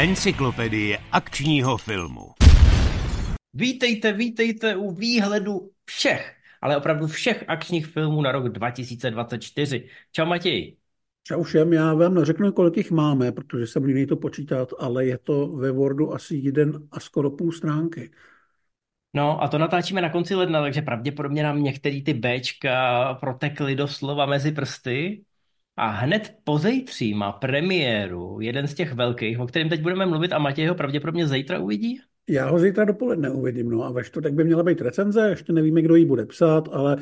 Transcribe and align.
Encyklopedie 0.00 0.98
akčního 1.12 1.76
filmu. 1.76 2.32
Vítejte, 3.54 4.12
vítejte 4.12 4.76
u 4.76 4.90
výhledu 4.90 5.70
všech, 5.84 6.36
ale 6.62 6.76
opravdu 6.76 7.06
všech 7.06 7.44
akčních 7.48 7.86
filmů 7.86 8.22
na 8.22 8.32
rok 8.32 8.48
2024. 8.48 9.88
Čau 10.12 10.26
Matěj. 10.26 10.76
Čau 11.22 11.42
všem, 11.42 11.72
já 11.72 11.94
vám 11.94 12.14
neřeknu, 12.14 12.52
kolik 12.52 12.76
jich 12.76 12.90
máme, 12.90 13.32
protože 13.32 13.66
jsem 13.66 13.84
líný 13.84 14.06
to 14.06 14.16
počítat, 14.16 14.68
ale 14.78 15.06
je 15.06 15.18
to 15.18 15.46
ve 15.48 15.72
Wordu 15.72 16.14
asi 16.14 16.36
jeden 16.36 16.88
a 16.90 17.00
skoro 17.00 17.30
půl 17.30 17.52
stránky. 17.52 18.10
No 19.14 19.42
a 19.42 19.48
to 19.48 19.58
natáčíme 19.58 20.00
na 20.00 20.10
konci 20.10 20.34
ledna, 20.34 20.60
takže 20.60 20.82
pravděpodobně 20.82 21.42
nám 21.42 21.62
některý 21.62 22.04
ty 22.04 22.14
Bčka 22.14 23.14
protekly 23.14 23.74
doslova 23.74 24.26
mezi 24.26 24.52
prsty. 24.52 25.24
A 25.80 25.86
hned 25.86 26.34
pozejtří 26.44 27.14
má 27.14 27.32
premiéru 27.32 28.40
jeden 28.40 28.66
z 28.66 28.74
těch 28.74 28.92
velkých, 28.92 29.40
o 29.40 29.46
kterém 29.46 29.68
teď 29.68 29.80
budeme 29.80 30.06
mluvit 30.06 30.32
a 30.32 30.38
Matěj 30.38 30.66
ho 30.66 30.74
pravděpodobně 30.74 31.28
zítra 31.28 31.58
uvidí? 31.58 32.00
Já 32.28 32.50
ho 32.50 32.58
zítra 32.58 32.84
dopoledne 32.84 33.30
uvidím, 33.30 33.70
no 33.70 33.84
a 33.84 33.90
ve 33.90 34.04
čtvrtek 34.04 34.34
by 34.34 34.44
měla 34.44 34.62
být 34.62 34.80
recenze, 34.80 35.28
ještě 35.28 35.52
nevíme, 35.52 35.82
kdo 35.82 35.94
ji 35.94 36.04
bude 36.04 36.26
psát, 36.26 36.68
ale 36.72 36.96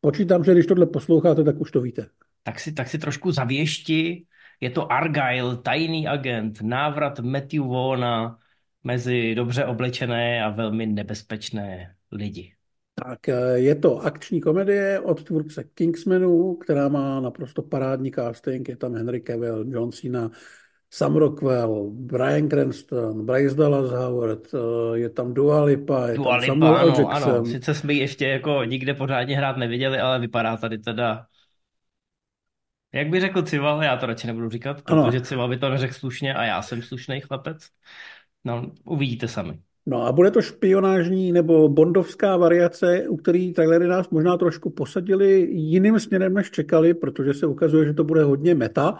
počítám, 0.00 0.44
že 0.44 0.52
když 0.52 0.66
tohle 0.66 0.86
posloucháte, 0.86 1.44
tak 1.44 1.60
už 1.60 1.70
to 1.70 1.80
víte. 1.80 2.08
Tak 2.42 2.60
si, 2.60 2.72
tak 2.72 2.88
si 2.88 2.98
trošku 2.98 3.32
zavěšti. 3.32 4.26
Je 4.60 4.70
to 4.70 4.92
Argyle, 4.92 5.56
tajný 5.56 6.08
agent, 6.08 6.62
návrat 6.62 7.20
Matthew 7.20 7.62
Vaughna 7.62 8.38
mezi 8.84 9.34
dobře 9.34 9.64
oblečené 9.64 10.44
a 10.44 10.50
velmi 10.50 10.86
nebezpečné 10.86 11.94
lidi. 12.12 12.57
Tak 13.06 13.28
eh, 13.28 13.58
je 13.58 13.74
to 13.74 13.98
akční 13.98 14.40
komedie 14.40 15.00
od 15.00 15.24
tvůrce 15.24 15.64
Kingsmanu, 15.64 16.54
která 16.54 16.88
má 16.88 17.20
naprosto 17.20 17.62
parádní 17.62 18.12
casting. 18.12 18.68
Je 18.68 18.76
tam 18.76 18.94
Henry 18.94 19.20
Cavill, 19.20 19.64
John 19.68 19.92
Cena, 19.92 20.30
Sam 20.90 21.16
Rockwell, 21.16 21.90
Brian 21.90 22.48
Cranston, 22.48 23.26
Bryce 23.26 23.54
Dallas 23.56 23.90
Howard, 23.90 24.54
eh, 24.54 24.98
je 24.98 25.10
tam 25.10 25.34
Dua 25.34 25.64
Lipa, 25.64 26.08
je 26.08 26.16
Dua 26.16 26.30
tam 26.30 26.40
Lipa, 26.40 26.54
Samuel 26.54 26.76
ano, 26.76 26.86
Jackson. 26.98 27.32
ano. 27.32 27.44
Sice 27.44 27.74
jsme 27.74 27.92
ji 27.92 28.00
ještě 28.00 28.26
jako 28.28 28.64
nikde 28.64 28.94
pořádně 28.94 29.36
hrát 29.36 29.56
neviděli, 29.56 29.98
ale 30.00 30.18
vypadá 30.18 30.56
tady 30.56 30.78
teda 30.78 31.26
jak 32.92 33.08
by 33.08 33.20
řekl 33.20 33.42
Cival, 33.42 33.82
já 33.82 33.96
to 33.96 34.06
radši 34.06 34.26
nebudu 34.26 34.50
říkat, 34.50 34.82
Ano. 34.84 35.04
protože 35.04 35.20
Cival 35.20 35.48
by 35.48 35.58
to 35.58 35.68
neřekl 35.68 35.94
slušně 35.94 36.34
a 36.34 36.44
já 36.44 36.62
jsem 36.62 36.82
slušný 36.82 37.20
chlapec. 37.20 37.68
No, 38.44 38.70
uvidíte 38.84 39.28
sami. 39.28 39.60
No 39.88 40.06
a 40.06 40.12
bude 40.12 40.30
to 40.30 40.42
špionážní 40.42 41.32
nebo 41.32 41.68
bondovská 41.68 42.36
variace, 42.36 43.08
u 43.08 43.16
který 43.16 43.52
trailery 43.52 43.86
nás 43.86 44.10
možná 44.10 44.36
trošku 44.36 44.70
posadili 44.70 45.40
jiným 45.50 46.00
směrem, 46.00 46.34
než 46.34 46.50
čekali, 46.50 46.94
protože 46.94 47.34
se 47.34 47.46
ukazuje, 47.46 47.86
že 47.86 47.94
to 47.94 48.04
bude 48.04 48.22
hodně 48.22 48.54
meta, 48.54 48.98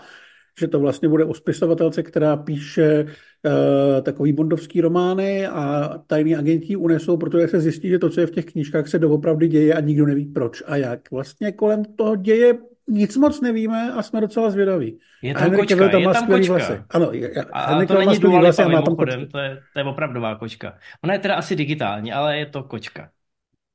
že 0.58 0.68
to 0.68 0.80
vlastně 0.80 1.08
bude 1.08 1.24
o 1.24 1.34
spisovatelce, 1.34 2.02
která 2.02 2.36
píše 2.36 3.04
uh, 3.04 4.02
takový 4.02 4.32
bondovský 4.32 4.80
romány 4.80 5.46
a 5.46 5.94
tajní 6.06 6.36
agenti 6.36 6.76
unesou, 6.76 7.16
protože 7.16 7.48
se 7.48 7.60
zjistí, 7.60 7.88
že 7.88 7.98
to, 7.98 8.10
co 8.10 8.20
je 8.20 8.26
v 8.26 8.30
těch 8.30 8.44
knížkách, 8.44 8.88
se 8.88 8.98
doopravdy 8.98 9.48
děje 9.48 9.74
a 9.74 9.80
nikdo 9.80 10.06
neví 10.06 10.26
proč 10.26 10.62
a 10.66 10.76
jak. 10.76 11.10
Vlastně 11.10 11.52
kolem 11.52 11.84
toho 11.84 12.16
děje 12.16 12.58
nic 12.88 13.16
moc 13.16 13.40
nevíme 13.40 13.92
a 13.92 14.02
jsme 14.02 14.20
docela 14.20 14.50
zvědaví. 14.50 14.98
Je 15.22 15.34
tam 15.34 15.42
Henry 15.42 15.56
kočka, 15.58 15.74
Cavill 15.74 15.90
tam 15.90 16.00
je 16.00 16.06
má 16.06 16.12
tam 16.12 16.26
kočka. 16.26 16.52
vlasy. 16.54 16.72
Ano, 16.90 17.08
je- 17.12 17.20
je- 17.20 17.44
A 17.52 17.66
Henry 17.70 17.86
to 17.86 17.98
není 17.98 18.18
Dua 18.18 18.40
vlasy 18.40 18.62
Lipa 18.62 18.70
a 18.70 18.80
má 18.80 18.82
tam 18.82 18.96
kočku. 18.96 19.04
mimochodem, 19.04 19.28
to 19.30 19.38
je, 19.38 19.62
to 19.72 19.78
je 19.78 19.84
opravdová 19.84 20.34
kočka. 20.34 20.78
Ona 21.04 21.12
je 21.14 21.18
teda 21.20 21.34
asi 21.34 21.56
digitální, 21.56 22.12
ale 22.12 22.38
je 22.38 22.46
to 22.46 22.62
kočka. 22.62 23.10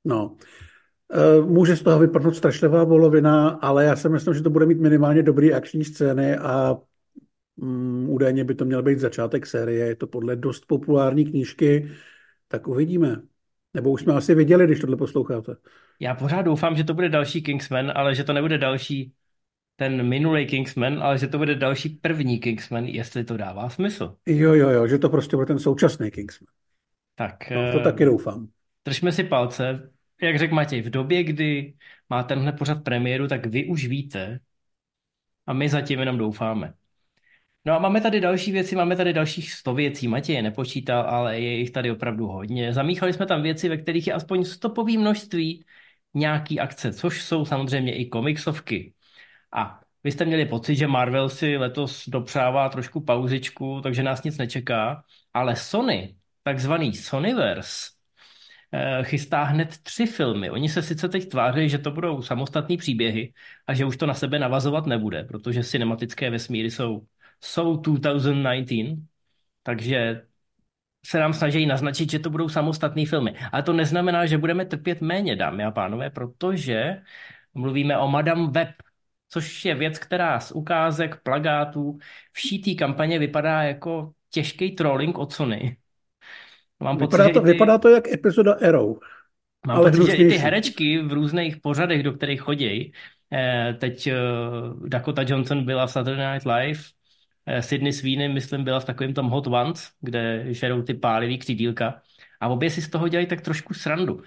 No. 0.06 0.36
Eh, 1.14 1.42
Může 1.42 1.76
z 1.76 1.82
toho 1.82 2.00
vypadnout 2.00 2.36
strašlivá 2.36 2.84
volovina, 2.84 3.50
ale 3.50 3.86
já 3.86 3.96
si 3.96 4.10
myslím, 4.10 4.34
že 4.34 4.42
to 4.44 4.50
bude 4.50 4.66
mít 4.66 4.80
minimálně 4.80 5.24
dobrý 5.24 5.54
akční 5.54 5.84
scény 5.84 6.38
a 6.38 6.78
mm, 7.58 8.10
údajně 8.10 8.44
by 8.44 8.56
to 8.56 8.66
měl 8.66 8.84
být 8.84 9.00
začátek 9.00 9.46
série. 9.46 9.88
Je 9.88 9.96
to 9.96 10.08
podle 10.08 10.36
dost 10.36 10.66
populární 10.68 11.26
knížky, 11.26 11.92
tak 12.48 12.68
uvidíme. 12.68 13.22
Nebo 13.74 13.92
už 13.92 14.02
jsme 14.02 14.14
asi 14.14 14.36
viděli, 14.36 14.66
když 14.68 14.80
tohle 14.80 14.98
posloucháte. 14.98 15.56
Já 16.00 16.16
pořád 16.16 16.42
doufám, 16.42 16.76
že 16.76 16.84
to 16.84 16.94
bude 16.94 17.10
další 17.10 17.42
Kingsman, 17.44 17.92
ale 17.96 18.16
že 18.16 18.24
to 18.24 18.34
nebude 18.34 18.58
další 18.58 19.14
ten 19.76 20.10
minulý 20.10 20.48
Kingsman, 20.48 21.04
ale 21.04 21.18
že 21.18 21.28
to 21.28 21.38
bude 21.38 21.56
další 21.56 21.90
první 21.90 22.40
Kingsman, 22.40 22.86
jestli 22.86 23.24
to 23.24 23.38
dává 23.38 23.70
smysl. 23.70 24.18
Jo, 24.26 24.54
jo, 24.54 24.70
jo, 24.70 24.88
že 24.88 24.98
to 25.00 25.10
prostě 25.10 25.36
bude 25.36 25.46
ten 25.46 25.60
současný 25.60 26.12
Kingsman. 26.12 26.48
Tak 27.16 27.52
No, 27.52 27.72
to 27.72 27.80
eh, 27.80 27.84
taky 27.84 28.06
doufám. 28.06 28.48
držme 28.86 29.12
si 29.12 29.24
palce. 29.24 29.92
Jak 30.22 30.40
řekl 30.40 30.56
Matěj, 30.56 30.82
v 30.82 30.90
době, 30.90 31.24
kdy 31.24 31.74
má 32.10 32.24
tenhle 32.24 32.52
pořad 32.54 32.84
premiéru, 32.84 33.28
tak 33.28 33.46
vy 33.46 33.66
už 33.66 33.86
víte 33.88 34.40
a 35.48 35.54
my 35.54 35.70
zatím 35.70 36.00
jenom 36.00 36.18
doufáme. 36.18 36.74
No 37.66 37.74
a 37.74 37.80
máme 37.80 38.02
tady 38.02 38.22
další 38.22 38.52
věci, 38.52 38.76
máme 38.76 38.96
tady 38.96 39.14
dalších 39.14 39.54
100 39.54 39.74
věcí. 39.74 40.08
Matěj 40.08 40.36
je 40.36 40.42
nepočítal, 40.42 41.02
ale 41.10 41.40
je 41.40 41.58
jich 41.58 41.72
tady 41.72 41.92
opravdu 41.92 42.28
hodně. 42.28 42.74
Zamíchali 42.74 43.14
jsme 43.14 43.26
tam 43.26 43.42
věci, 43.42 43.70
ve 43.70 43.78
kterých 43.78 44.08
je 44.08 44.14
aspoň 44.14 44.44
stopový 44.44 44.98
množství 44.98 45.66
nějaký 46.14 46.60
akce, 46.60 46.94
což 46.94 47.24
jsou 47.24 47.46
samozřejmě 47.46 47.96
i 47.96 48.06
komiksovky. 48.06 48.94
A 49.54 49.80
vy 50.04 50.12
jste 50.12 50.26
měli 50.26 50.46
pocit, 50.46 50.76
že 50.76 50.88
Marvel 50.88 51.30
si 51.30 51.58
letos 51.58 52.10
dopřává 52.10 52.70
trošku 52.70 53.02
pauzičku, 53.02 53.82
takže 53.84 54.04
nás 54.04 54.24
nic 54.24 54.38
nečeká, 54.38 55.04
ale 55.34 55.56
Sony, 55.56 56.16
takzvaný 56.44 56.94
Sonyverse, 56.94 57.92
eh, 58.72 59.04
chystá 59.04 59.44
hned 59.44 59.78
tři 59.84 60.06
filmy. 60.06 60.52
Oni 60.52 60.70
se 60.70 60.82
sice 60.82 61.10
teď 61.10 61.30
tváří, 61.30 61.70
že 61.70 61.78
to 61.78 61.92
budou 61.92 62.22
samostatný 62.22 62.78
příběhy 62.78 63.34
a 63.68 63.74
že 63.74 63.86
už 63.86 63.98
to 63.98 64.06
na 64.06 64.14
sebe 64.14 64.40
navazovat 64.40 64.86
nebude, 64.86 65.24
protože 65.24 65.64
cinematické 65.64 66.30
vesmíry 66.30 66.72
jsou, 66.72 67.06
jsou 67.44 67.78
2019, 67.78 69.00
takže 69.64 70.22
se 71.06 71.20
nám 71.20 71.34
snaží 71.34 71.66
naznačit, 71.66 72.12
že 72.12 72.20
to 72.20 72.30
budou 72.30 72.50
samostatné 72.50 73.06
filmy. 73.06 73.36
Ale 73.52 73.64
to 73.64 73.74
neznamená, 73.74 74.26
že 74.26 74.38
budeme 74.38 74.66
trpět 74.66 75.02
méně, 75.02 75.36
dámy 75.36 75.64
a 75.64 75.72
pánové, 75.72 76.10
protože 76.10 77.02
mluvíme 77.54 77.98
o 77.98 78.08
Madame 78.08 78.48
Web, 78.52 78.70
což 79.30 79.66
je 79.66 79.76
věc, 79.76 80.00
která 80.00 80.40
z 80.40 80.52
ukázek, 80.52 81.22
plagátů, 81.24 81.98
všítý 82.32 82.76
kampaně 82.76 83.20
vypadá 83.20 83.64
jako 83.64 84.12
těžký 84.30 84.72
trolling 84.72 85.18
od 85.18 85.34
Sony. 85.34 85.78
Mám 86.80 86.98
pocit, 86.98 87.12
Vypadá 87.12 87.28
že 87.28 87.34
to, 87.34 87.42
ty, 87.42 87.52
vypadá 87.52 87.78
to 87.78 87.90
jak 87.90 88.08
epizoda 88.08 88.54
Arrow. 88.54 88.96
mám 89.68 89.78
ale 89.78 89.92
pocit, 89.92 90.06
že 90.06 90.16
i 90.16 90.30
ty 90.30 90.38
herečky 90.38 91.00
v 91.02 91.14
různých 91.14 91.58
pořadech, 91.58 92.04
do 92.04 92.14
kterých 92.14 92.42
chodí, 92.42 92.94
eh, 93.34 93.78
teď 93.80 94.08
eh, 94.08 94.14
Dakota 94.88 95.24
Johnson 95.28 95.66
byla 95.66 95.86
v 95.86 95.92
Saturday 95.92 96.34
Night 96.34 96.46
Live, 96.46 96.80
Sydney 97.60 97.94
Sweeney, 97.94 98.30
myslím, 98.30 98.64
byla 98.64 98.80
v 98.80 98.86
takovém 98.86 99.14
tom 99.14 99.30
Hot 99.30 99.48
Ones, 99.48 99.90
kde 100.02 100.46
žerou 100.54 100.82
ty 100.82 100.94
pálivý 100.94 101.38
křídílka 101.38 102.02
a 102.40 102.48
obě 102.48 102.70
si 102.70 102.82
z 102.82 102.90
toho 102.90 103.08
dělají 103.08 103.28
tak 103.28 103.42
trošku 103.42 103.74
srandu. 103.74 104.22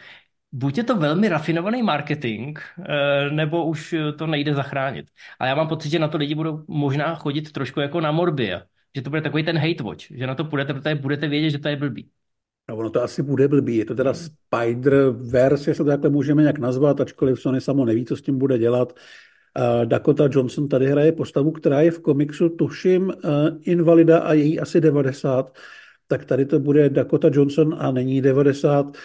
Buď 0.53 0.79
je 0.79 0.85
to 0.85 0.97
velmi 0.97 1.29
rafinovaný 1.29 1.83
marketing, 1.83 2.59
eh, 2.89 3.31
nebo 3.31 3.65
už 3.65 3.95
to 4.19 4.27
nejde 4.27 4.55
zachránit. 4.55 5.07
Ale 5.39 5.49
já 5.49 5.55
mám 5.55 5.69
pocit, 5.69 5.91
že 5.91 5.99
na 5.99 6.09
to 6.09 6.19
lidi 6.19 6.35
budou 6.35 6.65
možná 6.69 7.15
chodit 7.15 7.53
trošku 7.53 7.81
jako 7.81 8.01
na 8.01 8.13
Morbia. 8.13 8.63
Že 8.95 9.03
to 9.03 9.11
bude 9.11 9.23
takový 9.23 9.45
ten 9.45 9.59
hate 9.59 9.83
watch, 9.83 10.11
že 10.11 10.27
na 10.27 10.35
to 10.35 10.45
půjdete, 10.45 10.75
protože 10.75 10.95
budete 10.95 11.29
vědět, 11.29 11.51
že 11.51 11.59
to 11.59 11.69
je 11.69 11.77
blbý. 11.77 12.11
No 12.69 12.77
ono 12.77 12.91
to 12.91 13.03
asi 13.03 13.23
bude 13.23 13.49
blbý. 13.49 13.77
Je 13.77 13.85
to 13.85 13.95
teda 13.95 14.13
Spider-Verse, 14.13 15.69
jestli 15.69 15.85
to 15.85 15.85
takhle 15.85 16.11
můžeme 16.11 16.43
nějak 16.43 16.59
nazvat, 16.59 17.01
ačkoliv 17.01 17.41
Sony 17.41 17.61
samo 17.61 17.85
neví, 17.85 18.05
co 18.05 18.17
s 18.17 18.23
tím 18.23 18.39
bude 18.39 18.59
dělat. 18.59 18.93
Dakota 19.85 20.29
Johnson 20.31 20.69
tady 20.69 20.87
hraje 20.87 21.13
postavu, 21.13 21.51
která 21.51 21.81
je 21.81 21.91
v 21.91 22.01
komiksu, 22.01 22.49
tuším, 22.49 23.03
uh, 23.03 23.13
invalida 23.61 24.19
a 24.19 24.33
její 24.33 24.61
asi 24.61 24.81
90. 24.81 25.59
Tak 26.07 26.25
tady 26.25 26.47
to 26.47 26.61
bude 26.61 26.91
Dakota 26.91 27.31
Johnson 27.33 27.77
a 27.79 27.91
není 27.91 28.23
90 28.23 28.97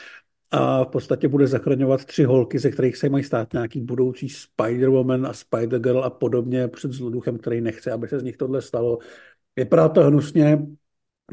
a 0.52 0.84
v 0.84 0.88
podstatě 0.88 1.28
bude 1.28 1.48
zachraňovat 1.48 2.06
tři 2.06 2.24
holky, 2.24 2.60
ze 2.60 2.72
kterých 2.72 2.98
se 2.98 3.10
mají 3.10 3.24
stát 3.24 3.54
nějaký 3.54 3.82
budoucí 3.82 4.28
Spider-Woman 4.28 5.28
a 5.28 5.32
Spider-Girl 5.32 6.04
a 6.04 6.10
podobně 6.10 6.68
před 6.68 6.92
zloduchem, 6.92 7.38
který 7.38 7.62
nechce, 7.62 7.92
aby 7.92 8.08
se 8.08 8.20
z 8.20 8.24
nich 8.24 8.38
tohle 8.38 8.62
stalo. 8.62 9.00
Vypadá 9.56 9.90
to 9.90 10.04
hnusně, 10.04 10.68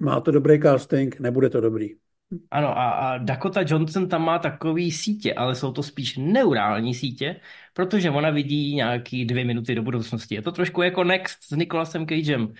má 0.00 0.20
to 0.20 0.30
dobrý 0.30 0.60
casting, 0.60 1.20
nebude 1.20 1.50
to 1.50 1.60
dobrý. 1.60 2.07
Ano, 2.50 2.78
a, 2.78 2.90
a 2.90 3.18
Dakota 3.18 3.60
Johnson 3.66 4.08
tam 4.08 4.24
má 4.24 4.38
takový 4.38 4.92
sítě, 4.92 5.34
ale 5.34 5.54
jsou 5.54 5.72
to 5.72 5.82
spíš 5.82 6.16
neurální 6.16 6.94
sítě, 6.94 7.40
protože 7.74 8.10
ona 8.10 8.30
vidí 8.30 8.74
nějaký 8.74 9.24
dvě 9.24 9.44
minuty 9.44 9.74
do 9.74 9.82
budoucnosti. 9.82 10.34
Je 10.34 10.42
to 10.42 10.52
trošku 10.52 10.82
jako 10.82 11.04
Next 11.04 11.44
s 11.44 11.50
Nicolasem 11.50 12.06
Cagem. 12.06 12.54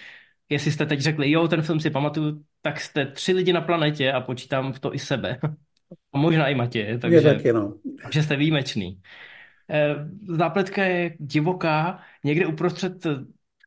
Jestli 0.49 0.73
jste 0.73 0.87
teď 0.87 1.00
řekli, 1.00 1.31
jo, 1.31 1.49
ten 1.49 1.62
film 1.62 1.81
si 1.81 1.91
pamatuju, 1.91 2.44
tak 2.62 2.81
jste 2.81 3.06
tři 3.06 3.32
lidi 3.32 3.53
na 3.53 3.61
planetě 3.61 4.12
a 4.12 4.20
počítám 4.20 4.73
v 4.73 4.79
to 4.81 4.94
i 4.94 4.99
sebe. 4.99 5.38
A 6.12 6.19
možná 6.19 6.49
i 6.49 6.55
Matěje, 6.55 6.87
Je 6.87 6.99
takže, 6.99 7.35
taky, 7.35 7.53
no. 7.53 7.75
takže 8.03 8.23
jste 8.23 8.37
výjimečný. 8.37 9.03
Eh, 9.70 9.94
Zápletka 10.37 10.85
je 10.85 11.17
divoká, 11.20 12.03
někde 12.25 12.47
uprostřed 12.47 13.06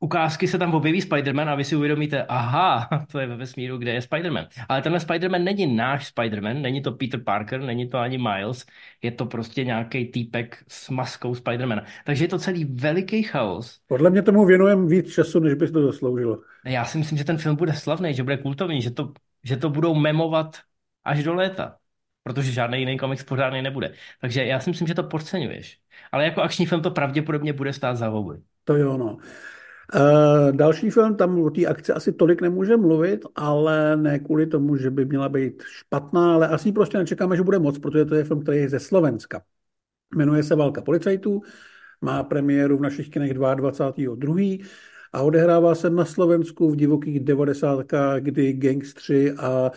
ukázky 0.02 0.48
se 0.48 0.58
tam 0.58 0.74
objeví 0.74 1.02
Spider-Man 1.02 1.50
a 1.50 1.56
vy 1.56 1.64
si 1.64 1.76
uvědomíte, 1.76 2.24
aha, 2.24 2.90
to 3.12 3.20
je 3.20 3.28
ve 3.28 3.36
vesmíru, 3.36 3.78
kde 3.78 3.92
je 3.94 4.00
Spider-Man. 4.00 4.48
Ale 4.70 4.82
tenhle 4.82 5.00
Spider-Man 5.00 5.44
není 5.44 5.76
náš 5.76 6.14
Spider-Man, 6.16 6.62
není 6.62 6.82
to 6.82 6.92
Peter 6.92 7.24
Parker, 7.24 7.62
není 7.62 7.90
to 7.90 7.98
ani 7.98 8.18
Miles, 8.18 8.66
je 9.02 9.12
to 9.12 9.26
prostě 9.26 9.64
nějaký 9.64 10.06
týpek 10.06 10.64
s 10.68 10.90
maskou 10.90 11.34
Spider-Mana. 11.34 11.84
Takže 12.06 12.24
je 12.24 12.28
to 12.28 12.40
celý 12.40 12.66
veliký 12.66 13.24
chaos. 13.24 13.80
Podle 13.88 14.10
mě 14.10 14.22
tomu 14.22 14.46
věnujeme 14.46 14.88
víc 14.88 15.14
času, 15.14 15.40
než 15.40 15.54
by 15.54 15.72
to 15.72 15.86
zasloužilo. 15.86 16.40
Já 16.66 16.86
si 16.86 16.98
myslím, 16.98 17.18
že 17.18 17.24
ten 17.24 17.38
film 17.38 17.56
bude 17.56 17.74
slavný, 17.74 18.14
že 18.14 18.24
bude 18.24 18.38
kultovní, 18.38 18.82
že 18.82 18.92
to, 18.92 19.14
že 19.44 19.58
to 19.58 19.70
budou 19.70 19.96
memovat 19.96 20.58
až 21.04 21.24
do 21.24 21.34
léta. 21.34 21.78
Protože 22.24 22.52
žádný 22.52 22.80
jiný 22.80 22.98
komiks 22.98 23.24
pořádný 23.24 23.62
nebude. 23.62 23.94
Takže 24.22 24.46
já 24.46 24.60
si 24.60 24.70
myslím, 24.70 24.88
že 24.88 24.96
to 24.96 25.04
podceňuješ. 25.04 25.80
Ale 26.12 26.26
jako 26.26 26.42
akční 26.42 26.66
film 26.66 26.82
to 26.82 26.92
pravděpodobně 26.92 27.54
bude 27.54 27.74
stát 27.74 27.98
za 27.98 28.08
houby. 28.08 28.38
To 28.64 28.76
jo, 28.76 28.98
no. 28.98 29.18
Uh, 29.96 30.52
další 30.52 30.90
film, 30.90 31.16
tam 31.16 31.42
o 31.42 31.50
té 31.50 31.66
akci 31.66 31.92
asi 31.94 32.12
tolik 32.14 32.42
nemůže 32.42 32.78
mluvit, 32.78 33.26
ale 33.36 33.98
ne 33.98 34.20
kvůli 34.20 34.48
tomu, 34.48 34.76
že 34.78 34.90
by 34.90 35.06
měla 35.06 35.30
být 35.30 35.64
špatná, 35.68 36.34
ale 36.34 36.48
asi 36.48 36.72
prostě 36.72 36.98
nečekáme, 36.98 37.36
že 37.38 37.44
bude 37.44 37.60
moc, 37.60 37.80
protože 37.80 38.06
to 38.06 38.16
je 38.16 38.24
film, 38.24 38.42
který 38.42 38.58
je 38.58 38.70
ze 38.70 38.80
Slovenska. 38.80 39.42
Jmenuje 40.16 40.44
se 40.44 40.56
Válka 40.56 40.82
policajtů, 40.82 41.42
má 42.02 42.24
premiéru 42.24 42.78
v 42.78 42.82
našich 42.82 43.10
kinech 43.10 43.34
22. 43.34 44.36
a 45.14 45.22
odehrává 45.22 45.76
se 45.76 45.90
na 45.90 46.06
Slovensku 46.06 46.72
v 46.72 46.76
divokých 46.76 47.20
devadesátkách, 47.20 48.22
kdy 48.22 48.54
gangstři 48.54 49.32
a 49.32 49.72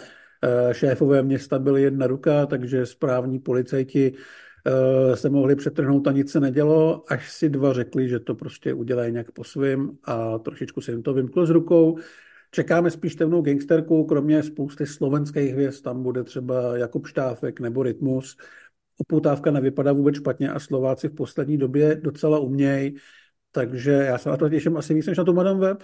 eh, 0.44 0.74
šéfové 0.74 1.22
města 1.22 1.58
byly 1.58 1.82
jedna 1.82 2.06
ruka, 2.06 2.46
takže 2.46 2.86
správní 2.86 3.38
policajti 3.38 4.12
Eh, 4.12 4.18
se 5.14 5.30
mohli 5.30 5.56
přetrhnout 5.56 6.06
a 6.06 6.12
nic 6.12 6.32
se 6.32 6.40
nedělo, 6.40 7.04
až 7.12 7.32
si 7.32 7.48
dva 7.48 7.72
řekli, 7.72 8.08
že 8.08 8.20
to 8.20 8.34
prostě 8.34 8.74
udělají 8.74 9.12
nějak 9.12 9.30
po 9.30 9.44
svým 9.44 9.98
a 10.04 10.38
trošičku 10.38 10.80
se 10.80 10.92
jim 10.92 11.02
to 11.02 11.14
vymklo 11.14 11.46
z 11.46 11.50
rukou. 11.50 11.98
Čekáme 12.50 12.90
spíš 12.90 13.14
temnou 13.14 13.42
gangsterku, 13.42 14.04
kromě 14.04 14.42
spousty 14.42 14.86
slovenských 14.86 15.52
hvězd, 15.52 15.84
tam 15.84 16.02
bude 16.02 16.24
třeba 16.24 16.76
Jakub 16.76 17.06
Štáfek 17.06 17.60
nebo 17.60 17.82
Rytmus. 17.82 18.36
Upoutávka 18.98 19.50
nevypadá 19.50 19.92
vůbec 19.92 20.16
špatně 20.16 20.50
a 20.50 20.58
Slováci 20.58 21.08
v 21.08 21.14
poslední 21.14 21.58
době 21.58 21.96
docela 21.96 22.38
umějí, 22.38 22.96
takže 23.50 23.90
já 23.90 24.18
se 24.18 24.28
na 24.28 24.36
to 24.36 24.48
těším 24.48 24.76
asi 24.76 24.94
víc 24.94 25.06
než 25.06 25.18
na 25.18 25.24
tu 25.24 25.32
Madame 25.32 25.60
Web. 25.60 25.82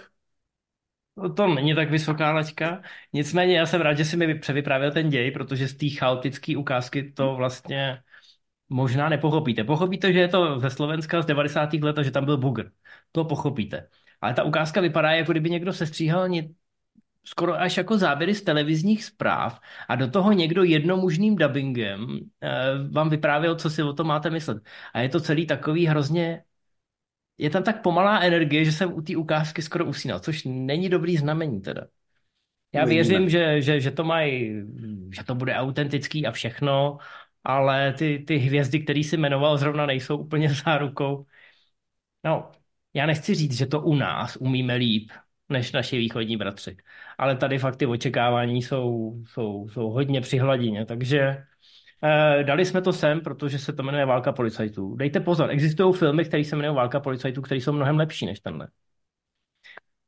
No 1.17 1.33
to 1.33 1.47
není 1.47 1.75
tak 1.75 1.91
vysoká 1.91 2.31
laťka. 2.31 2.81
Nicméně 3.13 3.57
já 3.57 3.65
jsem 3.65 3.81
rád, 3.81 3.93
že 3.93 4.05
si 4.05 4.17
mi 4.17 4.35
převyprávěl 4.35 4.91
ten 4.91 5.09
děj, 5.09 5.31
protože 5.31 5.67
z 5.67 5.75
té 5.75 5.89
chaotické 5.89 6.57
ukázky 6.57 7.11
to 7.11 7.35
vlastně 7.35 7.97
možná 8.71 9.09
nepochopíte. 9.09 9.63
Pochopíte, 9.63 10.13
že 10.13 10.19
je 10.19 10.27
to 10.27 10.59
ze 10.59 10.69
Slovenska 10.69 11.21
z 11.21 11.25
90. 11.25 11.73
let 11.73 11.99
a 11.99 12.03
že 12.03 12.11
tam 12.11 12.25
byl 12.25 12.37
bugr. 12.37 12.71
To 13.11 13.25
pochopíte. 13.25 13.87
Ale 14.21 14.33
ta 14.33 14.43
ukázka 14.43 14.81
vypadá, 14.81 15.11
jako 15.11 15.31
kdyby 15.31 15.49
někdo 15.49 15.73
sestříhal 15.73 16.27
skoro 17.23 17.61
až 17.61 17.77
jako 17.77 17.97
záběry 17.97 18.35
z 18.35 18.41
televizních 18.41 19.03
zpráv 19.03 19.59
a 19.89 19.95
do 19.95 20.07
toho 20.11 20.31
někdo 20.31 20.63
jednomužným 20.63 21.35
dubbingem 21.35 22.19
eh, 22.41 22.49
vám 22.91 23.09
vyprávěl, 23.09 23.55
co 23.55 23.69
si 23.69 23.83
o 23.83 23.93
tom 23.93 24.07
máte 24.07 24.29
myslet. 24.29 24.63
A 24.93 24.99
je 25.01 25.09
to 25.09 25.19
celý 25.19 25.47
takový 25.47 25.85
hrozně 25.85 26.43
je 27.37 27.49
tam 27.49 27.63
tak 27.63 27.81
pomalá 27.81 28.19
energie, 28.19 28.65
že 28.65 28.71
jsem 28.71 28.93
u 28.93 29.01
té 29.01 29.17
ukázky 29.17 29.61
skoro 29.61 29.85
usínal, 29.85 30.19
což 30.19 30.43
není 30.45 30.89
dobrý 30.89 31.17
znamení 31.17 31.61
teda. 31.61 31.87
Já 32.73 32.85
věřím, 32.85 33.29
že, 33.29 33.61
že, 33.61 33.81
že 33.81 33.91
to 33.91 34.03
mají, 34.03 34.53
že 35.11 35.23
to 35.23 35.35
bude 35.35 35.55
autentický 35.55 36.27
a 36.27 36.31
všechno, 36.31 36.97
ale 37.43 37.93
ty, 37.93 38.19
ty 38.27 38.37
hvězdy, 38.37 38.79
který 38.79 39.03
si 39.03 39.17
jmenoval, 39.17 39.57
zrovna 39.57 39.85
nejsou 39.85 40.17
úplně 40.17 40.49
zárukou. 40.53 41.25
No, 42.23 42.51
já 42.93 43.05
nechci 43.05 43.35
říct, 43.35 43.57
že 43.57 43.65
to 43.65 43.81
u 43.81 43.95
nás 43.95 44.37
umíme 44.37 44.75
líp, 44.75 45.11
než 45.49 45.71
naši 45.71 45.97
východní 45.97 46.37
bratři. 46.37 46.77
Ale 47.17 47.35
tady 47.35 47.59
fakt 47.59 47.75
ty 47.75 47.85
očekávání 47.85 48.61
jsou, 48.61 49.15
jsou, 49.27 49.69
jsou 49.69 49.89
hodně 49.89 50.21
při 50.21 50.37
hladině, 50.37 50.85
takže 50.85 51.45
eh, 52.03 52.43
dali 52.43 52.65
jsme 52.65 52.81
to 52.81 52.93
sem, 52.93 53.21
protože 53.21 53.59
se 53.59 53.73
to 53.73 53.83
jmenuje 53.83 54.05
Válka 54.05 54.31
policajtů. 54.31 54.95
Dejte 54.95 55.19
pozor, 55.19 55.51
existují 55.51 55.93
filmy, 55.93 56.25
které 56.25 56.43
se 56.43 56.55
jmenují 56.55 56.75
Válka 56.75 56.99
policajtů, 56.99 57.41
které 57.41 57.61
jsou 57.61 57.71
mnohem 57.73 57.97
lepší 57.97 58.25
než 58.25 58.39
tenhle. 58.39 58.67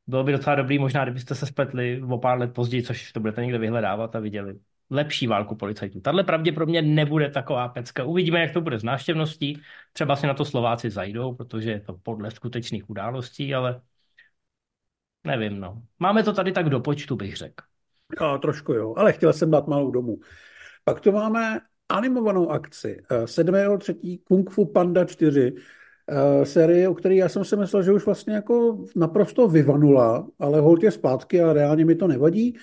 Bylo 0.06 0.24
by 0.24 0.32
docela 0.32 0.56
dobrý, 0.56 0.78
možná, 0.78 1.04
kdybyste 1.04 1.34
se 1.34 1.46
spletli 1.46 2.02
o 2.02 2.18
pár 2.18 2.38
let 2.38 2.54
později, 2.54 2.82
což 2.82 3.12
to 3.12 3.20
budete 3.20 3.42
někde 3.42 3.58
vyhledávat 3.58 4.16
a 4.16 4.20
viděli 4.20 4.58
lepší 4.90 5.26
válku 5.26 5.54
policajtů. 5.54 6.00
Tahle 6.00 6.24
pravděpodobně 6.24 6.82
nebude 6.82 7.30
taková 7.30 7.68
pecka. 7.68 8.04
Uvidíme, 8.04 8.40
jak 8.40 8.52
to 8.52 8.60
bude 8.60 8.78
s 8.78 8.82
návštěvností. 8.82 9.60
Třeba 9.92 10.16
si 10.16 10.26
na 10.26 10.34
to 10.34 10.44
Slováci 10.44 10.90
zajdou, 10.90 11.34
protože 11.34 11.70
je 11.70 11.80
to 11.80 11.92
podle 12.02 12.30
skutečných 12.30 12.90
událostí, 12.90 13.54
ale 13.54 13.80
nevím, 15.24 15.60
no. 15.60 15.82
Máme 15.98 16.22
to 16.22 16.32
tady 16.32 16.52
tak 16.52 16.68
do 16.68 16.80
počtu, 16.80 17.16
bych 17.16 17.36
řekl. 17.36 17.64
Jo, 18.20 18.38
trošku 18.38 18.72
jo, 18.72 18.94
ale 18.96 19.12
chtěl 19.12 19.32
jsem 19.32 19.50
dát 19.50 19.66
malou 19.66 19.90
domů. 19.90 20.18
Pak 20.84 21.00
tu 21.00 21.12
máme 21.12 21.60
animovanou 21.88 22.50
akci 22.50 23.02
7.3. 23.24 24.18
Kung 24.24 24.50
Fu 24.50 24.64
Panda 24.64 25.04
4, 25.04 25.54
eh, 26.08 26.46
série, 26.46 26.88
o 26.88 26.94
které 26.94 27.14
já 27.14 27.28
jsem 27.28 27.44
si 27.44 27.56
myslel, 27.56 27.82
že 27.82 27.92
už 27.92 28.06
vlastně 28.06 28.34
jako 28.34 28.84
naprosto 28.96 29.48
vyvanula, 29.48 30.28
ale 30.38 30.60
hold 30.60 30.82
je 30.82 30.90
zpátky 30.90 31.40
a 31.40 31.52
reálně 31.52 31.84
mi 31.84 31.94
to 31.94 32.08
nevadí. 32.08 32.56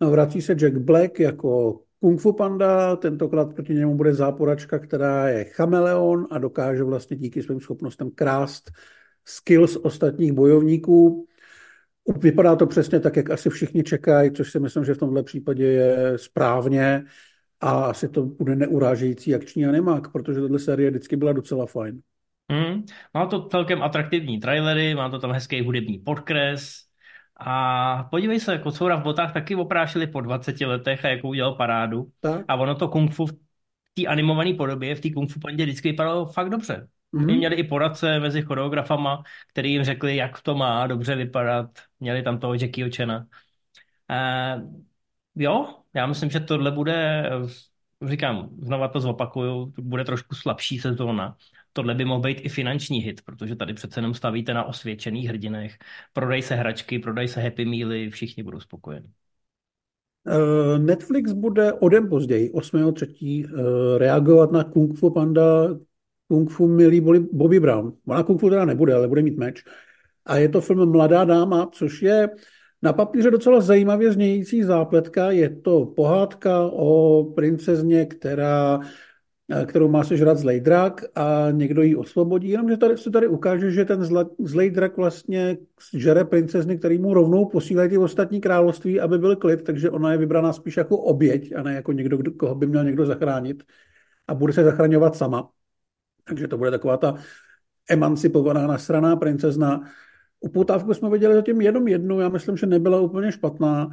No, 0.00 0.10
vrací 0.10 0.42
se 0.42 0.54
Jack 0.54 0.76
Black 0.76 1.20
jako 1.20 1.80
Kung 2.00 2.20
Fu 2.20 2.32
Panda, 2.32 2.96
tentokrát 2.96 3.54
proti 3.54 3.74
němu 3.74 3.96
bude 3.96 4.14
záporačka, 4.14 4.78
která 4.78 5.28
je 5.28 5.44
chameleon 5.44 6.26
a 6.30 6.38
dokáže 6.38 6.82
vlastně 6.82 7.16
díky 7.16 7.42
svým 7.42 7.60
schopnostem 7.60 8.10
krást 8.10 8.70
skills 9.24 9.76
ostatních 9.76 10.32
bojovníků. 10.32 11.26
Vypadá 12.18 12.56
to 12.56 12.66
přesně 12.66 13.00
tak, 13.00 13.16
jak 13.16 13.30
asi 13.30 13.50
všichni 13.50 13.82
čekají, 13.82 14.32
což 14.32 14.50
si 14.50 14.60
myslím, 14.60 14.84
že 14.84 14.94
v 14.94 14.98
tomhle 14.98 15.22
případě 15.22 15.64
je 15.64 16.18
správně 16.18 17.04
a 17.60 17.70
asi 17.84 18.08
to 18.08 18.22
bude 18.22 18.56
neurážející 18.56 19.34
akční 19.34 19.66
animák, 19.66 20.12
protože 20.12 20.40
tato 20.40 20.58
série 20.58 20.90
vždycky 20.90 21.16
byla 21.16 21.32
docela 21.32 21.66
fajn. 21.66 22.00
Mm, 22.52 22.82
má 23.14 23.26
to 23.26 23.48
celkem 23.48 23.82
atraktivní 23.82 24.40
trailery, 24.40 24.94
má 24.94 25.10
to 25.10 25.18
tam 25.18 25.32
hezký 25.32 25.64
hudební 25.64 25.98
podkres, 25.98 26.85
a 27.36 28.08
podívej 28.10 28.40
se, 28.40 28.58
Kocoura 28.58 28.96
v 28.96 29.02
botách 29.02 29.32
taky 29.32 29.54
oprášili 29.56 30.06
po 30.06 30.20
20 30.20 30.60
letech 30.60 31.04
a 31.04 31.08
jakou 31.08 31.28
udělal 31.28 31.54
parádu. 31.54 32.10
Tak. 32.20 32.44
A 32.48 32.54
ono 32.54 32.74
to 32.74 32.88
kung 32.88 33.12
fu 33.12 33.26
v 33.26 33.32
té 33.94 34.06
animované 34.06 34.54
podobě, 34.54 34.94
v 34.94 35.00
té 35.00 35.10
kung 35.10 35.32
fu 35.32 35.40
pandě 35.40 35.64
vždycky 35.64 35.90
vypadalo 35.90 36.26
fakt 36.26 36.50
dobře. 36.50 36.88
Mm-hmm. 37.14 37.36
Měli 37.36 37.56
i 37.56 37.64
poradce 37.64 38.20
mezi 38.20 38.42
choreografama, 38.42 39.22
který 39.48 39.72
jim 39.72 39.84
řekli, 39.84 40.16
jak 40.16 40.40
to 40.40 40.54
má 40.54 40.86
dobře 40.86 41.14
vypadat. 41.16 41.70
Měli 42.00 42.22
tam 42.22 42.38
toho 42.38 42.54
Jackie 42.54 42.90
Chena. 42.90 43.26
Uh, 44.10 44.82
jo, 45.34 45.74
já 45.94 46.06
myslím, 46.06 46.30
že 46.30 46.40
tohle 46.40 46.70
bude, 46.70 47.30
říkám, 48.02 48.48
znova 48.58 48.88
to 48.88 49.00
zopakuju, 49.00 49.72
bude 49.78 50.04
trošku 50.04 50.34
slabší 50.34 50.78
sezóna, 50.78 51.36
tohle 51.76 51.94
by 51.94 52.04
mohl 52.04 52.20
být 52.20 52.40
i 52.40 52.48
finanční 52.48 52.98
hit, 52.98 53.20
protože 53.24 53.56
tady 53.56 53.74
přece 53.74 53.98
jenom 53.98 54.14
stavíte 54.14 54.54
na 54.54 54.64
osvědčených 54.64 55.28
hrdinech. 55.28 55.78
Prodej 56.12 56.42
se 56.42 56.54
hračky, 56.54 56.98
prodej 56.98 57.28
se 57.28 57.40
Happy 57.40 57.64
Mealy, 57.64 58.10
všichni 58.10 58.42
budou 58.42 58.60
spokojeni. 58.60 59.10
Eh, 60.26 60.78
Netflix 60.78 61.32
bude 61.32 61.72
o 61.72 61.88
den 61.88 62.08
později, 62.08 62.50
8.3. 62.50 63.44
Eh, 63.44 63.98
reagovat 63.98 64.52
na 64.52 64.64
Kung 64.64 64.98
Fu 64.98 65.10
Panda, 65.10 65.68
Kung 66.28 66.50
Fu 66.50 66.68
milý 66.68 67.00
Bobby 67.32 67.60
Brown. 67.60 67.92
Ona 68.06 68.22
Kung 68.22 68.40
Fu 68.40 68.50
teda 68.50 68.64
nebude, 68.64 68.94
ale 68.94 69.08
bude 69.08 69.22
mít 69.22 69.38
meč. 69.38 69.64
A 70.24 70.36
je 70.36 70.48
to 70.48 70.60
film 70.60 70.90
Mladá 70.90 71.24
dáma, 71.24 71.68
což 71.72 72.02
je 72.02 72.28
na 72.82 72.92
papíře 72.92 73.30
docela 73.30 73.60
zajímavě 73.60 74.12
znějící 74.12 74.62
zápletka. 74.62 75.30
Je 75.30 75.50
to 75.50 75.86
pohádka 75.86 76.60
o 76.72 77.24
princezně, 77.24 78.06
která 78.06 78.80
kterou 79.66 79.88
má 79.88 80.04
sežrat 80.04 80.38
zlej 80.38 80.60
drak 80.60 81.04
a 81.14 81.46
někdo 81.50 81.82
ji 81.82 81.96
osvobodí, 81.96 82.48
jenomže 82.48 82.76
tady 82.76 82.98
se 82.98 83.10
tady 83.10 83.28
ukáže, 83.28 83.70
že 83.70 83.84
ten 83.84 84.04
zla, 84.04 84.30
zlej 84.38 84.70
drak 84.70 84.96
vlastně 84.96 85.56
žere 85.94 86.24
princezny, 86.24 86.78
který 86.78 86.98
mu 86.98 87.14
rovnou 87.14 87.44
posílají 87.44 87.90
ty 87.90 87.98
ostatní 87.98 88.40
království, 88.40 89.00
aby 89.00 89.18
byl 89.18 89.36
klid, 89.36 89.62
takže 89.62 89.90
ona 89.90 90.12
je 90.12 90.18
vybraná 90.18 90.52
spíš 90.52 90.76
jako 90.76 90.98
oběť 90.98 91.52
a 91.56 91.62
ne 91.62 91.74
jako 91.74 91.92
někdo, 91.92 92.18
koho 92.36 92.54
by 92.54 92.66
měl 92.66 92.84
někdo 92.84 93.06
zachránit 93.06 93.62
a 94.28 94.34
bude 94.34 94.52
se 94.52 94.64
zachraňovat 94.64 95.16
sama. 95.16 95.50
Takže 96.24 96.48
to 96.48 96.58
bude 96.58 96.70
taková 96.70 96.96
ta 96.96 97.14
emancipovaná 97.90 98.66
nasraná 98.66 99.16
princezna. 99.16 99.80
Upoutávku 100.40 100.94
jsme 100.94 101.10
viděli 101.10 101.34
zatím 101.34 101.60
jenom 101.60 101.88
jednu, 101.88 102.20
já 102.20 102.28
myslím, 102.28 102.56
že 102.56 102.66
nebyla 102.66 103.00
úplně 103.00 103.32
špatná. 103.32 103.90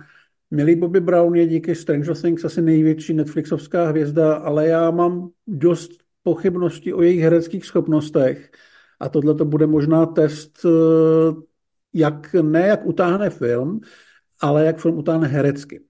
Milý 0.52 0.76
Bobby 0.76 1.00
Brown 1.00 1.36
je 1.36 1.48
díky 1.48 1.76
Stranger 1.76 2.16
Things 2.16 2.46
asi 2.46 2.62
největší 2.62 3.14
Netflixovská 3.14 3.88
hvězda, 3.88 4.36
ale 4.36 4.68
já 4.68 4.92
mám 4.92 5.30
dost 5.48 5.92
pochybností 6.24 6.94
o 6.94 7.02
jejich 7.02 7.22
hereckých 7.22 7.66
schopnostech 7.66 8.52
a 9.00 9.10
tohle 9.10 9.36
to 9.36 9.46
bude 9.46 9.68
možná 9.68 10.06
test, 10.06 10.66
eh, 10.66 11.34
jak 11.94 12.34
ne 12.34 12.68
jak 12.68 12.86
utáhne 12.86 13.30
film, 13.30 13.82
ale 14.42 14.66
jak 14.66 14.80
film 14.80 14.98
utáhne 14.98 15.28
herecky. 15.28 15.84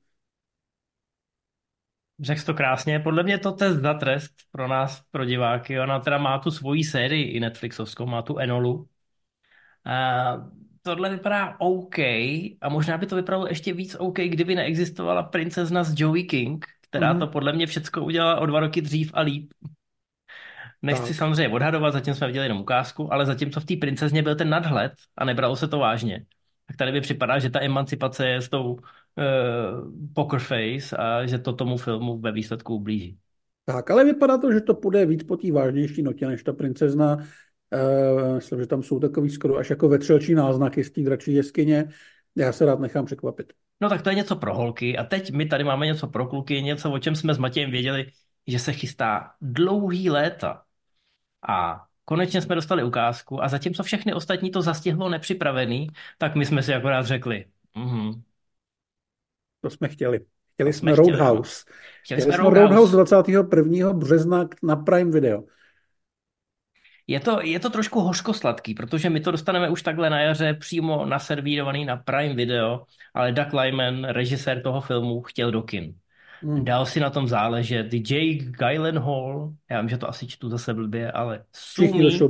Řekl 2.20 2.42
to 2.46 2.54
krásně. 2.54 3.00
Podle 3.00 3.24
mě 3.24 3.38
to 3.38 3.52
test 3.52 3.78
za 3.78 3.94
trest 3.94 4.32
pro 4.52 4.68
nás, 4.68 5.02
pro 5.12 5.26
diváky. 5.26 5.80
Ona 5.80 6.00
teda 6.00 6.18
má 6.18 6.40
tu 6.40 6.52
svoji 6.52 6.84
sérii 6.84 7.32
i 7.32 7.40
Netflixovskou, 7.40 8.06
má 8.06 8.22
tu 8.22 8.38
Enolu. 8.38 8.88
A 9.86 10.34
tohle 10.84 11.10
vypadá 11.10 11.56
OK 11.60 12.00
a 12.62 12.70
možná 12.70 12.98
by 12.98 13.06
to 13.06 13.16
vypadalo 13.16 13.48
ještě 13.48 13.74
víc 13.74 13.96
OK, 14.00 14.18
kdyby 14.20 14.56
neexistovala 14.56 15.24
princezna 15.24 15.84
z 15.84 16.00
Joey 16.02 16.24
King, 16.24 16.66
která 16.82 17.12
Mhm. 17.12 17.20
to 17.20 17.28
podle 17.28 17.54
mě 17.54 17.68
všecko 17.68 18.04
udělala 18.06 18.40
o 18.40 18.46
dva 18.46 18.60
roky 18.60 18.82
dřív 18.82 19.12
a 19.14 19.22
líp. 19.22 19.52
Nechci 20.82 21.08
Tak. 21.08 21.18
samozřejmě 21.18 21.50
odhadovat, 21.56 21.94
zatím 21.94 22.14
jsme 22.14 22.28
viděli 22.28 22.46
jenom 22.46 22.62
ukázku, 22.62 23.14
ale 23.14 23.26
zatímco 23.26 23.60
v 23.60 23.66
té 23.66 23.76
princezně 23.76 24.24
byl 24.24 24.36
ten 24.36 24.50
nadhled 24.50 24.94
a 25.18 25.26
nebralo 25.26 25.56
se 25.56 25.68
to 25.68 25.80
vážně, 25.80 26.26
tak 26.68 26.78
tady 26.78 26.92
mi 26.92 27.02
připadá, 27.02 27.40
že 27.40 27.50
ta 27.50 27.62
emancipace 27.64 28.28
je 28.28 28.42
s 28.42 28.50
tou 28.50 28.74
uh, 28.74 28.82
poker 30.14 30.40
face 30.40 30.98
a 30.98 31.26
že 31.26 31.40
to 31.40 31.54
tomu 31.54 31.78
filmu 31.78 32.20
ve 32.20 32.32
výsledku 32.32 32.76
ublíží. 32.76 33.18
Tak, 33.66 33.92
ale 33.92 34.04
vypadá 34.06 34.38
to, 34.38 34.52
že 34.52 34.62
to 34.62 34.74
půjde 34.76 35.06
víc 35.06 35.24
po 35.24 35.38
té 35.38 35.52
vážnější 35.52 36.02
notě 36.04 36.28
než 36.28 36.44
ta 36.44 36.54
princezna. 36.54 37.18
Uh, 37.74 38.36
myslím, 38.36 38.60
že 38.60 38.68
tam 38.68 38.84
jsou 38.84 39.00
takový 39.00 39.30
skoro 39.30 39.58
až 39.58 39.70
jako 39.70 39.90
vetřelčí 39.90 40.36
náznaky 40.36 40.84
z 40.84 40.92
té 40.92 41.02
dračí 41.02 41.34
jeskyně. 41.34 41.90
Já 42.36 42.52
se 42.52 42.66
rád 42.66 42.80
nechám 42.80 43.06
překvapit. 43.06 43.54
No 43.82 43.90
tak 43.90 44.02
to 44.02 44.10
je 44.10 44.16
něco 44.16 44.36
pro 44.36 44.56
holky 44.56 44.98
a 44.98 45.04
teď 45.04 45.32
my 45.32 45.46
tady 45.46 45.64
máme 45.64 45.86
něco 45.86 46.08
pro 46.08 46.28
kluky, 46.28 46.62
něco, 46.62 46.92
o 46.92 47.00
čem 47.00 47.16
jsme 47.16 47.34
s 47.34 47.38
Matějem 47.38 47.72
věděli, 47.72 48.12
že 48.48 48.60
se 48.60 48.74
chystá 48.74 49.32
dlouhý 49.42 50.10
léta. 50.10 50.64
A 51.50 51.86
konečně 52.06 52.42
jsme 52.42 52.56
dostali 52.56 52.84
ukázku 52.84 53.44
a 53.44 53.48
zatímco 53.48 53.84
všechny 53.84 54.14
ostatní 54.14 54.52
to 54.52 54.62
zastihlo 54.62 55.10
nepřipravený, 55.10 55.88
tak 56.18 56.36
my 56.36 56.46
jsme 56.46 56.64
si 56.64 56.74
akorát 56.74 57.06
řekli, 57.06 57.46
mhm, 57.76 58.22
To 59.62 59.70
jsme 59.70 59.88
chtěli. 59.88 60.20
Chtěli 60.54 60.72
To 60.72 60.78
jsme 60.78 60.96
jsme 60.96 60.96
Roadhouse. 60.96 61.64
chtěli 62.04 62.22
Chtěli 62.22 62.22
jsme 62.22 62.34
jsme 62.34 62.44
Roadhouse. 62.44 62.70
Roadhouse 62.70 62.96
21. 62.96 63.94
března 63.94 64.50
na 64.64 64.76
Prime 64.76 65.12
Video. 65.12 65.44
Je 67.08 67.20
to, 67.20 67.42
je 67.42 67.60
to 67.60 67.70
trošku 67.70 68.00
hořkosladký, 68.00 68.74
protože 68.74 69.10
my 69.10 69.20
to 69.20 69.32
dostaneme 69.32 69.70
už 69.70 69.82
takhle 69.84 70.10
na 70.10 70.20
jaře 70.22 70.54
přímo 70.54 71.06
naservírovaný 71.06 71.86
na 71.86 71.98
Prime 71.98 72.34
Video, 72.36 72.86
ale 73.14 73.32
Doug 73.32 73.54
Lyman, 73.54 74.04
režisér 74.04 74.62
toho 74.62 74.82
filmu, 74.82 75.22
chtěl 75.22 75.52
do 75.52 75.62
kin. 75.62 75.96
Hmm. 76.44 76.66
Dal 76.66 76.86
si 76.86 77.00
na 77.00 77.10
tom 77.10 77.28
záležet. 77.28 77.94
Jake 77.94 78.46
Gyllenhaal, 78.60 79.54
já 79.72 79.82
vím, 79.82 79.90
že 79.90 79.98
to 79.98 80.10
asi 80.10 80.28
čtu 80.28 80.50
zase 80.50 80.74
blbě, 80.74 81.12
ale 81.12 81.46
šlo 81.70 81.88
blbě. 81.88 82.22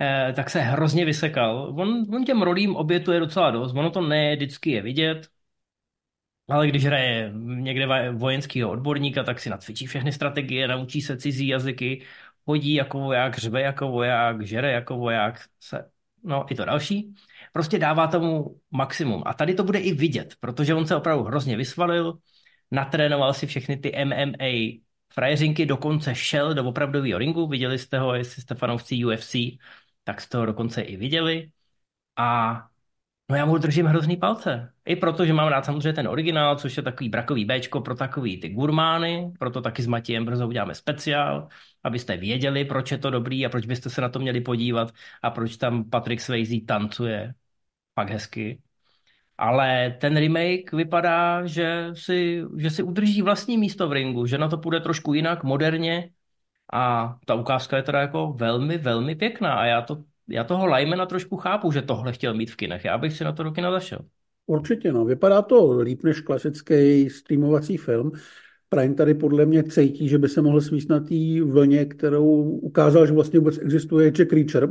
eh, 0.00 0.32
tak 0.36 0.50
se 0.50 0.60
hrozně 0.60 1.04
vysekal. 1.04 1.74
On, 1.78 2.06
on 2.16 2.24
těm 2.24 2.42
rolím 2.42 2.76
obětuje 2.76 3.20
docela 3.20 3.50
dost, 3.50 3.72
ono 3.72 3.90
to 3.90 4.00
ne 4.00 4.36
vždycky 4.36 4.70
je 4.70 4.82
vidět, 4.82 5.28
ale 6.48 6.66
když 6.68 6.84
hraje 6.86 7.32
někde 7.36 7.86
vojenského 8.12 8.70
odborníka, 8.70 9.22
tak 9.24 9.40
si 9.40 9.50
nacvičí 9.50 9.86
všechny 9.86 10.12
strategie, 10.12 10.68
naučí 10.68 11.00
se 11.02 11.16
cizí 11.16 11.48
jazyky, 11.48 12.02
chodí 12.44 12.74
jako 12.74 12.98
voják, 12.98 13.38
řve 13.38 13.60
jako 13.62 13.88
voják, 13.88 14.46
žere 14.46 14.72
jako 14.72 14.96
voják, 14.96 15.40
se, 15.60 15.90
no 16.24 16.46
i 16.52 16.54
to 16.54 16.64
další. 16.64 17.14
Prostě 17.52 17.78
dává 17.78 18.06
tomu 18.06 18.60
maximum. 18.70 19.22
A 19.26 19.34
tady 19.34 19.54
to 19.54 19.64
bude 19.64 19.78
i 19.78 19.92
vidět, 19.94 20.34
protože 20.40 20.74
on 20.74 20.86
se 20.86 20.96
opravdu 20.96 21.24
hrozně 21.24 21.56
vysvalil, 21.56 22.18
natrénoval 22.70 23.34
si 23.34 23.46
všechny 23.46 23.76
ty 23.76 24.04
MMA 24.04 24.80
frajeřinky, 25.14 25.66
dokonce 25.66 26.14
šel 26.14 26.54
do 26.54 26.64
opravdového 26.64 27.18
ringu, 27.18 27.46
viděli 27.46 27.78
jste 27.78 27.98
ho, 27.98 28.14
jestli 28.14 28.42
jste 28.42 28.54
fanoušci 28.54 29.04
UFC, 29.04 29.36
tak 30.04 30.20
jste 30.20 30.38
ho 30.38 30.46
dokonce 30.46 30.82
i 30.82 30.96
viděli. 30.96 31.50
A 32.16 32.60
No 33.30 33.36
já 33.36 33.44
mu 33.46 33.58
držím 33.58 33.86
hrozný 33.86 34.16
palce. 34.16 34.72
I 34.84 34.96
proto, 34.96 35.26
že 35.26 35.32
mám 35.32 35.48
rád 35.48 35.64
samozřejmě 35.64 35.92
ten 35.92 36.08
originál, 36.08 36.56
což 36.56 36.76
je 36.76 36.82
takový 36.82 37.08
brakový 37.08 37.44
Bčko 37.44 37.80
pro 37.80 37.94
takový 37.94 38.40
ty 38.40 38.48
gurmány, 38.48 39.32
proto 39.38 39.60
taky 39.62 39.82
s 39.82 39.86
Matějem 39.86 40.24
brzo 40.24 40.48
uděláme 40.48 40.74
speciál, 40.74 41.48
abyste 41.84 42.16
věděli, 42.16 42.64
proč 42.64 42.90
je 42.90 42.98
to 42.98 43.10
dobrý 43.10 43.46
a 43.46 43.48
proč 43.48 43.66
byste 43.66 43.90
se 43.90 44.00
na 44.00 44.08
to 44.08 44.18
měli 44.18 44.40
podívat 44.40 44.92
a 45.22 45.30
proč 45.30 45.56
tam 45.56 45.90
Patrick 45.90 46.22
Swayze 46.22 46.56
tancuje. 46.66 47.34
Fakt 47.94 48.10
hezky. 48.10 48.60
Ale 49.38 49.96
ten 50.00 50.16
remake 50.16 50.72
vypadá, 50.72 51.46
že 51.46 51.90
si, 51.94 52.42
že 52.58 52.70
si 52.70 52.82
udrží 52.82 53.22
vlastní 53.22 53.58
místo 53.58 53.88
v 53.88 53.92
ringu, 53.92 54.26
že 54.26 54.38
na 54.38 54.48
to 54.48 54.58
půjde 54.58 54.80
trošku 54.80 55.14
jinak, 55.14 55.44
moderně 55.44 56.10
a 56.72 57.14
ta 57.26 57.34
ukázka 57.34 57.76
je 57.76 57.82
teda 57.82 58.00
jako 58.00 58.32
velmi, 58.32 58.78
velmi 58.78 59.14
pěkná 59.16 59.54
a 59.54 59.64
já 59.64 59.82
to 59.82 60.04
já 60.32 60.44
toho 60.44 60.66
Lymana 60.66 61.06
trošku 61.06 61.36
chápu, 61.36 61.72
že 61.72 61.82
tohle 61.82 62.12
chtěl 62.12 62.34
mít 62.34 62.50
v 62.50 62.56
kinech. 62.56 62.84
Já 62.84 62.98
bych 62.98 63.12
si 63.12 63.24
na 63.24 63.32
to 63.32 63.42
do 63.42 63.52
kina 63.52 63.70
zašel. 63.70 63.98
Určitě, 64.46 64.92
no. 64.92 65.04
Vypadá 65.04 65.42
to 65.42 65.80
líp 65.80 66.02
než 66.02 66.20
klasický 66.20 67.10
streamovací 67.10 67.76
film. 67.76 68.12
Prime 68.68 68.94
tady 68.94 69.14
podle 69.14 69.46
mě 69.46 69.62
cítí, 69.62 70.08
že 70.08 70.18
by 70.18 70.28
se 70.28 70.42
mohl 70.42 70.60
svíst 70.60 70.88
na 70.88 71.00
té 71.00 71.42
vlně, 71.44 71.84
kterou 71.84 72.42
ukázal, 72.42 73.06
že 73.06 73.12
vlastně 73.12 73.38
vůbec 73.38 73.58
existuje 73.58 74.10
Jack 74.10 74.32
Reacher, 74.32 74.68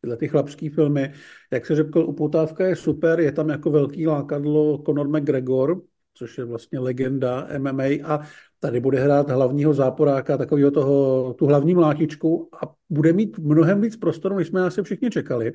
tyhle 0.00 0.16
ty 0.16 0.28
chlapský 0.28 0.68
filmy. 0.68 1.12
Jak 1.50 1.66
se 1.66 1.76
řekl, 1.76 1.98
upoutávka 1.98 2.66
je 2.66 2.76
super, 2.76 3.20
je 3.20 3.32
tam 3.32 3.48
jako 3.48 3.70
velký 3.70 4.06
lákadlo 4.06 4.82
Conor 4.86 5.08
McGregor, 5.08 5.82
což 6.18 6.38
je 6.38 6.44
vlastně 6.44 6.78
legenda 6.78 7.48
MMA 7.58 7.84
a 7.84 8.20
tady 8.60 8.80
bude 8.80 9.00
hrát 9.00 9.30
hlavního 9.30 9.74
záporáka, 9.74 10.36
takového 10.36 10.70
toho, 10.70 11.34
tu 11.34 11.46
hlavní 11.46 11.74
mlátičku 11.74 12.50
a 12.62 12.74
bude 12.90 13.12
mít 13.12 13.38
mnohem 13.38 13.80
víc 13.80 13.96
prostoru, 13.96 14.36
než 14.36 14.48
jsme 14.48 14.66
asi 14.66 14.82
všichni 14.82 15.10
čekali. 15.10 15.52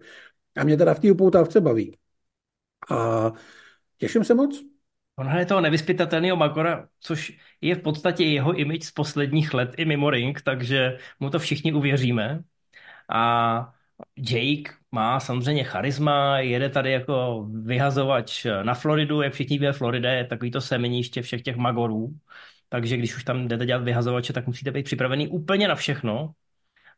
A 0.58 0.64
mě 0.64 0.78
teda 0.78 0.94
v 0.94 1.00
té 1.00 1.12
upoutávce 1.12 1.62
baví. 1.62 1.98
A 2.92 3.32
těším 3.98 4.24
se 4.24 4.34
moc. 4.34 4.64
On 5.16 5.28
hraje 5.28 5.46
toho 5.46 5.62
nevyspytatelného 5.62 6.38
Magora, 6.38 6.88
což 7.00 7.38
je 7.62 7.76
v 7.76 7.82
podstatě 7.82 8.24
jeho 8.24 8.54
image 8.54 8.84
z 8.84 8.92
posledních 8.92 9.54
let 9.54 9.70
i 9.78 9.86
mimo 9.86 10.10
ring, 10.10 10.42
takže 10.42 10.98
mu 11.20 11.30
to 11.30 11.40
všichni 11.40 11.74
uvěříme. 11.74 12.44
A 13.10 13.74
Jake 14.18 14.74
má 14.92 15.20
samozřejmě 15.20 15.64
charisma, 15.64 16.40
jede 16.40 16.70
tady 16.70 16.92
jako 16.92 17.46
vyhazovač 17.64 18.48
na 18.64 18.74
Floridu, 18.74 19.22
jak 19.22 19.34
všichni 19.34 19.58
ví, 19.60 19.68
Florida 19.72 20.12
je 20.12 20.26
takový 20.26 20.52
to 20.52 20.62
semeniště 20.62 21.22
všech 21.22 21.42
těch 21.42 21.56
Magorů. 21.56 22.10
Takže 22.70 22.98
když 22.98 23.16
už 23.16 23.24
tam 23.24 23.48
jdete 23.48 23.66
dělat 23.66 23.84
vyhazovače, 23.84 24.34
tak 24.34 24.48
musíte 24.48 24.72
být 24.72 24.84
připravený 24.84 25.28
úplně 25.28 25.68
na 25.68 25.76
všechno. 25.76 26.34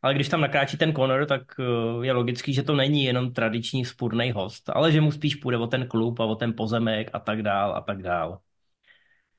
Ale 0.02 0.14
když 0.14 0.28
tam 0.28 0.40
nakráčí 0.40 0.76
ten 0.78 0.94
Conor, 0.94 1.26
tak 1.26 1.42
eh, 1.60 2.06
je 2.06 2.12
logický, 2.12 2.54
že 2.54 2.62
to 2.62 2.74
není 2.76 3.04
jenom 3.04 3.32
tradiční 3.34 3.84
spurný 3.84 4.32
host, 4.32 4.70
ale 4.70 4.92
že 4.92 5.00
mu 5.00 5.12
spíš 5.12 5.34
půjde 5.36 5.58
o 5.58 5.66
ten 5.66 5.88
klub 5.88 6.20
a 6.20 6.24
o 6.24 6.34
ten 6.36 6.54
pozemek 6.56 7.10
a 7.12 7.18
tak 7.20 7.42
dál 7.42 7.76
a 7.76 7.80
tak 7.80 8.02
dál. 8.02 8.40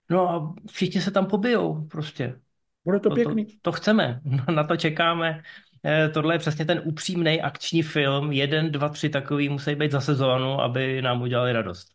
No 0.09 0.29
a 0.29 0.55
všichni 0.71 1.01
se 1.01 1.11
tam 1.11 1.25
pobijou 1.25 1.85
prostě. 1.87 2.39
Bude 2.85 2.99
to 2.99 3.09
To, 3.09 3.15
to, 3.15 3.15
pěkný. 3.15 3.47
to 3.61 3.71
chceme, 3.71 4.21
na 4.55 4.63
to 4.63 4.77
čekáme. 4.77 5.43
Eh, 5.87 6.09
Tohle 6.09 6.35
je 6.35 6.39
přesně 6.39 6.65
ten 6.65 6.81
upřímný 6.85 7.41
akční 7.41 7.83
film. 7.83 8.31
Jeden, 8.31 8.71
dva, 8.71 8.89
tři 8.89 9.09
takový 9.09 9.49
musí 9.49 9.75
být 9.75 9.91
za 9.91 10.01
sezónu, 10.01 10.61
aby 10.61 11.01
nám 11.01 11.21
udělali 11.21 11.53
radost. 11.53 11.87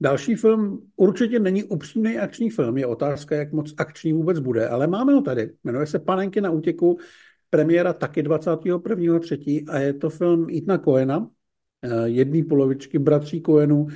Další 0.00 0.34
film 0.34 0.90
určitě 0.96 1.38
není 1.38 1.64
upřímný 1.64 2.18
akční 2.18 2.50
film, 2.50 2.78
je 2.78 2.86
otázka, 2.86 3.36
jak 3.36 3.52
moc 3.52 3.74
akční 3.76 4.12
vůbec 4.12 4.38
bude, 4.38 4.68
ale 4.68 4.86
máme 4.86 5.12
ho 5.12 5.20
tady. 5.20 5.52
Jmenuje 5.64 5.86
se 5.86 5.98
Panenky 5.98 6.40
na 6.40 6.50
útěku, 6.50 6.98
premiéra 7.50 7.92
taky 7.92 8.22
21.3. 8.22 9.64
a 9.68 9.78
je 9.78 9.92
to 9.92 10.10
film 10.10 10.46
Etna 10.56 10.78
Coena, 10.78 11.28
eh, 11.82 12.08
jedné 12.08 12.44
polovičky 12.44 12.98
bratří 12.98 13.42
Coenů 13.42 13.86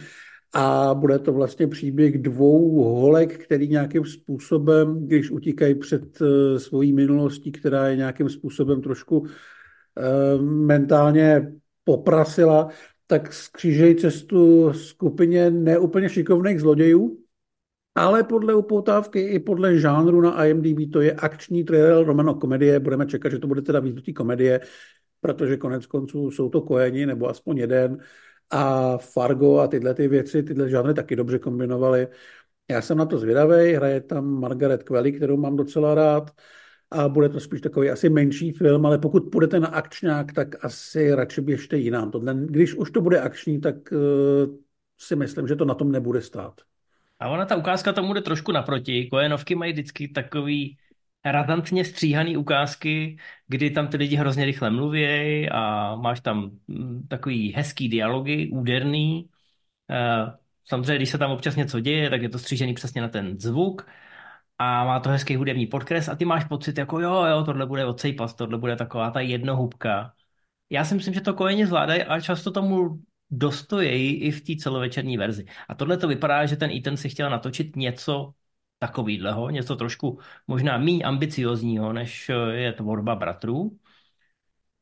a 0.59 0.95
bude 0.95 1.19
to 1.19 1.33
vlastně 1.33 1.67
příběh 1.67 2.19
dvou 2.19 2.85
holek, 3.01 3.45
který 3.45 3.69
nějakým 3.69 4.05
způsobem, 4.05 5.07
když 5.07 5.31
utíkají 5.31 5.75
před 5.75 6.23
eh, 6.23 6.59
svojí 6.61 6.93
minulostí, 6.93 7.53
která 7.53 7.89
je 7.89 7.97
nějakým 7.97 8.29
způsobem 8.29 8.83
trošku 8.83 9.27
eh, 9.27 10.43
mentálně 10.43 11.53
poprasila, 11.85 12.69
tak 13.07 13.33
skřížejí 13.33 13.97
cestu 13.97 14.73
skupině 14.73 15.51
neúplně 15.51 16.09
šikovných 16.09 16.61
zlodějů, 16.61 17.19
ale 17.95 18.25
podle 18.25 18.55
upoutávky 18.55 19.21
i 19.21 19.39
podle 19.39 19.79
žánru 19.79 20.21
na 20.21 20.45
IMDb 20.45 20.93
to 20.93 21.01
je 21.01 21.13
akční 21.13 21.65
trailer 21.65 22.07
romano 22.07 22.35
komedie. 22.35 22.81
Budeme 22.81 23.07
čekat, 23.07 23.29
že 23.29 23.39
to 23.39 23.47
bude 23.47 23.63
teda 23.63 23.81
víc 23.81 24.17
komedie, 24.17 24.61
protože 25.21 25.57
konec 25.57 25.87
konců 25.87 26.31
jsou 26.31 26.49
to 26.49 26.61
kojeni, 26.61 27.07
nebo 27.07 27.29
aspoň 27.29 27.59
jeden. 27.59 27.99
A 28.51 28.97
Fargo 28.99 29.59
a 29.59 29.69
tyhle 29.69 29.95
ty 29.95 30.09
věci, 30.09 30.43
tyhle 30.43 30.71
žánry 30.71 30.95
taky 30.95 31.17
dobře 31.17 31.39
kombinovaly. 31.39 32.09
Já 32.71 32.83
jsem 32.83 32.99
na 32.99 33.07
to 33.07 33.19
zvědavý, 33.19 33.73
hraje 33.73 34.01
tam 34.01 34.41
Margaret 34.41 34.83
Qualley, 34.83 35.13
kterou 35.13 35.37
mám 35.37 35.57
docela 35.57 35.95
rád 35.95 36.31
a 36.91 37.09
bude 37.09 37.29
to 37.29 37.41
spíš 37.41 37.61
takový 37.61 37.91
asi 37.91 38.09
menší 38.09 38.53
film, 38.53 38.87
ale 38.87 38.99
pokud 38.99 39.21
půjdete 39.33 39.61
na 39.61 39.69
akčňák, 39.69 40.33
tak 40.33 40.65
asi 40.65 41.15
radši 41.15 41.41
běžte 41.41 41.77
jinam. 41.77 42.11
Tohle, 42.11 42.35
když 42.41 42.75
už 42.75 42.91
to 42.91 43.01
bude 43.01 43.21
akční, 43.21 43.61
tak 43.61 43.77
uh, 43.93 43.99
si 44.99 45.17
myslím, 45.17 45.49
že 45.49 45.57
to 45.57 45.65
na 45.65 45.75
tom 45.75 45.93
nebude 45.93 46.23
stát. 46.23 46.55
A 47.21 47.29
ona 47.29 47.45
ta 47.45 47.57
ukázka 47.57 47.93
tomu 47.93 48.15
jde 48.15 48.21
trošku 48.21 48.53
naproti. 48.53 49.09
Kojenovky 49.11 49.55
mají 49.55 49.73
vždycky 49.73 50.09
takový 50.09 50.77
razantně 51.25 51.85
stříhaný 51.85 52.37
ukázky, 52.37 53.19
kdy 53.47 53.71
tam 53.71 53.89
ty 53.89 53.97
lidi 53.97 54.17
hrozně 54.17 54.45
rychle 54.45 54.71
mluví 54.71 55.49
a 55.51 55.95
máš 55.97 56.21
tam 56.21 56.51
mm, 56.69 57.07
takový 57.09 57.53
hezký 57.53 57.89
dialogy, 57.89 58.51
úderný. 58.53 59.31
Eh, 59.91 60.33
Samozřejmě, 60.69 60.97
když 60.97 61.11
se 61.11 61.19
tam 61.19 61.31
občas 61.31 61.57
něco 61.57 61.81
děje, 61.81 62.11
tak 62.11 62.23
je 62.23 62.29
to 62.29 62.39
střížený 62.39 62.75
přesně 62.75 63.03
na 63.03 63.09
ten 63.09 63.41
zvuk 63.41 63.89
a 64.59 64.85
má 64.85 65.01
to 65.01 65.09
hezký 65.11 65.37
hudební 65.37 65.67
podkres 65.67 66.09
a 66.09 66.17
ty 66.17 66.25
máš 66.25 66.45
pocit 66.45 66.79
jako 66.79 67.01
jo, 67.01 67.25
jo, 67.25 67.45
tohle 67.45 67.67
bude 67.67 67.85
odsejpas, 67.87 68.35
tohle 68.35 68.59
bude 68.59 68.77
taková 68.77 69.11
ta 69.11 69.21
jednohubka. 69.21 70.15
Já 70.71 70.85
si 70.85 70.95
myslím, 70.95 71.15
že 71.15 71.21
to 71.21 71.35
kojeni 71.35 71.67
zvládají 71.67 72.03
a 72.03 72.21
často 72.21 72.51
tomu 72.51 73.01
dostojejí 73.31 74.15
i 74.15 74.31
v 74.31 74.41
té 74.41 74.57
celovečerní 74.63 75.17
verzi. 75.19 75.45
A 75.69 75.75
tohle 75.75 75.97
to 75.97 76.09
vypadá, 76.09 76.47
že 76.47 76.57
ten 76.57 76.71
Ethan 76.71 76.97
si 76.97 77.09
chtěl 77.09 77.31
natočit 77.31 77.77
něco 77.77 78.33
takovýhleho, 78.79 79.51
něco 79.51 79.77
trošku 79.77 80.19
možná 80.47 80.79
méně 80.79 81.05
ambiciozního, 81.05 81.93
než 81.93 82.31
je 82.51 82.73
tvorba 82.73 83.15
bratrů. 83.15 83.79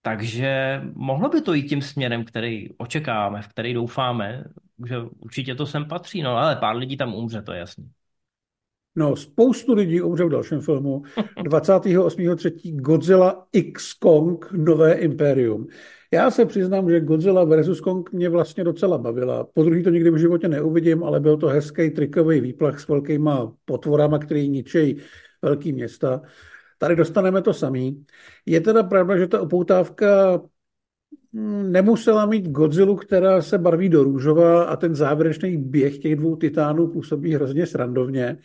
Takže 0.02 0.80
mohlo 0.94 1.28
by 1.28 1.40
to 1.40 1.54
jít 1.54 1.68
tím 1.68 1.82
směrem, 1.82 2.24
který 2.24 2.68
očekáváme, 2.76 3.42
v 3.42 3.48
který 3.48 3.74
doufáme, 3.74 4.44
že 4.86 4.98
určitě 4.98 5.54
to 5.54 5.66
sem 5.66 5.84
patří, 5.88 6.22
no 6.22 6.36
ale 6.36 6.56
pár 6.56 6.76
lidí 6.76 6.96
tam 6.96 7.14
umře, 7.14 7.42
to 7.42 7.52
je 7.52 7.58
jasný. 7.58 7.90
No, 8.96 9.16
spoustu 9.16 9.74
lidí 9.74 10.00
umře 10.00 10.24
v 10.24 10.28
dalším 10.28 10.60
filmu. 10.60 11.02
28.3. 11.42 12.76
Godzilla 12.76 13.46
X 13.52 13.94
Kong 13.94 14.52
Nové 14.52 14.94
impérium. 14.94 15.66
Já 16.12 16.30
se 16.30 16.46
přiznám, 16.46 16.90
že 16.90 17.00
Godzilla 17.00 17.44
vs. 17.44 17.80
Kong 17.80 18.12
mě 18.12 18.28
vlastně 18.28 18.64
docela 18.64 18.98
bavila. 18.98 19.44
Po 19.44 19.62
druhý 19.62 19.82
to 19.82 19.90
nikdy 19.90 20.10
v 20.10 20.16
životě 20.16 20.48
neuvidím, 20.48 21.04
ale 21.04 21.20
byl 21.20 21.36
to 21.36 21.46
hezký 21.46 21.90
trikový 21.90 22.40
výplach 22.40 22.80
s 22.80 22.88
velkýma 22.88 23.52
potvorama, 23.64 24.18
který 24.18 24.48
ničejí 24.48 24.96
velký 25.42 25.72
města. 25.72 26.22
Tady 26.78 26.96
dostaneme 26.96 27.42
to 27.42 27.54
samý. 27.54 28.04
Je 28.46 28.60
teda 28.60 28.82
pravda, 28.82 29.18
že 29.18 29.26
ta 29.26 29.40
upoutávka 29.40 30.40
hm, 31.32 31.72
nemusela 31.72 32.26
mít 32.26 32.48
Godzilla, 32.48 32.96
která 32.96 33.42
se 33.42 33.58
barví 33.58 33.88
do 33.88 34.02
růžova 34.02 34.64
a 34.64 34.76
ten 34.76 34.94
závěrečný 34.94 35.56
běh 35.56 35.98
těch 35.98 36.16
dvou 36.16 36.36
titánů 36.36 36.88
působí 36.88 37.34
hrozně 37.34 37.66
srandovně. 37.66 38.38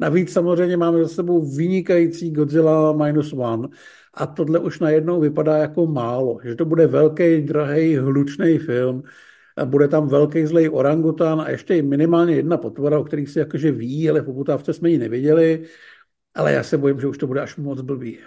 Navíc 0.00 0.32
samozřejmě 0.32 0.76
máme 0.76 1.02
za 1.02 1.08
sebou 1.08 1.56
vynikající 1.56 2.30
Godzilla 2.30 2.92
Minus 2.92 3.32
One 3.32 3.68
a 4.14 4.26
tohle 4.26 4.58
už 4.58 4.80
najednou 4.80 5.20
vypadá 5.20 5.56
jako 5.56 5.86
málo, 5.86 6.40
že 6.44 6.54
to 6.54 6.64
bude 6.64 6.86
velký, 6.86 7.40
drahý, 7.40 7.96
hlučný 7.96 8.58
film, 8.58 9.02
a 9.56 9.64
bude 9.64 9.88
tam 9.88 10.08
velký 10.08 10.46
zlej 10.46 10.70
orangutan 10.72 11.40
a 11.40 11.50
ještě 11.50 11.82
minimálně 11.82 12.34
jedna 12.34 12.56
potvora, 12.56 12.98
o 12.98 13.04
kterých 13.04 13.28
si 13.28 13.38
jakože 13.38 13.72
ví, 13.72 14.10
ale 14.10 14.20
v 14.20 14.24
poputávce 14.24 14.72
jsme 14.72 14.90
ji 14.90 14.98
neviděli, 14.98 15.66
ale 16.34 16.52
já 16.52 16.62
se 16.62 16.78
bojím, 16.78 17.00
že 17.00 17.06
už 17.06 17.18
to 17.18 17.26
bude 17.26 17.40
až 17.40 17.56
moc 17.56 17.80
blbý. 17.80 18.18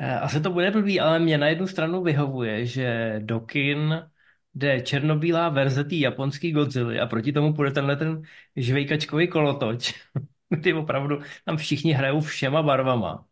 Eh, 0.00 0.18
asi 0.18 0.40
to 0.40 0.50
bude 0.50 0.70
blbý, 0.70 1.00
ale 1.00 1.18
mě 1.18 1.38
na 1.38 1.48
jednu 1.48 1.66
stranu 1.66 2.02
vyhovuje, 2.02 2.66
že 2.66 3.16
do 3.24 3.40
kin 3.40 4.08
jde 4.54 4.80
černobílá 4.80 5.48
verze 5.48 5.84
té 5.84 5.94
japonské 5.94 6.50
Godzilla 6.50 7.02
a 7.02 7.06
proti 7.06 7.32
tomu 7.32 7.54
půjde 7.54 7.70
tenhle 7.70 7.96
ten 7.96 8.22
žvejkačkový 8.56 9.28
kolotoč, 9.28 9.94
kdy 10.48 10.74
opravdu 10.74 11.18
tam 11.44 11.56
všichni 11.56 11.92
hrajou 11.92 12.20
všema 12.20 12.62
barvama. 12.62 13.26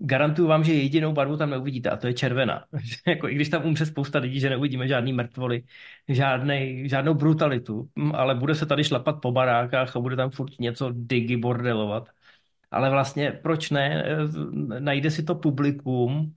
Garantuju 0.00 0.48
vám, 0.48 0.64
že 0.64 0.74
jedinou 0.74 1.12
barvu 1.12 1.36
tam 1.36 1.50
neuvidíte 1.50 1.90
a 1.90 1.96
to 1.96 2.06
je 2.06 2.14
červená. 2.14 2.64
jako, 3.06 3.28
I 3.28 3.34
když 3.34 3.48
tam 3.48 3.64
umře 3.66 3.86
spousta 3.86 4.18
lidí, 4.18 4.40
že 4.40 4.50
neuvidíme 4.50 4.88
žádný 4.88 5.12
mrtvoly, 5.12 5.62
žádnej, 6.08 6.88
žádnou 6.88 7.14
brutalitu, 7.14 7.88
ale 8.14 8.34
bude 8.34 8.54
se 8.54 8.66
tady 8.66 8.84
šlapat 8.84 9.20
po 9.22 9.32
barákách 9.32 9.96
a 9.96 10.00
bude 10.00 10.16
tam 10.16 10.30
furt 10.30 10.52
něco 10.60 10.90
digi 10.94 11.36
bordelovat. 11.36 12.08
Ale 12.70 12.90
vlastně 12.90 13.32
proč 13.32 13.70
ne? 13.70 14.04
Eh, 14.06 14.80
najde 14.80 15.10
si 15.10 15.22
to 15.22 15.34
publikum, 15.34 16.34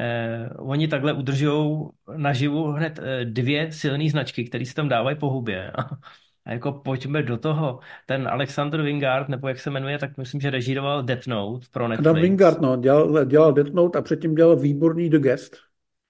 Eh, 0.00 0.50
oni 0.58 0.88
takhle 0.88 1.12
udržují 1.12 1.88
naživu 2.16 2.64
hned 2.72 2.98
eh, 3.02 3.24
dvě 3.24 3.72
silné 3.72 4.10
značky, 4.10 4.44
které 4.44 4.66
se 4.66 4.74
tam 4.74 4.88
dávají 4.88 5.16
po 5.18 5.30
hubě. 5.30 5.72
A 6.48 6.52
jako 6.52 6.72
pojďme 6.72 7.22
do 7.22 7.36
toho. 7.36 7.80
Ten 8.06 8.28
Alexander 8.28 8.82
Wingard, 8.82 9.28
nebo 9.28 9.48
jak 9.48 9.60
se 9.60 9.70
jmenuje, 9.70 9.98
tak 9.98 10.16
myslím, 10.16 10.40
že 10.40 10.50
režíroval 10.50 11.02
Death 11.02 11.26
Note 11.26 11.66
pro 11.70 11.88
Netflix. 11.88 12.08
Adam 12.08 12.22
Wingard, 12.22 12.60
no, 12.60 12.76
dělal, 12.76 13.24
dělal 13.24 13.52
Death 13.52 13.72
Note 13.72 13.98
a 13.98 14.02
předtím 14.02 14.34
dělal 14.34 14.56
výborný 14.56 15.10
The 15.10 15.18
Guest. 15.18 15.56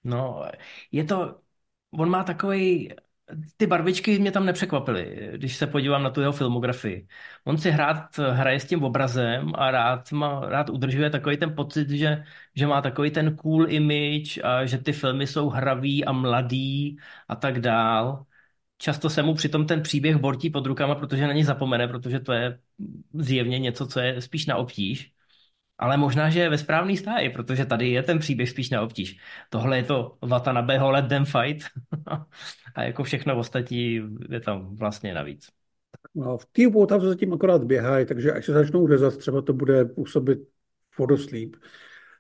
No, 0.05 0.45
je 0.93 1.05
to, 1.05 1.39
on 1.91 2.11
má 2.11 2.25
takový 2.25 2.93
ty 3.57 3.67
barvičky 3.67 4.19
mě 4.19 4.33
tam 4.33 4.47
nepřekvapily, 4.47 5.31
když 5.33 5.57
se 5.57 5.67
podívám 5.67 6.03
na 6.03 6.11
tu 6.11 6.21
jeho 6.21 6.33
filmografii. 6.33 7.09
On 7.45 7.59
si 7.59 7.71
hrát 7.71 8.19
hraje 8.19 8.61
s 8.61 8.65
tím 8.65 8.85
obrazem 8.85 9.53
a 9.55 9.71
rád, 9.71 10.13
má, 10.13 10.41
rád 10.49 10.71
udržuje 10.71 11.11
takový 11.11 11.37
ten 11.37 11.55
pocit, 11.55 11.91
že, 11.91 12.25
že 12.55 12.67
má 12.67 12.83
takový 12.83 13.11
ten 13.11 13.37
cool 13.37 13.71
image 13.71 14.39
a 14.45 14.67
že 14.67 14.79
ty 14.79 14.93
filmy 14.93 15.27
jsou 15.27 15.49
hravý 15.49 16.05
a 16.05 16.13
mladý 16.13 16.99
a 17.29 17.37
tak 17.37 17.61
dál. 17.61 18.25
Často 18.79 19.11
se 19.11 19.23
mu 19.23 19.35
přitom 19.35 19.67
ten 19.67 19.83
příběh 19.83 20.17
bortí 20.17 20.51
pod 20.51 20.67
rukama, 20.67 20.95
protože 20.95 21.27
na 21.27 21.33
něj 21.33 21.45
zapomene, 21.45 21.89
protože 21.89 22.21
to 22.21 22.33
je 22.33 22.59
zjevně 23.15 23.59
něco, 23.59 23.87
co 23.87 24.01
je 24.01 24.21
spíš 24.21 24.47
na 24.47 24.57
obtíž. 24.57 25.13
Ale 25.79 25.97
možná, 25.97 26.31
že 26.31 26.41
je 26.41 26.51
ve 26.51 26.59
správný 26.59 26.97
stáji, 26.97 27.31
protože 27.31 27.67
tady 27.67 27.91
je 27.91 28.03
ten 28.03 28.19
příběh 28.19 28.51
spíš 28.51 28.71
na 28.71 28.83
obtíž. 28.83 29.19
Tohle 29.51 29.77
je 29.77 29.83
to 29.83 30.19
Watanabeho 30.23 30.91
Let 30.91 31.09
Them 31.09 31.25
Fight 31.25 31.65
a 32.75 32.83
jako 32.83 33.05
všechno 33.05 33.39
ostatní 33.39 34.01
je 34.31 34.41
tam 34.41 34.77
vlastně 34.77 35.15
navíc. 35.15 35.49
No, 36.15 36.39
v 36.39 36.47
té 36.47 36.67
upouta 36.67 36.99
zatím 36.99 37.33
akorát 37.33 37.65
běhají, 37.65 38.07
takže 38.07 38.33
až 38.33 38.45
se 38.45 38.53
začnou 38.53 38.89
řezat, 38.89 39.17
třeba 39.17 39.43
to 39.43 39.53
bude 39.53 39.85
působit 39.85 40.39
vodosleep. 40.99 41.57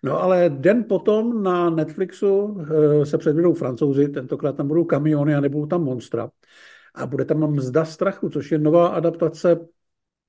No 0.02 0.22
ale 0.22 0.50
den 0.50 0.84
potom 0.84 1.42
na 1.42 1.70
Netflixu 1.70 2.60
eh, 2.60 3.06
se 3.06 3.18
předvedou 3.18 3.54
francouzi, 3.54 4.08
tentokrát 4.08 4.56
tam 4.56 4.68
budou 4.68 4.84
kamiony 4.84 5.34
a 5.34 5.40
nebudou 5.40 5.66
tam 5.66 5.84
monstra. 5.84 6.30
A 6.94 7.06
bude 7.06 7.24
tam 7.24 7.50
Mzda 7.50 7.84
strachu, 7.84 8.28
což 8.28 8.52
je 8.52 8.58
nová 8.58 8.88
adaptace 8.88 9.68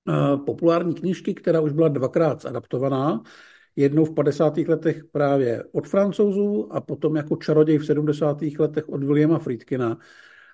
Eh, 0.09 0.37
populární 0.37 0.93
knížky, 0.93 1.33
která 1.33 1.61
už 1.61 1.71
byla 1.71 1.87
dvakrát 1.87 2.45
adaptovaná. 2.45 3.23
Jednou 3.75 4.05
v 4.05 4.13
50. 4.13 4.67
letech 4.67 5.03
právě 5.11 5.63
od 5.71 5.87
francouzů 5.87 6.73
a 6.73 6.81
potom 6.81 7.15
jako 7.15 7.35
čaroděj 7.35 7.77
v 7.77 7.85
70. 7.85 8.37
letech 8.59 8.89
od 8.89 9.03
Williama 9.03 9.39
Friedkina. 9.39 9.97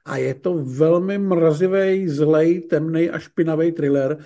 A 0.06 0.18
je 0.18 0.34
to 0.34 0.54
velmi 0.54 1.18
mrazivý, 1.18 2.10
zlej, 2.10 2.62
temný 2.62 3.10
a 3.10 3.20
špinavý 3.20 3.72
thriller, 3.72 4.18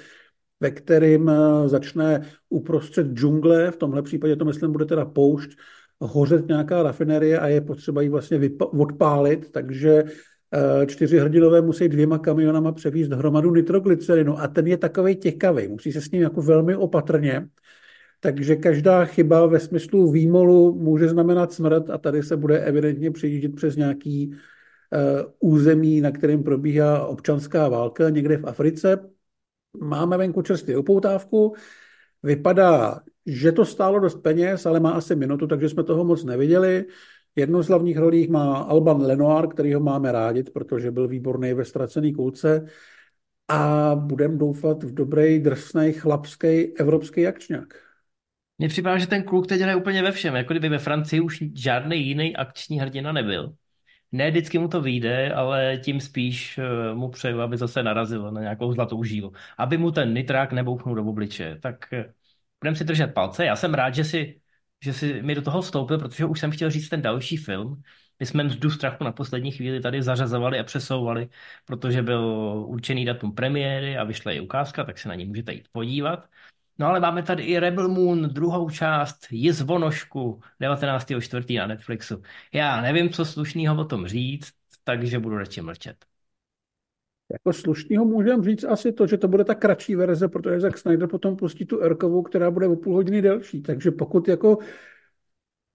ve 0.60 0.72
kterým 0.72 1.30
eh, 1.30 1.70
začne 1.70 2.22
uprostřed 2.50 3.08
džungle, 3.08 3.72
v 3.72 3.78
tomhle 3.78 4.02
případě 4.02 4.36
to 4.36 4.46
myslím 4.46 4.72
bude 4.72 4.86
teda 4.86 5.06
poušť, 5.06 5.50
hořet 6.02 6.48
nějaká 6.48 6.84
rafinerie 6.84 7.40
a 7.40 7.48
je 7.48 7.62
potřeba 7.62 8.02
ji 8.02 8.10
vlastně 8.10 8.40
odpálit, 8.58 9.52
takže 9.52 10.04
Eh, 10.54 10.86
čtyři 10.86 11.20
hrdinové 11.20 11.62
musí 11.62 11.90
dvěma 11.90 12.18
kamionama 12.18 12.72
převízt 12.72 13.12
hromadu 13.12 13.56
nitroglycerinu 13.56 14.40
a 14.40 14.48
ten 14.48 14.68
je 14.68 14.78
takový 14.78 15.16
těkavý, 15.16 15.68
musí 15.68 15.92
se 15.92 16.02
s 16.02 16.12
ním 16.12 16.22
jako 16.22 16.42
velmi 16.42 16.76
opatrně, 16.76 17.50
takže 18.20 18.56
každá 18.56 19.06
chyba 19.06 19.46
ve 19.46 19.60
smyslu 19.60 20.12
výmolu 20.12 20.76
může 20.76 21.10
znamenat 21.10 21.54
smrt 21.54 21.90
a 21.90 21.98
tady 21.98 22.24
se 22.24 22.38
bude 22.38 22.60
evidentně 22.60 23.12
přejíždět 23.12 23.56
přes 23.56 23.76
nějaký 23.76 24.32
uh, 24.32 25.54
území, 25.54 26.02
na 26.02 26.12
kterém 26.12 26.44
probíhá 26.44 27.06
občanská 27.08 27.70
válka 27.70 28.10
někde 28.10 28.38
v 28.38 28.46
Africe. 28.46 29.10
Máme 29.78 30.18
venku 30.18 30.42
čerstvě 30.42 30.78
upoutávku, 30.78 31.56
vypadá, 32.24 33.00
že 33.26 33.52
to 33.52 33.66
stálo 33.66 34.00
dost 34.00 34.16
peněz, 34.16 34.66
ale 34.66 34.80
má 34.80 34.92
asi 34.92 35.16
minutu, 35.16 35.48
takže 35.48 35.70
jsme 35.70 35.84
toho 35.84 36.04
moc 36.04 36.24
neviděli. 36.24 36.86
Jednou 37.36 37.62
z 37.62 37.68
hlavních 37.68 37.98
rolí 37.98 38.28
má 38.28 38.58
Alban 38.58 39.02
Lenoir, 39.02 39.48
který 39.48 39.74
ho 39.74 39.80
máme 39.80 40.12
rádi, 40.12 40.44
protože 40.44 40.92
byl 40.92 41.08
výborný 41.08 41.54
ve 41.54 41.66
ztracený 41.66 42.14
kulce 42.14 42.66
a 43.48 43.96
budem 43.96 44.38
doufat 44.38 44.84
v 44.84 44.94
dobrý, 44.94 45.40
drsný, 45.40 45.94
chlapský 45.94 46.78
evropský 46.78 47.28
akčňák. 47.28 47.74
Mně 48.58 48.68
připadá, 48.68 48.98
že 48.98 49.08
ten 49.08 49.24
kluk 49.24 49.48
teď 49.48 49.62
je 49.62 49.76
úplně 49.76 50.04
ve 50.04 50.12
všem, 50.12 50.36
jako 50.36 50.54
kdyby 50.54 50.70
ve 50.70 50.78
Francii 50.78 51.22
už 51.22 51.44
žádný 51.54 52.08
jiný 52.08 52.36
akční 52.36 52.80
hrdina 52.80 53.12
nebyl. 53.12 53.54
Ne 54.12 54.32
vždycky 54.32 54.60
mu 54.60 54.68
to 54.68 54.82
vyjde, 54.82 55.34
ale 55.34 55.78
tím 55.78 56.02
spíš 56.02 56.58
eh, 56.58 56.94
mu 56.94 57.10
přeju, 57.10 57.42
aby 57.42 57.58
zase 57.58 57.84
narazil 57.84 58.32
na 58.32 58.42
nějakou 58.42 58.74
zlatou 58.74 59.04
žílu. 59.04 59.34
Aby 59.58 59.78
mu 59.78 59.92
ten 59.92 60.14
nitrák 60.14 60.54
nebouchnul 60.54 60.96
do 60.96 61.06
obliče. 61.06 61.60
Tak 61.62 61.94
eh, 61.94 62.14
budeme 62.62 62.76
si 62.76 62.84
držet 62.84 63.08
palce. 63.08 63.46
Já 63.46 63.56
jsem 63.56 63.74
rád, 63.74 63.96
že 63.96 64.04
si 64.04 64.42
že 64.84 64.94
si 64.94 65.22
mi 65.22 65.36
do 65.36 65.42
toho 65.42 65.62
vstoupil, 65.62 65.98
protože 66.00 66.26
už 66.26 66.40
jsem 66.40 66.52
chtěl 66.52 66.72
říct 66.72 66.90
ten 66.90 67.02
další 67.02 67.38
film. 67.38 67.84
My 68.20 68.26
jsme 68.26 68.44
mzdu 68.44 68.70
strachu 68.70 69.04
na 69.04 69.12
poslední 69.12 69.52
chvíli 69.52 69.82
tady 69.82 70.04
zařazovali 70.04 70.60
a 70.60 70.64
přesouvali, 70.64 71.30
protože 71.66 72.02
byl 72.02 72.24
určený 72.68 73.06
datum 73.06 73.36
premiéry 73.36 73.98
a 73.98 74.04
vyšla 74.04 74.32
i 74.32 74.40
ukázka, 74.40 74.84
tak 74.84 74.98
se 74.98 75.10
na 75.10 75.16
ní 75.16 75.26
můžete 75.26 75.54
jít 75.54 75.68
podívat. 75.72 76.30
No 76.80 76.88
ale 76.88 77.00
máme 77.00 77.24
tady 77.24 77.44
i 77.44 77.60
Rebel 77.60 77.90
Moon, 77.90 78.22
druhou 78.22 78.70
část, 78.70 79.18
Jizvonožku, 79.32 80.42
19.4. 80.62 81.60
na 81.60 81.68
Netflixu. 81.68 82.22
Já 82.54 82.82
nevím, 82.82 83.10
co 83.10 83.26
slušného 83.26 83.82
o 83.82 83.86
tom 83.86 84.08
říct, 84.08 84.52
takže 84.84 85.20
budu 85.20 85.38
radši 85.38 85.62
mlčet. 85.62 86.06
Jako 87.34 87.54
slušnýho 87.54 88.06
můžeme 88.06 88.44
říct 88.44 88.64
asi 88.64 88.92
to, 88.92 89.08
že 89.08 89.18
to 89.18 89.28
bude 89.28 89.44
ta 89.44 89.56
kratší 89.56 89.96
verze, 89.96 90.28
protože 90.28 90.60
Zack 90.60 90.78
Snyder 90.78 91.08
potom 91.08 91.36
pustí 91.36 91.66
tu 91.66 91.82
Erkovou, 91.82 92.22
která 92.22 92.52
bude 92.52 92.68
o 92.68 92.76
půl 92.76 92.94
hodiny 92.94 93.22
delší. 93.22 93.62
Takže 93.62 93.92
pokud 93.92 94.28
jako 94.28 94.58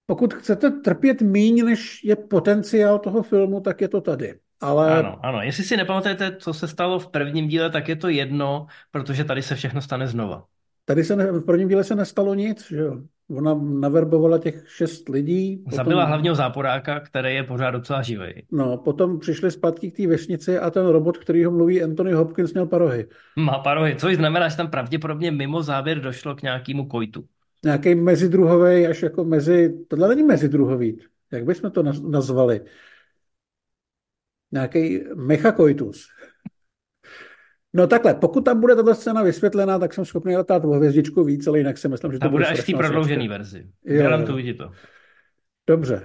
pokud 0.06 0.34
chcete 0.34 0.70
trpět 0.70 1.22
míň, 1.22 1.64
než 1.64 2.04
je 2.04 2.16
potenciál 2.16 2.98
toho 2.98 3.22
filmu, 3.22 3.60
tak 3.60 3.80
je 3.80 3.88
to 3.88 4.00
tady. 4.00 4.34
Ale... 4.60 4.98
Ano, 4.98 5.18
ano. 5.22 5.42
Jestli 5.42 5.64
si 5.64 5.76
nepamatujete, 5.76 6.36
co 6.36 6.54
se 6.54 6.68
stalo 6.68 6.98
v 6.98 7.10
prvním 7.10 7.48
díle, 7.48 7.70
tak 7.70 7.88
je 7.88 7.96
to 7.96 8.08
jedno, 8.08 8.66
protože 8.90 9.24
tady 9.24 9.42
se 9.42 9.54
všechno 9.54 9.82
stane 9.82 10.06
znova. 10.06 10.46
Tady 10.84 11.04
se 11.04 11.16
ne, 11.16 11.32
v 11.32 11.40
prvním 11.40 11.68
díle 11.68 11.84
se 11.84 11.94
nestalo 11.94 12.34
nic, 12.34 12.68
že 12.68 12.76
jo? 12.76 13.00
Ona 13.30 13.54
naverbovala 13.54 14.38
těch 14.38 14.64
šest 14.66 15.08
lidí. 15.08 15.56
Potom, 15.56 15.76
Zabila 15.76 16.04
hlavního 16.04 16.34
záporáka, 16.34 17.00
který 17.00 17.34
je 17.34 17.42
pořád 17.42 17.70
docela 17.70 18.02
živý. 18.02 18.46
No, 18.52 18.76
potom 18.76 19.18
přišli 19.18 19.50
zpátky 19.50 19.90
k 19.90 19.96
té 19.96 20.06
vesnici 20.06 20.58
a 20.58 20.70
ten 20.70 20.86
robot, 20.86 21.18
který 21.18 21.44
ho 21.44 21.50
mluví 21.50 21.82
Anthony 21.82 22.12
Hopkins, 22.12 22.52
měl 22.52 22.66
parohy. 22.66 23.06
Má 23.36 23.58
parohy, 23.58 23.96
což 23.96 24.16
znamená, 24.16 24.48
že 24.48 24.56
tam 24.56 24.70
pravděpodobně 24.70 25.30
mimo 25.30 25.62
závěr 25.62 26.00
došlo 26.00 26.34
k 26.34 26.42
nějakému 26.42 26.86
kojtu. 26.86 27.24
Nějaký 27.64 27.94
mezidruhový, 27.94 28.86
až 28.86 29.02
jako 29.02 29.24
mezi... 29.24 29.74
Tohle 29.88 30.08
není 30.08 30.22
mezidruhový. 30.22 31.00
Jak 31.32 31.44
bychom 31.44 31.70
to 31.70 31.82
nazvali? 31.82 32.60
Nějaký 34.52 35.00
mechakoitus. 35.14 36.06
No 37.74 37.86
takhle, 37.86 38.14
pokud 38.14 38.44
tam 38.44 38.60
bude 38.60 38.76
tato 38.76 38.94
scéna 38.94 39.22
vysvětlená, 39.22 39.78
tak 39.78 39.94
jsem 39.94 40.04
schopný 40.04 40.34
dát 40.48 40.64
o 40.64 40.68
hvězdičku 40.70 41.24
víc, 41.24 41.46
ale 41.46 41.58
jinak 41.58 41.78
si 41.78 41.88
myslím, 41.88 42.12
že 42.12 42.18
to 42.18 42.26
A 42.26 42.28
bude 42.28 42.44
bude 42.44 42.52
až 42.52 42.60
v 42.60 42.66
té 42.66 42.72
prodloužené 42.76 43.28
verzi. 43.28 43.66
Jo, 43.84 44.02
Garantuji 44.02 44.46
jo. 44.46 44.52
ti 44.52 44.58
to. 44.58 44.70
Dobře. 45.66 46.02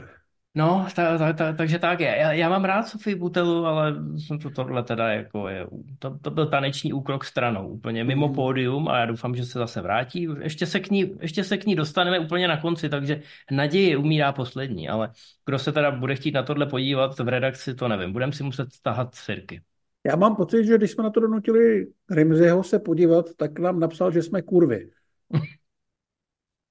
No, 0.56 0.88
ta, 0.96 1.18
ta, 1.18 1.34
ta, 1.34 1.54
takže 1.54 1.80
tak, 1.80 2.00
já, 2.00 2.34
já 2.34 2.50
mám 2.50 2.66
rád 2.66 2.84
Sofii 2.88 3.16
Butelu, 3.16 3.66
ale 3.66 3.96
jsem 4.18 4.40
to 4.40 4.50
tohle 4.50 4.84
teda 4.84 5.10
jako 5.14 5.48
je, 5.48 5.68
to, 6.00 6.18
to 6.20 6.32
byl 6.32 6.46
taneční 6.48 6.94
úkrok 6.94 7.26
stranou, 7.26 7.68
úplně 7.70 8.04
mimo 8.04 8.26
Mhm. 8.28 8.36
pódium 8.36 8.88
a 8.88 9.00
já 9.00 9.06
doufám, 9.06 9.36
že 9.36 9.46
se 9.46 9.60
zase 9.60 9.82
vrátí. 9.82 10.28
Ještě 10.42 10.66
se 10.66 10.80
k 10.80 10.90
ní, 10.92 11.12
ještě 11.22 11.44
se 11.44 11.58
k 11.58 11.66
ní 11.66 11.76
dostaneme 11.76 12.20
úplně 12.20 12.48
na 12.48 12.58
konci, 12.62 12.90
takže 12.90 13.22
naděje 13.52 13.98
umírá 13.98 14.32
poslední, 14.32 14.90
ale 14.90 15.12
kdo 15.46 15.60
se 15.60 15.72
teda 15.72 15.92
bude 15.92 16.16
chtít 16.16 16.32
na 16.32 16.44
tohle 16.44 16.66
podívat 16.66 17.20
v 17.20 17.28
redakci, 17.28 17.76
to 17.76 17.88
nevím, 17.88 18.14
budeme 18.14 18.34
si 18.34 18.44
muset 18.44 18.68
tahat 18.82 19.16
sirky. 19.16 19.62
Já 20.06 20.16
mám 20.16 20.36
pocit, 20.36 20.66
že 20.66 20.78
když 20.78 20.92
jsme 20.92 21.04
na 21.04 21.10
to 21.10 21.20
donutili 21.20 21.88
Rimziho 22.12 22.64
se 22.64 22.80
podívat, 22.80 23.26
tak 23.38 23.60
nám 23.60 23.80
napsal, 23.80 24.12
že 24.12 24.24
jsme 24.24 24.42
kurvy. 24.42 24.90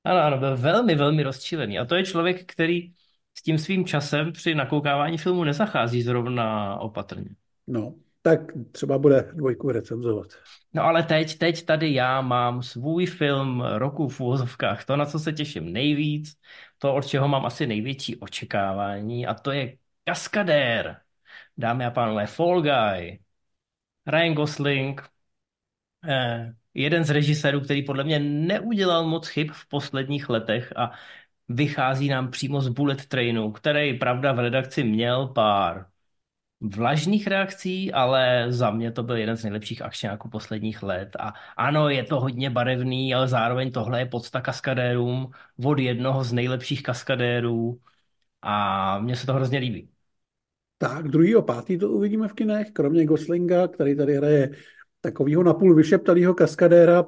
Ano, 0.05 0.21
ano, 0.21 0.39
byl 0.39 0.57
velmi, 0.57 0.95
velmi 0.95 1.23
rozčilený. 1.23 1.79
A 1.79 1.85
to 1.85 1.95
je 1.95 2.05
člověk, 2.05 2.53
který 2.53 2.93
s 3.39 3.43
tím 3.43 3.59
svým 3.59 3.85
časem 3.85 4.33
při 4.33 4.55
nakoukávání 4.55 5.19
filmu 5.19 5.45
nezachází 5.45 6.03
zrovna 6.03 6.77
opatrně. 6.81 7.31
No, 7.67 7.95
tak 8.23 8.41
třeba 8.73 8.99
bude 8.99 9.31
dvojku 9.35 9.71
recenzovat. 9.71 10.27
No 10.75 10.83
ale 10.83 11.03
teď, 11.03 11.39
teď 11.39 11.65
tady 11.65 11.95
já 11.95 12.21
mám 12.21 12.63
svůj 12.63 13.07
film 13.07 13.61
roku 13.61 14.09
v 14.09 14.21
úvozovkách, 14.21 14.85
to, 14.85 14.97
na 14.97 15.07
co 15.07 15.19
se 15.19 15.33
těším 15.33 15.73
nejvíc, 15.73 16.35
to, 16.79 16.95
od 16.95 17.07
čeho 17.07 17.29
mám 17.29 17.47
asi 17.47 17.67
největší 17.67 18.17
očekávání, 18.17 19.27
a 19.27 19.35
to 19.35 19.51
je 19.53 19.77
Kaskadér. 20.05 20.97
Dámy 21.59 21.85
a 21.85 21.91
pánové, 21.91 22.27
Fall 22.27 22.63
Guy, 22.63 23.19
Ryan 24.07 24.35
Gosling, 24.35 25.03
eh, 26.09 26.55
jeden 26.75 27.05
z 27.05 27.11
režisérů, 27.11 27.61
který 27.61 27.83
podle 27.85 28.05
mě 28.05 28.19
neudělal 28.19 29.05
moc 29.07 29.29
chyb 29.29 29.51
v 29.53 29.69
posledních 29.69 30.29
letech 30.29 30.73
a 30.77 30.91
vychází 31.49 32.09
nám 32.09 32.31
přímo 32.31 32.61
z 32.61 32.69
Bullet 32.69 33.07
Trainu, 33.07 33.53
který, 33.53 33.95
pravda, 33.99 34.33
v 34.33 34.39
redakci 34.39 34.85
měl 34.85 35.27
pár 35.29 35.87
vlažných 36.61 37.27
reakcí, 37.27 37.93
ale 37.93 38.47
za 38.53 38.71
mě 38.71 38.93
to 38.93 39.03
byl 39.03 39.17
jeden 39.17 39.37
z 39.37 39.45
nejlepších 39.45 39.83
akčňáků 39.83 40.31
posledních 40.31 40.83
let. 40.83 41.17
A 41.21 41.35
ano, 41.57 41.89
je 41.89 42.05
to 42.05 42.21
hodně 42.21 42.51
barevný, 42.51 43.15
ale 43.15 43.29
zároveň 43.29 43.73
tohle 43.73 44.01
je 44.01 44.07
podsta 44.07 44.41
kaskadérům 44.41 45.33
od 45.65 45.79
jednoho 45.79 46.25
z 46.25 46.33
nejlepších 46.33 46.83
kaskadérů 46.83 47.81
a 48.43 48.99
mně 49.01 49.17
se 49.17 49.27
to 49.27 49.35
hrozně 49.35 49.59
líbí. 49.59 49.91
Tak, 50.79 51.09
druhý 51.09 51.37
o 51.37 51.43
pátý 51.43 51.79
to 51.79 51.91
uvidíme 51.91 52.29
v 52.29 52.33
kinech, 52.33 52.71
kromě 52.71 53.07
Goslinga, 53.07 53.69
který 53.69 53.97
tady 53.97 54.17
hraje 54.17 54.51
takového 55.01 55.43
napůl 55.43 55.75
vyšeptalého 55.75 56.35
kaskadéra, 56.35 57.05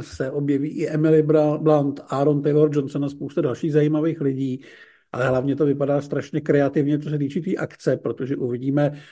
se 0.00 0.30
objeví 0.30 0.68
i 0.68 0.88
Emily 0.88 1.22
Blunt, 1.58 2.00
Aaron 2.08 2.42
Taylor 2.42 2.70
Johnson 2.72 3.04
a 3.04 3.08
spousta 3.08 3.40
dalších 3.40 3.72
zajímavých 3.72 4.20
lidí, 4.20 4.64
ale 5.12 5.28
hlavně 5.28 5.56
to 5.56 5.66
vypadá 5.66 6.00
strašně 6.00 6.40
kreativně, 6.40 6.98
co 6.98 7.10
se 7.10 7.18
týče 7.18 7.40
té 7.40 7.56
akce, 7.56 7.96
protože 7.96 8.36
uvidíme 8.36 9.02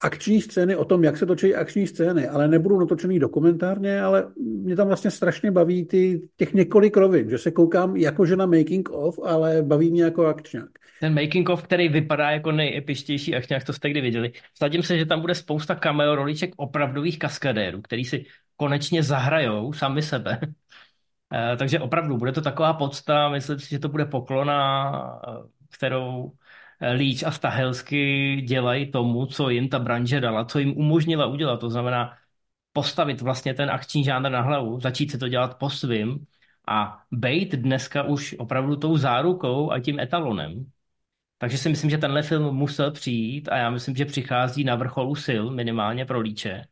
akční 0.00 0.40
scény 0.40 0.76
o 0.76 0.84
tom, 0.84 1.04
jak 1.04 1.16
se 1.16 1.26
točí 1.26 1.54
akční 1.54 1.86
scény, 1.86 2.28
ale 2.28 2.48
nebudou 2.48 2.78
natočený 2.78 3.18
dokumentárně, 3.18 4.00
ale 4.00 4.32
mě 4.36 4.76
tam 4.76 4.86
vlastně 4.86 5.10
strašně 5.10 5.50
baví 5.50 5.86
ty, 5.86 6.28
těch 6.36 6.54
několik 6.54 6.96
rovin, 6.96 7.30
že 7.30 7.38
se 7.38 7.50
koukám 7.50 7.96
jakože 7.96 8.36
na 8.36 8.46
making 8.46 8.90
of, 8.90 9.18
ale 9.22 9.62
baví 9.62 9.90
mě 9.90 10.02
jako 10.02 10.26
akčňák. 10.26 10.70
Ten 11.00 11.14
making 11.14 11.48
of, 11.48 11.62
který 11.62 11.88
vypadá 11.88 12.30
jako 12.30 12.52
nejepištější 12.52 13.36
akčňák, 13.36 13.64
to 13.64 13.72
jste 13.72 13.90
kdy 13.90 14.00
viděli. 14.00 14.32
Vsadím 14.54 14.82
se, 14.82 14.98
že 14.98 15.06
tam 15.06 15.20
bude 15.20 15.34
spousta 15.34 15.74
cameo 15.74 16.14
roliček 16.14 16.50
opravdových 16.56 17.18
kaskadérů, 17.18 17.82
který 17.82 18.04
si 18.04 18.24
konečně 18.56 19.02
zahrajou 19.02 19.72
sami 19.72 20.02
sebe. 20.02 20.40
Eh, 21.32 21.56
Takže 21.56 21.80
opravdu 21.80 22.16
bude 22.16 22.32
to 22.32 22.40
taková 22.40 22.72
podsta, 22.72 23.28
myslím 23.28 23.58
si, 23.60 23.70
že 23.70 23.78
to 23.78 23.88
bude 23.88 24.04
poklona, 24.04 25.20
eh, 25.28 25.30
kterou 25.70 26.32
eh, 26.80 26.92
Líč 26.92 27.22
a 27.22 27.30
Stahelsky 27.30 28.36
dělají 28.48 28.90
tomu, 28.90 29.26
co 29.26 29.50
jim 29.50 29.68
ta 29.68 29.78
branže 29.78 30.20
dala, 30.20 30.44
co 30.44 30.58
jim 30.58 30.76
umožnila 30.76 31.26
udělat. 31.26 31.60
To 31.60 31.70
znamená 31.70 32.16
postavit 32.72 33.20
vlastně 33.20 33.54
ten 33.54 33.70
akční 33.70 34.04
žánr 34.04 34.30
na 34.30 34.40
hlavu, 34.40 34.80
začít 34.80 35.10
si 35.10 35.18
to 35.18 35.28
dělat 35.28 35.58
po 35.58 35.70
svým 35.70 36.26
a 36.68 37.02
bejt 37.10 37.52
dneska 37.54 38.02
už 38.02 38.34
opravdu 38.38 38.76
tou 38.76 38.96
zárukou 38.96 39.70
a 39.72 39.80
tím 39.80 40.00
etalonem. 40.00 40.66
Takže 41.38 41.58
si 41.58 41.68
myslím, 41.68 41.90
že 41.90 41.98
tenhle 41.98 42.22
film 42.22 42.54
musel 42.54 42.90
přijít 42.90 43.48
a 43.48 43.56
já 43.56 43.70
myslím, 43.70 43.96
že 43.96 44.04
přichází 44.04 44.64
na 44.64 44.76
vrcholu 44.76 45.14
sil, 45.26 45.42
minimálně 45.50 46.06
pro 46.06 46.20
Líče. 46.20 46.62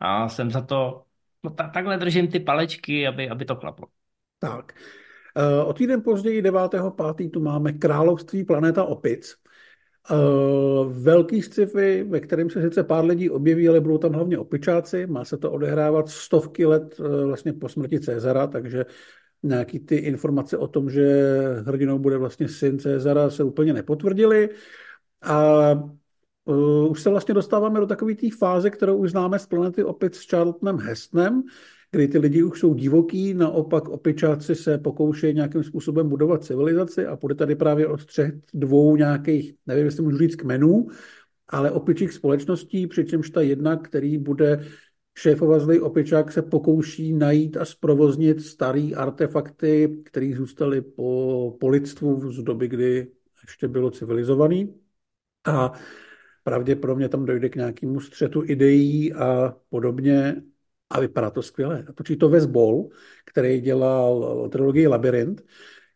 A 0.00 0.28
jsem 0.28 0.50
za 0.50 0.60
to, 0.60 1.04
no 1.44 1.50
ta, 1.50 1.68
takhle 1.68 1.98
držím 1.98 2.28
ty 2.28 2.40
palečky, 2.40 3.06
aby, 3.06 3.28
aby 3.30 3.44
to 3.44 3.56
klaplo. 3.56 3.88
Tak. 4.38 4.72
Uh, 5.36 5.68
o 5.68 5.72
týden 5.72 6.02
později 6.02 6.42
9.5. 6.42 7.30
tu 7.30 7.40
máme 7.40 7.72
Království 7.72 8.44
planeta 8.44 8.84
opic. 8.84 9.36
Uh, 10.10 10.92
velký 10.92 11.42
sci-fi, 11.42 12.04
ve 12.04 12.20
kterém 12.20 12.50
se 12.50 12.62
sice 12.62 12.84
pár 12.84 13.04
lidí 13.04 13.30
objeví, 13.30 13.68
ale 13.68 13.80
budou 13.80 13.98
tam 13.98 14.12
hlavně 14.12 14.38
opičáci. 14.38 15.06
Má 15.06 15.24
se 15.24 15.38
to 15.38 15.52
odehrávat 15.52 16.08
stovky 16.08 16.66
let 16.66 17.00
uh, 17.00 17.24
vlastně 17.24 17.52
po 17.52 17.68
smrti 17.68 18.00
Cezara, 18.00 18.46
takže 18.46 18.84
nějaký 19.42 19.78
ty 19.78 19.96
informace 19.96 20.56
o 20.56 20.68
tom, 20.68 20.90
že 20.90 21.36
hrdinou 21.66 21.98
bude 21.98 22.18
vlastně 22.18 22.48
syn 22.48 22.78
Cezara, 22.78 23.30
se 23.30 23.44
úplně 23.44 23.72
nepotvrdily. 23.72 24.48
A 25.22 25.70
uh, 26.44 26.90
už 26.90 27.02
se 27.02 27.10
vlastně 27.10 27.34
dostáváme 27.34 27.80
do 27.80 27.86
takové 27.86 28.14
té 28.14 28.26
fáze, 28.38 28.70
kterou 28.70 28.96
už 28.96 29.10
známe 29.10 29.38
z 29.38 29.46
planety 29.46 29.84
opic 29.84 30.16
s 30.16 30.28
Charltonem 30.30 30.78
Hestnem, 30.78 31.42
kdy 31.90 32.08
ty 32.08 32.18
lidi 32.18 32.42
už 32.42 32.60
jsou 32.60 32.74
divoký, 32.74 33.34
naopak 33.34 33.88
opičáci 33.88 34.54
se 34.54 34.78
pokoušejí 34.78 35.34
nějakým 35.34 35.62
způsobem 35.62 36.08
budovat 36.08 36.44
civilizaci 36.44 37.06
a 37.06 37.16
půjde 37.16 37.34
tady 37.34 37.54
právě 37.54 37.86
o 37.86 37.98
střed 37.98 38.34
dvou 38.54 38.96
nějakých, 38.96 39.54
nevím, 39.66 39.84
jestli 39.84 40.02
můžu 40.02 40.18
říct 40.18 40.36
kmenů, 40.36 40.86
ale 41.48 41.70
opičích 41.70 42.12
společností, 42.12 42.86
přičemž 42.86 43.30
ta 43.30 43.40
jedna, 43.40 43.76
který 43.76 44.18
bude 44.18 44.64
šéfovat 45.18 45.60
zlej 45.62 45.80
opičák, 45.80 46.32
se 46.32 46.42
pokouší 46.42 47.12
najít 47.12 47.56
a 47.56 47.64
zprovoznit 47.64 48.40
starý 48.40 48.94
artefakty, 48.94 50.02
které 50.04 50.32
zůstaly 50.36 50.82
po, 50.82 51.56
po 51.60 51.68
lidstvu 51.68 52.32
z 52.32 52.42
doby, 52.42 52.68
kdy 52.68 53.06
ještě 53.42 53.68
bylo 53.68 53.90
civilizovaný. 53.90 54.74
A 55.46 55.72
pravděpodobně 56.44 57.08
tam 57.08 57.24
dojde 57.24 57.48
k 57.48 57.56
nějakému 57.56 58.00
střetu 58.00 58.42
ideí 58.46 59.12
a 59.12 59.56
podobně. 59.68 60.42
A 60.90 61.00
vypadá 61.00 61.30
to 61.30 61.42
skvěle. 61.42 61.86
Točí 61.94 62.16
to 62.16 62.28
Wes 62.28 62.46
Ball, 62.46 62.88
který 63.24 63.60
dělal 63.60 64.48
trilogii 64.48 64.86
Labyrint, 64.86 65.44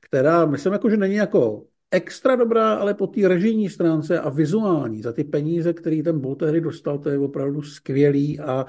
která 0.01 0.47
myslím, 0.47 0.73
jako, 0.73 0.91
že 0.91 0.97
není 0.97 1.15
jako 1.15 1.67
extra 1.91 2.37
dobrá, 2.37 2.75
ale 2.75 2.95
po 2.95 3.07
té 3.07 3.29
režijní 3.29 3.71
stránce 3.71 4.21
a 4.21 4.29
vizuální, 4.29 5.03
za 5.03 5.13
ty 5.13 5.25
peníze, 5.25 5.73
který 5.73 6.03
ten 6.03 6.21
Ball 6.21 6.35
tehdy 6.35 6.61
dostal, 6.61 6.99
to 6.99 7.09
je 7.09 7.19
opravdu 7.19 7.63
skvělý 7.63 8.41
a 8.41 8.67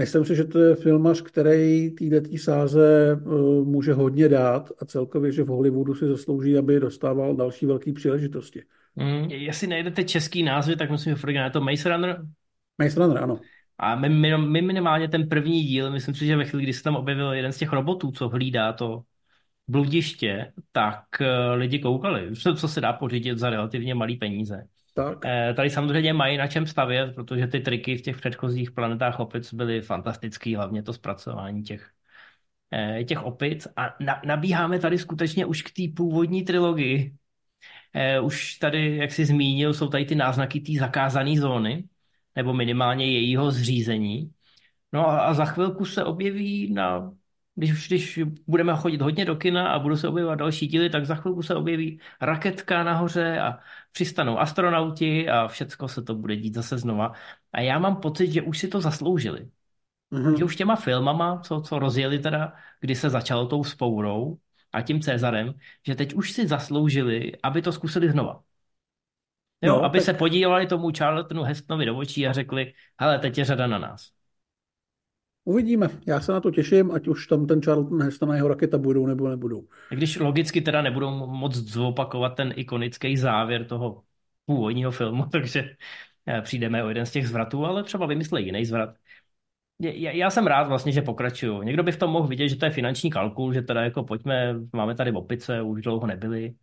myslím 0.00 0.24
si, 0.24 0.36
že 0.36 0.44
to 0.44 0.58
je 0.58 0.74
filmař, 0.74 1.22
který 1.22 1.90
této 1.90 2.38
sáze 2.38 3.16
uh, 3.20 3.66
může 3.66 3.92
hodně 3.92 4.28
dát 4.28 4.72
a 4.82 4.84
celkově, 4.84 5.32
že 5.32 5.42
v 5.42 5.46
Hollywoodu 5.46 5.94
si 5.94 6.06
zaslouží, 6.06 6.58
aby 6.58 6.80
dostával 6.80 7.36
další 7.36 7.66
velké 7.66 7.92
příležitosti. 7.92 8.62
Mm, 8.96 9.30
jestli 9.30 9.66
najdete 9.66 10.04
český 10.04 10.42
názvy, 10.42 10.76
tak 10.76 10.90
musím 10.90 11.14
v 11.14 11.28
je 11.28 11.50
to 11.50 11.60
Maze 11.60 11.88
Runner. 11.88 12.22
Maze 12.78 13.00
Runner, 13.00 13.22
ano. 13.22 13.40
A 13.78 13.96
my, 13.96 14.08
my, 14.08 14.38
my 14.38 14.62
minimálně 14.62 15.08
ten 15.08 15.28
první 15.28 15.62
díl, 15.62 15.90
myslím 15.90 16.14
si, 16.14 16.26
že 16.26 16.36
ve 16.36 16.44
chvíli, 16.44 16.62
kdy 16.62 16.72
se 16.72 16.82
tam 16.82 16.96
objevil 16.96 17.32
jeden 17.32 17.52
z 17.52 17.58
těch 17.58 17.72
robotů, 17.72 18.10
co 18.10 18.28
hlídá 18.28 18.72
to 18.72 19.02
bludiště, 19.68 20.52
tak 20.72 21.04
uh, 21.20 21.26
lidi 21.54 21.78
koukali, 21.78 22.36
co, 22.36 22.54
co 22.54 22.68
se 22.68 22.80
dá 22.80 22.92
pořídit 22.92 23.38
za 23.38 23.50
relativně 23.50 23.94
malý 23.94 24.16
peníze. 24.16 24.64
Tak. 25.04 25.18
Eh, 25.24 25.54
tady 25.54 25.70
samozřejmě 25.70 26.12
mají 26.12 26.36
na 26.36 26.46
čem 26.46 26.66
stavět, 26.66 27.14
protože 27.14 27.46
ty 27.46 27.60
triky 27.60 27.96
v 27.96 28.02
těch 28.02 28.16
předchozích 28.16 28.70
planetách 28.70 29.20
opic 29.20 29.54
byly 29.54 29.80
fantastický, 29.80 30.54
hlavně 30.54 30.82
to 30.82 30.92
zpracování 30.92 31.62
těch, 31.62 31.90
eh, 32.72 33.04
těch 33.04 33.22
opic. 33.22 33.68
A 33.76 33.96
na, 34.00 34.22
nabíháme 34.26 34.78
tady 34.78 34.98
skutečně 34.98 35.46
už 35.46 35.62
k 35.62 35.70
té 35.70 35.82
původní 35.96 36.42
trilogii. 36.44 37.14
Eh, 37.94 38.20
už 38.20 38.54
tady, 38.54 38.96
jak 38.96 39.12
jsi 39.12 39.24
zmínil, 39.24 39.74
jsou 39.74 39.88
tady 39.88 40.04
ty 40.04 40.14
náznaky 40.14 40.60
té 40.60 40.72
zakázané 40.78 41.40
zóny, 41.40 41.84
nebo 42.36 42.54
minimálně 42.54 43.12
jejího 43.12 43.50
zřízení. 43.50 44.32
No 44.92 45.08
a, 45.08 45.20
a 45.20 45.34
za 45.34 45.44
chvilku 45.44 45.84
se 45.84 46.04
objeví 46.04 46.72
na 46.72 47.12
Když, 47.54 47.88
když 47.88 48.20
budeme 48.46 48.76
chodit 48.76 49.02
hodně 49.02 49.24
do 49.24 49.36
kina 49.36 49.68
a 49.68 49.78
budou 49.78 49.96
se 49.96 50.08
objevovat 50.08 50.38
další 50.38 50.66
díly, 50.66 50.90
tak 50.90 51.06
za 51.06 51.14
chvilku 51.14 51.42
se 51.42 51.54
objeví 51.54 52.00
raketka 52.20 52.84
nahoře 52.84 53.40
a 53.40 53.58
přistanou 53.92 54.38
astronauti 54.38 55.28
a 55.28 55.48
všecko 55.48 55.88
se 55.88 56.02
to 56.02 56.14
bude 56.14 56.36
dít 56.36 56.54
zase 56.54 56.78
znova. 56.78 57.12
A 57.52 57.60
já 57.60 57.78
mám 57.78 57.96
pocit, 57.96 58.32
že 58.32 58.42
už 58.42 58.58
si 58.58 58.68
to 58.68 58.80
zasloužili. 58.80 59.50
Mm-hmm. 60.12 60.38
Že 60.38 60.44
už 60.44 60.56
těma 60.56 60.76
filmama, 60.76 61.40
co, 61.40 61.60
co 61.60 61.78
rozjeli 61.78 62.18
teda, 62.18 62.52
kdy 62.80 62.94
se 62.94 63.10
začalo 63.10 63.46
tou 63.46 63.64
spourou 63.64 64.38
a 64.72 64.82
tím 64.82 65.00
Cezarem, 65.00 65.54
že 65.86 65.94
teď 65.94 66.14
už 66.14 66.32
si 66.32 66.46
zasloužili, 66.46 67.32
aby 67.42 67.62
to 67.62 67.72
zkusili 67.72 68.10
znova. 68.10 68.42
Jo, 69.62 69.76
no, 69.76 69.84
aby 69.84 69.98
tak... 69.98 70.04
se 70.04 70.14
podívali 70.14 70.66
tomu 70.66 70.90
Charltonu 70.98 71.42
Hestonovi 71.42 71.86
do 71.86 71.96
očí 71.96 72.26
a 72.26 72.32
řekli, 72.32 72.72
hele, 73.00 73.18
teď 73.18 73.38
je 73.38 73.44
řada 73.44 73.66
na 73.66 73.78
nás. 73.78 74.10
Uvidíme. 75.44 75.88
Já 76.06 76.20
se 76.20 76.32
na 76.32 76.40
to 76.40 76.50
těším, 76.50 76.90
ať 76.90 77.08
už 77.08 77.26
tam 77.26 77.46
ten 77.46 77.62
Charlton 77.62 78.02
Heston 78.02 78.32
a 78.32 78.36
jeho 78.36 78.48
raketa 78.48 78.78
budou 78.78 79.06
nebo 79.06 79.28
nebudou. 79.28 79.66
Když 79.90 80.18
logicky 80.18 80.60
teda 80.60 80.82
nebudou 80.82 81.10
moc 81.26 81.54
zopakovat 81.54 82.28
ten 82.28 82.52
ikonický 82.56 83.16
závěr 83.16 83.64
toho 83.64 84.02
původního 84.46 84.90
filmu, 84.90 85.24
takže 85.32 85.76
eh, 86.26 86.42
přijdeme 86.42 86.84
o 86.84 86.88
jeden 86.88 87.06
z 87.06 87.10
těch 87.10 87.28
zvratů, 87.28 87.64
ale 87.64 87.82
třeba 87.84 88.06
vymyslí 88.06 88.44
jiný 88.44 88.64
zvrat. 88.64 88.94
Já 89.94 90.30
jsem 90.30 90.46
rád 90.46 90.68
vlastně, 90.68 90.92
že 90.92 91.02
pokračuju. 91.02 91.62
Někdo 91.62 91.82
by 91.82 91.92
v 91.92 91.96
tom 91.96 92.10
mohl 92.10 92.28
vidět, 92.28 92.48
že 92.48 92.56
to 92.56 92.64
je 92.64 92.70
finanční 92.70 93.10
kalkul, 93.10 93.52
že 93.52 93.62
teda 93.62 93.82
jako 93.82 94.04
pojďme, 94.04 94.54
máme 94.72 94.94
tady 94.94 95.12
opice, 95.12 95.62
už 95.62 95.82
dlouho 95.82 96.06
nebyli, 96.06 96.54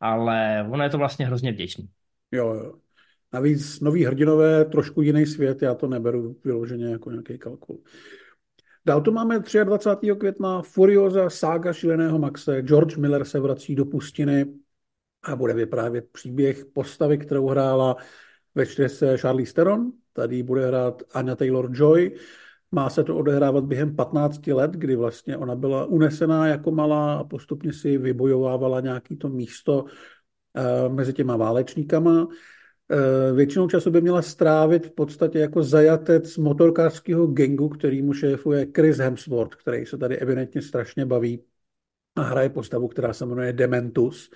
ale 0.00 0.66
ono 0.70 0.84
je 0.84 0.90
to 0.90 0.98
vlastně 0.98 1.26
hrozně 1.26 1.52
vděčný. 1.52 1.88
Jo, 2.32 2.54
jo. 2.54 2.78
Navíc 3.32 3.80
nový 3.80 4.04
hrdinové, 4.04 4.64
trošku 4.64 5.02
jiný 5.02 5.26
svět, 5.26 5.62
já 5.62 5.74
to 5.74 5.86
neberu 5.86 6.36
vyloženě 6.44 6.86
jako 6.86 7.10
nějaký 7.10 7.38
kalkul. 7.38 7.80
Dál 8.86 9.00
tu 9.00 9.12
máme 9.12 9.42
23. 9.64 10.10
května 10.18 10.62
Furioza, 10.62 11.30
sága 11.30 11.72
šíleného 11.72 12.18
Maxe. 12.18 12.62
George 12.62 12.96
Miller 12.96 13.24
se 13.24 13.40
vrací 13.40 13.74
do 13.74 13.84
pustiny 13.84 14.46
a 15.22 15.36
bude 15.36 15.54
vyprávět 15.54 16.08
příběh 16.12 16.64
postavy, 16.64 17.18
kterou 17.18 17.48
hrála 17.48 17.96
ve 18.54 18.66
čtyřce 18.66 19.18
Charlie 19.18 19.52
Theron. 19.52 19.92
Tady 20.12 20.42
bude 20.42 20.66
hrát 20.66 21.02
Anya 21.12 21.36
Taylor-Joy. 21.36 22.16
Má 22.72 22.90
se 22.90 23.04
to 23.04 23.16
odehrávat 23.16 23.64
během 23.64 23.96
15 23.96 24.46
let, 24.46 24.70
kdy 24.70 24.96
vlastně 24.96 25.36
ona 25.36 25.54
byla 25.56 25.84
unesená 25.84 26.46
jako 26.46 26.70
malá 26.70 27.14
a 27.14 27.24
postupně 27.24 27.72
si 27.72 27.98
vybojovávala 27.98 28.80
nějaký 28.80 29.16
to 29.16 29.28
místo 29.28 29.84
eh, 30.56 30.88
mezi 30.88 31.12
těma 31.12 31.36
válečníkama. 31.36 32.28
Eh, 32.92 33.32
většinou 33.32 33.68
času 33.68 33.90
by 33.90 34.00
měla 34.00 34.22
strávit 34.22 34.86
v 34.86 34.90
podstatě 34.90 35.38
jako 35.38 35.62
zajatec 35.62 36.36
motorkářského 36.36 37.26
gengu, 37.26 37.68
který 37.68 38.02
mu 38.02 38.12
šéfuje 38.12 38.66
Chris 38.76 38.98
Hemsworth, 38.98 39.56
který 39.56 39.86
se 39.86 39.98
tady 39.98 40.18
evidentně 40.18 40.62
strašně 40.62 41.06
baví 41.06 41.44
a 42.16 42.22
hraje 42.22 42.48
postavu, 42.48 42.88
která 42.88 43.12
se 43.12 43.26
jmenuje 43.26 43.52
Dementus. 43.52 44.30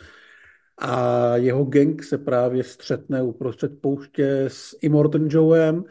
A 0.79 1.37
jeho 1.37 1.65
gang 1.65 2.03
se 2.03 2.19
právě 2.19 2.65
střetne 2.65 3.23
uprostřed 3.23 3.81
pouště 3.81 4.45
s 4.49 4.77
Immortan 4.83 5.29
Joem 5.31 5.85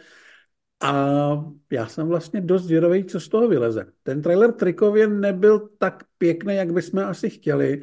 a 0.79 1.45
já 1.71 1.87
jsem 1.87 2.07
vlastně 2.07 2.41
dost 2.41 2.63
zvědavý, 2.63 3.05
co 3.05 3.19
z 3.19 3.27
toho 3.27 3.47
vyleze. 3.47 3.85
Ten 4.03 4.21
trailer 4.21 4.51
trikově 4.51 5.07
nebyl 5.07 5.69
tak 5.77 6.03
pěkný, 6.17 6.55
jak 6.55 6.73
bychom 6.73 6.99
asi 6.99 7.29
chtěli. 7.29 7.81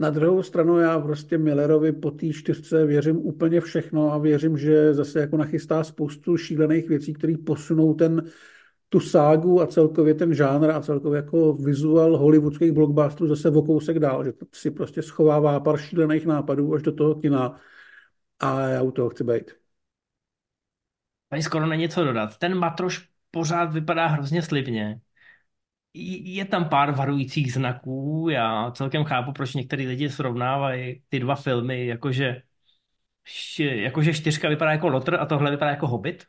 Na 0.00 0.10
druhou 0.10 0.42
stranu 0.42 0.78
já 0.78 1.00
prostě 1.00 1.38
Millerovi 1.38 1.92
po 1.92 2.10
té 2.10 2.32
čtyřce 2.32 2.86
věřím 2.86 3.16
úplně 3.16 3.60
všechno 3.60 4.12
a 4.12 4.18
věřím, 4.18 4.58
že 4.58 4.94
zase 4.94 5.20
jako 5.20 5.36
nachystá 5.36 5.84
spoustu 5.84 6.36
šílených 6.36 6.88
věcí, 6.88 7.12
které 7.12 7.34
posunou 7.46 7.94
ten, 7.94 8.22
tu 8.88 9.00
ságu 9.00 9.60
a 9.60 9.66
celkově 9.66 10.14
ten 10.14 10.34
žánr 10.34 10.70
a 10.70 10.80
celkově 10.80 11.16
jako 11.16 11.52
vizual 11.52 12.16
hollywoodských 12.16 12.72
blockbusterů 12.72 13.28
zase 13.28 13.50
o 13.50 13.62
kousek 13.62 13.98
dál, 13.98 14.24
že 14.24 14.32
si 14.52 14.70
prostě 14.70 15.02
schovává 15.02 15.60
pár 15.60 15.78
šílených 15.78 16.26
nápadů 16.26 16.74
až 16.74 16.82
do 16.82 16.92
toho 16.92 17.14
kina 17.14 17.60
a 18.38 18.60
já 18.60 18.82
u 18.82 18.90
toho 18.90 19.08
chci 19.08 19.24
být. 19.24 19.50
Tady 21.28 21.42
skoro 21.42 21.66
není 21.66 21.88
co 21.88 22.04
dodat. 22.04 22.38
Ten 22.38 22.54
matroš 22.54 23.08
pořád 23.30 23.72
vypadá 23.72 24.06
hrozně 24.06 24.42
slibně 24.42 25.00
je 25.94 26.44
tam 26.44 26.68
pár 26.68 26.92
varujících 26.92 27.52
znaků. 27.52 28.28
Já 28.30 28.70
celkem 28.70 29.04
chápu, 29.04 29.32
proč 29.32 29.54
některý 29.54 29.86
lidi 29.86 30.10
srovnávají 30.10 31.02
ty 31.08 31.20
dva 31.20 31.34
filmy, 31.34 31.86
jakože, 31.86 32.42
jakože 33.58 34.14
čtyřka 34.14 34.48
vypadá 34.48 34.72
jako 34.72 34.88
Lotr 34.88 35.14
a 35.14 35.26
tohle 35.26 35.50
vypadá 35.50 35.70
jako 35.70 35.86
Hobbit. 35.86 36.26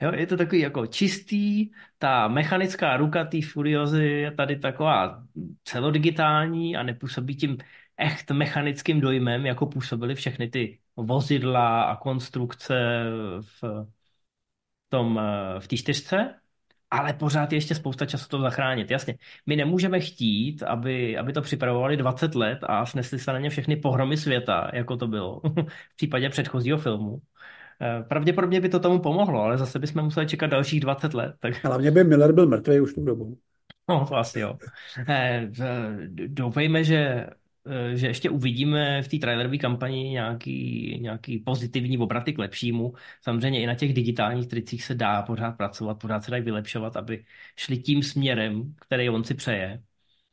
Jo, 0.00 0.12
je 0.14 0.26
to 0.26 0.36
takový 0.36 0.60
jako 0.60 0.86
čistý, 0.86 1.70
ta 1.98 2.28
mechanická 2.28 2.96
ruka 2.96 3.24
té 3.24 3.38
Furiozy 3.42 4.04
je 4.04 4.30
tady 4.30 4.58
taková 4.58 5.22
celodigitální 5.64 6.76
a 6.76 6.82
nepůsobí 6.82 7.36
tím 7.36 7.56
echt 7.96 8.30
mechanickým 8.30 9.00
dojmem, 9.00 9.46
jako 9.46 9.66
působily 9.66 10.14
všechny 10.14 10.48
ty 10.48 10.78
vozidla 10.96 11.82
a 11.82 11.96
konstrukce 11.96 12.74
v 13.40 13.86
tom, 14.88 15.20
v 15.58 15.68
té 15.68 15.76
čtyřce 15.76 16.34
ale 16.90 17.12
pořád 17.12 17.52
je 17.52 17.56
ještě 17.56 17.74
spousta 17.74 18.06
času 18.06 18.28
to 18.28 18.40
zachránit. 18.40 18.90
Jasně, 18.90 19.14
my 19.46 19.56
nemůžeme 19.56 20.00
chtít, 20.00 20.62
aby, 20.62 21.18
aby 21.18 21.32
to 21.32 21.42
připravovali 21.42 21.96
20 21.96 22.34
let 22.34 22.58
a 22.62 22.86
snesli 22.86 23.18
se 23.18 23.32
na 23.32 23.38
ně 23.38 23.50
všechny 23.50 23.76
pohromy 23.76 24.16
světa, 24.16 24.70
jako 24.72 24.96
to 24.96 25.06
bylo 25.06 25.40
v 25.92 25.96
případě 25.96 26.28
předchozího 26.28 26.78
filmu. 26.78 27.18
Eh, 27.82 28.02
pravděpodobně 28.02 28.60
by 28.60 28.68
to 28.68 28.80
tomu 28.80 28.98
pomohlo, 28.98 29.42
ale 29.42 29.58
zase 29.58 29.78
bychom 29.78 30.02
museli 30.02 30.26
čekat 30.26 30.46
dalších 30.46 30.80
20 30.80 31.14
let. 31.14 31.34
Tak... 31.40 31.64
Hlavně 31.64 31.90
by 31.90 32.04
Miller 32.04 32.32
byl 32.32 32.46
mrtvý 32.46 32.80
už 32.80 32.94
tu 32.94 33.04
dobu. 33.04 33.38
No, 33.88 34.06
to 34.06 34.16
asi 34.16 34.40
jo. 34.40 34.58
Eh, 35.08 35.50
doufejme, 36.26 36.84
že 36.84 37.26
že 37.94 38.06
ještě 38.06 38.30
uvidíme 38.30 39.02
v 39.02 39.08
té 39.08 39.18
trailerové 39.18 39.58
kampani 39.58 40.02
nějaký, 40.10 40.98
nějaký 41.00 41.38
pozitivní 41.38 41.98
obraty 41.98 42.32
k 42.32 42.38
lepšímu. 42.38 42.94
Samozřejmě 43.22 43.62
i 43.62 43.66
na 43.66 43.74
těch 43.74 43.94
digitálních 43.94 44.48
tricích 44.48 44.84
se 44.84 44.94
dá 44.94 45.22
pořád 45.22 45.52
pracovat, 45.52 45.94
pořád 45.94 46.24
se 46.24 46.30
dají 46.30 46.42
vylepšovat, 46.42 46.96
aby 46.96 47.24
šli 47.56 47.78
tím 47.78 48.02
směrem, 48.02 48.74
který 48.80 49.10
on 49.10 49.24
si 49.24 49.34
přeje. 49.34 49.82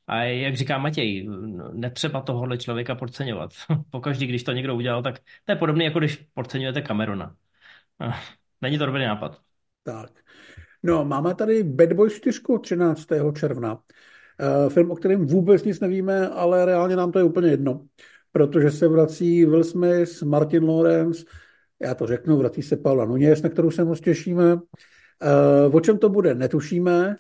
A 0.08 0.24
jak 0.24 0.56
říká 0.56 0.78
Matěj, 0.78 1.30
netřeba 1.74 2.22
tohohle 2.22 2.58
člověka 2.58 2.96
podceňovat. 2.96 3.52
Pokaždý, 3.90 4.28
když 4.28 4.44
to 4.44 4.52
někdo 4.52 4.76
udělal, 4.76 5.04
tak 5.04 5.20
to 5.46 5.52
je 5.52 5.56
podobné, 5.56 5.84
jako 5.84 6.00
když 6.00 6.26
podceňujete 6.34 6.82
Camerona. 6.82 7.36
Není 8.62 8.78
to 8.78 8.86
dobrý 8.86 9.06
nápad. 9.06 9.42
Tak. 9.84 10.12
No, 10.84 11.06
máme 11.06 11.36
tady 11.36 11.64
Bad 11.64 11.94
Boys 11.94 12.14
4 12.14 12.40
13. 12.62 13.08
června. 13.40 13.80
Eh, 14.42 14.70
film, 14.70 14.92
o 14.92 14.96
kterém 14.96 15.26
vůbec 15.26 15.64
nic 15.64 15.80
nevíme, 15.80 16.30
ale 16.30 16.66
reálně 16.66 16.96
nám 16.96 17.12
to 17.12 17.20
je 17.20 17.26
úplně 17.26 17.50
jedno, 17.50 17.86
protože 18.32 18.72
se 18.72 18.88
vrací 18.88 19.46
Will 19.46 19.64
Smith, 19.64 20.24
Martin 20.24 20.64
Lawrence, 20.64 21.26
já 21.82 21.96
to 21.96 22.08
řeknu, 22.08 22.38
vrací 22.38 22.62
se 22.62 22.78
Paula 22.78 23.06
Nunes, 23.06 23.42
na 23.42 23.50
kterou 23.50 23.72
se 23.72 23.84
moc 23.84 24.02
těšíme. 24.02 24.54
Uh, 24.54 25.76
o 25.76 25.80
čem 25.80 25.98
to 25.98 26.10
bude, 26.10 26.36
netušíme. 26.36 27.16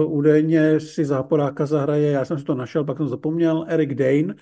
Uh, 0.00 0.12
údajně 0.12 0.80
si 0.80 1.04
záporáka 1.04 1.66
zahraje, 1.66 2.10
já 2.10 2.24
jsem 2.24 2.38
si 2.38 2.44
to 2.44 2.54
našel, 2.54 2.84
pak 2.84 2.96
jsem 2.96 3.08
zapomněl, 3.08 3.64
Eric 3.68 3.94
Dane. 3.94 4.34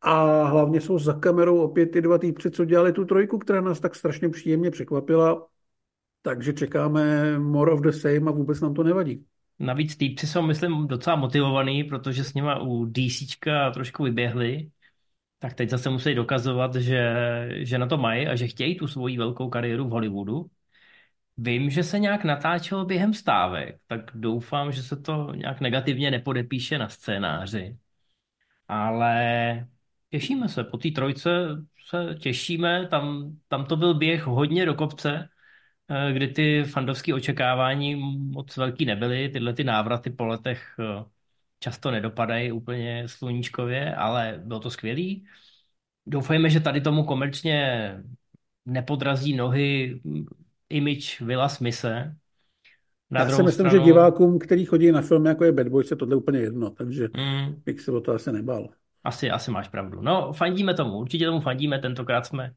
A 0.00 0.44
hlavně 0.44 0.80
jsou 0.80 0.98
za 0.98 1.12
kamerou 1.12 1.58
opět 1.58 1.86
ty 1.86 2.00
dva 2.00 2.18
týpři, 2.18 2.50
co 2.50 2.64
dělali 2.64 2.92
tu 2.92 3.04
trojku, 3.04 3.38
která 3.38 3.60
nás 3.60 3.80
tak 3.80 3.94
strašně 3.94 4.28
příjemně 4.28 4.70
překvapila. 4.70 5.46
Takže 6.22 6.52
čekáme 6.52 7.38
more 7.38 7.72
of 7.72 7.80
the 7.80 7.90
same 7.90 8.30
a 8.30 8.30
vůbec 8.30 8.60
nám 8.60 8.74
to 8.74 8.82
nevadí. 8.82 9.26
Navíc 9.58 9.96
týpci 9.96 10.26
jsou, 10.26 10.42
myslím, 10.42 10.88
docela 10.88 11.16
motivovaný, 11.16 11.84
protože 11.84 12.24
s 12.24 12.34
nima 12.34 12.58
u 12.58 12.86
DCčka 12.86 13.70
trošku 13.70 14.02
vyběhli, 14.04 14.70
tak 15.38 15.54
teď 15.54 15.70
zase 15.70 15.90
musí 15.90 16.14
dokazovat, 16.14 16.74
že, 16.74 17.14
že 17.52 17.78
na 17.78 17.86
to 17.86 17.98
mají 17.98 18.26
a 18.26 18.36
že 18.36 18.48
chtějí 18.48 18.76
tu 18.76 18.86
svoji 18.86 19.18
velkou 19.18 19.48
kariéru 19.48 19.84
v 19.88 19.90
Hollywoodu. 19.90 20.46
Vím, 21.36 21.70
že 21.70 21.82
se 21.82 21.98
nějak 21.98 22.24
natáčelo 22.24 22.84
během 22.84 23.14
stávek, 23.14 23.80
tak 23.86 24.10
doufám, 24.14 24.72
že 24.72 24.82
se 24.82 24.96
to 24.96 25.32
nějak 25.34 25.60
negativně 25.60 26.10
nepodepíše 26.10 26.78
na 26.78 26.88
scénáři. 26.88 27.76
Ale 28.68 29.68
těšíme 30.10 30.48
se, 30.48 30.64
po 30.64 30.78
té 30.78 30.90
trojce 30.90 31.30
se 31.88 32.14
těšíme, 32.14 32.88
tam, 32.88 33.36
tam 33.48 33.64
to 33.64 33.76
byl 33.76 33.94
běh 33.94 34.26
hodně 34.26 34.66
do 34.66 34.74
kopce, 34.74 35.28
kdy 36.12 36.28
ty 36.28 36.64
fandovské 36.64 37.14
očekávání 37.14 37.94
moc 38.32 38.56
velký 38.56 38.84
nebyly. 38.84 39.28
Tyhle 39.28 39.52
ty 39.52 39.64
návraty 39.64 40.10
po 40.10 40.26
letech 40.26 40.74
eh, 40.80 41.04
často 41.58 41.90
nedopadají 41.90 42.52
úplně 42.52 43.02
sluníčkově, 43.06 43.94
ale 43.94 44.40
bylo 44.44 44.60
to 44.60 44.70
skvělý. 44.70 45.24
Doufejme, 46.06 46.50
že 46.50 46.60
tady 46.60 46.80
tomu 46.80 47.04
komerčně 47.04 47.90
nepodrazí 48.66 49.36
nohy 49.36 50.00
mm, 50.04 50.26
image 50.68 51.20
Villa 51.20 51.48
Smise. 51.48 52.16
Na 53.10 53.20
Já 53.20 53.30
si 53.30 53.42
myslím, 53.42 53.66
stranu... 53.66 53.70
že 53.70 53.84
divákům, 53.84 54.38
kteří 54.38 54.64
chodí 54.64 54.92
na 54.92 55.02
filmy, 55.02 55.28
jako 55.28 55.44
je 55.44 55.52
Bad 55.52 55.68
Boys, 55.68 55.90
je 55.90 55.96
tohle 55.96 56.16
úplně 56.16 56.38
jedno, 56.38 56.70
takže 56.70 57.08
mm. 57.16 57.62
bych 57.64 57.80
se 57.80 57.92
o 57.92 58.00
to 58.00 58.12
asi 58.12 58.32
nebál. 58.32 58.68
Asi, 59.04 59.30
asi 59.30 59.50
máš 59.50 59.68
pravdu. 59.68 60.02
No, 60.02 60.32
fandíme 60.32 60.74
tomu, 60.74 60.98
určitě 60.98 61.26
tomu 61.26 61.40
fandíme, 61.40 61.78
tentokrát 61.78 62.26
jsme, 62.26 62.52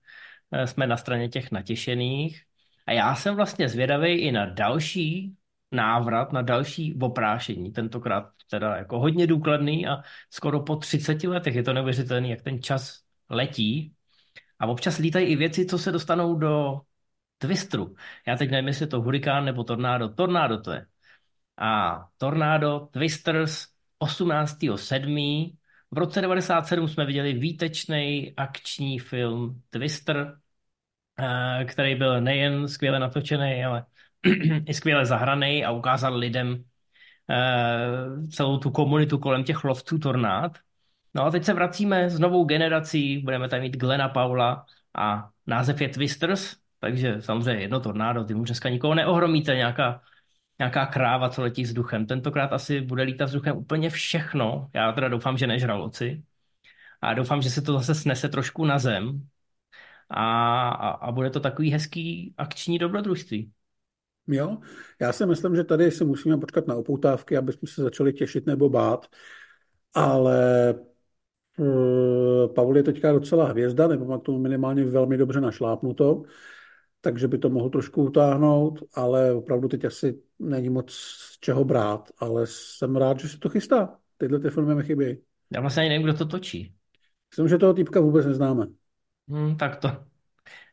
eh, 0.52 0.68
jsme 0.68 0.88
na 0.88 0.98
straně 0.98 1.30
těch 1.30 1.52
natěšených. 1.52 2.42
A 2.88 2.92
já 2.92 3.16
jsem 3.16 3.36
vlastně 3.36 3.70
zvědavý 3.70 4.14
i 4.14 4.32
na 4.32 4.46
další 4.46 5.38
návrat 5.72 6.32
na 6.32 6.42
další 6.42 7.00
oprášení, 7.02 7.72
tentokrát 7.72 8.30
teda 8.50 8.76
jako 8.76 9.00
hodně 9.00 9.28
důkladný 9.28 9.88
a 9.88 10.02
skoro 10.30 10.60
po 10.60 10.76
30 10.76 11.24
letech 11.24 11.56
je 11.56 11.64
to 11.64 11.74
neuvěřitelný, 11.74 12.30
jak 12.30 12.42
ten 12.42 12.62
čas 12.62 13.02
letí 13.30 13.94
a 14.60 14.68
občas 14.68 14.98
lítají 14.98 15.28
i 15.28 15.36
věci, 15.36 15.66
co 15.66 15.78
se 15.78 15.92
dostanou 15.92 16.36
do 16.36 16.82
twistru. 17.38 17.96
Já 18.28 18.36
teď 18.38 18.52
nevím, 18.52 18.68
jestli 18.68 18.84
je 18.84 18.88
to 18.88 19.02
hurikán 19.02 19.46
nebo 19.46 19.64
tornádo. 19.64 20.10
Tornádo 20.10 20.62
to 20.62 20.72
je. 20.72 20.86
A 21.58 22.06
Tornádo 22.18 22.88
Twisters 22.92 23.68
18.7. 24.00 25.58
V 25.92 25.98
roce 25.98 26.22
97 26.22 26.88
jsme 26.88 27.06
viděli 27.06 27.34
výtečný 27.34 28.34
akční 28.38 29.00
film 29.00 29.62
Twister, 29.70 30.38
který 31.66 31.96
byl 31.96 32.22
nejen 32.22 32.68
skvěle 32.68 33.00
natočený, 33.00 33.66
ale 33.66 33.86
i 34.66 34.74
skvěle 34.74 35.06
zahraný 35.06 35.66
a 35.66 35.72
ukázal 35.72 36.16
lidem 36.16 36.64
eh, 37.30 38.28
celou 38.28 38.58
tu 38.58 38.72
komunitu 38.72 39.18
kolem 39.18 39.44
těch 39.44 39.64
lovců 39.64 40.00
tornád. 40.00 40.58
No 41.14 41.26
a 41.26 41.32
teď 41.32 41.44
se 41.44 41.54
vracíme 41.54 42.10
s 42.10 42.20
novou 42.20 42.46
generací, 42.46 43.18
budeme 43.18 43.50
tam 43.50 43.62
mít 43.62 43.78
Glena 43.78 44.10
Paula 44.10 44.66
a 44.98 45.30
název 45.48 45.82
je 45.82 45.90
Twisters, 45.90 46.56
takže 46.80 47.22
samozřejmě 47.22 47.62
jedno 47.62 47.80
tornádo, 47.80 48.24
ty 48.24 48.34
mu 48.34 48.44
dneska 48.44 48.70
nikoho 48.70 48.96
neohromíte, 48.96 49.56
nějaká, 49.56 50.02
nějaká 50.60 50.86
kráva, 50.86 51.30
co 51.30 51.42
letí 51.42 51.64
vzduchem. 51.64 52.06
Tentokrát 52.06 52.54
asi 52.54 52.82
bude 52.82 53.04
lítat 53.04 53.28
vzduchem 53.28 53.58
úplně 53.58 53.90
všechno. 53.90 54.70
Já 54.74 54.92
teda 54.92 55.08
doufám, 55.08 55.38
že 55.38 55.48
nežraloci. 55.48 56.24
A 57.02 57.14
doufám, 57.14 57.42
že 57.42 57.50
se 57.50 57.62
to 57.62 57.74
zase 57.74 57.96
snese 57.96 58.30
trošku 58.30 58.66
na 58.66 58.80
zem. 58.80 59.28
A, 60.10 60.70
a, 60.70 60.90
a 60.90 61.12
bude 61.12 61.30
to 61.30 61.40
takový 61.40 61.72
hezký 61.72 62.34
akční 62.38 62.80
dobrodružství. 62.80 63.52
Jo, 64.28 64.58
já 65.02 65.14
si 65.14 65.26
myslím, 65.26 65.56
že 65.56 65.64
tady 65.64 65.92
si 65.92 66.06
musíme 66.06 66.38
počkat 66.38 66.68
na 66.68 66.76
upoutávky, 66.76 67.38
aby 67.38 67.54
jsme 67.54 67.68
se 67.68 67.82
začali 67.82 68.14
těšit 68.14 68.46
nebo 68.46 68.70
bát, 68.70 69.06
ale 69.94 70.74
uh, 71.58 72.54
Pavel 72.54 72.78
je 72.78 72.84
teďka 72.84 73.12
docela 73.12 73.48
hvězda, 73.48 73.88
nebo 73.88 74.06
má 74.06 74.18
tomu 74.18 74.40
minimálně 74.40 74.84
velmi 74.84 75.18
dobře 75.18 75.42
našlápnuto, 75.42 76.24
takže 77.02 77.28
by 77.28 77.38
to 77.38 77.50
mohl 77.50 77.70
trošku 77.70 78.04
utáhnout, 78.04 78.84
ale 78.94 79.34
opravdu 79.34 79.68
teď 79.68 79.86
asi 79.86 80.22
není 80.40 80.70
moc 80.70 80.92
z 80.94 81.40
čeho 81.40 81.66
brát, 81.66 82.10
ale 82.18 82.48
jsem 82.48 82.96
rád, 82.96 83.20
že 83.20 83.30
se 83.30 83.38
to 83.38 83.50
chystá. 83.50 83.98
Tyhle 84.18 84.40
ty 84.40 84.50
filmy 84.50 84.76
mi 84.76 84.84
chybějí. 84.84 85.18
Já 85.54 85.62
vlastně 85.62 85.82
ani 85.82 85.90
nevím, 85.90 86.04
kdo 86.04 86.14
to 86.14 86.26
točí. 86.26 86.74
Myslím, 87.32 87.48
že 87.48 87.58
toho 87.58 87.74
týpka 87.74 88.00
vůbec 88.00 88.26
neznáme. 88.26 88.68
Hmm, 89.30 89.58
tak 89.58 89.76
to, 89.80 89.90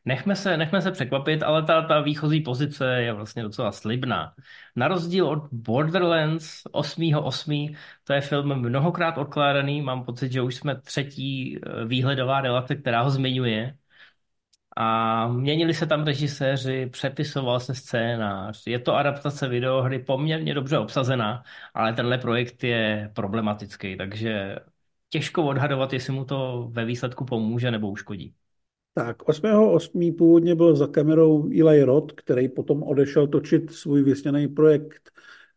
Nechme 0.04 0.36
se, 0.36 0.56
nechme 0.56 0.82
se 0.82 0.92
překvapit, 0.92 1.42
ale 1.42 1.62
ta, 1.64 1.82
ta 1.82 2.00
výchozí 2.00 2.40
pozice 2.42 2.86
je 3.02 3.12
vlastně 3.12 3.42
docela 3.42 3.72
slibná. 3.72 4.34
Na 4.76 4.88
rozdíl 4.88 5.28
od 5.28 5.48
Borderlands 5.52 6.62
8.8., 6.72 7.76
to 8.04 8.12
je 8.12 8.20
film 8.20 8.56
mnohokrát 8.60 9.18
odkládaný, 9.18 9.82
mám 9.82 10.04
pocit, 10.04 10.32
že 10.32 10.42
už 10.42 10.54
jsme 10.56 10.80
třetí 10.80 11.58
eh, 11.82 11.84
výhledová 11.84 12.40
relace, 12.40 12.76
která 12.76 13.02
ho 13.02 13.10
zmiňuje. 13.10 13.78
A 14.76 15.28
měnili 15.28 15.74
se 15.74 15.86
tam 15.86 16.04
režiséři, 16.04 16.86
přepisoval 16.86 17.60
se 17.60 17.74
scénář. 17.74 18.62
Je 18.66 18.78
to 18.78 18.94
adaptace 18.96 19.48
videohry 19.48 19.98
poměrně 19.98 20.54
dobře 20.54 20.78
obsazená, 20.78 21.44
ale 21.74 21.92
tenhle 21.92 22.18
projekt 22.18 22.64
je 22.64 23.10
problematický, 23.14 23.96
takže 23.96 24.56
těžko 25.14 25.44
odhadovat, 25.44 25.92
jestli 25.92 26.12
mu 26.12 26.24
to 26.24 26.68
ve 26.72 26.84
výsledku 26.84 27.24
pomůže 27.24 27.70
nebo 27.70 27.90
uškodí. 27.90 28.34
Tak, 28.94 29.22
8.8. 29.22 30.16
původně 30.16 30.54
byl 30.54 30.76
za 30.76 30.86
kamerou 30.86 31.50
Eli 31.60 31.82
Roth, 31.82 32.12
který 32.12 32.48
potom 32.48 32.82
odešel 32.82 33.26
točit 33.26 33.70
svůj 33.70 34.02
vysněný 34.02 34.48
projekt 34.48 35.10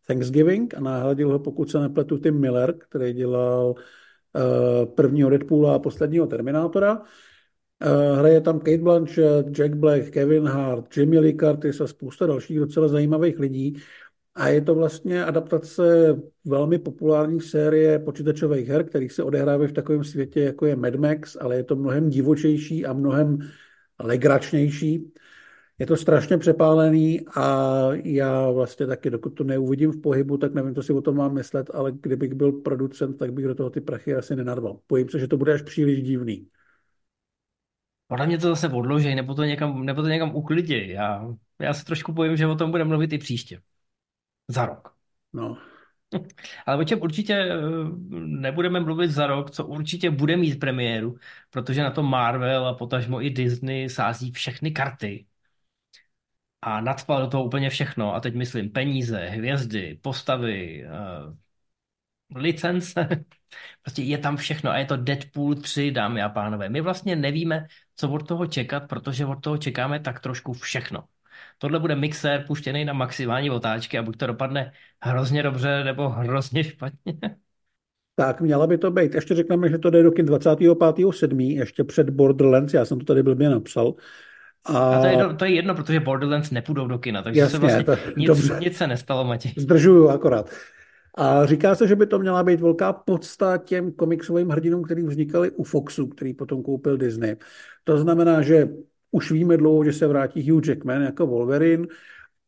Thanksgiving 0.08 0.74
a 0.74 0.80
nahradil 0.80 1.32
ho, 1.32 1.40
pokud 1.40 1.72
se 1.72 1.80
nepletu, 1.80 2.18
Tim 2.18 2.40
Miller, 2.40 2.74
který 2.78 3.14
dělal 3.14 3.74
uh, 3.74 4.86
prvního 4.86 5.30
Deadpoola 5.30 5.76
a 5.76 5.80
posledního 5.80 6.28
Terminátora. 6.28 7.02
Uh, 7.02 8.20
hraje 8.20 8.42
tam 8.42 8.60
Kate 8.60 8.78
Blanchett, 8.78 9.58
Jack 9.58 9.74
Black, 9.74 10.10
Kevin 10.10 10.46
Hart, 10.46 10.98
Jimmy 10.98 11.20
Lee 11.20 11.38
Curtis 11.38 11.82
a 11.82 11.88
spousta 11.88 12.26
dalších 12.26 12.60
docela 12.60 12.88
zajímavých 12.88 13.40
lidí. 13.40 13.82
A 14.38 14.48
je 14.48 14.62
to 14.62 14.76
vlastně 14.76 15.26
adaptace 15.26 16.16
velmi 16.46 16.80
populární 16.80 17.42
série 17.42 18.00
počítačových 18.00 18.68
her, 18.68 18.84
který 18.84 19.10
se 19.10 19.24
odehrávají 19.24 19.70
v 19.70 19.74
takovém 19.74 20.04
světě, 20.04 20.42
jako 20.42 20.66
je 20.66 20.76
Mad 20.76 20.96
Max, 20.96 21.38
ale 21.42 21.56
je 21.56 21.64
to 21.64 21.76
mnohem 21.76 22.10
divočejší 22.10 22.86
a 22.86 22.94
mnohem 22.94 23.38
legračnější. 24.00 25.14
Je 25.80 25.86
to 25.86 25.98
strašně 25.98 26.38
přepálený 26.38 27.22
a 27.36 27.78
já 28.04 28.52
vlastně 28.52 28.88
taky, 28.88 29.10
dokud 29.10 29.30
to 29.30 29.44
neuvidím 29.44 29.92
v 29.92 30.02
pohybu, 30.02 30.38
tak 30.38 30.54
nevím, 30.54 30.76
co 30.76 30.84
si 30.84 30.94
o 30.94 31.02
tom 31.02 31.16
mám 31.16 31.34
myslet, 31.34 31.70
ale 31.74 31.92
kdybych 31.92 32.34
byl 32.34 32.52
producent, 32.52 33.18
tak 33.18 33.34
bych 33.34 33.46
do 33.46 33.56
toho 33.56 33.70
ty 33.70 33.82
prachy 33.82 34.16
asi 34.16 34.36
nenadval. 34.36 34.80
Bojím 34.90 35.10
se, 35.10 35.20
že 35.20 35.28
to 35.28 35.38
bude 35.38 35.54
až 35.54 35.62
příliš 35.62 36.04
divný. 36.04 36.48
Podle 38.08 38.28
mě 38.28 38.38
to 38.38 38.48
zase 38.48 38.70
odloží, 38.70 39.16
nebo 39.16 39.36
to 39.36 39.44
někam, 39.44 39.86
nebo 39.86 40.02
to 40.02 40.08
někam 40.08 40.36
uklidí. 40.36 40.90
Já, 40.90 41.36
já 41.60 41.74
se 41.74 41.86
trošku 41.86 42.12
bojím, 42.12 42.38
že 42.38 42.48
o 42.48 42.56
tom 42.56 42.72
budeme 42.72 42.88
mluvit 42.88 43.14
i 43.14 43.18
příště. 43.18 43.60
Za 44.48 44.66
rok. 44.66 44.96
No. 45.34 45.58
Ale 46.66 46.78
o 46.78 46.84
čem 46.84 47.02
určitě 47.02 47.34
eh, 47.34 47.56
nebudeme 48.12 48.80
mluvit 48.80 49.12
za 49.12 49.28
rok, 49.28 49.52
co 49.52 49.66
určitě 49.68 50.12
bude 50.12 50.38
mít 50.38 50.60
premiéru, 50.60 51.18
protože 51.50 51.84
na 51.84 51.92
to 51.92 52.04
Marvel 52.04 52.68
a 52.68 52.74
potažmo 52.74 53.22
i 53.24 53.30
Disney 53.30 53.90
sází 53.90 54.32
všechny 54.32 54.72
karty 54.72 55.26
a 56.62 56.82
nadpal 56.82 57.22
do 57.22 57.28
toho 57.28 57.44
úplně 57.46 57.70
všechno. 57.70 58.14
A 58.16 58.20
teď 58.20 58.36
myslím 58.36 58.70
peníze, 58.70 59.26
hvězdy, 59.26 60.00
postavy, 60.02 60.86
uh, 60.86 61.36
licence. 62.36 63.08
prostě 63.84 64.02
je 64.04 64.18
tam 64.18 64.38
všechno 64.38 64.72
a 64.72 64.78
je 64.78 64.86
to 64.86 64.98
Deadpool 64.98 65.56
3, 65.56 65.92
dámy 65.92 66.22
a 66.22 66.30
pánové. 66.30 66.70
My 66.70 66.82
vlastně 66.82 67.16
nevíme, 67.16 67.68
co 67.96 68.12
od 68.12 68.28
toho 68.28 68.48
čekat, 68.48 68.82
protože 68.90 69.26
od 69.26 69.42
toho 69.44 69.58
čekáme 69.58 70.00
tak 70.00 70.20
trošku 70.20 70.54
všechno. 70.54 71.06
Tohle 71.58 71.80
bude 71.80 71.96
mixér 71.96 72.44
puštěný 72.48 72.86
na 72.86 72.94
maximální 72.94 73.50
otáčky 73.50 73.98
a 73.98 74.04
buď 74.04 74.18
to 74.18 74.28
dopadne 74.28 74.72
hrozně 75.02 75.44
dobře 75.44 75.84
nebo 75.84 76.10
hrozně 76.10 76.64
špatně. 76.64 77.14
Tak, 78.16 78.42
měla 78.42 78.68
by 78.68 78.78
to 78.78 78.92
být. 78.92 79.16
Ještě 79.16 79.36
řekneme, 79.36 79.70
že 79.70 79.78
to 79.78 79.90
jde 79.90 80.04
do 80.04 80.10
25.7. 80.10 81.58
ještě 81.58 81.84
před 81.84 82.10
Borderlands, 82.10 82.74
já 82.74 82.86
jsem 82.86 83.00
to 83.00 83.06
tady 83.06 83.24
blbě 83.24 83.50
napsal. 83.50 83.94
A, 84.66 84.96
a 84.96 85.02
to, 85.02 85.08
je, 85.08 85.34
to 85.36 85.46
je 85.46 85.52
jedno, 85.52 85.76
protože 85.76 86.00
Borderlands 86.00 86.52
nepůjdou 86.52 86.88
do 86.88 87.00
kina, 87.00 87.22
takže 87.22 87.40
Jasně, 87.40 87.52
se 87.52 87.60
vlastně 87.60 87.84
to, 87.84 87.96
nic, 88.18 88.28
dobře. 88.28 88.58
nic 88.60 88.78
se 88.78 88.88
nestalo, 88.88 89.24
Matěj. 89.24 89.54
Zdržuju 89.58 90.10
akorát. 90.10 90.50
A 91.18 91.46
říká 91.46 91.76
se, 91.76 91.88
že 91.88 91.96
by 91.96 92.08
to 92.08 92.20
měla 92.20 92.44
být 92.44 92.62
velká 92.62 92.94
podsta 92.94 93.58
těm 93.58 93.92
komiksovým 93.92 94.50
hrdinům, 94.50 94.84
který 94.84 95.04
vznikali 95.04 95.52
u 95.52 95.64
Foxu, 95.64 96.08
který 96.08 96.34
potom 96.34 96.64
koupil 96.64 96.98
Disney. 96.98 97.36
To 97.84 97.98
znamená, 97.98 98.42
že 98.42 98.70
už 99.12 99.32
víme 99.32 99.58
dlouho, 99.58 99.84
že 99.84 99.94
se 99.94 100.08
vrátí 100.08 100.52
Hugh 100.52 100.68
Jackman 100.68 101.02
jako 101.02 101.28
Wolverine, 101.28 101.88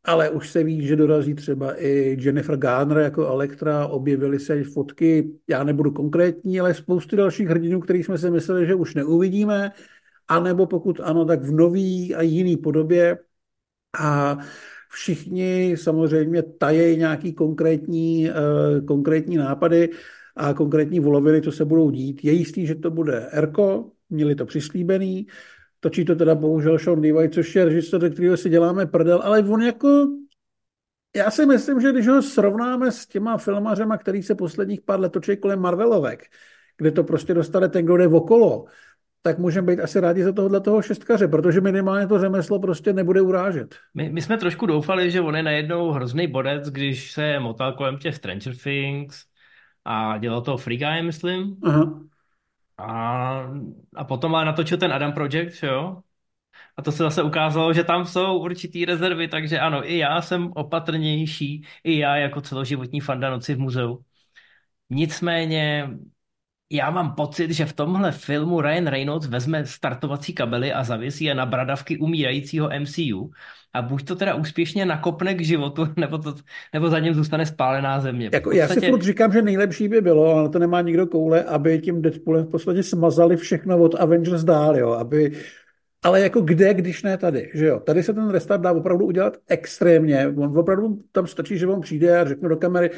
ale 0.04 0.30
už 0.30 0.50
se 0.50 0.64
ví, 0.64 0.88
že 0.88 0.96
dorazí 0.96 1.34
třeba 1.34 1.84
i 1.84 2.18
Jennifer 2.20 2.58
Garner 2.58 2.98
jako 2.98 3.28
Elektra, 3.28 3.88
objevily 3.88 4.40
se 4.40 4.64
fotky, 4.64 5.32
já 5.48 5.64
nebudu 5.64 5.92
konkrétní, 5.92 6.60
ale 6.60 6.74
spousty 6.74 7.16
dalších 7.16 7.48
hrdinů, 7.48 7.80
kterých 7.80 8.06
jsme 8.06 8.18
si 8.18 8.32
mysleli, 8.32 8.66
že 8.66 8.76
už 8.76 8.96
neuvidíme, 8.96 9.72
anebo 10.28 10.66
pokud 10.66 11.00
ano, 11.04 11.26
tak 11.26 11.44
v 11.44 11.52
nový 11.52 12.16
a 12.16 12.22
jiný 12.22 12.58
podobě. 12.58 13.18
A 14.00 14.38
všichni 14.90 15.76
samozřejmě 15.78 16.44
tajejí 16.44 16.98
nějaký 16.98 17.34
konkrétní, 17.34 18.30
uh, 18.30 18.86
konkrétní 18.86 19.38
nápady 19.38 19.90
a 20.36 20.54
konkrétní 20.54 21.00
voloviny, 21.00 21.42
co 21.42 21.52
se 21.52 21.66
budou 21.66 21.90
dít. 21.90 22.24
Je 22.24 22.32
jistý, 22.32 22.68
že 22.68 22.76
to 22.76 22.92
bude 22.92 23.28
Erko, 23.32 23.92
měli 24.10 24.36
to 24.36 24.46
přislíbený, 24.46 25.28
Točí 25.80 26.06
to 26.06 26.16
teda 26.16 26.36
bohužel 26.36 26.80
Sean 26.80 27.00
Levi, 27.00 27.30
což 27.30 27.56
je 27.56 27.66
režisér, 27.66 28.14
kterého 28.14 28.38
si 28.38 28.50
děláme 28.50 28.86
prdel, 28.86 29.22
ale 29.24 29.40
on 29.40 29.62
jako 29.62 30.08
já 31.16 31.32
si 31.32 31.46
myslím, 31.46 31.82
že 31.82 31.92
když 31.92 32.08
ho 32.08 32.22
srovnáme 32.22 32.92
s 32.92 33.08
těma 33.08 33.38
filmařema, 33.38 33.98
který 33.98 34.24
se 34.24 34.36
posledních 34.36 34.82
pár 34.82 35.00
let 35.00 35.12
točí 35.12 35.38
kolem 35.38 35.60
Marvelovek, 35.60 36.26
kde 36.78 36.92
to 36.92 37.04
prostě 37.04 37.34
dostane 37.34 37.70
ten, 37.70 37.86
kdo 37.86 37.98
jde 37.98 38.08
okolo, 38.08 38.66
tak 39.22 39.38
můžeme 39.40 39.68
být 39.68 39.82
asi 39.82 40.00
rádi 40.00 40.24
za 40.24 40.32
tohohle 40.32 40.62
toho 40.62 40.82
šestkaře, 40.82 41.28
protože 41.28 41.62
minimálně 41.62 42.08
to 42.08 42.20
řemeslo 42.20 42.60
prostě 42.60 42.94
nebude 42.94 43.22
urážet. 43.22 43.76
My, 43.94 44.10
my 44.10 44.22
jsme 44.22 44.38
trošku 44.38 44.66
doufali, 44.66 45.12
že 45.12 45.22
on 45.22 45.36
je 45.36 45.44
najednou 45.44 45.92
hrozný 45.92 46.28
bodec, 46.28 46.70
když 46.70 47.12
se 47.12 47.40
motal 47.40 47.74
kolem 47.74 47.98
těch 47.98 48.16
Stranger 48.16 48.56
Things 48.64 49.24
a 49.86 50.18
dělal 50.18 50.42
to 50.42 50.58
Free 50.58 50.78
Guy, 50.78 51.02
myslím. 51.02 51.58
Aha. 51.64 52.02
A, 52.80 53.44
a 53.96 54.04
potom 54.04 54.36
ale 54.36 54.46
natočil 54.46 54.78
ten 54.78 54.94
Adam 54.94 55.14
Project, 55.14 55.64
jo? 55.64 56.02
A 56.78 56.82
to 56.82 56.92
se 56.92 57.04
zase 57.04 57.24
ukázalo, 57.24 57.74
že 57.74 57.84
tam 57.84 58.06
jsou 58.06 58.40
určitý 58.40 58.86
rezervy, 58.86 59.28
takže 59.28 59.60
ano, 59.60 59.92
i 59.92 59.98
já 59.98 60.22
jsem 60.22 60.52
opatrnější, 60.56 61.66
i 61.84 61.98
já 62.00 62.18
jako 62.18 62.42
celoživotní 62.42 63.00
fanda 63.02 63.30
noci 63.30 63.56
v 63.56 63.60
muzeu. 63.60 64.04
Nicméně 64.90 65.90
já 66.72 66.90
mám 66.90 67.16
pocit, 67.16 67.52
že 67.52 67.66
v 67.66 67.74
tomhle 67.74 68.12
filmu 68.12 68.62
Ryan 68.62 68.88
Reynolds 68.88 69.28
vezme 69.28 69.66
startovací 69.66 70.34
kabely 70.34 70.74
a 70.74 70.84
zavěsí 70.84 71.26
je 71.26 71.36
na 71.36 71.46
bradavky 71.46 71.98
umírajícího 71.98 72.70
MCU 72.80 73.32
a 73.74 73.82
buď 73.82 74.06
to 74.06 74.16
teda 74.16 74.36
úspěšně 74.36 74.86
nakopne 74.86 75.34
k 75.34 75.42
životu, 75.42 75.88
nebo, 75.98 76.18
to, 76.18 76.36
nebo 76.74 76.90
za 76.90 77.00
ním 77.00 77.14
zůstane 77.14 77.46
spálená 77.46 78.00
země. 78.00 78.30
Jako, 78.34 78.50
podstatě... 78.50 78.76
Já 78.76 78.82
si 78.82 78.90
furt 78.90 79.02
říkám, 79.02 79.32
že 79.32 79.42
nejlepší 79.42 79.88
by 79.88 80.02
bylo, 80.02 80.36
ale 80.36 80.50
to 80.50 80.60
nemá 80.60 80.82
nikdo 80.82 81.08
koule, 81.08 81.44
aby 81.44 81.80
tím 81.80 82.02
Deadpoolem 82.02 82.46
v 82.46 82.50
podstatě 82.50 82.84
smazali 82.84 83.38
všechno 83.38 83.78
od 83.78 83.96
Avengers 83.96 84.44
dál, 84.44 84.78
jo, 84.78 84.92
aby 84.92 85.32
ale 86.04 86.22
jako 86.22 86.42
kde, 86.42 86.74
když 86.74 87.04
ne 87.04 87.18
tady, 87.18 87.52
že 87.54 87.66
jo? 87.66 87.80
Tady 87.80 88.04
se 88.04 88.14
ten 88.14 88.30
restart 88.30 88.62
dá 88.62 88.72
opravdu 88.72 89.06
udělat 89.06 89.38
extrémně. 89.48 90.28
On 90.28 90.58
opravdu 90.58 91.04
tam 91.12 91.28
stačí, 91.28 91.58
že 91.58 91.68
on 91.68 91.82
přijde 91.82 92.20
a 92.20 92.26
řekne 92.26 92.50
do 92.50 92.58
kamery, 92.58 92.90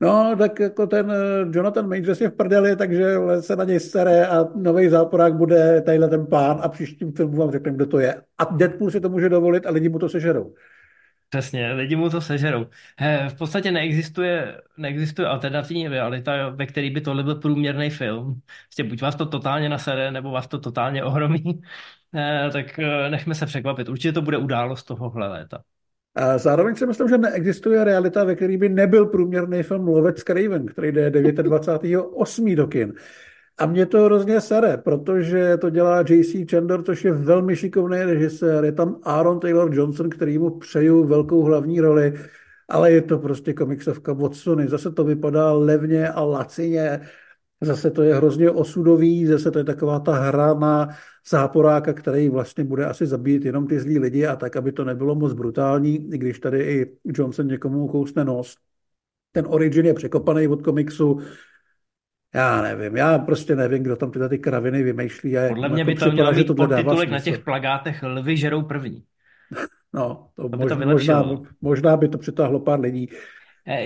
No, 0.00 0.36
tak 0.38 0.60
jako 0.60 0.86
ten 0.86 1.10
eh, 1.10 1.46
Jonathan 1.56 1.88
Majors 1.88 2.20
je 2.20 2.28
v 2.30 2.32
prdeli, 2.36 2.76
takže 2.76 3.14
se 3.40 3.56
na 3.56 3.64
něj 3.64 3.80
sere 3.80 4.26
a 4.26 4.44
nový 4.54 4.88
záporák 4.88 5.34
bude 5.34 5.82
tadyhle 5.82 6.08
ten 6.08 6.26
pán 6.26 6.60
a 6.62 6.68
příštím 6.68 7.12
filmu 7.12 7.36
vám 7.36 7.50
řekne, 7.50 7.72
kdo 7.72 7.86
to 7.86 7.98
je. 7.98 8.22
A 8.38 8.44
Deadpool 8.44 8.90
si 8.90 9.00
to 9.00 9.08
může 9.08 9.28
dovolit 9.28 9.66
a 9.66 9.70
lidi 9.70 9.88
mu 9.88 9.98
to 9.98 10.08
sežerou. 10.08 10.54
Přesně, 11.28 11.72
lidi 11.72 11.96
mu 11.96 12.10
to 12.10 12.20
sežerou. 12.20 12.66
He, 12.98 13.28
v 13.28 13.34
podstatě 13.38 13.70
neexistuje, 13.70 14.60
neexistuje 14.76 15.28
alternativní 15.28 15.88
realita, 15.88 16.48
ve 16.48 16.66
který 16.66 16.90
by 16.90 17.00
tohle 17.00 17.22
byl 17.22 17.34
průměrný 17.34 17.90
film. 17.90 18.40
Prostě 18.66 18.84
buď 18.84 19.02
vás 19.02 19.16
to 19.16 19.26
totálně 19.26 19.68
nasere, 19.68 20.10
nebo 20.10 20.30
vás 20.30 20.46
to 20.46 20.58
totálně 20.58 21.04
ohromí. 21.04 21.62
He, 22.12 22.50
tak 22.52 22.78
eh, 22.78 23.10
nechme 23.10 23.34
se 23.34 23.46
překvapit. 23.46 23.88
Určitě 23.88 24.12
to 24.12 24.22
bude 24.22 24.36
událost 24.38 24.84
tohohle 24.84 25.28
léta. 25.28 25.62
Zároveň 26.36 26.74
si 26.74 26.86
myslím, 26.86 27.08
že 27.08 27.18
neexistuje 27.18 27.84
realita, 27.84 28.24
ve 28.24 28.36
které 28.36 28.56
by 28.56 28.68
nebyl 28.68 29.06
průměrný 29.06 29.62
film 29.62 29.88
Lovec 29.88 30.22
Craven, 30.22 30.66
který 30.66 30.92
jde 30.92 31.10
29.8. 31.10 32.56
do 32.56 32.66
kin. 32.66 32.94
A 33.58 33.66
mě 33.66 33.86
to 33.86 34.04
hrozně 34.04 34.40
sere, 34.40 34.76
protože 34.76 35.56
to 35.56 35.70
dělá 35.70 36.04
J.C. 36.08 36.46
Chandler, 36.50 36.82
což 36.82 37.04
je 37.04 37.12
velmi 37.12 37.56
šikovný 37.56 37.98
režisér. 38.02 38.64
Je 38.64 38.72
tam 38.72 38.96
Aaron 39.02 39.40
Taylor 39.40 39.74
Johnson, 39.74 40.10
který 40.10 40.38
mu 40.38 40.50
přeju 40.50 41.04
velkou 41.04 41.42
hlavní 41.42 41.80
roli, 41.80 42.14
ale 42.68 42.92
je 42.92 43.02
to 43.02 43.18
prostě 43.18 43.52
komiksovka 43.52 44.12
od 44.12 44.36
Sony. 44.36 44.68
Zase 44.68 44.90
to 44.90 45.04
vypadá 45.04 45.52
levně 45.52 46.08
a 46.08 46.22
lacině. 46.22 47.00
Zase 47.60 47.90
to 47.90 48.02
je 48.02 48.14
hrozně 48.14 48.50
osudový, 48.50 49.26
zase 49.26 49.50
to 49.50 49.58
je 49.58 49.64
taková 49.64 50.00
ta 50.00 50.12
hra 50.12 50.54
na 50.54 50.88
záporáka, 51.30 51.92
který 51.92 52.28
vlastně 52.28 52.64
bude 52.64 52.86
asi 52.86 53.06
zabít 53.06 53.44
jenom 53.44 53.66
ty 53.66 53.80
zlí 53.80 53.98
lidi 53.98 54.26
a 54.26 54.36
tak, 54.36 54.56
aby 54.56 54.72
to 54.72 54.84
nebylo 54.84 55.14
moc 55.14 55.32
brutální, 55.32 56.14
i 56.14 56.18
když 56.18 56.38
tady 56.38 56.62
i 56.62 56.96
Johnson 57.04 57.46
někomu 57.46 57.88
kousne 57.88 58.24
nos. 58.24 58.56
Ten 59.32 59.46
origin 59.48 59.86
je 59.86 59.94
překopaný 59.94 60.48
od 60.48 60.62
komiksu, 60.62 61.20
já 62.34 62.62
nevím, 62.62 62.96
já 62.96 63.18
prostě 63.18 63.56
nevím, 63.56 63.82
kdo 63.82 63.96
tam 63.96 64.10
tyhle 64.10 64.28
ty 64.28 64.38
kraviny 64.38 64.82
vymýšlí. 64.82 65.38
A 65.38 65.48
Podle 65.48 65.68
mě 65.68 65.84
by 65.84 65.94
to 65.94 66.12
mělo 66.12 66.32
být 66.32 66.46
podtitulek 66.56 67.10
na 67.10 67.20
těch 67.20 67.38
plagátech 67.38 68.02
Lvy 68.02 68.36
žerou 68.36 68.62
první. 68.62 69.04
No, 69.92 70.28
to, 70.34 70.48
to, 70.48 70.56
mož, 70.56 70.68
to 70.68 70.76
možná, 70.76 71.24
možná 71.60 71.96
by 71.96 72.08
to 72.08 72.18
přitáhlo 72.18 72.60
pár 72.60 72.80
lidí. 72.80 73.08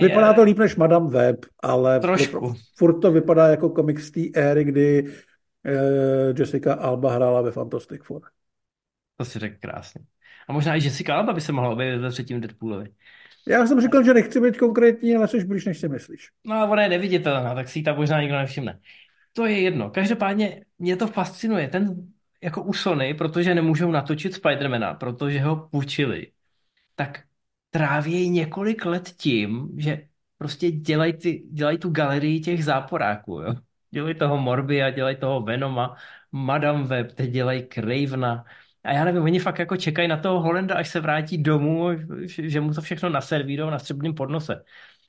Vypadá 0.01 0.33
to 0.33 0.43
líp 0.43 0.57
než 0.59 0.75
Madame 0.75 1.09
Web, 1.09 1.45
ale 1.63 1.99
Trošku. 1.99 2.53
furt 2.77 2.99
to 2.99 3.11
vypadá 3.11 3.47
jako 3.47 3.69
komik 3.69 3.99
z 3.99 4.11
té 4.11 4.21
éry, 4.41 4.63
kdy 4.63 5.13
eh, 5.65 6.33
Jessica 6.39 6.73
Alba 6.73 7.13
hrála 7.13 7.41
ve 7.41 7.51
Fantastic 7.51 8.03
Four. 8.03 8.21
To 9.17 9.25
si 9.25 9.39
řekl 9.39 9.55
krásně. 9.59 10.01
A 10.47 10.53
možná 10.53 10.75
i 10.75 10.83
Jessica 10.83 11.15
Alba 11.15 11.33
by 11.33 11.41
se 11.41 11.51
mohla 11.51 11.69
objevit 11.69 11.97
ve 11.97 12.11
třetím 12.11 12.41
Deadpoolovi. 12.41 12.89
Já 13.47 13.67
jsem 13.67 13.81
říkal, 13.81 14.03
že 14.03 14.13
nechci 14.13 14.41
být 14.41 14.57
konkrétní, 14.57 15.15
ale 15.15 15.27
jsi 15.27 15.45
blíž, 15.45 15.65
než 15.65 15.77
si 15.79 15.89
myslíš. 15.89 16.29
No 16.45 16.55
a 16.55 16.65
ona 16.65 16.83
je 16.83 16.89
neviditelná, 16.89 17.55
tak 17.55 17.69
si 17.69 17.79
ji 17.79 17.83
tam 17.83 17.95
možná 17.95 18.21
nikdo 18.21 18.37
nevšimne. 18.37 18.79
To 19.33 19.45
je 19.45 19.59
jedno. 19.59 19.89
Každopádně 19.89 20.65
mě 20.79 20.95
to 20.95 21.07
fascinuje. 21.07 21.67
Ten 21.67 21.95
jako 22.43 22.63
u 22.63 22.73
Sony, 22.73 23.13
protože 23.13 23.55
nemůžou 23.55 23.91
natočit 23.91 24.33
Spidermana, 24.33 24.93
protože 24.93 25.41
ho 25.41 25.55
půjčili, 25.55 26.27
tak 26.95 27.23
tráví 27.73 28.29
několik 28.29 28.85
let 28.85 29.09
tím, 29.17 29.69
že 29.77 30.07
prostě 30.37 30.71
dělají, 30.71 31.13
ty, 31.13 31.43
dělají 31.51 31.77
tu 31.77 31.89
galerii 31.89 32.39
těch 32.39 32.65
záporáků, 32.65 33.41
jo. 33.41 33.55
Dělají 33.91 34.15
toho 34.15 34.37
Morbia, 34.37 34.89
dělají 34.89 35.15
toho 35.15 35.41
Venoma, 35.41 35.95
Madame 36.31 36.83
Web, 36.83 37.11
teď 37.11 37.29
dělají 37.31 37.63
Cravena. 37.73 38.45
A 38.83 38.93
já 38.93 39.05
nevím, 39.05 39.23
oni 39.23 39.39
fakt 39.39 39.59
jako 39.59 39.77
čekají 39.77 40.07
na 40.07 40.17
toho 40.17 40.41
Holenda, 40.41 40.75
až 40.75 40.89
se 40.89 40.99
vrátí 40.99 41.37
domů, 41.37 41.89
že 42.27 42.61
mu 42.61 42.73
to 42.73 42.81
všechno 42.81 43.09
naservírují 43.09 43.71
na 43.71 43.79
střebném 43.79 44.13
podnose. 44.13 44.63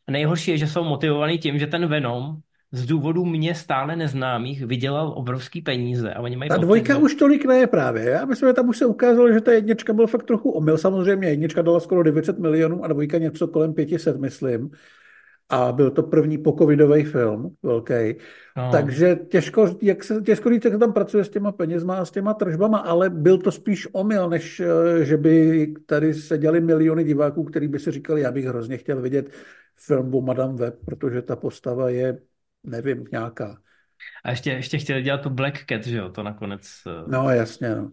A 0.08 0.12
nejhorší 0.12 0.50
je, 0.50 0.58
že 0.58 0.66
jsou 0.66 0.84
motivovaní 0.84 1.38
tím, 1.38 1.58
že 1.58 1.66
ten 1.66 1.86
Venom 1.86 2.40
z 2.74 2.86
důvodu 2.86 3.24
mě 3.24 3.54
stále 3.54 3.96
neznámých 3.96 4.66
vydělal 4.66 5.12
obrovský 5.16 5.62
peníze 5.62 6.14
a 6.14 6.20
oni 6.20 6.36
mají 6.36 6.48
Ta 6.48 6.56
dvojka 6.56 6.98
už 6.98 7.14
tolik 7.14 7.44
ne 7.44 7.66
právě. 7.66 8.04
Já 8.04 8.24
myslím, 8.24 8.48
že 8.48 8.52
tam 8.52 8.68
už 8.68 8.78
se 8.78 8.86
ukázalo, 8.86 9.32
že 9.32 9.40
ta 9.40 9.52
jednička 9.52 9.92
byl 9.92 10.06
fakt 10.06 10.22
trochu 10.22 10.50
omyl. 10.50 10.78
Samozřejmě 10.78 11.28
jednička 11.28 11.62
dala 11.62 11.80
skoro 11.80 12.02
900 12.02 12.38
milionů 12.38 12.84
a 12.84 12.88
dvojka 12.88 13.18
něco 13.18 13.48
kolem 13.48 13.74
500, 13.74 14.20
myslím. 14.20 14.70
A 15.48 15.72
byl 15.72 15.90
to 15.90 16.02
první 16.02 16.38
pokovidový 16.38 17.04
film, 17.04 17.56
velký. 17.62 18.18
No. 18.56 18.70
Takže 18.72 19.18
těžko, 19.28 19.76
jak 19.82 20.04
se, 20.04 20.20
těžko 20.22 20.50
říct, 20.50 20.64
jak 20.64 20.74
se 20.74 20.78
tam 20.78 20.92
pracuje 20.92 21.24
s 21.24 21.28
těma 21.28 21.52
penězma 21.52 21.96
a 21.96 22.04
s 22.04 22.10
těma 22.10 22.34
tržbama, 22.34 22.78
ale 22.78 23.10
byl 23.10 23.38
to 23.38 23.52
spíš 23.52 23.88
omyl, 23.92 24.28
než 24.28 24.60
eh, 24.60 25.04
že 25.04 25.16
by 25.16 25.66
tady 25.86 26.14
seděli 26.14 26.60
miliony 26.60 27.04
diváků, 27.04 27.44
který 27.44 27.68
by 27.68 27.78
si 27.78 27.90
říkali, 27.90 28.20
já 28.20 28.32
bych 28.32 28.44
hrozně 28.44 28.76
chtěl 28.76 29.00
vidět 29.00 29.30
film 29.74 30.14
o 30.14 30.20
Madame 30.20 30.54
Web, 30.54 30.74
protože 30.84 31.22
ta 31.22 31.36
postava 31.36 31.90
je 31.90 32.18
nevím, 32.64 33.04
nějaká. 33.12 33.58
A 34.24 34.30
ještě, 34.30 34.50
ještě 34.50 34.78
chtěli 34.78 35.02
dělat 35.02 35.22
tu 35.22 35.30
Black 35.30 35.64
Cat, 35.66 35.86
že 35.86 35.96
jo, 35.96 36.08
to 36.08 36.22
nakonec. 36.22 36.82
Eh, 36.86 37.10
no, 37.10 37.30
jasně, 37.30 37.74
no. 37.74 37.92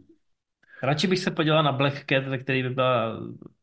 Radši 0.83 1.07
bych 1.07 1.19
se 1.19 1.31
podíval 1.31 1.63
na 1.63 1.71
Black 1.71 2.05
Cat, 2.09 2.23
ve 2.27 2.37
který 2.37 2.63
by 2.63 2.69
byla 2.69 3.19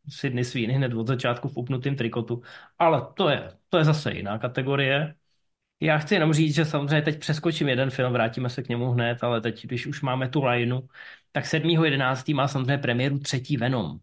Sydney 0.08 0.44
Sweeney 0.44 0.76
hned 0.76 0.94
od 0.94 1.06
začátku 1.06 1.48
v 1.48 1.56
upnutém 1.56 1.96
trikotu, 1.96 2.42
ale 2.78 3.02
to 3.14 3.28
je, 3.28 3.52
to 3.68 3.78
je 3.78 3.84
zase 3.84 4.12
jiná 4.14 4.38
kategorie. 4.38 5.14
Já 5.80 5.98
chci 5.98 6.14
jenom 6.14 6.32
říct, 6.32 6.54
že 6.54 6.64
samozřejmě 6.64 7.02
teď 7.02 7.20
přeskočím 7.20 7.68
jeden 7.68 7.90
film, 7.90 8.12
vrátíme 8.12 8.50
se 8.50 8.62
k 8.62 8.68
němu 8.68 8.90
hned, 8.90 9.24
ale 9.24 9.40
teď, 9.40 9.66
když 9.66 9.86
už 9.86 10.02
máme 10.02 10.28
tu 10.28 10.44
lineu, 10.44 10.80
tak 11.32 11.46
7.11. 11.46 12.34
má 12.34 12.48
samozřejmě 12.48 12.78
premiéru 12.78 13.18
třetí 13.18 13.56
Venom. 13.56 14.00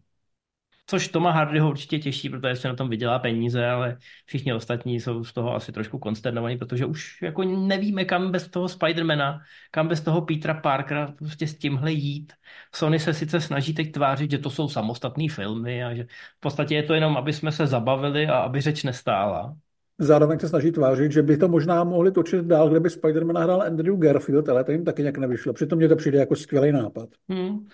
Což 0.86 1.08
Toma 1.08 1.30
Hardyho 1.30 1.70
určitě 1.70 1.98
těší, 1.98 2.30
protože 2.30 2.56
se 2.56 2.68
na 2.68 2.74
tom 2.74 2.88
vydělá 2.88 3.18
peníze, 3.18 3.66
ale 3.66 3.96
všichni 4.26 4.54
ostatní 4.54 5.00
jsou 5.00 5.24
z 5.24 5.32
toho 5.32 5.54
asi 5.54 5.72
trošku 5.72 5.98
konsternovaní, 5.98 6.56
protože 6.58 6.86
už 6.86 7.22
jako 7.22 7.44
nevíme, 7.44 8.04
kam 8.04 8.30
bez 8.32 8.48
toho 8.48 8.68
Spidermana, 8.68 9.40
kam 9.70 9.88
bez 9.88 10.00
toho 10.00 10.20
Petra 10.22 10.54
Parkera 10.54 11.06
prostě 11.18 11.46
s 11.46 11.58
tímhle 11.58 11.92
jít. 11.92 12.32
Sony 12.74 12.98
se 12.98 13.14
sice 13.14 13.40
snaží 13.40 13.74
teď 13.74 13.92
tvářit, 13.92 14.30
že 14.30 14.38
to 14.38 14.50
jsou 14.50 14.68
samostatné 14.68 15.24
filmy 15.30 15.84
a 15.84 15.94
že 15.94 16.04
v 16.36 16.40
podstatě 16.40 16.74
je 16.74 16.82
to 16.82 16.94
jenom, 16.94 17.16
aby 17.16 17.32
jsme 17.32 17.52
se 17.52 17.66
zabavili 17.66 18.26
a 18.26 18.38
aby 18.38 18.60
řeč 18.60 18.84
nestála. 18.84 19.56
Zároveň 19.98 20.38
se 20.38 20.48
snaží 20.48 20.72
tvářit, 20.72 21.12
že 21.12 21.22
by 21.22 21.36
to 21.36 21.48
možná 21.48 21.84
mohli 21.84 22.12
točit 22.12 22.44
dál, 22.44 22.68
kde 22.68 22.80
by 22.80 22.88
Spider-Man 22.88 23.42
hrál 23.42 23.62
Andrew 23.62 23.98
Garfield, 23.98 24.48
ale 24.48 24.64
to 24.64 24.72
jim 24.72 24.84
taky 24.84 25.02
nějak 25.02 25.18
nevyšlo. 25.18 25.52
Přitom 25.52 25.78
mě 25.78 25.88
to 25.88 25.96
přijde 25.96 26.18
jako 26.18 26.36
skvělý 26.36 26.72
nápad. 26.72 27.08
Hmm. 27.28 27.68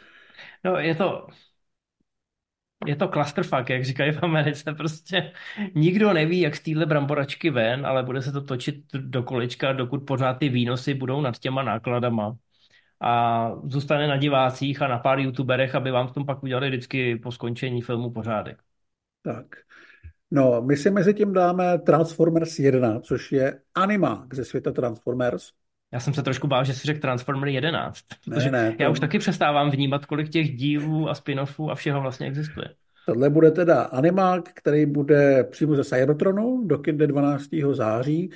No, 0.65 0.77
je 0.77 0.95
to, 0.95 1.27
je 2.87 2.97
to 2.97 3.09
clusterfuck, 3.09 3.70
jak 3.70 3.85
říkají 3.85 4.12
v 4.12 4.22
Americe, 4.22 4.74
prostě 4.74 5.33
nikdo 5.74 6.12
neví, 6.12 6.41
jak 6.41 6.57
z 6.57 6.61
téhle 6.61 6.87
bramboračky 6.87 7.51
ven, 7.51 7.87
ale 7.87 8.03
bude 8.03 8.22
se 8.22 8.33
to 8.33 8.41
točit 8.41 8.85
do 8.93 9.22
kolečka, 9.22 9.72
dokud 9.72 10.07
pořád 10.07 10.35
ty 10.35 10.49
výnosy 10.49 10.95
budou 10.95 11.20
nad 11.20 11.39
těma 11.39 11.62
nákladama 11.62 12.37
a 13.01 13.53
zůstane 13.64 14.07
na 14.07 14.16
divácích 14.16 14.83
a 14.83 14.89
na 14.89 14.99
pár 14.99 15.18
youtuberech, 15.18 15.74
aby 15.74 15.91
vám 15.91 16.09
v 16.09 16.12
tom 16.12 16.26
pak 16.26 16.43
udělali 16.43 16.68
vždycky 16.68 17.16
po 17.16 17.33
skončení 17.33 17.83
filmu 17.83 18.11
pořádek. 18.11 18.62
Tak. 19.22 19.47
No, 20.30 20.62
my 20.62 20.76
si 20.76 20.91
mezi 20.91 21.14
tím 21.14 21.33
dáme 21.33 21.78
Transformers 21.78 22.59
1, 22.59 23.01
což 23.01 23.33
je 23.33 23.61
animák 23.74 24.35
ze 24.35 24.45
světa 24.45 24.72
Transformers. 24.72 25.51
Já 25.93 26.01
jsem 26.01 26.14
se 26.14 26.22
trošku 26.22 26.47
bál, 26.47 26.64
že 26.64 26.74
si 26.74 26.86
řekl 26.86 27.01
Transformer 27.01 27.49
11. 27.49 28.05
Ne, 28.26 28.51
ne, 28.51 28.76
já 28.78 28.86
to... 28.86 28.93
už 28.93 29.01
taky 29.01 29.18
přestávám 29.18 29.70
vnímat, 29.70 30.07
kolik 30.07 30.28
těch 30.28 30.57
dílů 30.57 31.09
a 31.09 31.12
spin-offů 31.12 31.70
a 31.70 31.74
všeho 31.74 32.01
vlastně 32.01 32.26
existuje. 32.26 32.68
Tohle 33.07 33.30
bude 33.30 33.51
teda 33.51 33.82
animák, 33.82 34.49
který 34.55 34.86
bude 34.86 35.45
přímo 35.45 35.74
ze 35.74 35.84
Cybertronu 35.84 36.62
do 36.66 36.76
12. 37.07 37.49
září 37.72 38.30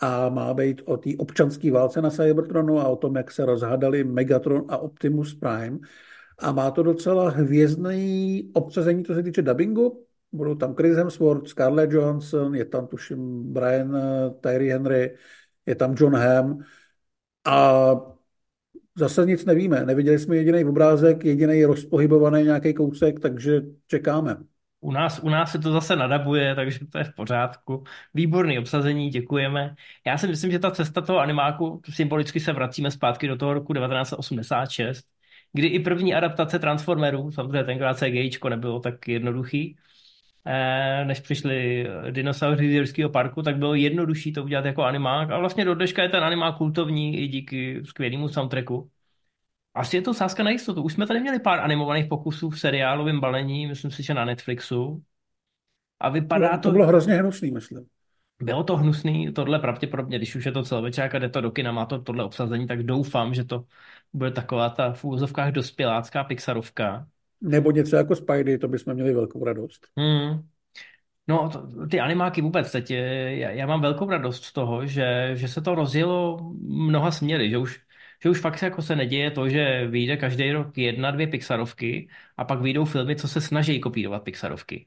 a 0.00 0.28
má 0.28 0.54
být 0.54 0.82
o 0.84 0.96
té 0.96 1.10
občanské 1.18 1.72
válce 1.72 2.02
na 2.02 2.10
Cybertronu 2.10 2.80
a 2.80 2.88
o 2.88 2.96
tom, 2.96 3.16
jak 3.16 3.30
se 3.30 3.44
rozhádali 3.44 4.04
Megatron 4.04 4.64
a 4.68 4.78
Optimus 4.78 5.34
Prime. 5.34 5.78
A 6.38 6.52
má 6.52 6.70
to 6.70 6.82
docela 6.82 7.30
hvězdný 7.30 8.50
obsazení, 8.54 9.04
co 9.04 9.14
se 9.14 9.22
týče 9.22 9.42
dubbingu. 9.42 10.06
Budou 10.32 10.54
tam 10.54 10.74
Chris 10.74 10.96
Hemsworth, 10.96 11.48
Scarlett 11.48 11.92
Johansson, 11.92 12.54
je 12.54 12.64
tam 12.64 12.86
tuším 12.86 13.52
Brian 13.52 13.96
eh, 13.96 14.30
Tyree 14.40 14.72
Henry, 14.72 15.16
je 15.66 15.74
tam 15.74 15.94
John 15.98 16.16
Hamm. 16.16 16.58
A 17.46 17.94
zase 18.94 19.26
nic 19.26 19.44
nevíme. 19.44 19.84
Neviděli 19.84 20.18
jsme 20.18 20.36
jediný 20.36 20.64
obrázek, 20.64 21.24
jediný 21.24 21.64
rozpohybovaný 21.64 22.42
nějaký 22.42 22.74
kousek, 22.74 23.20
takže 23.20 23.62
čekáme. 23.86 24.36
U 24.80 24.92
nás, 24.92 25.20
u 25.22 25.28
nás 25.28 25.52
se 25.52 25.58
to 25.58 25.72
zase 25.72 25.96
nadabuje, 25.96 26.54
takže 26.54 26.78
to 26.92 26.98
je 26.98 27.04
v 27.04 27.14
pořádku. 27.14 27.84
Výborný 28.14 28.58
obsazení, 28.58 29.10
děkujeme. 29.10 29.74
Já 30.06 30.18
si 30.18 30.28
myslím, 30.28 30.50
že 30.50 30.58
ta 30.58 30.70
cesta 30.70 31.00
toho 31.00 31.18
animáku, 31.18 31.80
symbolicky 31.90 32.40
se 32.40 32.52
vracíme 32.52 32.90
zpátky 32.90 33.28
do 33.28 33.36
toho 33.36 33.54
roku 33.54 33.74
1986, 33.74 35.06
kdy 35.52 35.66
i 35.66 35.78
první 35.78 36.14
adaptace 36.14 36.58
Transformerů, 36.58 37.30
samozřejmě 37.30 37.64
tenkrát 37.64 37.98
CGIčko 37.98 38.48
nebylo 38.48 38.80
tak 38.80 39.08
jednoduchý, 39.08 39.76
než 41.04 41.20
přišli 41.20 41.86
dinosauři 42.10 42.68
z 42.68 42.72
Jirského 42.72 43.10
parku, 43.10 43.42
tak 43.42 43.56
bylo 43.56 43.74
jednodušší 43.74 44.32
to 44.32 44.44
udělat 44.44 44.64
jako 44.64 44.82
animák. 44.82 45.30
A 45.30 45.38
vlastně 45.38 45.64
do 45.64 45.74
dneška 45.74 46.02
je 46.02 46.08
ten 46.08 46.24
animák 46.24 46.56
kultovní 46.56 47.18
i 47.18 47.28
díky 47.28 47.82
skvělému 47.84 48.28
soundtracku. 48.28 48.90
Asi 49.74 49.96
je 49.96 50.02
to 50.02 50.14
sázka 50.14 50.42
na 50.42 50.50
jistotu. 50.50 50.82
Už 50.82 50.92
jsme 50.92 51.06
tady 51.06 51.20
měli 51.20 51.40
pár 51.40 51.60
animovaných 51.60 52.06
pokusů 52.06 52.50
v 52.50 52.60
seriálovém 52.60 53.20
balení, 53.20 53.66
myslím 53.66 53.90
si, 53.90 54.02
že 54.02 54.14
na 54.14 54.24
Netflixu. 54.24 55.02
A 56.00 56.08
vypadá 56.08 56.56
to... 56.56 56.68
To, 56.68 56.72
bylo 56.72 56.86
hrozně 56.86 57.14
hnusný, 57.14 57.50
myslím. 57.50 57.86
Bylo 58.42 58.64
to 58.64 58.76
hnusný, 58.76 59.32
tohle 59.32 59.58
pravděpodobně, 59.58 60.18
když 60.18 60.36
už 60.36 60.46
je 60.46 60.52
to 60.52 60.62
celovečák 60.62 61.14
a 61.14 61.18
jde 61.18 61.28
to 61.28 61.40
do 61.40 61.50
kina, 61.50 61.72
má 61.72 61.86
to 61.86 62.02
tohle 62.02 62.24
obsazení, 62.24 62.66
tak 62.66 62.82
doufám, 62.82 63.34
že 63.34 63.44
to 63.44 63.64
bude 64.12 64.30
taková 64.30 64.68
ta 64.68 64.92
v 64.92 65.04
úvozovkách 65.04 65.52
dospělácká 65.52 66.24
pixarovka. 66.24 67.06
Nebo 67.46 67.70
něco 67.70 67.96
jako 67.96 68.16
Spidey, 68.16 68.58
to 68.58 68.68
bychom 68.68 68.94
měli 68.94 69.14
velkou 69.14 69.44
radost. 69.44 69.86
Hmm. 69.96 70.48
No, 71.28 71.48
to, 71.48 71.86
ty 71.86 72.00
animáky 72.00 72.42
vůbec, 72.42 72.72
teď 72.72 72.90
já, 72.90 73.50
já 73.50 73.66
mám 73.66 73.80
velkou 73.80 74.10
radost 74.10 74.44
z 74.44 74.52
toho, 74.52 74.86
že, 74.86 75.30
že 75.34 75.48
se 75.48 75.60
to 75.60 75.74
rozjelo 75.74 76.38
mnoha 76.62 77.10
směry, 77.10 77.50
že 77.50 77.58
už, 77.58 77.80
že 78.22 78.30
už 78.30 78.40
fakt 78.40 78.62
jako 78.62 78.82
se 78.82 78.96
neděje 78.96 79.30
to, 79.30 79.48
že 79.48 79.86
vyjde 79.86 80.16
každý 80.16 80.52
rok 80.52 80.78
jedna, 80.78 81.10
dvě 81.10 81.26
Pixarovky 81.26 82.08
a 82.36 82.44
pak 82.44 82.60
vyjdou 82.60 82.84
filmy, 82.84 83.16
co 83.16 83.28
se 83.28 83.40
snaží 83.40 83.80
kopírovat 83.80 84.22
Pixarovky. 84.22 84.86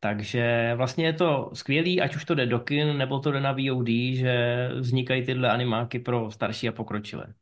Takže 0.00 0.72
vlastně 0.76 1.06
je 1.06 1.12
to 1.12 1.50
skvělý, 1.54 2.00
ať 2.00 2.16
už 2.16 2.24
to 2.24 2.34
jde 2.34 2.46
do 2.46 2.60
kin, 2.60 2.98
nebo 2.98 3.18
to 3.20 3.32
jde 3.32 3.40
na 3.40 3.52
VOD, 3.52 3.88
že 4.14 4.68
vznikají 4.74 5.26
tyhle 5.26 5.50
animáky 5.50 5.98
pro 5.98 6.30
starší 6.30 6.68
a 6.68 6.72
pokročilé. 6.72 7.34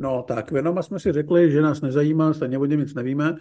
No 0.00 0.22
tak, 0.22 0.50
Venoma 0.50 0.82
jsme 0.82 1.00
si 1.00 1.12
řekli, 1.12 1.50
že 1.50 1.62
nás 1.62 1.80
nezajímá, 1.80 2.32
stejně 2.32 2.58
o 2.58 2.64
něm 2.64 2.80
nic 2.80 2.94
nevíme, 2.94 3.36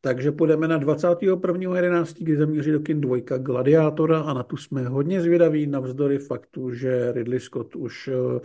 takže 0.00 0.32
půjdeme 0.32 0.68
na 0.68 0.78
21.11., 0.78 2.14
kdy 2.18 2.36
zamíří 2.36 2.70
do 2.70 2.80
kin 2.80 3.00
dvojka 3.00 3.38
Gladiátora 3.38 4.20
a 4.20 4.34
na 4.34 4.42
tu 4.42 4.56
jsme 4.56 4.88
hodně 4.88 5.20
zvědaví, 5.20 5.66
navzdory 5.66 6.18
faktu, 6.18 6.74
že 6.74 7.12
Ridley 7.12 7.40
Scott 7.40 7.76
už 7.76 8.08
eh, 8.08 8.40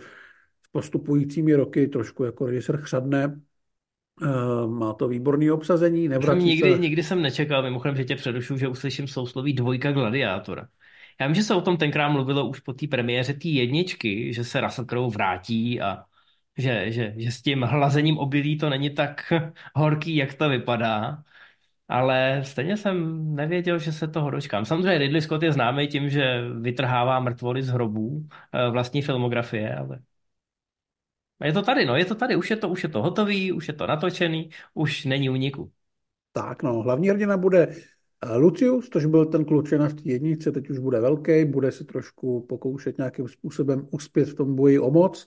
s 0.66 0.68
postupujícími 0.72 1.54
roky 1.54 1.88
trošku 1.88 2.24
jako 2.24 2.46
režisér 2.46 2.76
chřadne, 2.76 3.40
Uh, 4.22 4.70
má 4.70 4.92
to 4.92 5.08
výborný 5.08 5.50
obsazení, 5.50 6.08
nevrací 6.08 6.44
nikdy, 6.44 6.72
se... 6.72 6.78
nikdy 6.78 7.02
jsem 7.02 7.22
nečekal, 7.22 7.62
mimochodem, 7.62 7.96
že 7.96 8.04
tě 8.04 8.16
předušu, 8.16 8.56
že 8.56 8.68
uslyším 8.68 9.08
sousloví 9.08 9.52
dvojka 9.52 9.92
gladiátora. 9.92 10.68
Já 11.20 11.26
vím, 11.26 11.34
že 11.34 11.42
se 11.42 11.54
o 11.54 11.60
tom 11.60 11.76
tenkrát 11.76 12.08
mluvilo 12.08 12.48
už 12.48 12.60
po 12.60 12.72
té 12.72 12.86
premiéře 12.86 13.34
té 13.34 13.48
jedničky, 13.48 14.32
že 14.32 14.44
se 14.44 14.60
Russell 14.60 14.86
Crowe 14.86 15.14
vrátí 15.14 15.80
a 15.80 16.04
že, 16.58 16.92
že, 16.92 17.14
že 17.16 17.30
s 17.30 17.42
tím 17.42 17.62
hlazením 17.62 18.18
obilí 18.18 18.58
to 18.58 18.70
není 18.70 18.90
tak 18.90 19.32
horký, 19.74 20.16
jak 20.16 20.34
to 20.34 20.48
vypadá. 20.48 21.24
Ale 21.88 22.42
stejně 22.44 22.76
jsem 22.76 23.26
nevěděl, 23.36 23.78
že 23.78 23.92
se 23.92 24.08
toho 24.08 24.30
dočkám. 24.30 24.64
Samozřejmě 24.64 24.98
Ridley 24.98 25.22
Scott 25.22 25.42
je 25.42 25.52
známý 25.52 25.88
tím, 25.88 26.10
že 26.10 26.42
vytrhává 26.60 27.20
mrtvoly 27.20 27.62
z 27.62 27.68
hrobů 27.68 28.28
eh, 28.52 28.70
vlastní 28.70 29.02
filmografie, 29.02 29.76
ale 29.76 30.00
je 31.44 31.52
to 31.52 31.62
tady, 31.62 31.86
no, 31.86 31.96
je 31.96 32.04
to 32.04 32.14
tady, 32.14 32.36
už 32.36 32.50
je 32.50 32.56
to, 32.56 32.68
už 32.68 32.82
je 32.82 32.88
to 32.88 33.02
hotový, 33.02 33.52
už 33.52 33.68
je 33.68 33.74
to 33.74 33.86
natočený, 33.86 34.50
už 34.74 35.04
není 35.04 35.30
uniku. 35.30 35.72
Tak 36.32 36.62
no, 36.62 36.82
hlavní 36.82 37.08
hrdina 37.08 37.36
bude 37.36 37.68
eh, 38.22 38.36
Lucius, 38.36 38.88
což 38.88 39.06
byl 39.06 39.26
ten 39.26 39.44
klučina 39.44 39.88
v 39.88 39.94
té 39.94 40.02
jednice, 40.04 40.52
teď 40.52 40.70
už 40.70 40.78
bude 40.78 41.00
velký, 41.00 41.44
bude 41.44 41.72
se 41.72 41.84
trošku 41.84 42.46
pokoušet 42.48 42.98
nějakým 42.98 43.28
způsobem 43.28 43.88
uspět 43.90 44.24
v 44.28 44.34
tom 44.34 44.56
boji 44.56 44.78
o 44.78 44.90
moc, 44.90 45.26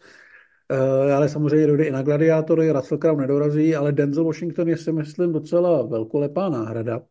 ale 1.15 1.29
samozřejmě 1.29 1.67
dojde 1.67 1.83
i 1.83 1.91
na 1.91 2.01
gladiátory, 2.01 2.71
Russell 2.71 2.97
Crowe 2.97 3.21
nedorazí, 3.21 3.75
ale 3.75 3.91
Denzel 3.91 4.23
Washington 4.23 4.69
je 4.69 4.77
si 4.77 4.91
myslím 4.91 5.33
docela 5.33 5.81
velkolepá 5.85 6.49
náhrada. 6.49 7.01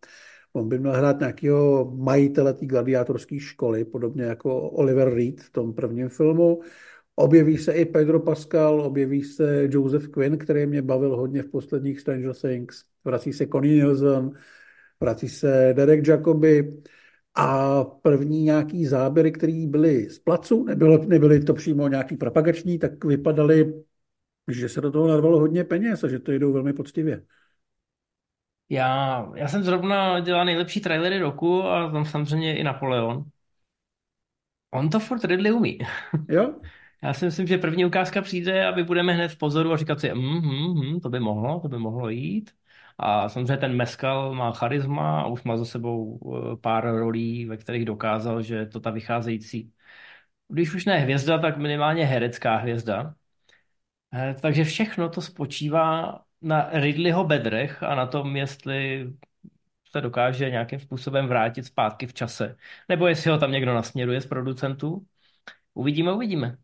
On 0.52 0.68
by 0.68 0.78
měl 0.78 0.92
hrát 0.92 1.20
nějakého 1.20 1.92
majitele 1.96 2.54
té 2.54 2.66
gladiátorské 2.66 3.38
školy, 3.38 3.84
podobně 3.84 4.24
jako 4.24 4.60
Oliver 4.70 5.14
Reed 5.14 5.40
v 5.40 5.50
tom 5.50 5.74
prvním 5.74 6.08
filmu. 6.08 6.60
Objeví 7.16 7.58
se 7.58 7.72
i 7.72 7.84
Pedro 7.84 8.20
Pascal, 8.20 8.80
objeví 8.80 9.22
se 9.22 9.68
Joseph 9.70 10.08
Quinn, 10.08 10.38
který 10.38 10.66
mě 10.66 10.82
bavil 10.82 11.16
hodně 11.16 11.42
v 11.42 11.48
posledních 11.48 12.00
Stranger 12.00 12.34
Things. 12.34 12.84
Vrací 13.04 13.32
se 13.32 13.46
Connie 13.46 13.74
Nielsen, 13.74 14.30
vrací 15.00 15.28
se 15.28 15.74
Derek 15.76 16.06
Jacoby 16.06 16.82
a 17.34 17.84
první 17.84 18.42
nějaký 18.42 18.86
záběry, 18.86 19.32
které 19.32 19.66
byly 19.68 20.10
z 20.10 20.18
placu, 20.18 20.64
nebyly, 20.64 21.06
nebyly 21.06 21.40
to 21.44 21.54
přímo 21.54 21.88
nějaký 21.88 22.16
propagační, 22.16 22.78
tak 22.78 23.04
vypadaly, 23.04 23.84
že 24.48 24.68
se 24.68 24.80
do 24.80 24.92
toho 24.92 25.08
narvalo 25.08 25.40
hodně 25.40 25.64
peněz 25.64 26.04
a 26.04 26.08
že 26.08 26.18
to 26.18 26.32
jdou 26.32 26.52
velmi 26.52 26.72
poctivě. 26.72 27.22
Já, 28.68 29.32
já 29.34 29.48
jsem 29.48 29.62
zrovna 29.62 30.20
dělal 30.20 30.44
nejlepší 30.44 30.80
trailery 30.80 31.18
roku 31.18 31.62
a 31.62 31.90
tam 31.92 32.04
samozřejmě 32.04 32.56
i 32.58 32.64
Napoleon. 32.64 33.24
On 34.72 34.88
to 34.90 35.00
furt 35.00 35.24
Ridley 35.24 35.52
umí. 35.52 35.78
Jo? 36.28 36.54
Já 37.02 37.14
si 37.14 37.24
myslím, 37.24 37.46
že 37.46 37.58
první 37.58 37.84
ukázka 37.86 38.22
přijde 38.22 38.66
a 38.66 38.74
my 38.74 38.84
budeme 38.84 39.12
hned 39.12 39.28
v 39.28 39.38
pozoru 39.38 39.72
a 39.72 39.76
říkat 39.76 40.00
si, 40.00 40.14
mm, 40.14 40.20
mm, 40.22 40.74
mm, 40.92 41.00
to 41.00 41.08
by 41.10 41.20
mohlo, 41.20 41.60
to 41.60 41.68
by 41.68 41.78
mohlo 41.78 42.08
jít. 42.08 42.50
A 42.98 43.28
samozřejmě 43.28 43.56
ten 43.56 43.76
Meskal 43.76 44.34
má 44.34 44.52
charisma 44.52 45.20
a 45.20 45.26
už 45.26 45.42
má 45.42 45.56
za 45.56 45.64
sebou 45.64 46.20
eh, 46.54 46.56
pár 46.56 46.98
rolí, 46.98 47.46
ve 47.46 47.56
kterých 47.56 47.84
dokázal, 47.84 48.42
že 48.42 48.66
to 48.66 48.80
ta 48.80 48.90
vycházející, 48.90 49.72
když 50.48 50.74
už 50.74 50.84
ne 50.84 50.98
hvězda, 50.98 51.38
tak 51.38 51.58
minimálně 51.58 52.04
herecká 52.06 52.56
hvězda. 52.56 53.14
Eh, 54.14 54.34
takže 54.40 54.64
všechno 54.64 55.08
to 55.08 55.20
spočívá 55.20 56.20
na 56.42 56.70
Ridleyho 56.72 57.24
bedrech 57.24 57.82
a 57.82 57.94
na 57.94 58.06
tom, 58.06 58.36
jestli 58.36 59.06
se 59.90 60.00
dokáže 60.00 60.50
nějakým 60.50 60.80
způsobem 60.80 61.26
vrátit 61.26 61.62
zpátky 61.62 62.06
v 62.06 62.14
čase. 62.14 62.56
Nebo 62.88 63.06
jestli 63.06 63.30
ho 63.30 63.38
tam 63.38 63.52
někdo 63.52 63.74
nasměruje 63.74 64.20
z 64.20 64.26
producentů. 64.26 65.06
Uvidíme, 65.74 66.12
uvidíme. 66.12 66.58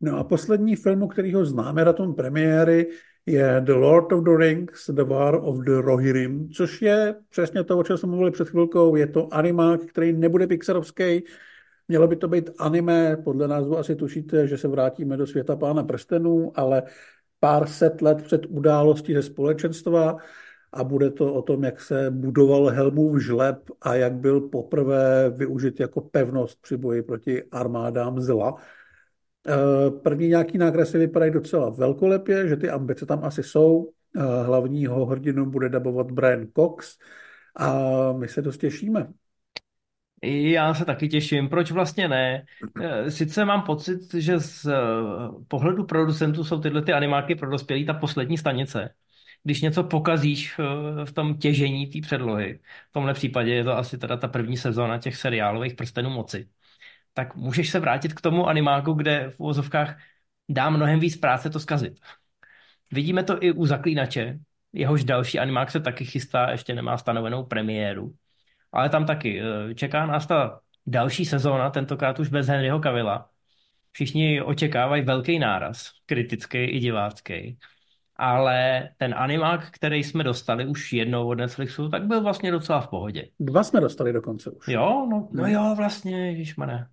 No 0.00 0.18
a 0.18 0.24
poslední 0.24 0.76
film, 0.76 1.08
který 1.08 1.34
ho 1.34 1.44
známe 1.44 1.84
na 1.84 1.92
tom 1.92 2.14
premiéry, 2.14 2.86
je 3.26 3.60
The 3.60 3.72
Lord 3.72 4.12
of 4.12 4.24
the 4.24 4.36
Rings, 4.36 4.90
The 4.90 5.04
War 5.04 5.34
of 5.42 5.58
the 5.58 5.80
Rohirrim, 5.80 6.48
což 6.48 6.82
je 6.82 7.14
přesně 7.28 7.64
to, 7.64 7.78
o 7.78 7.82
čem 7.82 7.96
jsme 7.96 8.08
mluvili 8.08 8.30
před 8.30 8.48
chvilkou. 8.48 8.96
Je 8.96 9.06
to 9.06 9.34
animák, 9.34 9.80
který 9.80 10.12
nebude 10.12 10.46
pixarovský, 10.46 11.22
Mělo 11.90 12.08
by 12.08 12.16
to 12.16 12.28
být 12.28 12.50
anime, 12.58 13.16
podle 13.16 13.48
názvu 13.48 13.78
asi 13.78 13.96
tušíte, 13.96 14.46
že 14.46 14.58
se 14.58 14.68
vrátíme 14.68 15.16
do 15.16 15.26
světa 15.26 15.56
pána 15.56 15.84
prstenů, 15.84 16.52
ale 16.54 16.82
pár 17.40 17.66
set 17.66 18.02
let 18.02 18.22
před 18.22 18.46
událostí 18.48 19.14
ze 19.14 19.22
společenstva 19.22 20.16
a 20.72 20.84
bude 20.84 21.10
to 21.10 21.34
o 21.34 21.42
tom, 21.42 21.64
jak 21.64 21.80
se 21.80 22.10
budoval 22.10 22.66
Helmův 22.66 23.22
žleb 23.22 23.70
a 23.80 23.94
jak 23.94 24.12
byl 24.12 24.40
poprvé 24.40 25.30
využit 25.30 25.80
jako 25.80 26.00
pevnost 26.00 26.62
při 26.62 26.76
boji 26.76 27.02
proti 27.02 27.44
armádám 27.44 28.20
zla. 28.20 28.54
Eh, 29.50 29.90
první 29.90 30.28
nějaký 30.28 30.58
nákresy 30.58 30.98
vypadají 30.98 31.32
docela 31.32 31.70
velkolepě, 31.70 32.48
že 32.48 32.56
ty 32.56 32.70
ambice 32.70 33.06
tam 33.06 33.24
asi 33.24 33.42
jsou. 33.42 33.90
Eh, 34.16 34.44
hlavního 34.44 35.06
hrdinu 35.06 35.50
bude 35.50 35.68
dabovat 35.68 36.10
Brian 36.10 36.46
Cox 36.56 36.98
a 37.56 37.78
my 38.12 38.28
se 38.28 38.42
dost 38.42 38.58
těšíme. 38.58 39.08
Já 40.22 40.74
se 40.74 40.84
taky 40.84 41.08
těším. 41.08 41.48
Proč 41.48 41.70
vlastně 41.70 42.08
ne? 42.08 42.44
Eh, 42.82 43.10
sice 43.10 43.44
mám 43.44 43.62
pocit, 43.62 44.14
že 44.14 44.38
z 44.38 44.66
pohledu 45.48 45.84
producentů 45.84 46.44
jsou 46.44 46.60
tyhle 46.60 46.82
ty 46.82 46.92
animáky 46.92 47.34
pro 47.34 47.50
dospělí 47.50 47.86
ta 47.86 47.94
poslední 47.94 48.38
stanice. 48.38 48.94
Když 49.44 49.62
něco 49.62 49.84
pokazíš 49.84 50.58
v 51.04 51.12
tom 51.12 51.38
těžení 51.38 51.86
té 51.86 51.98
předlohy, 52.00 52.60
v 52.90 52.92
tomhle 52.92 53.14
případě 53.14 53.54
je 53.54 53.64
to 53.64 53.76
asi 53.76 53.98
teda 53.98 54.16
ta 54.16 54.28
první 54.28 54.56
sezóna 54.56 54.98
těch 54.98 55.16
seriálových 55.16 55.74
prstenů 55.74 56.10
moci 56.10 56.48
tak 57.14 57.36
můžeš 57.36 57.70
se 57.70 57.80
vrátit 57.80 58.14
k 58.14 58.20
tomu 58.20 58.48
animáku, 58.48 58.92
kde 58.92 59.30
v 59.30 59.40
uvozovkách 59.40 59.98
dá 60.48 60.70
mnohem 60.70 61.00
víc 61.00 61.16
práce 61.16 61.50
to 61.50 61.60
zkazit. 61.60 62.00
Vidíme 62.92 63.22
to 63.22 63.42
i 63.44 63.52
u 63.52 63.66
Zaklínače, 63.66 64.38
jehož 64.72 65.04
další 65.04 65.38
animák 65.38 65.70
se 65.70 65.80
taky 65.80 66.04
chystá, 66.04 66.50
ještě 66.50 66.74
nemá 66.74 66.98
stanovenou 66.98 67.44
premiéru. 67.44 68.14
Ale 68.72 68.88
tam 68.88 69.06
taky 69.06 69.40
eh, 69.40 69.74
čeká 69.74 70.06
nás 70.06 70.26
ta 70.26 70.60
další 70.86 71.24
sezóna, 71.24 71.70
tentokrát 71.70 72.18
už 72.20 72.28
bez 72.28 72.46
Henryho 72.46 72.80
Cavilla. 72.80 73.28
Všichni 73.92 74.42
očekávají 74.42 75.02
velký 75.02 75.38
náraz, 75.38 75.90
kritický 76.06 76.58
i 76.58 76.78
divácký. 76.78 77.58
Ale 78.16 78.88
ten 78.96 79.14
animák, 79.16 79.70
který 79.70 80.04
jsme 80.04 80.24
dostali 80.24 80.66
už 80.66 80.92
jednou 80.92 81.28
od 81.28 81.34
Netflixu, 81.34 81.88
tak 81.88 82.06
byl 82.06 82.22
vlastně 82.22 82.50
docela 82.50 82.80
v 82.80 82.88
pohodě. 82.88 83.28
Dva 83.40 83.62
jsme 83.62 83.80
dostali 83.80 84.12
dokonce 84.12 84.50
už. 84.50 84.68
Jo, 84.68 85.06
no, 85.10 85.28
no 85.32 85.46
jo, 85.46 85.74
vlastně, 85.76 86.26
ježišmane. 86.30 86.86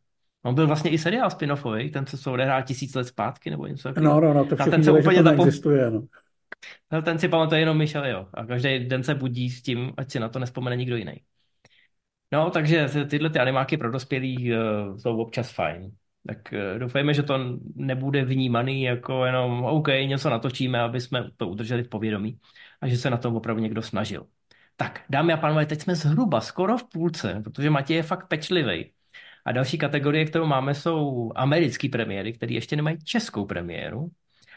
On 0.47 0.55
byl 0.55 0.67
vlastně 0.67 0.91
i 0.91 0.97
seriál 0.97 1.29
spin-offový, 1.29 1.91
ten, 1.91 2.05
co 2.05 2.17
se 2.17 2.29
odehrál 2.29 2.63
tisíc 2.63 2.95
let 2.95 3.03
zpátky, 3.03 3.49
nebo 3.49 3.67
něco 3.67 3.89
takového. 3.89 4.21
No, 4.21 4.27
no, 4.27 4.33
no, 4.33 4.45
to 4.45 4.55
všechny 4.55 4.71
ten 4.71 4.83
se 4.83 4.91
úplně 4.91 5.23
zapom... 5.23 5.47
existuje, 5.47 5.91
no. 5.91 6.03
No, 6.91 7.01
ten 7.01 7.19
si 7.19 7.27
pamatuje 7.27 7.61
jenom 7.61 7.77
Michel, 7.77 8.05
jo. 8.05 8.27
A 8.33 8.45
každý 8.45 8.79
den 8.79 9.03
se 9.03 9.15
budí 9.15 9.49
s 9.49 9.61
tím, 9.61 9.93
ať 9.97 10.11
si 10.11 10.19
na 10.19 10.29
to 10.29 10.39
nespomene 10.39 10.75
nikdo 10.75 10.95
jiný. 10.95 11.13
No, 12.31 12.49
takže 12.49 12.89
tyhle 13.09 13.29
ty 13.29 13.39
animáky 13.39 13.77
pro 13.77 13.91
dospělí 13.91 14.53
uh, 14.53 14.97
jsou 14.97 15.17
občas 15.17 15.51
fajn. 15.51 15.91
Tak 16.27 16.37
uh, 16.53 16.79
doufejme, 16.79 17.13
že 17.13 17.23
to 17.23 17.39
nebude 17.75 18.25
vnímaný 18.25 18.83
jako 18.83 19.25
jenom 19.25 19.63
OK, 19.63 19.87
něco 19.87 20.29
natočíme, 20.29 20.79
aby 20.79 21.01
jsme 21.01 21.31
to 21.37 21.47
udrželi 21.47 21.83
v 21.83 21.89
povědomí 21.89 22.39
a 22.81 22.87
že 22.87 22.97
se 22.97 23.09
na 23.09 23.17
tom 23.17 23.35
opravdu 23.35 23.61
někdo 23.61 23.81
snažil. 23.81 24.25
Tak, 24.75 25.01
dámy 25.09 25.33
a 25.33 25.37
pánové, 25.37 25.65
teď 25.65 25.81
jsme 25.81 25.95
zhruba 25.95 26.41
skoro 26.41 26.77
v 26.77 26.89
půlce, 26.89 27.41
protože 27.43 27.69
Matěj 27.69 27.97
je 27.97 28.03
fakt 28.03 28.27
pečlivý. 28.27 28.91
A 29.47 29.51
další 29.51 29.77
kategorie, 29.77 30.25
kterou 30.25 30.45
máme, 30.45 30.75
jsou 30.75 31.31
americké 31.35 31.89
premiéry, 31.89 32.33
které 32.33 32.53
ještě 32.53 32.75
nemají 32.75 32.97
českou 33.03 33.45
premiéru. 33.45 34.11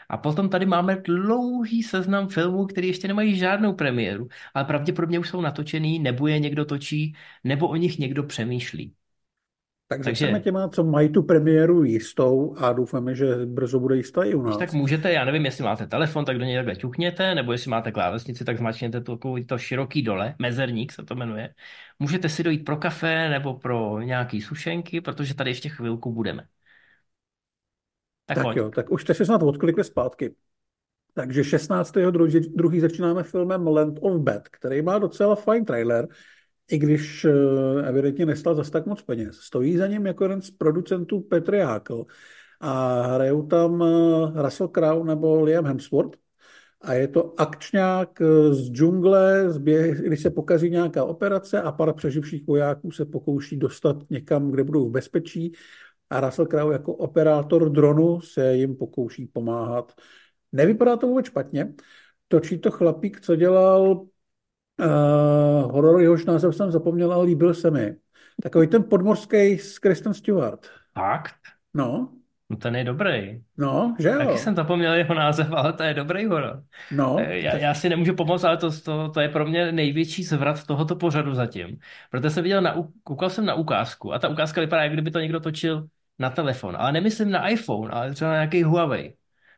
A 0.09 0.17
potom 0.17 0.49
tady 0.49 0.65
máme 0.65 0.95
dlouhý 0.95 1.83
seznam 1.83 2.27
filmů, 2.29 2.65
které 2.65 2.87
ještě 2.87 3.07
nemají 3.07 3.35
žádnou 3.35 3.73
premiéru, 3.73 4.27
ale 4.53 4.65
pravděpodobně 4.65 5.19
už 5.19 5.29
jsou 5.29 5.41
natočený, 5.41 5.99
nebo 5.99 6.27
je 6.27 6.39
někdo 6.39 6.65
točí, 6.65 7.15
nebo 7.43 7.67
o 7.67 7.75
nich 7.75 7.99
někdo 7.99 8.23
přemýšlí. 8.23 8.93
Tak 9.91 10.03
Takže 10.03 10.25
začneme 10.25 10.39
těma, 10.39 10.69
co 10.69 10.83
mají 10.83 11.09
tu 11.09 11.23
premiéru 11.23 11.83
jistou 11.83 12.55
a 12.57 12.73
doufáme, 12.73 13.15
že 13.15 13.45
brzo 13.45 13.79
bude 13.79 13.95
jistá 13.95 14.23
i 14.23 14.33
u 14.33 14.41
nás. 14.41 14.57
Tak 14.57 14.73
můžete, 14.73 15.13
já 15.13 15.25
nevím, 15.25 15.45
jestli 15.45 15.63
máte 15.63 15.87
telefon, 15.87 16.25
tak 16.25 16.37
do 16.37 16.45
něj 16.45 16.55
takhle 16.55 16.75
ťukněte, 16.75 17.35
nebo 17.35 17.51
jestli 17.51 17.71
máte 17.71 17.91
klávesnici, 17.91 18.45
tak 18.45 18.57
zmačkněte 18.57 19.01
to, 19.01 19.17
to 19.45 19.57
široký 19.57 20.01
dole, 20.01 20.35
mezerník 20.39 20.91
se 20.91 21.03
to 21.03 21.15
jmenuje. 21.15 21.53
Můžete 21.99 22.29
si 22.29 22.43
dojít 22.43 22.65
pro 22.65 22.77
kafe 22.77 23.29
nebo 23.29 23.53
pro 23.53 24.01
nějaký 24.01 24.41
sušenky, 24.41 25.01
protože 25.01 25.33
tady 25.33 25.49
ještě 25.49 25.69
chvilku 25.69 26.11
budeme. 26.11 26.43
Tak, 28.25 28.37
tak 28.37 28.55
jo, 28.55 28.69
tak 28.69 28.91
už 28.91 29.01
jste 29.01 29.13
se 29.13 29.25
snad 29.25 29.43
odklikli 29.43 29.83
zpátky. 29.83 30.35
Takže 31.13 31.43
16. 31.43 31.93
druhý 32.55 32.79
začínáme 32.79 33.23
filmem 33.23 33.67
Land 33.67 33.99
of 34.01 34.21
Bad, 34.21 34.47
který 34.47 34.81
má 34.81 34.99
docela 34.99 35.35
fajn 35.35 35.65
trailer, 35.65 36.07
i 36.71 36.77
když 36.77 37.25
uh, 37.25 37.87
evidentně 37.87 38.25
nestal 38.25 38.55
zase 38.55 38.71
tak 38.71 38.85
moc 38.85 39.01
peněz. 39.01 39.35
Stojí 39.35 39.77
za 39.77 39.87
ním 39.87 40.05
jako 40.05 40.23
jeden 40.23 40.41
z 40.41 40.51
producentů 40.51 41.19
Petr 41.19 41.53
Jákl 41.53 42.05
a 42.59 43.01
hrajou 43.01 43.47
tam 43.47 43.81
uh, 43.81 44.41
Russell 44.41 44.67
Crowe 44.67 45.07
nebo 45.07 45.41
Liam 45.41 45.65
Hemsworth. 45.65 46.17
A 46.81 46.93
je 46.93 47.07
to 47.07 47.39
akčňák 47.41 48.21
eh, 48.21 48.53
z 48.53 48.71
džungle, 48.71 49.51
z 49.51 49.57
běh, 49.57 50.01
když 50.01 50.21
se 50.21 50.29
pokazí 50.29 50.69
nějaká 50.69 51.03
operace 51.03 51.61
a 51.61 51.71
pár 51.71 51.93
přeživších 51.93 52.47
vojáků 52.47 52.91
se 52.91 53.05
pokouší 53.05 53.57
dostat 53.57 53.97
někam, 54.09 54.51
kde 54.51 54.63
budou 54.63 54.89
v 54.89 54.91
bezpečí 54.91 55.51
a 56.09 56.19
Russell 56.21 56.47
Crowe 56.47 56.73
jako 56.73 56.93
operátor 56.93 57.69
dronu 57.71 58.21
se 58.21 58.55
jim 58.55 58.75
pokouší 58.75 59.25
pomáhat. 59.27 59.93
Nevypadá 60.51 60.97
to 60.97 61.07
vůbec 61.07 61.25
špatně. 61.25 61.73
Točí 62.27 62.57
to 62.57 62.71
chlapík, 62.71 63.21
co 63.21 63.35
dělal 63.35 64.05
uh, 64.79 65.71
horor, 65.71 66.01
jehož 66.01 66.25
název 66.25 66.55
jsem 66.55 66.71
zapomněl, 66.71 67.13
ale 67.13 67.25
líbil 67.25 67.53
se 67.53 67.71
mi. 67.71 67.95
Takový 68.43 68.67
ten 68.67 68.83
podmorský 68.83 69.57
s 69.57 69.79
Kristen 69.79 70.13
Stewart. 70.13 70.67
Fakt? 70.93 71.35
No. 71.73 72.09
No 72.49 72.57
ten 72.57 72.75
je 72.75 72.83
dobrý. 72.83 73.41
No, 73.57 73.95
že 73.99 74.09
jo. 74.09 74.17
Taky 74.17 74.37
jsem 74.37 74.55
zapomněl 74.55 74.93
jeho 74.93 75.13
název, 75.13 75.51
ale 75.51 75.73
to 75.73 75.83
je 75.83 75.93
dobrý 75.93 76.25
horor. 76.25 76.63
No. 76.91 77.15
Eh, 77.19 77.39
já, 77.39 77.57
já 77.57 77.73
si 77.73 77.89
nemůžu 77.89 78.15
pomoct, 78.15 78.43
ale 78.43 78.57
to, 78.57 78.81
to, 78.81 79.09
to 79.09 79.19
je 79.19 79.29
pro 79.29 79.45
mě 79.45 79.71
největší 79.71 80.23
zvrat 80.23 80.63
tohoto 80.63 80.95
pořadu 80.95 81.33
zatím. 81.33 81.77
Protože 82.11 82.29
jsem 82.29 82.43
viděl, 82.43 82.61
na, 82.61 82.75
koukal 83.03 83.29
jsem 83.29 83.45
na 83.45 83.53
ukázku 83.53 84.13
a 84.13 84.19
ta 84.19 84.29
ukázka 84.29 84.61
vypadá, 84.61 84.83
jak 84.83 84.93
kdyby 84.93 85.11
to 85.11 85.19
někdo 85.19 85.39
točil 85.39 85.87
na 86.19 86.29
telefon. 86.29 86.75
Ale 86.79 86.91
nemyslím 86.91 87.31
na 87.31 87.47
iPhone, 87.47 87.93
ale 87.93 88.13
třeba 88.13 88.29
na 88.29 88.35
nějaký 88.35 88.63
Huawei. 88.63 89.15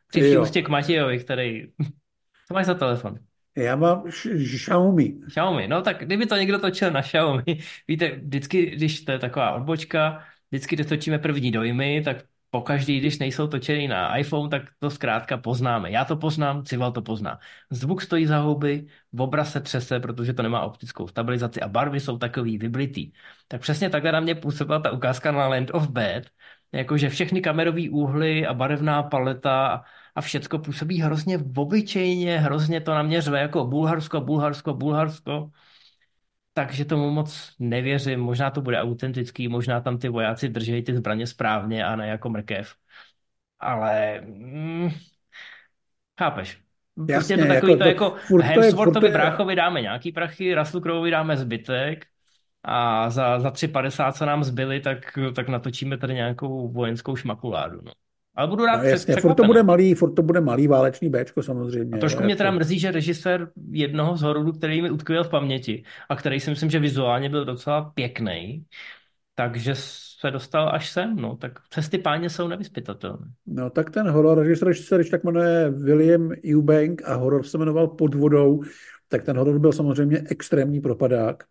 Při 0.08 0.38
ústě 0.38 0.62
k 0.62 0.68
Matějovi, 0.68 1.18
který... 1.18 1.62
Co 2.48 2.54
máš 2.54 2.66
za 2.66 2.74
telefon? 2.74 3.18
Já 3.56 3.76
mám 3.76 4.02
Xiaomi. 4.10 5.14
Xiaomi, 5.28 5.68
no 5.68 5.82
tak 5.82 5.98
kdyby 5.98 6.26
to 6.26 6.36
někdo 6.36 6.58
točil 6.58 6.90
na 6.90 7.02
Xiaomi, 7.02 7.44
víte, 7.88 8.08
vždycky, 8.10 8.66
když 8.70 9.00
to 9.00 9.12
je 9.12 9.18
taková 9.18 9.52
odbočka, 9.52 10.24
vždycky, 10.50 10.76
když 10.76 10.86
točíme 10.86 11.18
první 11.18 11.50
dojmy, 11.50 12.02
tak 12.04 12.16
pokaždý, 12.50 13.00
když 13.00 13.18
nejsou 13.18 13.46
točený 13.46 13.88
na 13.88 14.16
iPhone, 14.16 14.48
tak 14.48 14.62
to 14.78 14.90
zkrátka 14.90 15.36
poznáme. 15.36 15.90
Já 15.90 16.04
to 16.04 16.16
poznám, 16.16 16.64
Cival 16.64 16.92
to 16.92 17.02
pozná. 17.02 17.38
Zvuk 17.70 18.02
stojí 18.02 18.26
za 18.26 18.38
houby, 18.38 18.86
obraz 19.18 19.52
se 19.52 19.60
třese, 19.60 20.00
protože 20.00 20.32
to 20.32 20.42
nemá 20.42 20.62
optickou 20.62 21.08
stabilizaci 21.08 21.60
a 21.60 21.68
barvy 21.68 22.00
jsou 22.00 22.18
takový 22.18 22.58
vyblitý. 22.58 23.12
Tak 23.48 23.60
přesně 23.60 23.90
takhle 23.90 24.12
na 24.12 24.20
mě 24.20 24.34
působila 24.34 24.78
ta 24.78 24.90
ukázka 24.90 25.32
na 25.32 25.48
Land 25.48 25.70
of 25.74 25.88
Bad, 25.88 26.22
jakože 26.72 27.08
všechny 27.08 27.40
kamerové 27.40 27.90
úhly 27.90 28.46
a 28.46 28.54
barevná 28.54 29.02
paleta 29.02 29.84
a 30.14 30.20
všecko 30.20 30.58
působí 30.58 31.00
hrozně 31.00 31.38
obyčejně, 31.56 32.38
hrozně 32.38 32.80
to 32.80 32.94
na 32.94 33.02
mě 33.02 33.22
řve 33.22 33.40
jako 33.40 33.64
Bulharsko, 33.64 34.20
Bulharsko, 34.20 34.74
Bulharsko 34.74 35.50
takže 36.54 36.84
tomu 36.84 37.10
moc 37.10 37.50
nevěřím. 37.58 38.20
Možná 38.20 38.50
to 38.50 38.60
bude 38.60 38.80
autentický, 38.80 39.48
možná 39.48 39.80
tam 39.80 39.98
ty 39.98 40.08
vojáci 40.08 40.48
drží 40.48 40.82
ty 40.82 40.96
zbraně 40.96 41.26
správně 41.26 41.84
a 41.84 41.96
ne 41.96 42.08
jako 42.08 42.28
mrkev. 42.28 42.74
Ale 43.60 44.20
mm, 44.20 44.90
chápeš. 46.20 46.60
Prostě 46.94 47.12
Jasně, 47.12 47.38
to 47.38 47.46
takový 47.54 47.72
jako, 47.72 47.78
to, 47.78 47.88
jako 47.88 48.18
Hemsworthovi 48.42 49.08
bráchovi 49.08 49.56
dáme 49.56 49.80
nějaký 49.80 50.12
prachy, 50.12 50.54
Russell 50.54 50.80
Croweovi 50.80 51.10
dáme 51.10 51.36
zbytek 51.36 52.06
a 52.62 53.10
za, 53.10 53.40
za 53.40 53.50
3,50, 53.50 54.12
co 54.12 54.26
nám 54.26 54.44
zbyly, 54.44 54.80
tak, 54.80 55.18
tak 55.34 55.48
natočíme 55.48 55.98
tady 55.98 56.14
nějakou 56.14 56.72
vojenskou 56.72 57.16
šmakuládu. 57.16 57.80
No. 57.84 57.92
Ale 58.36 58.48
budu 58.48 58.64
rád 58.64 58.76
no, 58.76 58.84
jasně, 58.84 59.16
furt 59.16 59.34
to 59.34 59.44
bude 59.44 59.62
malý, 59.62 59.94
furt 59.94 60.12
to 60.14 60.22
bude 60.22 60.40
malý 60.40 60.66
válečný 60.66 61.10
Bčko 61.10 61.42
samozřejmě. 61.42 61.96
A 61.96 61.98
trošku 61.98 62.22
jo, 62.22 62.26
mě 62.26 62.36
teda 62.36 62.46
jako- 62.46 62.56
mrzí, 62.56 62.78
že 62.78 62.90
režisér 62.90 63.48
jednoho 63.70 64.16
z 64.16 64.22
hororů, 64.22 64.52
který 64.52 64.82
mi 64.82 64.90
utkvěl 64.90 65.24
v 65.24 65.30
paměti 65.30 65.84
a 66.08 66.16
který 66.16 66.40
si 66.40 66.50
myslím, 66.50 66.70
že 66.70 66.78
vizuálně 66.78 67.28
byl 67.28 67.44
docela 67.44 67.82
pěkný, 67.82 68.64
takže 69.34 69.74
se 70.20 70.30
dostal 70.30 70.70
až 70.74 70.90
sem, 70.90 71.16
no, 71.16 71.36
tak 71.36 71.52
cesty 71.70 71.98
páně 71.98 72.30
jsou 72.30 72.48
nevyspytatelné. 72.48 73.26
No, 73.46 73.70
tak 73.70 73.90
ten 73.90 74.08
horor, 74.08 74.38
režisér 74.38 74.74
se 74.74 74.94
když 74.94 75.10
tak 75.10 75.24
jmenuje 75.24 75.70
William 75.70 76.30
Eubank 76.54 77.02
a 77.04 77.14
horor 77.14 77.44
se 77.44 77.58
jmenoval 77.58 77.88
Pod 77.88 78.14
vodou, 78.14 78.62
tak 79.08 79.22
ten 79.24 79.36
horor 79.36 79.58
byl 79.58 79.72
samozřejmě 79.72 80.22
extrémní 80.30 80.80
propadák, 80.80 81.44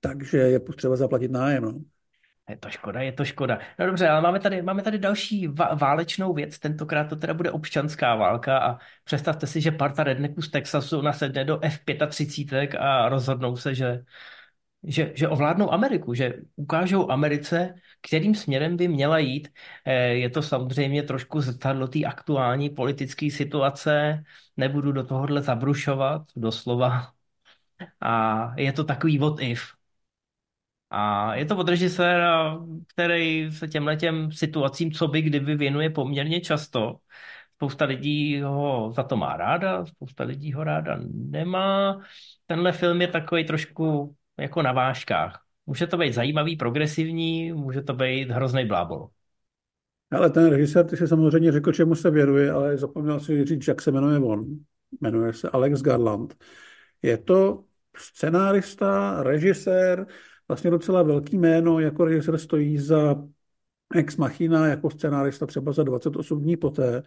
takže 0.00 0.38
je 0.38 0.60
potřeba 0.60 0.96
zaplatit 0.96 1.30
nájem, 1.30 1.64
no. 1.64 1.80
Je 2.48 2.56
to 2.56 2.70
škoda, 2.70 3.00
je 3.00 3.12
to 3.12 3.24
škoda. 3.24 3.58
No 3.78 3.86
dobře, 3.86 4.08
ale 4.08 4.20
máme 4.20 4.40
tady, 4.40 4.62
máme 4.62 4.82
tady 4.82 4.98
další 4.98 5.48
válečnou 5.80 6.34
věc, 6.34 6.58
tentokrát 6.58 7.04
to 7.04 7.16
teda 7.16 7.34
bude 7.34 7.50
občanská 7.50 8.14
válka 8.14 8.58
a 8.58 8.78
představte 9.04 9.46
si, 9.46 9.60
že 9.60 9.70
parta 9.70 10.04
rednecků 10.04 10.42
z 10.42 10.50
Texasu 10.50 11.02
nasedne 11.02 11.44
do 11.44 11.64
F-35 11.64 12.80
a 12.80 13.08
rozhodnou 13.08 13.56
se, 13.56 13.74
že, 13.74 14.04
že, 14.84 15.12
že 15.14 15.28
ovládnou 15.28 15.72
Ameriku, 15.72 16.14
že 16.14 16.34
ukážou 16.56 17.10
Americe, 17.10 17.74
kterým 18.00 18.34
směrem 18.34 18.76
by 18.76 18.88
měla 18.88 19.18
jít. 19.18 19.48
Eh, 19.84 19.94
je 20.06 20.30
to 20.30 20.42
samozřejmě 20.42 21.02
trošku 21.02 21.40
zrcadlo 21.40 21.88
té 21.88 22.04
aktuální 22.04 22.70
politické 22.70 23.30
situace, 23.30 24.24
nebudu 24.56 24.92
do 24.92 25.04
tohohle 25.04 25.42
zabrušovat, 25.42 26.22
doslova. 26.36 27.12
A 28.00 28.54
je 28.56 28.72
to 28.72 28.84
takový 28.84 29.18
what 29.18 29.40
if. 29.40 29.79
A 30.90 31.34
je 31.34 31.44
to 31.44 31.56
od 31.56 31.68
režiséra, 31.68 32.58
který 32.86 33.52
se 33.52 33.68
těmhle 33.68 33.96
těm 33.96 34.32
situacím, 34.32 34.92
co 34.92 35.08
by 35.08 35.22
kdyby 35.22 35.56
věnuje 35.56 35.90
poměrně 35.90 36.40
často. 36.40 36.96
Spousta 37.54 37.84
lidí 37.84 38.40
ho 38.40 38.92
za 38.96 39.02
to 39.02 39.16
má 39.16 39.36
ráda, 39.36 39.86
spousta 39.86 40.24
lidí 40.24 40.52
ho 40.52 40.64
ráda 40.64 40.98
nemá. 41.12 42.00
Tenhle 42.46 42.72
film 42.72 43.00
je 43.00 43.08
takový 43.08 43.44
trošku 43.44 44.16
jako 44.38 44.62
na 44.62 44.72
vážkách. 44.72 45.42
Může 45.66 45.86
to 45.86 45.96
být 45.96 46.12
zajímavý, 46.12 46.56
progresivní, 46.56 47.52
může 47.52 47.82
to 47.82 47.94
být 47.94 48.30
hrozný 48.30 48.64
blábol. 48.66 49.08
Ale 50.10 50.30
ten 50.30 50.50
režisér, 50.50 50.86
ty 50.86 50.96
si 50.96 51.08
samozřejmě 51.08 51.52
řekl, 51.52 51.72
čemu 51.72 51.94
se 51.94 52.10
věnuje, 52.10 52.50
ale 52.50 52.76
zapomněl 52.76 53.20
si 53.20 53.44
říct, 53.44 53.68
jak 53.68 53.82
se 53.82 53.92
jmenuje 53.92 54.18
on. 54.18 54.46
Jmenuje 55.00 55.32
se 55.32 55.50
Alex 55.50 55.82
Garland. 55.82 56.34
Je 57.02 57.18
to 57.18 57.64
scenárista, 57.96 59.22
režisér, 59.22 60.06
vlastně 60.50 60.70
docela 60.70 61.02
velký 61.02 61.38
jméno, 61.38 61.80
jako 61.80 62.04
režisér 62.04 62.38
stojí 62.38 62.78
za 62.78 63.16
Ex 63.94 64.16
Machina, 64.16 64.66
jako 64.66 64.90
scenárista 64.90 65.46
třeba 65.46 65.72
za 65.72 65.82
28 65.82 66.42
dní 66.42 66.56
poté. 66.56 67.02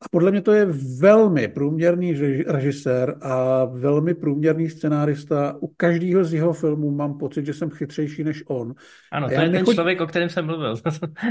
A 0.00 0.04
podle 0.10 0.30
mě 0.30 0.40
to 0.40 0.52
je 0.52 0.66
velmi 1.00 1.48
průměrný 1.48 2.14
režisér 2.46 3.16
a 3.20 3.64
velmi 3.64 4.14
průměrný 4.14 4.70
scenárista. 4.70 5.56
U 5.60 5.66
každého 5.66 6.24
z 6.24 6.34
jeho 6.34 6.52
filmů 6.52 6.90
mám 6.90 7.18
pocit, 7.18 7.46
že 7.46 7.54
jsem 7.54 7.70
chytřejší 7.70 8.24
než 8.24 8.44
on. 8.46 8.74
Ano, 9.12 9.26
to 9.26 9.32
je 9.32 9.38
nechodím... 9.38 9.64
ten 9.64 9.74
člověk, 9.74 10.00
o 10.00 10.06
kterém 10.06 10.28
jsem 10.28 10.46
mluvil. 10.46 10.74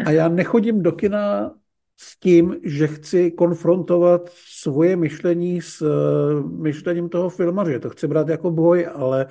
a 0.05 0.11
já 0.11 0.27
nechodím 0.27 0.84
do 0.84 0.91
kina 0.91 1.51
s 1.97 2.19
tím, 2.19 2.55
že 2.63 2.88
chci 2.88 3.32
konfrontovat 3.32 4.29
svoje 4.36 4.95
myšlení 4.95 5.61
s 5.61 5.82
eh, 5.82 6.47
myšlením 6.61 7.09
toho 7.09 7.29
filmaře. 7.29 7.79
To 7.79 7.89
chci 7.89 8.07
brát 8.07 8.29
jako 8.29 8.51
boj, 8.51 8.88
ale 8.93 9.27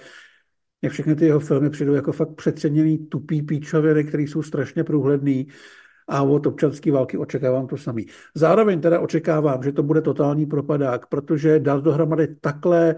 mně 0.83 0.91
všechny 0.91 1.14
ty 1.14 1.24
jeho 1.24 1.41
filmy 1.41 1.70
přijdou 1.70 1.93
jako 1.93 2.12
fakt 2.12 2.35
přeceněný 2.35 2.99
tupý 2.99 3.43
píčoviny, 3.43 4.05
které 4.05 4.22
jsou 4.22 4.43
strašně 4.43 4.85
průhledný. 4.85 5.49
a 6.09 6.22
od 6.22 6.47
občanské 6.47 6.93
války 6.93 7.18
očekávám 7.18 7.66
to 7.66 7.76
samý. 7.76 8.07
Zároveň 8.35 8.81
teda 8.81 9.01
očekávám, 9.01 9.62
že 9.62 9.72
to 9.72 9.83
bude 9.83 10.01
totální 10.01 10.47
propadák, 10.47 11.07
protože 11.07 11.61
dát 11.61 11.85
dohromady 11.85 12.37
takhle 12.41 12.97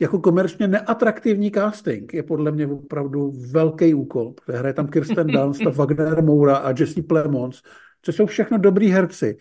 jako 0.00 0.18
komerčně 0.18 0.68
neatraktivní 0.68 1.50
casting 1.50 2.14
je 2.14 2.22
podle 2.22 2.52
mě 2.52 2.66
opravdu 2.66 3.32
velký 3.50 3.94
úkol. 3.94 4.34
Hraje 4.48 4.74
tam 4.74 4.88
Kirsten 4.88 5.26
Dunst, 5.32 5.64
Wagner 5.64 6.22
Moura 6.22 6.56
a 6.56 6.74
Jesse 6.78 7.02
Plemons, 7.02 7.62
což 8.02 8.16
jsou 8.16 8.26
všechno 8.26 8.58
dobrý 8.58 8.90
herci, 8.90 9.36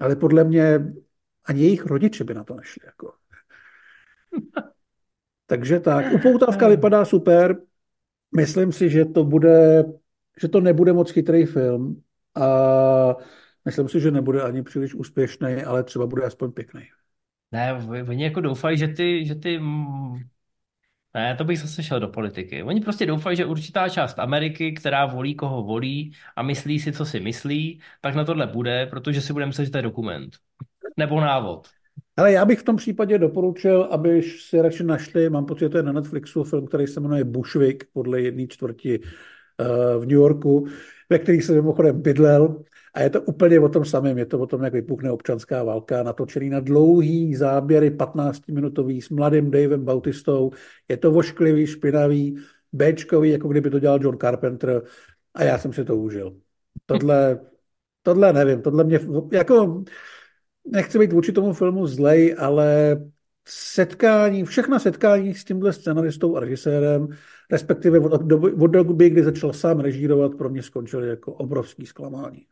ale 0.00 0.16
podle 0.16 0.44
mě 0.44 0.92
ani 1.44 1.62
jejich 1.62 1.86
rodiče 1.86 2.24
by 2.24 2.34
na 2.34 2.44
to 2.44 2.54
nešli. 2.54 2.86
Jako. 2.86 3.12
Takže 5.46 5.80
tak, 5.80 6.12
upoutávka 6.12 6.68
vypadá 6.68 7.04
super. 7.04 7.56
Myslím 8.36 8.72
si, 8.72 8.90
že 8.90 9.04
to 9.04 9.24
bude, 9.24 9.84
že 10.40 10.48
to 10.48 10.60
nebude 10.60 10.92
moc 10.92 11.10
chytrý 11.10 11.44
film 11.44 12.02
a 12.34 12.46
myslím 13.64 13.88
si, 13.88 14.00
že 14.00 14.10
nebude 14.10 14.42
ani 14.42 14.62
příliš 14.62 14.94
úspěšný, 14.94 15.54
ale 15.66 15.84
třeba 15.84 16.06
bude 16.06 16.24
aspoň 16.24 16.52
pěkný. 16.52 16.82
Ne, 17.52 17.74
oni 18.08 18.24
jako 18.24 18.40
doufají, 18.40 18.78
že 18.78 18.88
ty, 18.88 19.26
že 19.26 19.34
ty 19.34 19.60
ne, 21.14 21.36
to 21.36 21.44
bych 21.44 21.58
zase 21.58 21.82
šel 21.82 22.00
do 22.00 22.08
politiky. 22.08 22.62
Oni 22.62 22.80
prostě 22.80 23.06
doufají, 23.06 23.36
že 23.36 23.44
určitá 23.44 23.88
část 23.88 24.18
Ameriky, 24.18 24.72
která 24.72 25.06
volí, 25.06 25.34
koho 25.34 25.62
volí 25.62 26.12
a 26.36 26.42
myslí 26.42 26.80
si, 26.80 26.92
co 26.92 27.04
si 27.06 27.20
myslí, 27.20 27.80
tak 28.00 28.14
na 28.14 28.24
tohle 28.24 28.46
bude, 28.46 28.86
protože 28.86 29.20
si 29.20 29.32
budeme 29.32 29.48
myslet, 29.48 29.64
že 29.64 29.70
to 29.70 29.78
je 29.78 29.82
dokument. 29.82 30.36
Nebo 30.96 31.20
návod. 31.20 31.68
Ale 32.16 32.32
já 32.32 32.44
bych 32.44 32.60
v 32.60 32.62
tom 32.62 32.76
případě 32.76 33.18
doporučil, 33.18 33.82
aby 33.82 34.22
si 34.22 34.60
radši 34.60 34.84
našli, 34.84 35.30
mám 35.30 35.46
pocit, 35.46 35.60
že 35.60 35.68
to 35.68 35.76
je 35.76 35.82
na 35.82 35.92
Netflixu 35.92 36.44
film, 36.44 36.66
který 36.66 36.86
se 36.86 37.00
jmenuje 37.00 37.24
Bushwick, 37.24 37.84
podle 37.92 38.20
jedné 38.20 38.46
čtvrti 38.46 39.00
uh, 39.00 39.06
v 39.98 40.00
New 40.00 40.10
Yorku, 40.10 40.66
ve 41.10 41.18
kterých 41.18 41.44
se 41.44 41.52
mimochodem 41.52 42.02
bydlel. 42.02 42.62
A 42.94 43.00
je 43.00 43.10
to 43.10 43.22
úplně 43.22 43.60
o 43.60 43.68
tom 43.68 43.84
samém, 43.84 44.18
je 44.18 44.26
to 44.26 44.38
o 44.38 44.46
tom, 44.46 44.62
jak 44.62 44.72
vypukne 44.72 45.10
občanská 45.10 45.62
válka, 45.62 46.02
natočený 46.02 46.50
na 46.50 46.60
dlouhý 46.60 47.34
záběry 47.34 47.90
15-minutový 47.90 49.02
s 49.02 49.08
mladým 49.08 49.50
Davem 49.50 49.84
Bautistou. 49.84 50.50
Je 50.88 50.96
to 50.96 51.10
vošklivý, 51.10 51.66
špinavý, 51.66 52.38
Bčkový, 52.72 53.30
jako 53.30 53.48
kdyby 53.48 53.70
to 53.70 53.78
dělal 53.78 53.98
John 54.02 54.18
Carpenter 54.18 54.82
a 55.34 55.42
já 55.42 55.58
jsem 55.58 55.72
si 55.72 55.84
to 55.84 55.96
užil. 55.96 56.36
Tohle, 56.86 57.40
tohle 58.02 58.32
nevím, 58.32 58.62
tohle 58.62 58.84
mě, 58.84 59.00
jako 59.32 59.84
nechci 60.72 60.98
být 60.98 61.12
vůči 61.12 61.32
tomu 61.32 61.52
filmu 61.52 61.86
zlej, 61.86 62.36
ale 62.38 62.96
setkání, 63.48 64.44
všechna 64.44 64.78
setkání 64.78 65.34
s 65.34 65.44
tímhle 65.44 65.72
scenaristou 65.72 66.36
a 66.36 66.40
režisérem, 66.40 67.08
respektive 67.50 68.00
od 68.00 68.22
doby, 68.70 69.10
kdy 69.10 69.24
začal 69.24 69.52
sám 69.52 69.80
režírovat, 69.80 70.34
pro 70.38 70.48
mě 70.48 70.62
skončily 70.62 71.08
jako 71.08 71.32
obrovský 71.32 71.86
zklamání. 71.86 72.46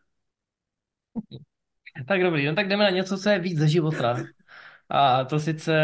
Tak 2.08 2.22
dobrý, 2.22 2.46
no 2.46 2.54
tak 2.54 2.68
jdeme 2.68 2.84
na 2.84 2.90
něco, 2.90 3.18
co 3.18 3.28
je 3.28 3.38
víc 3.38 3.58
ze 3.58 3.68
života. 3.68 4.16
A 4.88 5.24
to 5.24 5.40
sice 5.40 5.74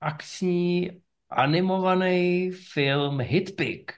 akční 0.00 0.90
animovaný 1.30 2.50
film 2.50 3.20
Hitpick. 3.20 3.92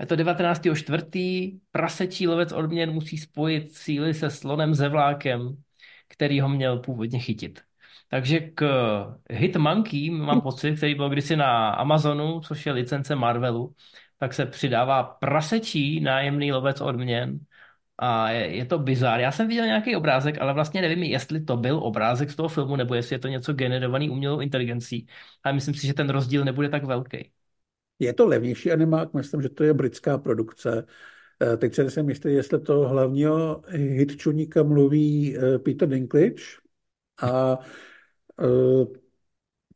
Je 0.00 0.06
to 0.06 0.14
19.4. 0.14 1.60
Prasečí 1.72 2.28
lovec 2.28 2.52
odměn 2.52 2.90
musí 2.90 3.18
spojit 3.18 3.74
síly 3.74 4.14
se 4.14 4.30
slonem 4.30 4.74
zevlákem 4.74 5.56
který 6.10 6.40
ho 6.40 6.48
měl 6.48 6.78
původně 6.78 7.18
chytit. 7.18 7.60
Takže 8.10 8.40
k 8.40 8.64
Hitmonkey 9.30 10.10
mám 10.10 10.40
pocit, 10.40 10.76
který 10.76 10.94
byl 10.94 11.08
kdysi 11.08 11.36
na 11.36 11.70
Amazonu, 11.70 12.40
což 12.40 12.66
je 12.66 12.72
licence 12.72 13.14
Marvelu, 13.14 13.74
tak 14.18 14.34
se 14.34 14.46
přidává 14.46 15.02
prasečí 15.02 16.00
nájemný 16.00 16.52
lovec 16.52 16.80
odměn 16.80 17.38
a 17.98 18.30
je, 18.30 18.56
je 18.56 18.64
to 18.64 18.78
bizár. 18.78 19.20
Já 19.20 19.32
jsem 19.32 19.48
viděl 19.48 19.66
nějaký 19.66 19.96
obrázek, 19.96 20.40
ale 20.40 20.54
vlastně 20.54 20.80
nevím, 20.80 21.02
jestli 21.02 21.44
to 21.44 21.56
byl 21.56 21.78
obrázek 21.78 22.30
z 22.30 22.36
toho 22.36 22.48
filmu, 22.48 22.76
nebo 22.76 22.94
jestli 22.94 23.14
je 23.14 23.18
to 23.18 23.28
něco 23.28 23.52
generovaný 23.52 24.10
umělou 24.10 24.40
inteligencí. 24.40 25.06
A 25.44 25.52
myslím 25.52 25.74
si, 25.74 25.86
že 25.86 25.94
ten 25.94 26.10
rozdíl 26.10 26.44
nebude 26.44 26.68
tak 26.68 26.84
velký. 26.84 27.30
Je 27.98 28.12
to 28.12 28.26
levnější 28.26 28.72
animák, 28.72 29.14
myslím, 29.14 29.42
že 29.42 29.48
to 29.48 29.64
je 29.64 29.74
britská 29.74 30.18
produkce. 30.18 30.86
Eh, 31.42 31.56
teď 31.56 31.74
se 31.74 31.90
jsem 31.90 32.08
jistý, 32.08 32.28
jestli 32.28 32.60
to 32.60 32.88
hlavního 32.88 33.62
hitčuníka 33.68 34.62
mluví 34.62 35.36
eh, 35.36 35.58
Peter 35.58 35.88
Dinklage 35.88 36.42
a 37.22 37.58
uh, 38.42 38.86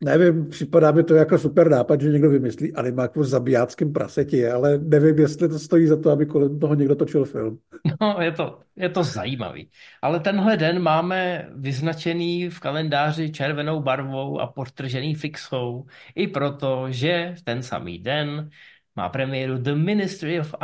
nevím, 0.05 0.49
připadá 0.49 0.93
mi 0.93 1.05
to 1.05 1.15
jako 1.15 1.39
super 1.39 1.71
nápad, 1.71 2.01
že 2.01 2.09
někdo 2.09 2.31
vymyslí 2.31 2.75
animák 2.75 3.17
o 3.17 3.25
zabijáckém 3.25 3.93
praseti, 3.93 4.47
ale 4.47 4.79
nevím, 4.79 5.19
jestli 5.19 5.49
to 5.49 5.59
stojí 5.59 5.87
za 5.87 5.97
to, 6.01 6.11
aby 6.11 6.27
kolem 6.27 6.59
toho 6.59 6.75
někdo 6.75 6.95
točil 6.95 7.25
film. 7.25 7.59
No, 8.01 8.17
je 8.21 8.33
to, 8.33 8.61
je 8.77 8.89
to 8.89 9.05
zajímavý. 9.05 9.71
Ale 10.03 10.21
tenhle 10.21 10.57
den 10.57 10.83
máme 10.83 11.49
vyznačený 11.55 12.49
v 12.49 12.61
kalendáři 12.61 13.33
červenou 13.33 13.81
barvou 13.81 14.41
a 14.41 14.47
podtržený 14.47 15.15
fixou, 15.15 15.87
i 16.15 16.29
proto, 16.29 16.87
že 16.91 17.35
v 17.39 17.43
ten 17.43 17.63
samý 17.63 17.99
den 17.99 18.51
má 18.97 19.09
premiéru 19.09 19.59
The 19.59 19.75
Ministry 19.75 20.41
of 20.41 20.55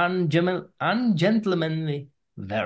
Ungentlemanly 0.93 2.07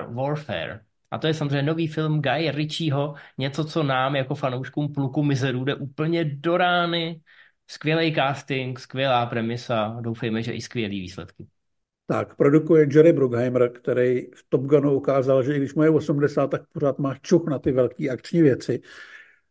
Warfare. 0.07 0.79
A 1.11 1.17
to 1.17 1.27
je 1.27 1.33
samozřejmě 1.33 1.61
nový 1.61 1.87
film 1.87 2.21
Guy 2.21 2.51
Ritchieho, 2.51 3.15
něco, 3.37 3.65
co 3.65 3.83
nám 3.83 4.15
jako 4.15 4.35
fanouškům 4.35 4.93
pluku 4.93 5.23
mizerů 5.23 5.63
jde 5.63 5.75
úplně 5.75 6.25
do 6.25 6.57
rány. 6.57 7.21
Skvělý 7.67 8.15
casting, 8.15 8.79
skvělá 8.79 9.25
premisa, 9.25 9.97
doufejme, 10.01 10.43
že 10.43 10.51
i 10.51 10.61
skvělý 10.61 11.01
výsledky. 11.01 11.47
Tak, 12.07 12.35
produkuje 12.35 12.87
Jerry 12.91 13.13
Bruckheimer, 13.13 13.71
který 13.71 14.21
v 14.21 14.45
Top 14.49 14.61
Gunu 14.61 14.93
ukázal, 14.93 15.43
že 15.43 15.55
i 15.55 15.57
když 15.57 15.73
mu 15.73 15.83
je 15.83 15.89
80, 15.89 16.47
tak 16.47 16.61
pořád 16.71 16.99
má 16.99 17.15
čuch 17.15 17.47
na 17.49 17.59
ty 17.59 17.71
velké 17.71 18.09
akční 18.09 18.41
věci. 18.41 18.81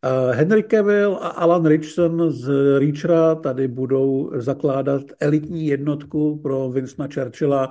Eh, 0.04 0.34
Henry 0.34 0.62
Cavill 0.62 1.18
a 1.20 1.28
Alan 1.28 1.66
Richson 1.66 2.30
z 2.30 2.48
Reachera 2.78 3.34
tady 3.34 3.68
budou 3.68 4.30
zakládat 4.34 5.02
elitní 5.20 5.66
jednotku 5.66 6.38
pro 6.38 6.70
Vincenta 6.70 7.14
Churchilla. 7.14 7.70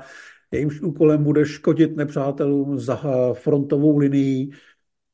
Jejímž 0.52 0.82
úkolem 0.82 1.24
bude 1.24 1.46
škodit 1.46 1.96
nepřátelům 1.96 2.80
za 2.80 3.02
frontovou 3.34 3.98
linií. 3.98 4.52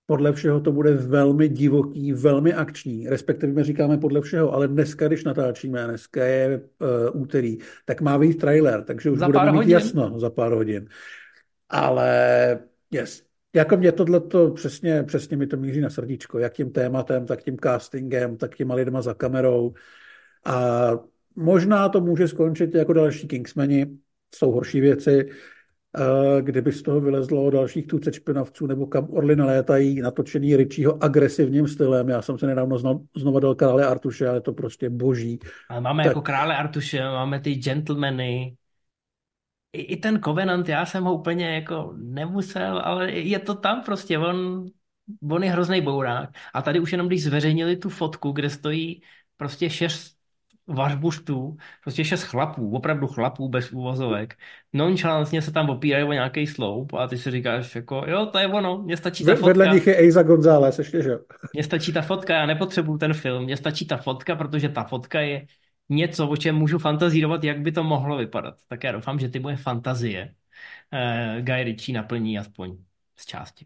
Podle 0.06 0.34
všeho 0.34 0.60
to 0.60 0.72
bude 0.72 0.94
velmi 0.94 1.50
divoký, 1.50 2.14
velmi 2.14 2.54
akční, 2.54 3.08
respektive 3.08 3.54
my 3.54 3.64
říkáme 3.64 3.98
podle 3.98 4.22
všeho, 4.22 4.54
ale 4.54 4.68
dneska, 4.68 5.08
když 5.08 5.24
natáčíme, 5.24 5.86
dneska 5.86 6.26
je 6.26 6.62
uh, 7.12 7.22
úterý, 7.22 7.58
tak 7.86 8.02
má 8.02 8.18
být 8.18 8.38
trailer, 8.38 8.84
takže 8.84 9.10
už 9.10 9.20
za 9.20 9.26
budeme 9.26 9.52
mít 9.52 9.58
hodin. 9.58 9.72
jasno 9.72 10.20
za 10.20 10.30
pár 10.30 10.52
hodin. 10.52 10.88
Ale 11.70 12.60
yes, 12.92 13.29
jako 13.56 13.78
mě 13.78 13.92
tohle 13.92 14.20
to 14.20 14.52
přesně, 14.52 15.04
přesně 15.04 15.38
mi 15.38 15.48
to 15.48 15.58
míří 15.58 15.82
na 15.82 15.90
srdíčko, 15.90 16.40
jak 16.40 16.54
tím 16.54 16.72
tématem, 16.72 17.26
tak 17.26 17.44
tím 17.44 17.58
castingem, 17.64 18.38
tak 18.38 18.56
těma 18.56 18.76
lidma 18.76 19.02
za 19.02 19.14
kamerou. 19.14 19.74
A 20.46 20.90
možná 21.36 21.90
to 21.90 22.02
může 22.02 22.28
skončit 22.28 22.76
jako 22.76 22.94
další 22.94 23.28
Kingsmeni, 23.28 23.88
jsou 24.36 24.52
horší 24.52 24.82
věci, 24.82 25.30
kdyby 26.42 26.72
z 26.72 26.82
toho 26.82 27.02
vylezlo 27.02 27.50
dalších 27.50 27.88
tucet 27.88 28.14
špinavců, 28.14 28.68
nebo 28.68 28.88
kam 28.88 29.08
orly 29.10 29.36
nalétají, 29.36 30.02
natočený 30.02 30.56
Richieho 30.56 31.04
agresivním 31.04 31.68
stylem. 31.68 32.10
Já 32.10 32.22
jsem 32.22 32.38
se 32.38 32.48
nedávno 32.48 32.78
znovu, 32.78 33.06
znovu 33.18 33.40
dal 33.40 33.56
krále 33.56 33.86
Artuše, 33.86 34.28
ale 34.28 34.38
je 34.38 34.42
to 34.42 34.54
prostě 34.54 34.90
boží. 34.90 35.40
Ale 35.70 35.82
máme 35.82 36.04
tak... 36.04 36.10
jako 36.10 36.22
krále 36.22 36.58
Artuše, 36.58 37.02
máme 37.02 37.40
ty 37.40 37.56
gentlemany, 37.56 38.56
i, 39.74 39.82
i 39.82 39.98
ten 39.98 40.22
Covenant, 40.24 40.70
já 40.70 40.86
jsem 40.86 41.04
ho 41.04 41.14
úplně 41.14 41.56
jako 41.56 41.94
nemusel, 41.98 42.82
ale 42.84 43.12
je 43.12 43.40
to 43.40 43.56
tam 43.56 43.84
prostě, 43.84 44.18
on, 44.20 44.66
on 45.32 45.44
je 45.44 45.52
hrozný 45.52 45.82
bourák. 45.82 46.30
A 46.54 46.62
tady 46.62 46.80
už 46.80 46.92
jenom 46.92 47.08
když 47.08 47.24
zveřejnili 47.24 47.78
tu 47.78 47.90
fotku, 47.90 48.32
kde 48.32 48.50
stojí 48.50 49.02
prostě 49.38 49.70
šest 49.70 50.20
vařbuštů, 50.68 51.58
prostě 51.84 52.06
šest 52.06 52.24
chlapů, 52.24 52.72
opravdu 52.76 53.08
chlapů 53.08 53.50
bez 53.50 53.72
úvozovek. 53.72 54.36
Nonchalantně 54.74 55.42
se 55.42 55.52
tam 55.52 55.70
opírají 55.70 56.04
o 56.04 56.14
nějaký 56.14 56.48
sloup 56.48 56.94
a 56.94 57.08
ty 57.08 57.18
si 57.18 57.32
říkáš, 57.32 57.76
jako 57.76 58.04
jo, 58.08 58.26
to 58.26 58.38
je 58.40 58.48
ono, 58.48 58.78
mně 58.78 58.98
stačí 58.98 59.26
ta 59.26 59.32
fotka. 59.32 59.48
Vedle 59.48 59.68
nich 59.68 59.88
je 59.88 59.96
Eiza 59.98 60.24
González, 60.24 60.80
ještě, 60.80 61.02
že 61.02 61.18
Mně 61.54 61.64
stačí 61.64 61.94
ta 61.94 62.02
fotka, 62.02 62.34
já 62.34 62.46
nepotřebuju 62.46 62.98
ten 62.98 63.14
film, 63.14 63.44
mně 63.44 63.58
stačí 63.58 63.88
ta 63.88 63.98
fotka, 63.98 64.36
protože 64.36 64.70
ta 64.70 64.84
fotka 64.84 65.22
je 65.22 65.46
něco, 65.90 66.28
o 66.28 66.38
čem 66.38 66.56
můžu 66.56 66.78
fantazírovat, 66.78 67.44
jak 67.44 67.62
by 67.62 67.72
to 67.72 67.84
mohlo 67.84 68.18
vypadat. 68.18 68.56
Tak 68.68 68.84
já 68.84 68.92
doufám, 68.92 69.20
že 69.20 69.30
ty 69.30 69.40
moje 69.40 69.56
fantazie 69.56 70.34
uh, 70.94 71.42
Guy 71.42 71.64
Ritchie 71.64 71.96
naplní 71.96 72.40
aspoň 72.40 72.78
z 73.18 73.26
části. 73.26 73.66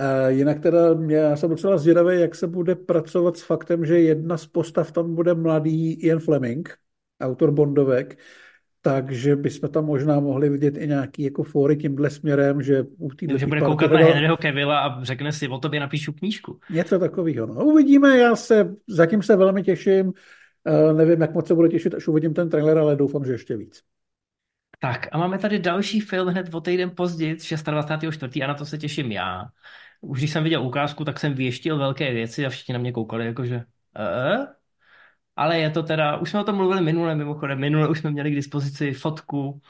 Uh, 0.00 0.32
jinak 0.32 0.60
teda 0.60 0.78
já 1.08 1.36
jsem 1.36 1.50
docela 1.50 1.78
zvědavý, 1.78 2.20
jak 2.20 2.34
se 2.34 2.46
bude 2.46 2.74
pracovat 2.74 3.36
s 3.36 3.42
faktem, 3.42 3.86
že 3.86 4.00
jedna 4.00 4.36
z 4.36 4.46
postav 4.46 4.92
tam 4.92 5.14
bude 5.14 5.34
mladý 5.34 5.92
Ian 5.92 6.18
Fleming, 6.18 6.74
autor 7.20 7.50
Bondovek, 7.50 8.18
takže 8.82 9.36
bychom 9.36 9.68
tam 9.68 9.84
možná 9.84 10.20
mohli 10.20 10.48
vidět 10.48 10.76
i 10.76 10.86
nějaký 10.86 11.22
jako 11.22 11.42
fóry 11.42 11.76
tímhle 11.76 12.10
směrem, 12.10 12.62
že 12.62 12.84
u 12.98 13.08
té 13.08 13.38
Že 13.38 13.46
bude 13.46 13.60
koukat 13.60 13.92
na 13.92 13.98
Henryho 13.98 14.36
Kevilla 14.36 14.80
a 14.80 15.04
řekne 15.04 15.32
si, 15.32 15.48
o 15.48 15.58
tobě 15.58 15.80
napíšu 15.80 16.12
knížku. 16.12 16.60
Něco 16.70 16.98
takového. 16.98 17.46
No. 17.46 17.54
Uvidíme, 17.54 18.18
já 18.18 18.36
se, 18.36 18.74
zatím 18.88 19.22
se 19.22 19.36
velmi 19.36 19.62
těším. 19.62 20.12
Uh, 20.68 20.92
nevím, 20.92 21.20
jak 21.20 21.34
moc 21.34 21.46
se 21.46 21.54
bude 21.54 21.68
těšit, 21.68 21.94
až 21.94 22.08
uvidím 22.08 22.34
ten 22.34 22.50
trailer, 22.50 22.78
ale 22.78 22.96
doufám, 22.96 23.24
že 23.24 23.32
ještě 23.32 23.56
víc. 23.56 23.82
Tak 24.78 25.08
a 25.12 25.18
máme 25.18 25.38
tady 25.38 25.58
další 25.58 26.00
film 26.00 26.28
hned 26.28 26.54
o 26.54 26.60
týden 26.60 26.90
později, 26.96 27.34
26.4. 27.34 28.44
a 28.44 28.46
na 28.46 28.54
to 28.54 28.64
se 28.66 28.78
těším 28.78 29.12
já. 29.12 29.44
Už 30.00 30.18
když 30.18 30.30
jsem 30.32 30.44
viděl 30.44 30.62
ukázku, 30.62 31.04
tak 31.04 31.18
jsem 31.18 31.34
věštil 31.34 31.78
velké 31.78 32.12
věci 32.12 32.46
a 32.46 32.50
všichni 32.50 32.72
na 32.72 32.78
mě 32.78 32.92
koukali 32.92 33.26
jakože 33.26 33.64
e? 33.96 34.46
Ale 35.36 35.58
je 35.58 35.70
to 35.70 35.82
teda, 35.82 36.16
už 36.16 36.30
jsme 36.30 36.40
o 36.40 36.44
tom 36.44 36.56
mluvili 36.56 36.82
minule 36.82 37.14
mimochodem, 37.14 37.58
minule 37.58 37.88
už 37.88 37.98
jsme 37.98 38.10
měli 38.10 38.30
k 38.30 38.34
dispozici 38.34 38.92
fotku. 38.92 39.60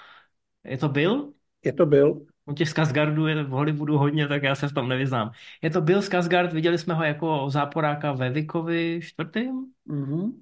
Je 0.64 0.78
to 0.78 0.88
Bill? 0.88 1.32
Je 1.64 1.72
to 1.72 1.86
byl. 1.86 2.26
On 2.44 2.54
těch 2.54 2.68
Skarsgardů 2.68 3.26
je 3.26 3.44
v 3.44 3.48
Hollywoodu 3.48 3.98
hodně, 3.98 4.28
tak 4.28 4.42
já 4.42 4.54
se 4.54 4.68
v 4.68 4.72
tom 4.72 4.88
nevyznám. 4.88 5.30
Je 5.62 5.70
to 5.70 5.80
Bill 5.80 6.02
Skarsgard, 6.02 6.52
viděli 6.52 6.78
jsme 6.78 6.94
ho 6.94 7.04
jako 7.04 7.50
záporáka 7.50 8.12
ve 8.12 8.30
Vikovi 8.30 9.00
čtvrtým. 9.02 9.66
Mm-hmm. 9.88 10.32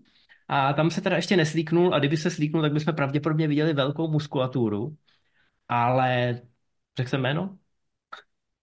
A 0.48 0.72
tam 0.72 0.90
se 0.90 1.00
teda 1.00 1.16
ještě 1.16 1.36
neslíknul 1.36 1.94
a 1.94 1.98
kdyby 1.98 2.16
se 2.16 2.30
slíknul, 2.30 2.62
tak 2.62 2.72
bychom 2.72 2.94
pravděpodobně 2.94 3.48
viděli 3.48 3.72
velkou 3.74 4.08
muskulaturu. 4.08 4.96
Ale 5.68 6.40
řekl 6.98 7.10
jsem 7.10 7.20
jméno? 7.22 7.58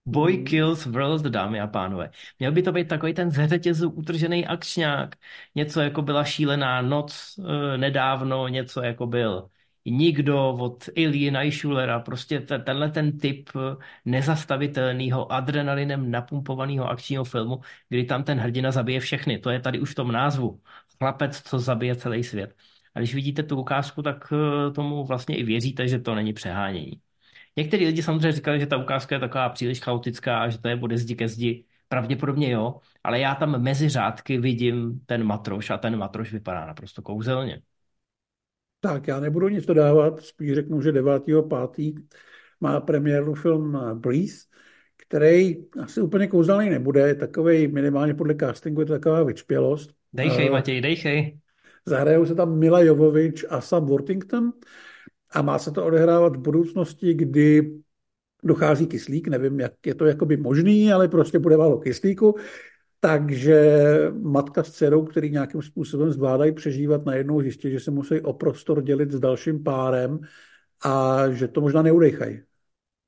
Boy 0.06 0.36
Mhm. 0.36 0.44
Kills 0.44 0.86
World, 0.86 1.22
dámy 1.22 1.60
a 1.60 1.66
pánové. 1.66 2.10
Měl 2.38 2.52
by 2.52 2.62
to 2.62 2.72
být 2.72 2.88
takový 2.88 3.14
ten 3.14 3.30
ze 3.30 3.48
řetězu 3.48 3.90
utržený 3.90 4.46
akčňák. 4.46 5.14
Něco 5.54 5.80
jako 5.80 6.02
byla 6.02 6.24
šílená 6.24 6.82
noc 6.82 7.38
e, 7.74 7.78
nedávno, 7.78 8.48
něco 8.48 8.82
jako 8.82 9.06
byl 9.06 9.48
Nikdo 9.86 10.48
od 10.48 10.84
Ilie 10.94 11.38
Eichulera, 11.38 12.00
prostě 12.00 12.40
te- 12.40 12.58
tenhle 12.58 12.90
ten 12.90 13.18
typ 13.18 13.48
eh, 13.56 13.76
nezastavitelného 14.04 15.32
adrenalinem 15.32 16.10
napumpovaného 16.10 16.88
akčního 16.90 17.24
filmu, 17.24 17.60
kdy 17.88 18.04
tam 18.04 18.24
ten 18.24 18.38
hrdina 18.38 18.70
zabije 18.72 19.00
všechny. 19.00 19.38
To 19.38 19.50
je 19.50 19.60
tady 19.60 19.80
už 19.80 19.90
v 19.92 19.94
tom 19.94 20.12
názvu. 20.12 20.60
Chlapec, 20.98 21.42
co 21.42 21.58
zabije 21.58 21.96
celý 21.96 22.24
svět. 22.24 22.54
A 22.94 22.98
když 22.98 23.14
vidíte 23.14 23.42
tu 23.42 23.56
ukázku, 23.60 24.02
tak 24.02 24.32
eh, 24.32 24.70
tomu 24.70 25.04
vlastně 25.04 25.36
i 25.36 25.42
věříte, 25.44 25.88
že 25.88 25.98
to 25.98 26.14
není 26.14 26.32
přehánění. 26.32 27.00
Někteří 27.56 27.86
lidi 27.86 28.02
samozřejmě 28.02 28.32
říkali, 28.32 28.60
že 28.60 28.66
ta 28.66 28.76
ukázka 28.76 29.14
je 29.14 29.20
taková 29.20 29.48
příliš 29.48 29.80
chaotická 29.80 30.38
a 30.38 30.48
že 30.48 30.58
to 30.58 30.68
je 30.68 30.76
bude 30.76 30.98
zdi 30.98 31.16
ke 31.16 31.28
zdi. 31.28 31.64
Pravděpodobně 31.88 32.50
jo, 32.50 32.80
ale 33.04 33.20
já 33.20 33.34
tam 33.34 33.62
mezi 33.62 33.88
řádky 33.88 34.38
vidím 34.38 35.00
ten 35.06 35.24
matroš 35.24 35.70
a 35.70 35.78
ten 35.78 35.96
matroš 35.96 36.32
vypadá 36.32 36.66
naprosto 36.66 37.02
kouzelně. 37.02 37.62
Tak 38.80 39.08
já 39.08 39.20
nebudu 39.20 39.48
nic 39.48 39.66
dodávat, 39.66 40.20
spíš 40.20 40.54
řeknu, 40.54 40.82
že 40.82 40.92
9.5. 40.92 41.94
má 42.60 42.80
premiéru 42.80 43.34
film 43.34 43.78
Breeze, 43.94 44.46
který 44.96 45.56
asi 45.82 46.00
úplně 46.00 46.26
kouzelný 46.26 46.70
nebude, 46.70 47.08
je 47.08 47.14
takovej, 47.14 47.68
minimálně 47.68 48.14
podle 48.14 48.34
castingu 48.34 48.80
je 48.80 48.86
to 48.86 48.92
taková 48.92 49.22
vyčpělost. 49.22 49.90
Dejchej, 50.14 50.46
Eh, 50.46 50.50
Matěj, 50.50 50.80
dejchej. 50.80 51.38
Zahrajou 51.86 52.26
se 52.26 52.34
tam 52.34 52.58
Mila 52.58 52.80
Jovovič 52.80 53.44
a 53.48 53.60
Sam 53.60 53.86
Worthington 53.86 54.52
a 55.30 55.42
má 55.42 55.58
se 55.58 55.70
to 55.70 55.84
odehrávat 55.84 56.36
v 56.36 56.40
budoucnosti, 56.40 57.14
kdy 57.14 57.72
dochází 58.44 58.86
kyslík, 58.86 59.28
nevím, 59.28 59.60
jak 59.60 59.72
je 59.86 59.94
to 59.94 60.04
jakoby 60.04 60.36
možný, 60.36 60.92
ale 60.92 61.08
prostě 61.08 61.38
bude 61.38 61.56
málo 61.56 61.78
kyslíku, 61.78 62.34
takže 63.00 63.78
matka 64.12 64.62
s 64.62 64.70
dcerou, 64.70 65.04
který 65.04 65.30
nějakým 65.30 65.62
způsobem 65.62 66.10
zvládají 66.10 66.52
přežívat, 66.52 67.06
najednou 67.06 67.40
zjistí, 67.40 67.70
že 67.70 67.80
se 67.80 67.90
musí 67.90 68.20
o 68.20 68.32
prostor 68.32 68.82
dělit 68.82 69.12
s 69.12 69.20
dalším 69.20 69.64
párem 69.64 70.20
a 70.84 71.24
že 71.30 71.48
to 71.48 71.60
možná 71.60 71.82
neudechají. 71.82 72.40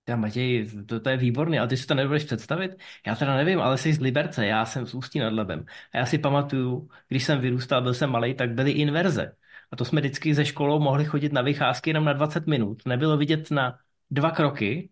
Já, 0.08 0.16
Matěj, 0.16 0.68
to, 0.86 1.00
to 1.00 1.08
je 1.08 1.16
výborný, 1.16 1.58
ale 1.58 1.68
ty 1.68 1.76
si 1.76 1.86
to 1.86 1.94
nebudeš 1.94 2.24
představit? 2.24 2.76
Já 3.06 3.14
teda 3.16 3.36
nevím, 3.36 3.60
ale 3.60 3.78
jsi 3.78 3.92
z 3.92 4.00
Liberce, 4.00 4.46
já 4.46 4.66
jsem 4.66 4.86
z 4.86 4.94
Ústí 4.94 5.18
nad 5.18 5.32
Labem. 5.32 5.64
A 5.94 5.96
já 5.98 6.06
si 6.06 6.18
pamatuju, 6.18 6.88
když 7.08 7.24
jsem 7.24 7.40
vyrůstal, 7.40 7.82
byl 7.82 7.94
jsem 7.94 8.10
malý, 8.10 8.34
tak 8.34 8.50
byly 8.50 8.70
inverze. 8.70 9.32
A 9.72 9.76
to 9.76 9.84
jsme 9.84 10.00
vždycky 10.00 10.34
ze 10.34 10.44
školou 10.44 10.80
mohli 10.80 11.04
chodit 11.04 11.32
na 11.32 11.42
vycházky 11.42 11.90
jenom 11.90 12.04
na 12.04 12.12
20 12.12 12.46
minut. 12.46 12.82
Nebylo 12.86 13.16
vidět 13.16 13.50
na 13.50 13.78
dva 14.10 14.30
kroky. 14.30 14.90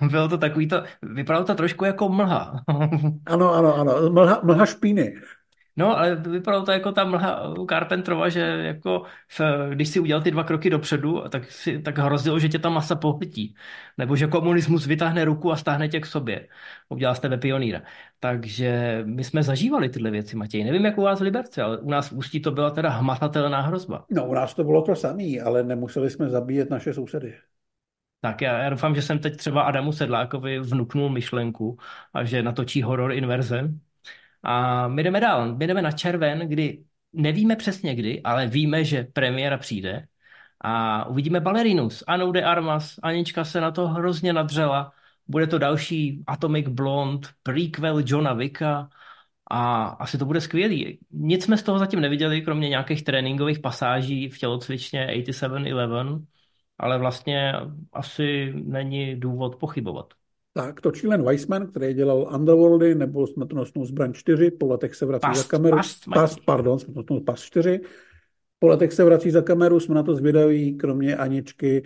Bylo 0.10 0.28
to 0.28 0.38
takový 0.38 0.68
to, 0.68 0.84
vypadalo 1.02 1.44
to 1.44 1.54
trošku 1.54 1.84
jako 1.84 2.08
mlha. 2.08 2.64
Ano, 3.26 3.54
ano, 3.54 3.74
ano, 3.76 4.10
mlha, 4.10 4.40
mlha 4.44 4.66
špíny. 4.66 5.14
No, 5.76 5.98
ale 5.98 6.16
vypadalo 6.16 6.64
to 6.64 6.72
jako 6.72 6.92
ta 6.92 7.04
mlha 7.04 7.48
u 7.48 7.66
Carpentrova, 7.66 8.28
že 8.28 8.40
jako 8.40 9.02
v, 9.28 9.40
když 9.74 9.88
si 9.88 10.00
udělal 10.00 10.22
ty 10.22 10.30
dva 10.30 10.44
kroky 10.44 10.70
dopředu, 10.70 11.22
tak, 11.28 11.50
si, 11.50 11.82
tak 11.82 11.98
hrozilo, 11.98 12.38
že 12.38 12.48
tě 12.48 12.58
ta 12.58 12.68
masa 12.68 12.96
pohltí. 12.96 13.54
Nebo 13.98 14.16
že 14.16 14.26
komunismus 14.26 14.86
vytáhne 14.86 15.24
ruku 15.24 15.52
a 15.52 15.56
stáhne 15.56 15.88
tě 15.88 16.00
k 16.00 16.06
sobě. 16.06 16.48
Udělal 16.88 17.14
z 17.14 17.20
tebe 17.20 17.38
pionýra. 17.38 17.82
Takže 18.20 19.02
my 19.06 19.24
jsme 19.24 19.42
zažívali 19.42 19.88
tyhle 19.88 20.10
věci, 20.10 20.36
Matěj. 20.36 20.64
Nevím, 20.64 20.84
jak 20.84 20.98
u 20.98 21.02
vás 21.02 21.18
v 21.18 21.22
Liberci, 21.22 21.60
ale 21.60 21.78
u 21.78 21.90
nás 21.90 22.10
v 22.10 22.12
Ústí 22.12 22.40
to 22.40 22.50
byla 22.50 22.70
teda 22.70 22.88
hmatatelná 22.88 23.60
hrozba. 23.60 24.04
No, 24.10 24.26
u 24.26 24.34
nás 24.34 24.54
to 24.54 24.64
bylo 24.64 24.82
to 24.82 24.96
samé, 24.96 25.40
ale 25.44 25.62
nemuseli 25.62 26.10
jsme 26.10 26.28
zabíjet 26.28 26.70
naše 26.70 26.94
sousedy. 26.94 27.34
Tak 28.20 28.40
já, 28.40 28.58
já 28.58 28.70
doufám, 28.70 28.94
že 28.94 29.02
jsem 29.02 29.18
teď 29.18 29.36
třeba 29.36 29.62
Adamu 29.62 29.92
Sedlákovi 29.92 30.58
vnuknul 30.58 31.10
myšlenku 31.10 31.78
a 32.14 32.24
že 32.24 32.42
natočí 32.42 32.82
horor 32.82 33.12
inverze. 33.12 33.70
A 34.42 34.88
my 34.88 35.02
jdeme 35.02 35.20
dál. 35.20 35.56
My 35.56 35.66
jdeme 35.66 35.82
na 35.82 35.92
červen, 35.92 36.38
kdy 36.48 36.84
nevíme 37.12 37.56
přesně 37.56 37.94
kdy, 37.94 38.22
ale 38.22 38.46
víme, 38.46 38.84
že 38.84 39.04
premiéra 39.12 39.58
přijde. 39.58 40.06
A 40.60 41.04
uvidíme 41.06 41.40
Balerinus, 41.40 42.04
Anou 42.06 42.32
de 42.32 42.42
Armas. 42.44 42.98
Anička 43.02 43.44
se 43.44 43.60
na 43.60 43.70
to 43.70 43.88
hrozně 43.88 44.32
nadřela. 44.32 44.92
Bude 45.28 45.46
to 45.46 45.58
další 45.58 46.24
Atomic 46.26 46.68
Blonde, 46.68 47.28
prequel 47.42 48.02
Johna 48.06 48.32
Wicka. 48.32 48.88
A 49.50 49.84
asi 49.84 50.18
to 50.18 50.24
bude 50.24 50.40
skvělý. 50.40 50.98
Nic 51.10 51.44
jsme 51.44 51.56
z 51.56 51.62
toho 51.62 51.78
zatím 51.78 52.00
neviděli, 52.00 52.42
kromě 52.42 52.68
nějakých 52.68 53.04
tréninkových 53.04 53.58
pasáží 53.60 54.28
v 54.28 54.38
tělocvičně 54.38 55.06
8711, 55.06 56.22
ale 56.78 56.98
vlastně 56.98 57.52
asi 57.92 58.52
není 58.56 59.20
důvod 59.20 59.56
pochybovat. 59.56 60.14
Tak, 60.54 60.80
točí 60.80 61.06
Len 61.06 61.24
Weissman, 61.24 61.66
který 61.66 61.94
dělal 61.94 62.28
Underworldy 62.34 62.94
nebo 62.94 63.26
Smrtonosnou 63.26 63.84
zbraň 63.84 64.12
4, 64.12 64.50
po 64.50 64.66
letech 64.66 64.94
se 64.94 65.06
vrací 65.06 65.26
Past, 65.26 65.42
za 65.42 65.48
kameru. 65.48 65.76
Past, 65.76 66.04
past 66.14 66.38
pardon, 66.46 66.78
Smrtonosnou 66.78 67.20
Past 67.20 67.44
4. 67.44 67.80
Po 68.58 68.66
letech 68.66 68.92
se 68.92 69.04
vrací 69.04 69.30
za 69.30 69.42
kameru, 69.42 69.80
jsme 69.80 69.94
na 69.94 70.02
to 70.02 70.14
zvědaví, 70.14 70.76
kromě 70.76 71.16
Aničky. 71.16 71.82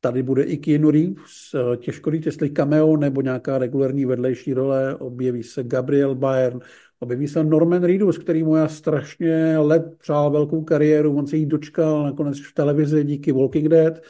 Tady 0.00 0.22
bude 0.22 0.42
i 0.42 0.56
Keanu 0.56 0.90
Reeves, 0.90 1.54
těžko 1.76 2.10
říct, 2.10 2.26
jestli 2.26 2.50
cameo 2.50 2.96
nebo 2.96 3.20
nějaká 3.20 3.58
regulární 3.58 4.04
vedlejší 4.04 4.54
role. 4.54 4.94
Objeví 4.94 5.42
se 5.42 5.62
Gabriel 5.62 6.14
Byrne, 6.14 6.60
objeví 7.00 7.28
se 7.28 7.44
Norman 7.44 7.84
Reedus, 7.84 8.18
který 8.18 8.42
mu 8.42 8.56
já 8.56 8.68
strašně 8.68 9.58
let 9.58 9.94
přál 9.98 10.30
velkou 10.30 10.64
kariéru, 10.64 11.16
on 11.16 11.26
se 11.26 11.36
jí 11.36 11.46
dočkal 11.46 12.04
nakonec 12.04 12.40
v 12.40 12.54
televizi 12.54 13.04
díky 13.04 13.32
Walking 13.32 13.68
Dead, 13.68 14.00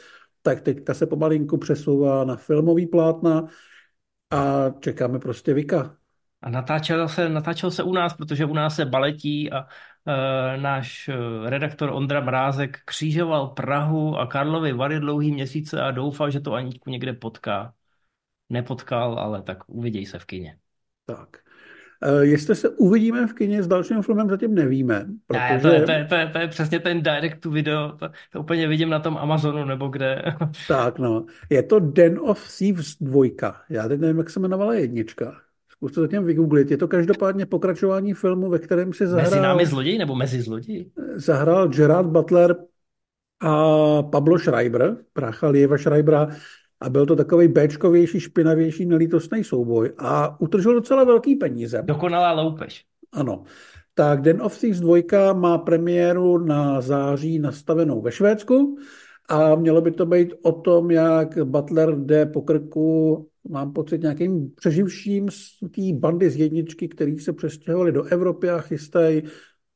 tak 0.41 0.61
teďka 0.61 0.93
se 0.93 1.05
pomalinku 1.05 1.57
přesouvá 1.57 2.25
na 2.25 2.35
filmový 2.35 2.87
plátna 2.87 3.47
a 4.35 4.69
čekáme 4.79 5.19
prostě 5.19 5.53
Vika. 5.53 5.97
A 6.41 6.49
natáčel 6.49 7.09
se, 7.09 7.29
natáčel 7.29 7.71
se 7.71 7.83
u 7.83 7.93
nás, 7.93 8.13
protože 8.13 8.45
u 8.45 8.53
nás 8.53 8.75
se 8.75 8.85
baletí 8.85 9.51
a 9.51 9.67
e, 10.07 10.57
náš 10.57 11.09
e, 11.09 11.13
redaktor 11.49 11.89
Ondra 11.89 12.21
Mrázek 12.21 12.79
křížoval 12.85 13.47
Prahu 13.47 14.17
a 14.17 14.27
Karlovy 14.27 14.73
Vary 14.73 14.99
dlouhý 14.99 15.31
měsíce 15.31 15.81
a 15.81 15.91
doufal, 15.91 16.31
že 16.31 16.39
to 16.39 16.53
Aničku 16.53 16.89
někde 16.89 17.13
potká. 17.13 17.73
Nepotkal, 18.49 19.19
ale 19.19 19.41
tak 19.41 19.69
uviděj 19.69 20.05
se 20.05 20.19
v 20.19 20.25
kině. 20.25 20.59
Tak. 21.05 21.44
E, 22.05 22.25
jestli 22.25 22.55
se 22.55 22.69
uvidíme 22.69 23.27
v 23.27 23.33
kině 23.33 23.63
s 23.63 23.67
dalším 23.67 24.01
filmem, 24.01 24.29
zatím 24.29 24.55
nevíme, 24.55 25.05
Ne, 25.33 25.57
protože... 25.57 25.61
to, 25.61 25.67
je, 25.67 25.81
to, 25.81 25.91
je, 25.91 26.05
to, 26.05 26.15
je, 26.15 26.27
to 26.27 26.37
je 26.37 26.47
přesně 26.47 26.79
ten 26.79 27.01
direct 27.01 27.39
to 27.39 27.51
video, 27.51 27.91
to, 27.91 28.09
to 28.31 28.39
úplně 28.39 28.67
vidím 28.67 28.89
na 28.89 28.99
tom 28.99 29.17
Amazonu 29.17 29.65
nebo 29.65 29.87
kde. 29.87 30.23
Tak 30.67 30.99
no, 30.99 31.25
je 31.49 31.63
to 31.63 31.79
Den 31.79 32.19
of 32.19 32.57
Thieves 32.57 32.95
2. 33.01 33.25
Já 33.69 33.87
teď 33.87 33.99
nevím, 33.99 34.17
jak 34.17 34.29
se 34.29 34.39
jmenovala 34.39 34.73
jednička. 34.73 35.35
Zkuste 35.69 36.01
zatím 36.01 36.23
vygooglit. 36.23 36.71
Je 36.71 36.77
to 36.77 36.87
každopádně 36.87 37.45
pokračování 37.45 38.13
filmu, 38.13 38.49
ve 38.49 38.59
kterém 38.59 38.93
si 38.93 39.03
Mezi 39.03 39.15
zahrál, 39.15 39.43
námi 39.43 39.65
zloději 39.65 39.97
nebo 39.97 40.15
mezi 40.15 40.41
zloději? 40.41 40.91
zahrál 41.15 41.67
Gerard 41.67 42.07
Butler 42.07 42.55
a 43.41 44.03
Pablo 44.03 44.39
Schreiber, 44.39 44.97
brácha 45.15 45.47
Lieva 45.47 45.77
Schreibera, 45.77 46.27
a 46.81 46.89
byl 46.89 47.05
to 47.05 47.15
takový 47.15 47.47
béčkovější, 47.47 48.19
špinavější, 48.19 48.85
nelítostný 48.85 49.43
souboj 49.43 49.91
a 49.97 50.41
utržil 50.41 50.73
docela 50.73 51.03
velký 51.03 51.35
peníze. 51.35 51.81
Dokonalá 51.85 52.31
loupež. 52.31 52.85
Ano. 53.11 53.43
Tak 53.93 54.21
Den 54.21 54.41
of 54.41 54.59
Thieves 54.59 54.79
2 54.79 55.33
má 55.33 55.57
premiéru 55.57 56.37
na 56.37 56.81
září 56.81 57.39
nastavenou 57.39 58.01
ve 58.01 58.11
Švédsku 58.11 58.77
a 59.29 59.55
mělo 59.55 59.81
by 59.81 59.91
to 59.91 60.05
být 60.05 60.33
o 60.41 60.51
tom, 60.51 60.91
jak 60.91 61.45
Butler 61.45 61.95
jde 61.95 62.25
po 62.25 62.41
krku, 62.41 63.27
mám 63.49 63.73
pocit, 63.73 64.01
nějakým 64.01 64.51
přeživším 64.55 65.29
z 65.31 65.59
té 65.59 65.81
bandy 65.93 66.29
z 66.29 66.35
jedničky, 66.35 66.87
který 66.87 67.19
se 67.19 67.33
přestěhovali 67.33 67.91
do 67.91 68.03
Evropy 68.03 68.49
a 68.49 68.61
chystají 68.61 69.23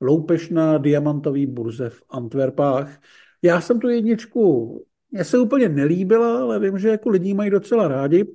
loupež 0.01 0.49
na 0.49 0.77
diamantové 0.77 1.47
burze 1.47 1.89
v 1.89 2.03
Antwerpách. 2.09 3.01
Já 3.41 3.61
jsem 3.61 3.79
tu 3.79 3.89
jedničku, 3.89 4.85
mně 5.11 5.23
se 5.23 5.39
úplně 5.39 5.69
nelíbila, 5.69 6.41
ale 6.41 6.59
vím, 6.59 6.79
že 6.79 6.89
jako 6.89 7.09
lidi 7.09 7.33
mají 7.33 7.49
docela 7.49 7.87
rádi. 7.87 8.25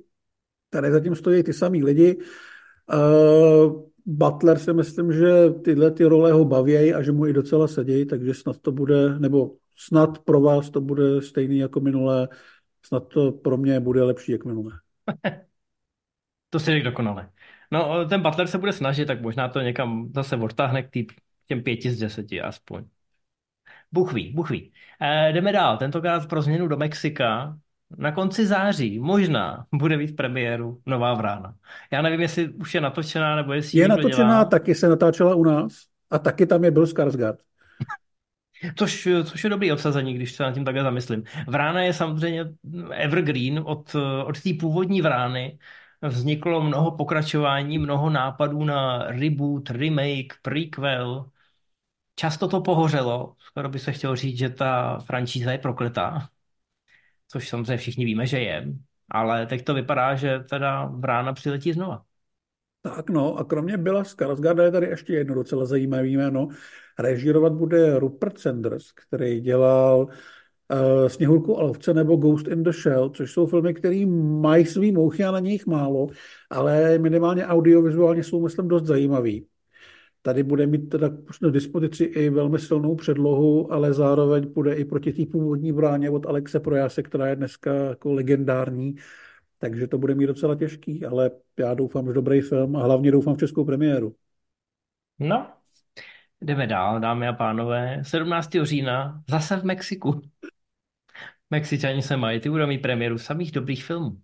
Tady 0.69 0.91
zatím 0.91 1.15
stojí 1.15 1.43
ty 1.43 1.53
samý 1.53 1.83
lidi. 1.83 2.17
Uh, 2.93 3.85
Butler 4.05 4.59
si 4.59 4.73
myslím, 4.73 5.13
že 5.13 5.49
tyhle 5.49 5.91
ty 5.91 6.05
role 6.05 6.31
ho 6.31 6.45
bavějí 6.45 6.93
a 6.93 7.01
že 7.01 7.11
mu 7.11 7.25
i 7.25 7.33
docela 7.33 7.67
sedějí, 7.67 8.05
takže 8.05 8.33
snad 8.33 8.57
to 8.57 8.71
bude, 8.71 9.19
nebo 9.19 9.55
snad 9.75 10.19
pro 10.19 10.41
vás 10.41 10.69
to 10.69 10.81
bude 10.81 11.21
stejný 11.21 11.57
jako 11.57 11.79
minulé, 11.79 12.27
snad 12.85 13.07
to 13.07 13.31
pro 13.31 13.57
mě 13.57 13.79
bude 13.79 14.03
lepší 14.03 14.31
jak 14.31 14.45
minulé. 14.45 14.71
to 16.49 16.59
si 16.59 16.71
řekl 16.71 16.85
dokonale. 16.85 17.29
No, 17.71 18.05
ten 18.09 18.21
Butler 18.21 18.47
se 18.47 18.57
bude 18.57 18.73
snažit, 18.73 19.05
tak 19.05 19.21
možná 19.21 19.49
to 19.49 19.61
někam 19.61 20.11
zase 20.15 20.35
odtáhne 20.35 20.83
k 20.83 20.89
tý, 20.89 21.07
těm 21.47 21.63
pěti 21.63 21.91
z 21.91 21.99
deseti 21.99 22.41
aspoň. 22.41 22.85
Bůh 23.95 24.13
ví, 24.13 24.31
Bůh 24.33 24.49
ví. 24.49 24.71
E, 25.01 25.33
jdeme 25.33 25.51
dál, 25.51 25.77
tentokrát 25.77 26.27
pro 26.29 26.41
změnu 26.41 26.67
do 26.67 26.77
Mexika. 26.77 27.57
Na 27.97 28.11
konci 28.11 28.47
září 28.47 28.99
možná 28.99 29.65
bude 29.73 29.97
být 29.97 30.15
premiéru 30.15 30.81
Nová 30.85 31.13
vrána. 31.13 31.55
Já 31.91 32.01
nevím, 32.01 32.21
jestli 32.21 32.49
už 32.49 32.75
je 32.75 32.81
natočená, 32.81 33.35
nebo 33.35 33.53
jestli 33.53 33.79
Je 33.79 33.87
natočená, 33.87 34.27
dělá. 34.27 34.45
taky 34.45 34.75
se 34.75 34.87
natáčela 34.89 35.35
u 35.35 35.43
nás 35.43 35.73
a 36.11 36.19
taky 36.19 36.45
tam 36.45 36.63
je 36.63 36.71
Bill 36.71 36.87
Skarsgård. 36.87 37.39
Což, 38.75 39.07
což 39.25 39.43
je 39.43 39.49
dobrý 39.49 39.71
obsazení, 39.71 40.13
když 40.13 40.31
se 40.33 40.43
nad 40.43 40.51
tím 40.53 40.65
takhle 40.65 40.83
zamyslím. 40.83 41.23
Vrána 41.47 41.81
je 41.81 41.93
samozřejmě 41.93 42.45
evergreen 42.91 43.59
od, 43.65 43.95
od 44.25 44.41
té 44.41 44.49
původní 44.59 45.01
vrány. 45.01 45.59
Vzniklo 46.01 46.61
mnoho 46.63 46.91
pokračování, 46.91 47.77
mnoho 47.77 48.09
nápadů 48.09 48.63
na 48.63 49.03
reboot, 49.07 49.69
remake, 49.69 50.33
prequel. 50.41 51.29
Často 52.15 52.47
to 52.47 52.61
pohořelo. 52.61 53.35
Skoro 53.39 53.69
by 53.69 53.79
se 53.79 53.91
chtělo 53.91 54.15
říct, 54.15 54.37
že 54.37 54.49
ta 54.49 54.99
franšíza 54.99 55.51
je 55.51 55.57
prokletá. 55.57 56.29
Což 57.27 57.49
samozřejmě 57.49 57.77
všichni 57.77 58.05
víme, 58.05 58.25
že 58.25 58.39
je. 58.39 58.73
Ale 59.11 59.45
teď 59.45 59.65
to 59.65 59.73
vypadá, 59.73 60.15
že 60.15 60.39
teda 60.39 60.85
Vrána 60.85 61.33
přiletí 61.33 61.73
znova. 61.73 62.03
Tak 62.81 63.09
no, 63.09 63.35
a 63.37 63.43
kromě 63.43 63.77
Byla 63.77 64.03
Skarsgarda 64.03 64.63
je 64.63 64.71
tady 64.71 64.87
ještě 64.87 65.13
jedno 65.13 65.35
docela 65.35 65.65
zajímavé 65.65 66.07
jméno. 66.07 66.47
Režírovat 66.99 67.53
bude 67.53 67.99
Rupert 67.99 68.39
Sanders, 68.39 68.91
který 68.91 69.41
dělal 69.41 69.99
uh, 69.99 71.07
Sněhurku 71.07 71.59
a 71.59 71.63
lovce 71.63 71.93
nebo 71.93 72.15
Ghost 72.15 72.47
in 72.47 72.63
the 72.63 72.71
Shell, 72.71 73.09
což 73.09 73.31
jsou 73.31 73.47
filmy, 73.47 73.73
které 73.73 74.05
mají 74.05 74.65
svý 74.65 74.91
mouchy 74.91 75.23
a 75.23 75.31
na 75.31 75.39
nich 75.39 75.65
málo, 75.65 76.07
ale 76.49 76.97
minimálně 76.97 77.45
audiovizuálně 77.45 78.23
jsou, 78.23 78.41
myslím, 78.43 78.67
dost 78.67 78.85
zajímavý. 78.85 79.47
Tady 80.25 80.43
bude 80.43 80.67
mít 80.67 80.89
teda 80.89 81.09
k 81.09 81.51
dispozici 81.51 82.03
i 82.03 82.29
velmi 82.29 82.59
silnou 82.59 82.95
předlohu, 82.95 83.73
ale 83.73 83.93
zároveň 83.93 84.53
bude 84.53 84.73
i 84.73 84.85
proti 84.85 85.13
té 85.13 85.31
původní 85.31 85.73
bráně 85.73 86.09
od 86.09 86.25
Alexe 86.25 86.59
Projase, 86.59 87.03
která 87.03 87.27
je 87.27 87.35
dneska 87.35 87.73
jako 87.73 88.13
legendární 88.13 88.95
takže 89.57 89.87
to 89.87 89.97
bude 89.97 90.15
mít 90.15 90.27
docela 90.27 90.55
těžký, 90.55 91.05
ale 91.05 91.31
já 91.59 91.73
doufám, 91.73 92.07
že 92.07 92.13
dobrý 92.13 92.41
film 92.41 92.75
a 92.75 92.83
hlavně 92.83 93.11
doufám 93.11 93.35
v 93.35 93.39
českou 93.39 93.65
premiéru. 93.65 94.15
No, 95.19 95.53
jdeme 96.41 96.67
dál, 96.67 96.99
dámy 96.99 97.27
a 97.27 97.33
pánové. 97.33 98.01
17. 98.03 98.49
října 98.63 99.23
zase 99.29 99.57
v 99.57 99.63
Mexiku. 99.63 100.21
Mexičani 101.49 102.01
se 102.01 102.17
mají, 102.17 102.39
ty 102.39 102.49
budou 102.49 102.67
mít 102.67 102.81
premiéru 102.81 103.17
samých 103.17 103.51
dobrých 103.51 103.85
filmů. 103.85 104.21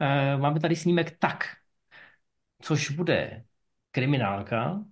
E, 0.00 0.36
máme 0.36 0.60
tady 0.60 0.76
snímek 0.76 1.18
Tak, 1.18 1.44
což 2.62 2.90
bude 2.90 3.44
kriminálka 3.90 4.84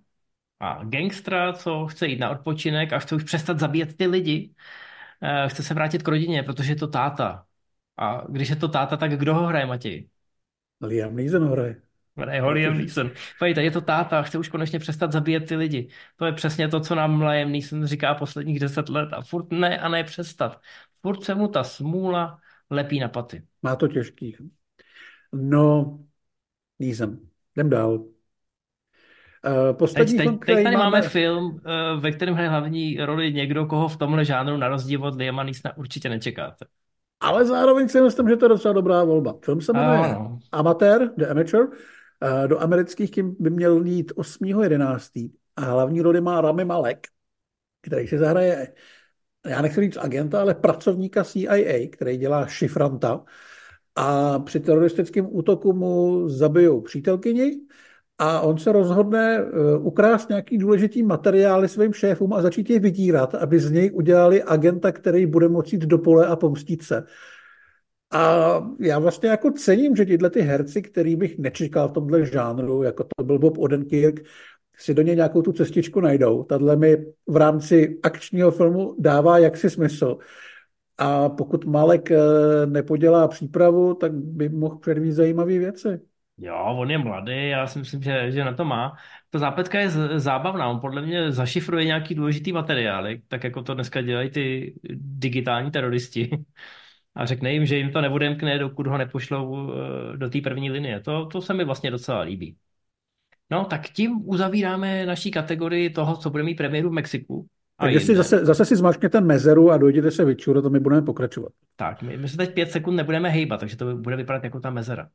a 0.59 0.83
gangstra, 0.83 1.53
co 1.53 1.87
chce 1.87 2.07
jít 2.07 2.19
na 2.19 2.29
odpočinek 2.29 2.93
a 2.93 2.99
chce 2.99 3.15
už 3.15 3.23
přestat 3.23 3.59
zabíjet 3.59 3.97
ty 3.97 4.07
lidi. 4.07 4.55
E, 5.21 5.49
chce 5.49 5.63
se 5.63 5.73
vrátit 5.73 6.03
k 6.03 6.07
rodině, 6.07 6.43
protože 6.43 6.71
je 6.71 6.75
to 6.75 6.87
táta. 6.87 7.45
A 7.97 8.23
když 8.29 8.49
je 8.49 8.55
to 8.55 8.67
táta, 8.67 8.97
tak 8.97 9.11
kdo 9.17 9.35
ho 9.35 9.47
hraje, 9.47 9.65
Matěj? 9.65 10.09
Liam 10.81 11.15
Neeson 11.15 11.43
ho 11.43 11.51
hraje. 11.51 11.81
Hraje 12.17 12.41
ho 12.41 12.51
Liam 12.51 12.77
Neeson. 12.77 13.11
Pojďte, 13.39 13.63
je 13.63 13.71
to 13.71 13.81
táta, 13.81 14.21
chce 14.21 14.37
už 14.37 14.49
konečně 14.49 14.79
přestat 14.79 15.11
zabíjet 15.11 15.47
ty 15.47 15.55
lidi. 15.55 15.87
To 16.15 16.25
je 16.25 16.31
přesně 16.33 16.67
to, 16.67 16.79
co 16.79 16.95
nám 16.95 17.21
Liam 17.21 17.51
Neeson 17.51 17.85
říká 17.85 18.13
posledních 18.15 18.59
deset 18.59 18.89
let 18.89 19.09
a 19.13 19.21
furt 19.21 19.51
ne 19.51 19.79
a 19.79 19.89
ne 19.89 20.03
přestat. 20.03 20.61
Furt 21.01 21.23
se 21.23 21.35
mu 21.35 21.47
ta 21.47 21.63
smůla 21.63 22.39
lepí 22.69 22.99
na 22.99 23.07
paty. 23.07 23.43
Má 23.63 23.75
to 23.75 23.87
těžký. 23.87 24.35
No, 25.31 25.99
Neeson. 26.79 27.19
Jdem 27.55 27.69
dál. 27.69 28.05
Uh, 29.45 29.77
poslední 29.77 30.17
teď, 30.17 30.27
teď, 30.27 30.39
teď 30.45 30.63
tady 30.63 30.75
máme... 30.75 30.77
máme 30.77 31.01
film, 31.01 31.45
uh, 31.45 32.01
ve 32.01 32.11
kterém 32.11 32.33
hraje 32.33 32.49
hlavní 32.49 32.97
roli 32.97 33.33
někdo, 33.33 33.65
koho 33.65 33.87
v 33.87 33.97
tomhle 33.97 34.25
žánru 34.25 34.57
na 34.57 34.67
rozdíl 34.67 35.03
od 35.03 35.15
Liama 35.15 35.43
Neesona 35.43 35.77
určitě 35.77 36.09
nečekáte. 36.09 36.65
Ale 37.19 37.45
zároveň 37.45 37.89
si 37.89 38.01
myslím, 38.01 38.29
že 38.29 38.37
to 38.37 38.45
je 38.45 38.49
docela 38.49 38.73
dobrá 38.73 39.03
volba. 39.03 39.33
Film 39.45 39.61
se 39.61 39.73
jmenuje 39.73 39.99
ano. 39.99 40.39
Amateur, 40.51 41.13
The 41.17 41.25
Amateur. 41.25 41.69
Eh, 42.23 42.47
do 42.47 42.59
amerických 42.59 43.11
kým 43.11 43.35
by 43.39 43.49
měl 43.49 43.85
jít 43.85 44.11
8.11. 44.15 45.31
A 45.55 45.61
hlavní 45.61 46.01
roli 46.01 46.21
má 46.21 46.41
Rami 46.41 46.65
Malek, 46.65 47.07
který 47.81 48.07
si 48.07 48.17
zahraje, 48.17 48.73
já 49.47 49.61
nechci 49.61 49.81
říct 49.81 49.97
agenta, 49.97 50.41
ale 50.41 50.55
pracovníka 50.55 51.23
CIA, 51.23 51.87
který 51.91 52.17
dělá 52.17 52.47
šifranta. 52.47 53.23
A 53.95 54.39
při 54.39 54.59
teroristickém 54.59 55.27
útoku 55.29 55.73
mu 55.73 56.23
zabijou 56.29 56.81
přítelkyni 56.81 57.51
a 58.17 58.41
on 58.41 58.57
se 58.57 58.71
rozhodne 58.71 59.37
eh, 59.37 59.77
ukrást 59.77 60.29
nějaký 60.29 60.57
důležitý 60.57 61.03
materiály 61.03 61.67
svým 61.67 61.93
šéfům 61.93 62.33
a 62.33 62.41
začít 62.41 62.69
je 62.69 62.79
vydírat, 62.79 63.35
aby 63.35 63.59
z 63.59 63.71
něj 63.71 63.91
udělali 63.93 64.43
agenta, 64.43 64.91
který 64.91 65.25
bude 65.25 65.49
moci 65.49 65.75
jít 65.75 65.85
do 65.85 65.97
pole 65.97 66.27
a 66.27 66.35
pomstit 66.35 66.83
se. 66.83 67.03
A 68.11 68.63
já 68.79 68.99
vlastně 68.99 69.29
jako 69.29 69.51
cením, 69.51 69.95
že 69.95 70.05
tyhle 70.05 70.29
ty 70.29 70.41
herci, 70.41 70.81
který 70.81 71.15
bych 71.15 71.37
nečekal 71.37 71.89
v 71.89 71.91
tomhle 71.91 72.25
žánru, 72.25 72.83
jako 72.83 73.03
to 73.17 73.23
byl 73.23 73.39
Bob 73.39 73.57
Odenkirk, 73.57 74.23
si 74.77 74.93
do 74.93 75.01
něj 75.01 75.15
nějakou 75.15 75.41
tu 75.41 75.51
cestičku 75.51 76.01
najdou. 76.01 76.43
Tadle 76.43 76.75
mi 76.75 77.05
v 77.27 77.35
rámci 77.35 77.99
akčního 78.03 78.51
filmu 78.51 78.95
dává 78.99 79.37
jaksi 79.37 79.69
smysl. 79.69 80.17
A 80.97 81.29
pokud 81.29 81.65
Malek 81.65 82.11
eh, 82.11 82.17
nepodělá 82.65 83.27
přípravu, 83.27 83.93
tak 83.93 84.13
by 84.13 84.49
mohl 84.49 84.77
předvíst 84.77 85.17
zajímavé 85.17 85.59
věci. 85.59 85.99
Jo, 86.37 86.75
on 86.77 86.91
je 86.91 86.97
mladý, 86.97 87.49
já 87.49 87.67
si 87.67 87.79
myslím, 87.79 88.03
že, 88.03 88.31
že 88.31 88.45
na 88.45 88.53
to 88.53 88.65
má. 88.65 88.97
Ta 89.29 89.39
zápletka 89.39 89.79
je 89.79 89.89
zábavná, 90.19 90.67
on 90.69 90.79
podle 90.79 91.01
mě 91.01 91.31
zašifruje 91.31 91.85
nějaký 91.85 92.15
důležitý 92.15 92.53
materiály, 92.53 93.21
tak 93.27 93.43
jako 93.43 93.63
to 93.63 93.73
dneska 93.73 94.01
dělají 94.01 94.29
ty 94.29 94.73
digitální 94.93 95.71
teroristi. 95.71 96.29
A 97.15 97.25
řekne 97.25 97.53
jim, 97.53 97.65
že 97.65 97.77
jim 97.77 97.91
to 97.91 98.01
neodemkne, 98.01 98.59
dokud 98.59 98.87
ho 98.87 98.97
nepošlou 98.97 99.71
eh, 100.13 100.17
do 100.17 100.29
té 100.29 100.41
první 100.41 100.71
linie. 100.71 100.99
To, 100.99 101.25
to 101.25 101.41
se 101.41 101.53
mi 101.53 101.65
vlastně 101.65 101.91
docela 101.91 102.21
líbí. 102.21 102.55
No, 103.49 103.65
tak 103.65 103.89
tím 103.89 104.29
uzavíráme 104.29 105.05
naší 105.05 105.31
kategorii 105.31 105.89
toho, 105.89 106.17
co 106.17 106.29
bude 106.29 106.43
mít 106.43 106.55
premiéru 106.55 106.89
v 106.89 106.93
Mexiku. 106.93 107.47
tak 107.81 107.91
jestli 107.91 108.15
zase, 108.15 108.45
zase 108.45 108.65
si 108.65 108.75
zmačkněte 108.75 109.21
mezeru 109.21 109.71
a 109.71 109.77
dojděte 109.77 110.11
se 110.11 110.25
vyčurat, 110.25 110.61
to 110.61 110.69
my 110.69 110.79
budeme 110.79 111.01
pokračovat. 111.01 111.51
Tak, 111.75 112.01
my, 112.01 112.17
my 112.17 112.29
se 112.29 112.37
teď 112.37 112.53
pět 112.53 112.71
sekund 112.71 112.95
nebudeme 112.95 113.29
hejbat, 113.29 113.59
takže 113.59 113.77
to 113.77 113.95
bude 113.95 114.15
vypadat 114.15 114.43
jako 114.43 114.59
ta 114.59 114.69
mezera. 114.69 115.09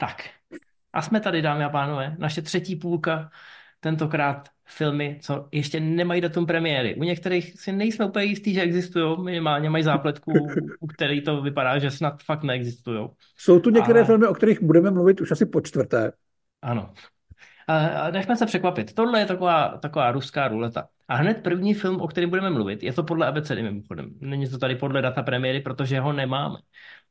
Tak, 0.00 0.24
a 0.92 1.02
jsme 1.02 1.20
tady, 1.20 1.42
dámy 1.42 1.64
a 1.64 1.68
pánové, 1.68 2.16
naše 2.18 2.42
třetí 2.42 2.76
půlka, 2.76 3.30
tentokrát 3.80 4.48
filmy, 4.66 5.18
co 5.22 5.48
ještě 5.52 5.80
nemají 5.80 6.20
datum 6.20 6.46
premiéry. 6.46 6.94
U 6.94 7.02
některých 7.02 7.60
si 7.60 7.72
nejsme 7.72 8.04
úplně 8.04 8.24
jistí, 8.24 8.54
že 8.54 8.62
existují, 8.62 9.24
minimálně 9.24 9.70
mají 9.70 9.84
zápletku, 9.84 10.32
u 10.80 10.86
kterých 10.86 11.24
to 11.24 11.42
vypadá, 11.42 11.78
že 11.78 11.90
snad 11.90 12.22
fakt 12.22 12.42
neexistují. 12.42 13.08
Jsou 13.36 13.60
tu 13.60 13.70
některé 13.70 13.98
Ale... 13.98 14.06
filmy, 14.06 14.26
o 14.26 14.34
kterých 14.34 14.62
budeme 14.62 14.90
mluvit 14.90 15.20
už 15.20 15.30
asi 15.30 15.46
po 15.46 15.60
čtvrté. 15.60 16.12
Ano. 16.62 16.92
A 17.68 18.10
nechme 18.10 18.36
se 18.36 18.46
překvapit. 18.46 18.94
Tohle 18.94 19.20
je 19.20 19.26
taková, 19.26 19.68
taková 19.68 20.12
ruská 20.12 20.48
ruleta. 20.48 20.88
A 21.08 21.14
hned 21.14 21.42
první 21.42 21.74
film, 21.74 22.00
o 22.00 22.08
kterém 22.08 22.30
budeme 22.30 22.50
mluvit, 22.50 22.82
je 22.82 22.92
to 22.92 23.02
podle 23.02 23.26
abecedy 23.26 23.62
mimochodem. 23.62 24.10
Není 24.20 24.48
to 24.48 24.58
tady 24.58 24.74
podle 24.74 25.02
data 25.02 25.22
premiéry, 25.22 25.60
protože 25.60 26.00
ho 26.00 26.12
nemáme. 26.12 26.56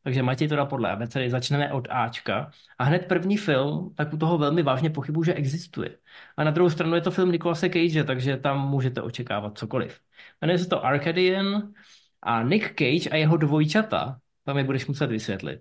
Takže 0.04 0.24
Matěj 0.24 0.48
to 0.48 0.56
dá 0.56 0.66
podle 0.66 0.92
abecedy, 0.92 1.30
začneme 1.30 1.74
od 1.74 1.88
Ačka. 1.90 2.52
A 2.78 2.84
hned 2.84 3.06
první 3.08 3.38
film, 3.38 3.94
tak 3.96 4.14
u 4.14 4.18
toho 4.18 4.38
velmi 4.38 4.64
vážně 4.64 4.90
pochybuji, 4.90 5.24
že 5.24 5.34
existuje. 5.34 5.98
A 6.38 6.44
na 6.44 6.52
druhou 6.52 6.70
stranu 6.70 6.96
je 6.96 7.02
to 7.02 7.12
film 7.12 7.32
Nicolase 7.32 7.70
Cage, 7.70 8.04
takže 8.04 8.38
tam 8.38 8.70
můžete 8.70 9.02
očekávat 9.02 9.58
cokoliv. 9.58 10.00
Jmenuje 10.42 10.60
se 10.60 10.68
to 10.68 10.86
Arcadian 10.86 11.74
a 12.22 12.44
Nick 12.44 12.68
Cage 12.68 13.10
a 13.10 13.16
jeho 13.16 13.38
dvojčata, 13.38 14.20
tam 14.46 14.58
je 14.58 14.64
budeš 14.64 14.88
muset 14.88 15.08
vysvětlit 15.08 15.60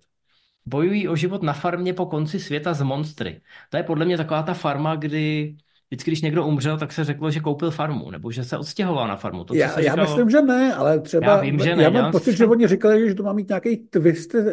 bojují 0.68 1.08
o 1.08 1.16
život 1.16 1.42
na 1.42 1.52
farmě 1.52 1.94
po 1.94 2.06
konci 2.06 2.40
světa 2.40 2.74
s 2.74 2.82
monstry. 2.82 3.40
To 3.70 3.76
je 3.76 3.82
podle 3.82 4.04
mě 4.04 4.16
taková 4.16 4.42
ta 4.42 4.54
farma, 4.54 4.96
kdy 4.96 5.56
vždycky, 5.90 6.10
když 6.10 6.22
někdo 6.22 6.46
umřel, 6.46 6.78
tak 6.78 6.92
se 6.92 7.04
řeklo, 7.04 7.30
že 7.30 7.40
koupil 7.40 7.70
farmu, 7.70 8.10
nebo 8.10 8.30
že 8.30 8.44
se 8.44 8.58
odstěhoval 8.58 9.08
na 9.08 9.16
farmu. 9.16 9.44
To, 9.44 9.54
já, 9.54 9.80
já 9.80 9.96
myslím, 9.96 10.30
že 10.30 10.42
ne, 10.42 10.74
ale 10.74 11.00
třeba 11.00 11.26
já, 11.26 11.40
vím, 11.40 11.58
že 11.58 11.76
ne, 11.76 11.82
já 11.82 11.90
mám 11.90 12.12
pocit, 12.12 12.36
že 12.36 12.46
oni 12.46 12.66
říkali, 12.66 13.08
že 13.08 13.14
to 13.14 13.22
má 13.22 13.32
mít 13.32 13.48
nějaký 13.48 13.76
twisted, 13.76 14.46
uh, 14.46 14.52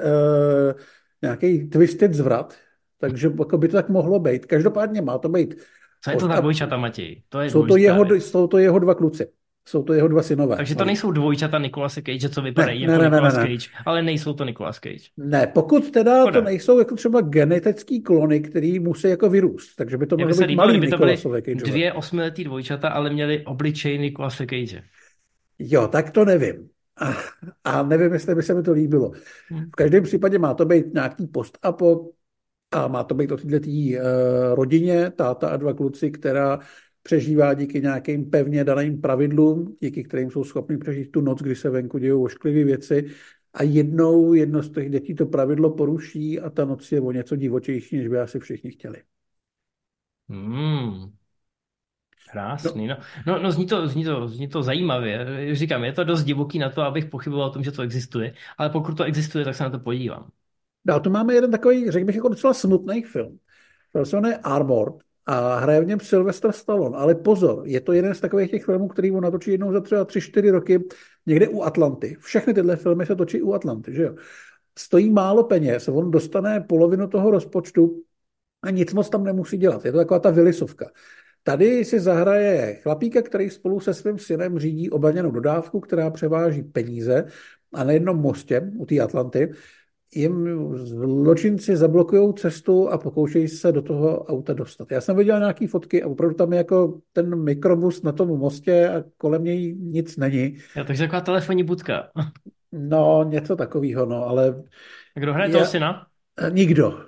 nějaký 1.22 1.68
twisted 1.68 2.14
zvrat, 2.14 2.54
takže 3.00 3.32
jako 3.40 3.58
by 3.58 3.68
to 3.68 3.78
tak 3.78 3.90
mohlo 3.90 4.20
být. 4.20 4.46
Každopádně 4.46 5.02
má 5.02 5.18
to 5.18 5.30
být. 5.30 5.56
Co 6.02 6.12
je 6.12 6.18
to 6.18 6.28
za 6.28 6.40
dvojčata, 6.40 6.78
Matěj? 6.78 7.22
To 7.30 7.42
je 7.42 7.50
jsou, 7.50 7.66
to 7.66 7.78
jeho, 7.78 8.06
jsou 8.16 8.48
to 8.48 8.58
jeho 8.58 8.80
dva 8.80 8.96
kluci. 8.96 9.28
Jsou 9.68 9.84
to 9.84 9.94
jeho 9.94 10.08
dva 10.08 10.24
synové. 10.24 10.56
Takže 10.56 10.76
to 10.76 10.86
nejsou 10.86 11.12
dvojčata 11.12 11.60
Nicolase 11.60 12.02
Cage, 12.02 12.30
co 12.30 12.42
vypadají 12.42 12.88
Ne, 12.88 12.94
jako 12.94 13.04
ne, 13.04 13.10
ne, 13.10 13.16
Nicolas 13.16 13.36
ne, 13.36 13.44
ne. 13.44 13.48
Cage, 13.48 13.68
ale 13.86 14.02
nejsou 14.02 14.34
to 14.34 14.46
Nicolas 14.46 14.80
Cage. 14.80 15.10
Ne, 15.18 15.48
pokud 15.48 15.92
teda 15.92 16.22
Škoda. 16.22 16.40
to 16.40 16.46
nejsou 16.46 16.80
jako 16.80 16.96
třeba 16.96 17.22
genetický 17.22 18.02
klony, 18.02 18.40
který 18.40 18.80
musí 18.80 19.08
jako 19.08 19.30
vyrůst, 19.30 19.76
takže 19.76 19.98
by 19.98 20.08
to 20.08 20.18
by 20.18 20.34
se 20.34 20.42
být 20.42 20.48
líbilo, 20.48 20.68
malý 20.68 20.78
kdyby 20.78 20.92
to 20.92 20.98
byly 20.98 21.56
dvě 21.56 21.94
osmiletý 21.94 22.44
dvojčata, 22.44 22.90
ale 22.90 23.10
měli 23.10 23.46
obličej 23.46 23.98
Nicolase 23.98 24.46
Cage. 24.46 24.84
Jo, 25.60 25.88
tak 25.88 26.10
to 26.10 26.26
nevím. 26.26 26.70
A, 27.02 27.14
a 27.64 27.84
nevím, 27.84 28.14
jestli 28.14 28.36
by 28.36 28.44
se 28.44 28.54
mi 28.54 28.64
to 28.64 28.72
líbilo. 28.72 29.12
Hmm. 29.50 29.66
V 29.66 29.76
každém 29.76 30.04
případě 30.04 30.40
má 30.40 30.54
to 30.54 30.66
být 30.66 30.94
nějaký 30.94 31.28
post-apo 31.28 32.10
a 32.72 32.88
má 32.88 33.04
to 33.04 33.16
být 33.16 33.32
o 33.32 33.38
této 33.38 33.70
uh, 33.70 33.96
rodině, 34.56 35.12
táta 35.12 35.50
a 35.50 35.58
dva 35.58 35.74
kluci, 35.74 36.12
která 36.12 36.60
přežívá 37.06 37.54
díky 37.54 37.82
nějakým 37.82 38.30
pevně 38.30 38.64
daným 38.64 39.02
pravidlům, 39.02 39.78
díky 39.82 40.04
kterým 40.04 40.32
jsou 40.32 40.44
schopni 40.44 40.78
přežít 40.78 41.12
tu 41.12 41.22
noc, 41.22 41.42
kdy 41.42 41.56
se 41.56 41.70
venku 41.70 41.98
dějou 41.98 42.24
ošklivé 42.24 42.64
věci. 42.64 43.06
A 43.54 43.64
jednou 43.64 44.34
jedno 44.34 44.64
z 44.64 44.72
těch 44.72 44.90
dětí 44.90 45.16
to 45.16 45.26
pravidlo 45.26 45.76
poruší 45.76 46.40
a 46.40 46.50
ta 46.50 46.66
noc 46.66 46.92
je 46.92 47.02
o 47.02 47.12
něco 47.12 47.36
divočejší, 47.36 47.98
než 47.98 48.08
by 48.08 48.20
asi 48.20 48.40
všichni 48.40 48.72
chtěli. 48.72 49.04
Hmm. 50.30 51.12
Krásný, 52.32 52.88
no. 52.88 52.98
No, 53.28 53.42
no 53.42 53.52
zní, 53.52 53.66
to, 53.66 53.88
zní, 53.88 54.04
to, 54.04 54.28
zní 54.28 54.48
to 54.48 54.64
zajímavě. 54.64 55.26
Říkám, 55.56 55.84
je 55.84 55.94
to 55.94 56.04
dost 56.04 56.24
divoký 56.24 56.60
na 56.60 56.70
to, 56.70 56.82
abych 56.82 57.06
pochyboval 57.06 57.48
o 57.48 57.52
tom, 57.52 57.64
že 57.64 57.72
to 57.72 57.82
existuje, 57.82 58.34
ale 58.58 58.70
pokud 58.70 58.98
to 58.98 59.04
existuje, 59.04 59.46
tak 59.46 59.56
se 59.56 59.64
na 59.64 59.70
to 59.70 59.80
podívám. 59.80 60.30
Dál 60.86 61.00
tu 61.00 61.10
máme 61.10 61.34
jeden 61.34 61.52
takový, 61.52 61.92
řekl 61.92 62.06
bych, 62.06 62.16
jako 62.16 62.30
docela 62.30 62.54
smutný 62.54 63.04
film. 63.04 63.40
Film 63.92 64.06
se 64.06 64.16
jmenuje 64.16 64.38
Armored 64.38 65.06
a 65.26 65.56
hraje 65.56 65.82
v 65.82 65.86
něm 65.86 66.00
Sylvester 66.00 66.52
Stallone. 66.52 66.98
Ale 66.98 67.16
pozor, 67.16 67.62
je 67.66 67.82
to 67.82 67.94
jeden 67.94 68.14
z 68.14 68.20
takových 68.20 68.52
těch 68.52 68.66
filmů, 68.66 68.88
který 68.88 69.12
on 69.12 69.24
natočí 69.24 69.52
jednou 69.52 69.72
za 69.72 69.82
třeba 69.82 70.06
3-4 70.06 70.52
roky 70.52 70.84
někde 71.26 71.48
u 71.48 71.62
Atlanty. 71.62 72.18
Všechny 72.20 72.54
tyhle 72.54 72.76
filmy 72.76 73.06
se 73.06 73.16
točí 73.16 73.42
u 73.42 73.54
Atlanty, 73.54 73.94
že 73.94 74.04
jo? 74.04 74.16
Stojí 74.80 75.10
málo 75.10 75.44
peněz, 75.44 75.88
on 75.88 76.12
dostane 76.12 76.62
polovinu 76.62 77.08
toho 77.08 77.32
rozpočtu 77.32 78.02
a 78.62 78.70
nic 78.70 78.94
moc 78.94 79.10
tam 79.10 79.24
nemusí 79.24 79.58
dělat. 79.58 79.86
Je 79.86 79.92
to 79.92 79.98
taková 79.98 80.20
ta 80.20 80.32
vylisovka. 80.32 80.92
Tady 81.44 81.86
si 81.86 82.00
zahraje 82.00 82.76
chlapíka, 82.84 83.22
který 83.22 83.50
spolu 83.50 83.80
se 83.80 83.94
svým 83.94 84.20
synem 84.20 84.60
řídí 84.60 84.90
obalněnou 84.90 85.32
dodávku, 85.32 85.80
která 85.80 86.10
převáží 86.10 86.64
peníze 86.64 87.26
a 87.74 87.84
na 87.84 87.92
jednom 87.92 88.18
mostě 88.18 88.72
u 88.78 88.86
té 88.86 89.00
Atlanty 89.00 89.52
jim 90.16 90.48
zločinci 90.78 91.76
zablokují 91.78 92.34
cestu 92.34 92.90
a 92.90 92.98
pokoušejí 92.98 93.48
se 93.48 93.72
do 93.72 93.82
toho 93.82 94.24
auta 94.24 94.54
dostat. 94.54 94.92
Já 94.92 95.02
jsem 95.02 95.18
viděl 95.18 95.40
nějaké 95.40 95.68
fotky 95.68 96.04
a 96.04 96.08
opravdu 96.08 96.36
tam 96.36 96.54
je 96.54 96.58
jako 96.58 97.00
ten 97.14 97.44
mikrobus 97.44 98.02
na 98.02 98.12
tom 98.12 98.28
mostě 98.30 98.90
a 98.90 99.04
kolem 99.18 99.44
něj 99.44 99.76
nic 99.76 100.18
není. 100.18 100.58
Ja, 100.76 100.84
takže 100.84 101.04
taková 101.04 101.22
telefonní 101.22 101.64
budka. 101.64 102.10
No, 102.72 103.24
něco 103.30 103.56
takového, 103.56 104.06
no, 104.06 104.28
ale 104.28 104.64
A 105.16 105.20
Kdo 105.20 105.34
hraje 105.34 105.50
Já- 105.52 105.54
toho 105.58 105.66
syna? 105.66 106.08
eh, 106.42 106.52
nikdo. 106.52 107.00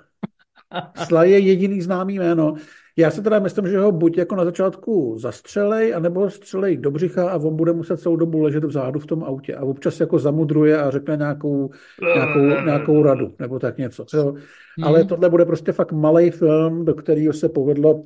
Sly 1.06 1.30
je 1.30 1.38
jediný 1.38 1.80
známý 1.82 2.14
jméno. 2.18 2.54
Já 2.98 3.10
si 3.10 3.22
teda 3.22 3.38
myslím, 3.38 3.66
že 3.66 3.78
ho 3.78 3.92
buď 3.92 4.18
jako 4.18 4.36
na 4.36 4.44
začátku 4.44 5.18
zastřelej, 5.18 5.94
anebo 5.94 6.20
ho 6.20 6.30
střelej 6.30 6.76
do 6.76 6.90
břicha 6.90 7.30
a 7.30 7.36
on 7.36 7.56
bude 7.56 7.72
muset 7.72 8.00
celou 8.00 8.16
dobu 8.16 8.38
ležet 8.38 8.64
vzadu 8.64 9.00
v 9.00 9.06
tom 9.06 9.24
autě 9.24 9.54
a 9.54 9.64
občas 9.64 10.00
jako 10.00 10.18
zamudruje 10.18 10.82
a 10.82 10.90
řekne 10.90 11.16
nějakou, 11.16 11.70
nějakou, 12.14 12.64
nějakou 12.64 13.02
radu 13.02 13.34
nebo 13.38 13.58
tak 13.58 13.78
něco. 13.78 14.06
Jo. 14.14 14.34
Ale 14.82 14.98
Hmm. 14.98 15.08
tohle 15.08 15.30
bude 15.30 15.44
prostě 15.44 15.72
fakt 15.72 15.92
malý 15.92 16.30
film, 16.30 16.84
do 16.84 16.94
kterého 16.94 17.32
se 17.32 17.48
povedlo 17.48 18.04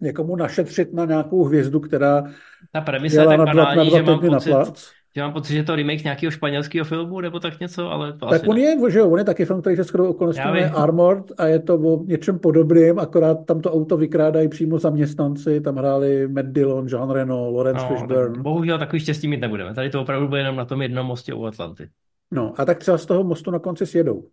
někomu 0.00 0.36
našetřit 0.36 0.92
na 0.92 1.04
nějakou 1.04 1.44
hvězdu, 1.44 1.80
která 1.80 2.24
Ta 2.72 2.80
premisa 2.80 3.22
je 3.22 3.28
tak 3.28 3.38
na 3.38 3.44
dva, 3.44 3.54
na 3.54 3.64
banální, 3.64 3.90
dva 3.90 3.98
že 3.98 4.04
mám 4.04 4.18
týdny 4.18 4.30
na 4.30 4.36
pocit, 4.36 4.50
plac. 4.50 4.90
Že 5.16 5.22
mám 5.22 5.32
pocit, 5.32 5.52
že 5.52 5.58
je 5.58 5.64
to 5.64 5.76
remake 5.76 6.04
nějakého 6.04 6.30
španělského 6.30 6.84
filmu 6.84 7.20
nebo 7.20 7.40
tak 7.40 7.60
něco, 7.60 7.90
ale 7.90 8.12
to 8.12 8.26
Tak 8.28 8.42
asi 8.42 8.46
on 8.46 8.56
ne. 8.56 8.60
je, 8.60 8.76
že 8.90 8.98
jo, 8.98 9.10
on 9.10 9.18
je 9.18 9.24
taky 9.24 9.44
film, 9.44 9.60
který 9.60 9.76
se 9.76 9.84
skoro 9.84 10.08
okolností 10.10 10.40
Já 10.40 10.46
jmenuje 10.48 10.66
vím. 10.66 10.76
Armored 10.76 11.32
a 11.38 11.46
je 11.46 11.58
to 11.60 11.74
o 11.78 12.04
něčem 12.04 12.38
podobným, 12.38 12.98
akorát 12.98 13.34
tam 13.46 13.60
to 13.60 13.72
auto 13.72 13.96
vykrádají 13.96 14.48
přímo 14.48 14.78
zaměstnanci, 14.78 15.60
tam 15.60 15.76
hráli 15.76 16.28
Matt 16.28 16.48
Dillon, 16.48 16.86
Jean 16.88 17.10
Reno, 17.10 17.50
Lawrence 17.50 17.84
No, 17.84 17.88
tak 17.88 17.98
Fishburne. 17.98 18.42
bohužel 18.42 18.78
takový 18.78 19.00
štěstí 19.00 19.28
mít 19.28 19.40
nebudeme. 19.40 19.74
Tady 19.74 19.90
to 19.90 20.00
opravdu 20.02 20.28
bude 20.28 20.40
jenom 20.40 20.56
na 20.56 20.64
tom 20.64 20.82
jednom 20.82 21.06
mostě 21.06 21.34
u 21.34 21.44
Atlanty. 21.46 21.90
No 22.30 22.54
a 22.60 22.64
tak 22.64 22.78
třeba 22.78 22.98
z 22.98 23.06
toho 23.06 23.24
mostu 23.24 23.50
na 23.50 23.58
konci 23.58 23.86
sjedou. 23.86 24.30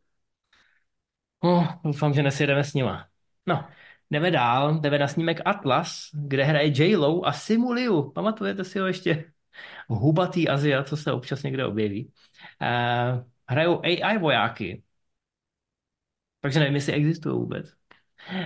Oh, 1.39 1.67
doufám, 1.83 2.13
že 2.13 2.23
nesjedeme 2.23 2.63
s 2.63 2.73
nima. 2.73 3.07
No, 3.45 3.65
jdeme 4.11 4.31
dál, 4.31 4.79
jdeme 4.79 4.99
na 4.99 5.07
snímek 5.07 5.41
Atlas, 5.45 6.09
kde 6.13 6.43
hraje 6.43 6.67
J-Lo 6.67 7.25
a 7.27 7.31
Simu 7.33 7.71
Liu. 7.71 8.11
Pamatujete 8.11 8.63
si 8.63 8.79
ho 8.79 8.87
ještě? 8.87 9.25
Hubatý 9.87 10.49
Azia, 10.49 10.83
co 10.83 10.97
se 10.97 11.11
občas 11.11 11.43
někde 11.43 11.65
objeví. 11.65 12.11
Uh, 12.61 13.23
hrajou 13.49 13.81
AI 13.83 14.17
vojáky. 14.17 14.83
Takže 16.41 16.59
nevím, 16.59 16.75
jestli 16.75 16.93
existují 16.93 17.35
vůbec. 17.35 17.73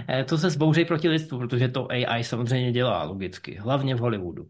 Eh, 0.08 0.26
Co 0.26 0.38
se 0.38 0.50
zbouří 0.50 0.86
proti 0.86 1.10
lidstvu, 1.10 1.40
protože 1.40 1.68
to 1.68 1.88
AI 1.92 2.24
samozřejmě 2.24 2.72
dělá 2.72 3.04
logicky, 3.04 3.56
hlavně 3.56 3.96
v 3.96 4.00
Hollywoodu. 4.00 4.48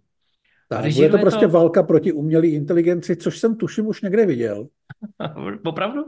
Tak, 0.70 0.94
bude 0.94 1.10
to 1.10 1.18
prostě 1.18 1.46
to- 1.46 1.52
válka 1.52 1.84
proti 1.84 2.12
umělé 2.12 2.48
inteligenci, 2.48 3.16
což 3.16 3.40
jsem 3.40 3.56
tuším 3.56 3.88
už 3.88 4.02
někde 4.02 4.26
viděl. 4.26 4.68
Opravdu? 5.66 6.02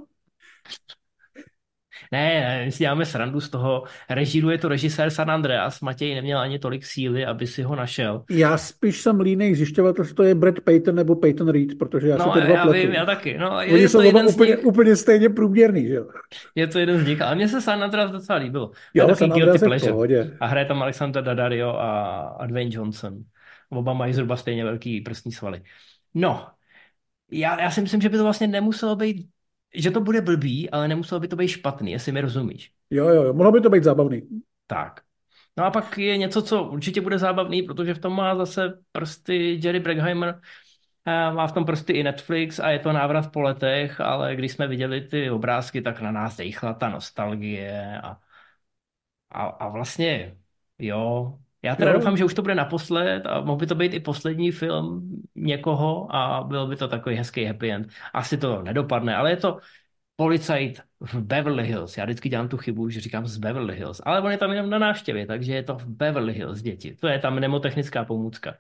Ne, 2.12 2.62
my 2.66 2.72
si 2.72 2.78
děláme 2.80 3.06
srandu 3.06 3.40
z 3.42 3.50
toho. 3.50 3.84
Režíruje 4.10 4.58
to 4.58 4.68
režisér 4.68 5.10
San 5.10 5.32
Andreas. 5.32 5.82
Matěj 5.82 6.16
neměl 6.16 6.40
ani 6.40 6.60
tolik 6.60 6.86
síly, 6.86 7.26
aby 7.26 7.48
si 7.48 7.64
ho 7.64 7.76
našel. 7.76 8.24
Já 8.32 8.58
spíš 8.58 9.02
jsem 9.02 9.20
línej 9.20 9.56
zjišťovat, 9.56 10.00
jestli 10.00 10.14
to 10.14 10.24
je 10.24 10.36
Brad 10.36 10.60
Payton 10.60 10.96
nebo 10.96 11.16
Peyton 11.16 11.50
Reed, 11.50 11.78
protože 11.80 12.08
já 12.08 12.18
si 12.18 12.24
No, 12.28 12.34
to 12.34 12.40
dva 12.40 12.56
já 12.56 12.64
pletu. 12.64 12.80
vím, 12.80 12.92
já 12.92 13.06
taky. 13.06 13.38
No, 13.38 13.62
je, 13.62 13.74
Oni 13.74 13.82
je, 13.82 13.90
jsou 13.90 13.98
to 13.98 14.04
jeden 14.04 14.26
úplně, 14.28 14.52
nich, 14.56 14.66
úplně 14.66 14.96
stejně 14.96 15.30
průměrný, 15.30 15.88
že 15.88 16.00
je 16.56 16.68
to 16.68 16.80
jeden 16.80 17.00
z 17.00 17.08
nich. 17.08 17.22
Ale 17.22 17.36
mně 17.36 17.48
se 17.48 17.62
San 17.62 17.84
Andreas 17.84 18.12
docela 18.12 18.40
líbilo. 18.40 18.68
To 18.68 18.74
Jo, 18.94 19.08
takový 19.08 19.18
San 19.20 19.32
Andreas 19.34 19.62
je 19.62 19.80
v 19.80 19.92
pohodě. 19.92 20.38
A 20.40 20.46
hraje 20.46 20.66
tam 20.66 20.82
Alexander 20.82 21.24
Daddario 21.24 21.70
a, 21.70 22.20
a 22.20 22.46
Dwayne 22.46 22.72
Johnson. 22.74 23.18
Oba 23.70 23.94
mají 23.94 24.14
zhruba 24.14 24.36
stejně 24.38 24.64
velký 24.64 25.02
prsní 25.02 25.32
svaly. 25.32 25.62
No, 26.14 26.48
já, 27.32 27.62
já 27.62 27.72
si 27.72 27.82
myslím, 27.82 28.02
že 28.02 28.10
by 28.10 28.18
to 28.18 28.24
vlastně 28.24 28.48
nemuselo 28.48 28.96
být, 28.96 29.30
že 29.76 29.92
to 29.92 30.02
bude 30.02 30.22
blbý, 30.22 30.70
ale 30.70 30.88
nemuselo 30.88 31.20
by 31.20 31.28
to 31.28 31.36
být 31.36 31.48
špatný, 31.48 31.92
jestli 31.92 32.12
mi 32.12 32.22
rozumíš. 32.22 32.72
Jo, 32.90 33.08
jo, 33.08 33.24
jo, 33.24 33.34
mohlo 33.34 33.52
by 33.52 33.62
to 33.62 33.70
být 33.70 33.84
zábavný. 33.84 34.22
Tak. 34.68 35.02
No 35.58 35.66
a 35.66 35.72
pak 35.72 35.98
je 35.98 36.18
něco, 36.18 36.42
co 36.42 36.64
určitě 36.64 37.02
bude 37.02 37.18
zábavný, 37.18 37.62
protože 37.64 37.94
v 37.94 38.00
tom 38.00 38.16
má 38.16 38.36
zase 38.36 38.80
prsty 38.92 39.60
Jerry 39.64 39.80
Bruckheimer, 39.80 40.42
a 41.06 41.32
má 41.32 41.48
v 41.48 41.52
tom 41.52 41.66
prsty 41.66 41.94
i 41.94 42.04
Netflix 42.04 42.60
a 42.60 42.70
je 42.70 42.80
to 42.80 42.92
návrat 42.92 43.32
po 43.32 43.42
letech, 43.42 44.02
ale 44.02 44.36
když 44.36 44.52
jsme 44.52 44.68
viděli 44.68 45.02
ty 45.02 45.30
obrázky, 45.30 45.82
tak 45.82 46.02
na 46.02 46.12
nás 46.12 46.38
dejchla 46.38 46.74
ta 46.74 46.90
nostalgie 46.90 48.02
a, 48.04 48.18
a, 49.30 49.44
a 49.46 49.70
vlastně 49.70 50.38
jo. 50.80 51.40
Já 51.64 51.76
teda 51.76 51.92
Jo. 51.92 51.98
doufám, 51.98 52.18
že 52.18 52.26
už 52.26 52.34
to 52.34 52.42
bude 52.42 52.56
naposled 52.56 53.26
a 53.26 53.42
mohl 53.42 53.58
by 53.60 53.68
to 53.68 53.76
být 53.76 53.94
i 53.94 54.00
poslední 54.00 54.52
film 54.52 55.12
někoho 55.36 56.16
a 56.16 56.44
byl 56.44 56.68
by 56.68 56.76
to 56.76 56.88
takový 56.88 57.16
hezký 57.16 57.46
happy 57.46 57.72
end. 57.72 57.88
Asi 58.14 58.38
to 58.38 58.62
nedopadne, 58.62 59.16
ale 59.16 59.30
je 59.30 59.38
to 59.38 59.60
policajt 60.16 60.82
v 61.00 61.16
Beverly 61.16 61.64
Hills. 61.68 61.98
Já 61.98 62.06
vždycky 62.06 62.30
dělám 62.30 62.48
tu 62.48 62.58
chybu, 62.58 62.90
že 62.90 63.00
říkám 63.00 63.28
z 63.28 63.38
Beverly 63.38 63.76
Hills, 63.76 64.02
ale 64.06 64.22
on 64.22 64.32
je 64.32 64.38
tam 64.38 64.52
jenom 64.52 64.70
na 64.70 64.80
návštěvě, 64.80 65.26
takže 65.28 65.54
je 65.54 65.64
to 65.64 65.76
v 65.76 65.86
Beverly 65.86 66.34
Hills, 66.34 66.62
děti. 66.62 66.96
To 66.96 67.08
je 67.08 67.20
tam 67.20 67.36
mnemotechnická 67.36 68.06
pomůcka. 68.06 68.54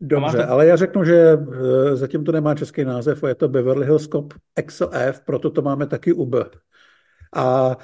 Dobře, 0.00 0.36
to- 0.38 0.50
ale 0.50 0.66
já 0.66 0.76
řeknu, 0.76 1.04
že 1.04 1.14
eh, 1.92 1.96
zatím 1.96 2.24
to 2.24 2.32
nemá 2.32 2.54
český 2.54 2.84
název 2.84 3.24
a 3.24 3.28
je 3.28 3.34
to 3.34 3.48
Beverly 3.48 3.86
Hills 3.86 4.08
Cop 4.08 4.34
XLF, 4.66 5.20
proto 5.24 5.50
to 5.50 5.62
máme 5.62 5.86
taky 5.86 6.12
UB. 6.12 6.34
A 7.36 7.76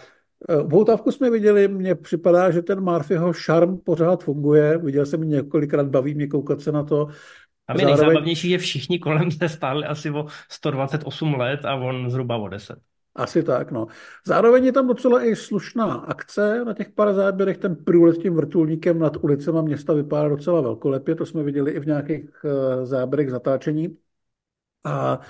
eh, 0.48 0.56
Voutávku 0.62 1.12
jsme 1.12 1.30
viděli, 1.30 1.68
mně 1.68 1.94
připadá, 1.94 2.50
že 2.50 2.62
ten 2.62 2.80
Murphyho 2.80 3.32
šarm 3.32 3.78
pořád 3.78 4.24
funguje. 4.24 4.78
Viděl 4.78 5.06
jsem 5.06 5.20
několikrát, 5.20 5.86
baví 5.86 6.14
mě 6.14 6.26
koukat 6.26 6.60
se 6.60 6.72
na 6.72 6.82
to. 6.82 7.06
Tam 7.66 7.76
je 7.76 7.86
Zároveň- 7.86 7.86
nejzábavnější, 7.86 8.48
že 8.50 8.58
všichni 8.58 8.98
kolem 8.98 9.30
se 9.30 9.48
stáli 9.48 9.84
asi 9.84 10.10
o 10.10 10.26
128 10.50 11.34
let 11.34 11.64
a 11.64 11.74
on 11.74 12.10
zhruba 12.10 12.36
o 12.36 12.48
10. 12.48 12.78
Asi 13.14 13.42
tak, 13.42 13.70
no. 13.70 13.86
Zároveň 14.26 14.64
je 14.64 14.72
tam 14.72 14.86
docela 14.86 15.24
i 15.24 15.36
slušná 15.36 15.94
akce 15.94 16.64
na 16.64 16.74
těch 16.74 16.90
pár 16.90 17.14
záběrech. 17.14 17.58
Ten 17.58 17.76
průlet 17.76 18.18
tím 18.18 18.34
vrtulníkem 18.34 18.98
nad 18.98 19.16
ulicema 19.24 19.62
města 19.62 19.92
vypadá 19.92 20.28
docela 20.28 20.60
velkolepě. 20.60 21.14
To 21.14 21.26
jsme 21.26 21.42
viděli 21.42 21.72
i 21.72 21.80
v 21.80 21.86
nějakých 21.86 22.30
eh, 22.44 22.86
záběrech 22.86 23.30
zatáčení. 23.30 23.96
A 24.84 25.20
eh, 25.22 25.26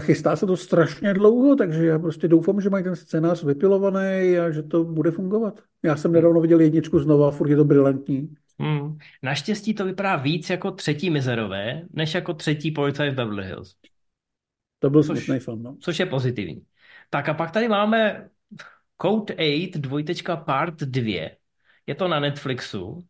chystá 0.00 0.36
se 0.36 0.46
to 0.46 0.56
strašně 0.56 1.14
dlouho, 1.14 1.56
takže 1.56 1.86
já 1.86 1.98
prostě 1.98 2.28
doufám, 2.28 2.60
že 2.60 2.70
mají 2.70 2.84
ten 2.84 2.96
scénář 2.96 3.44
vypilovaný 3.44 4.38
a 4.38 4.50
že 4.50 4.62
to 4.62 4.84
bude 4.84 5.10
fungovat. 5.10 5.60
Já 5.82 5.96
jsem 5.96 6.12
nedávno 6.12 6.40
viděl 6.40 6.60
jedničku 6.60 6.98
znova, 6.98 7.30
furt 7.30 7.48
je 7.50 7.56
to 7.56 7.64
brilantní. 7.64 8.34
Hmm. 8.60 8.98
Naštěstí 9.22 9.74
to 9.74 9.84
vypadá 9.84 10.16
víc 10.16 10.50
jako 10.50 10.70
třetí 10.70 11.10
mizerové, 11.10 11.82
než 11.92 12.14
jako 12.14 12.34
třetí 12.34 12.70
policajt 12.70 13.12
v 13.12 13.16
Beverly 13.16 13.44
Hills, 13.44 13.76
To 14.78 14.90
byl 14.90 15.02
Což- 15.02 15.24
smutný 15.24 15.40
film, 15.40 15.62
no. 15.62 15.76
což 15.80 15.98
je 16.00 16.06
pozitivní. 16.06 16.62
Tak 17.10 17.28
a 17.28 17.34
pak 17.34 17.50
tady 17.50 17.68
máme 17.68 18.28
Code 19.02 19.34
8 19.34 19.80
dvojtečka 19.80 20.36
part 20.36 20.74
2. 20.80 21.30
Je 21.86 21.94
to 21.94 22.08
na 22.08 22.20
Netflixu. 22.20 23.04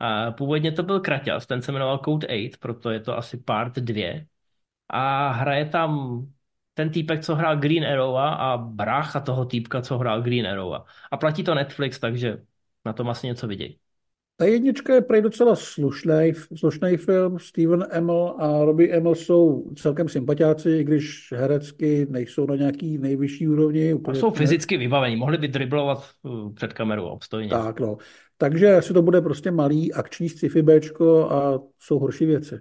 A 0.00 0.32
původně 0.32 0.72
to 0.72 0.82
byl 0.82 1.00
Kraťas, 1.00 1.46
ten 1.46 1.62
se 1.62 1.72
jmenoval 1.72 1.98
Code 2.04 2.26
8, 2.28 2.50
proto 2.60 2.90
je 2.90 3.00
to 3.00 3.18
asi 3.18 3.36
part 3.36 3.74
2. 3.74 4.20
A 4.88 5.30
hraje 5.30 5.64
tam 5.64 6.20
ten 6.74 6.90
týpek, 6.90 7.20
co 7.20 7.34
hrál 7.34 7.56
Green 7.56 7.86
Arrow 7.86 8.16
a 8.16 8.56
brácha 8.56 9.20
toho 9.20 9.44
týpka, 9.44 9.82
co 9.82 9.98
hrál 9.98 10.22
Green 10.22 10.46
Arrow. 10.46 10.72
A 11.10 11.16
platí 11.16 11.44
to 11.44 11.54
Netflix, 11.54 11.98
takže 11.98 12.38
na 12.84 12.92
tom 12.92 13.08
asi 13.08 13.26
něco 13.26 13.46
vidějí. 13.46 13.78
Ta 14.36 14.44
jednička 14.44 14.94
je 14.94 15.00
prej 15.00 15.22
docela 15.22 15.56
slušný, 15.56 16.32
slušný 16.56 16.96
film. 16.96 17.38
Steven 17.38 17.84
Emil 17.90 18.34
a 18.38 18.64
Robbie 18.64 18.96
Emil 18.96 19.14
jsou 19.14 19.70
celkem 19.76 20.08
sympatiáci, 20.08 20.70
i 20.70 20.84
když 20.84 21.32
herecky 21.36 22.06
nejsou 22.10 22.46
na 22.46 22.56
nějaký 22.56 22.98
nejvyšší 22.98 23.48
úrovni. 23.48 23.94
Úplně 23.94 24.20
jsou 24.20 24.30
fyzicky 24.30 24.76
vybavení, 24.76 25.16
mohli 25.16 25.38
by 25.38 25.48
driblovat 25.48 26.04
uh, 26.22 26.54
před 26.54 26.72
kamerou 26.72 27.04
obstojně. 27.04 27.48
Tak 27.48 27.80
no. 27.80 27.96
Takže 28.38 28.76
asi 28.76 28.92
to 28.92 29.02
bude 29.02 29.20
prostě 29.20 29.50
malý 29.50 29.92
akční 29.92 30.28
sci-fi 30.28 30.64
a 31.28 31.58
jsou 31.78 31.98
horší 31.98 32.26
věci. 32.26 32.60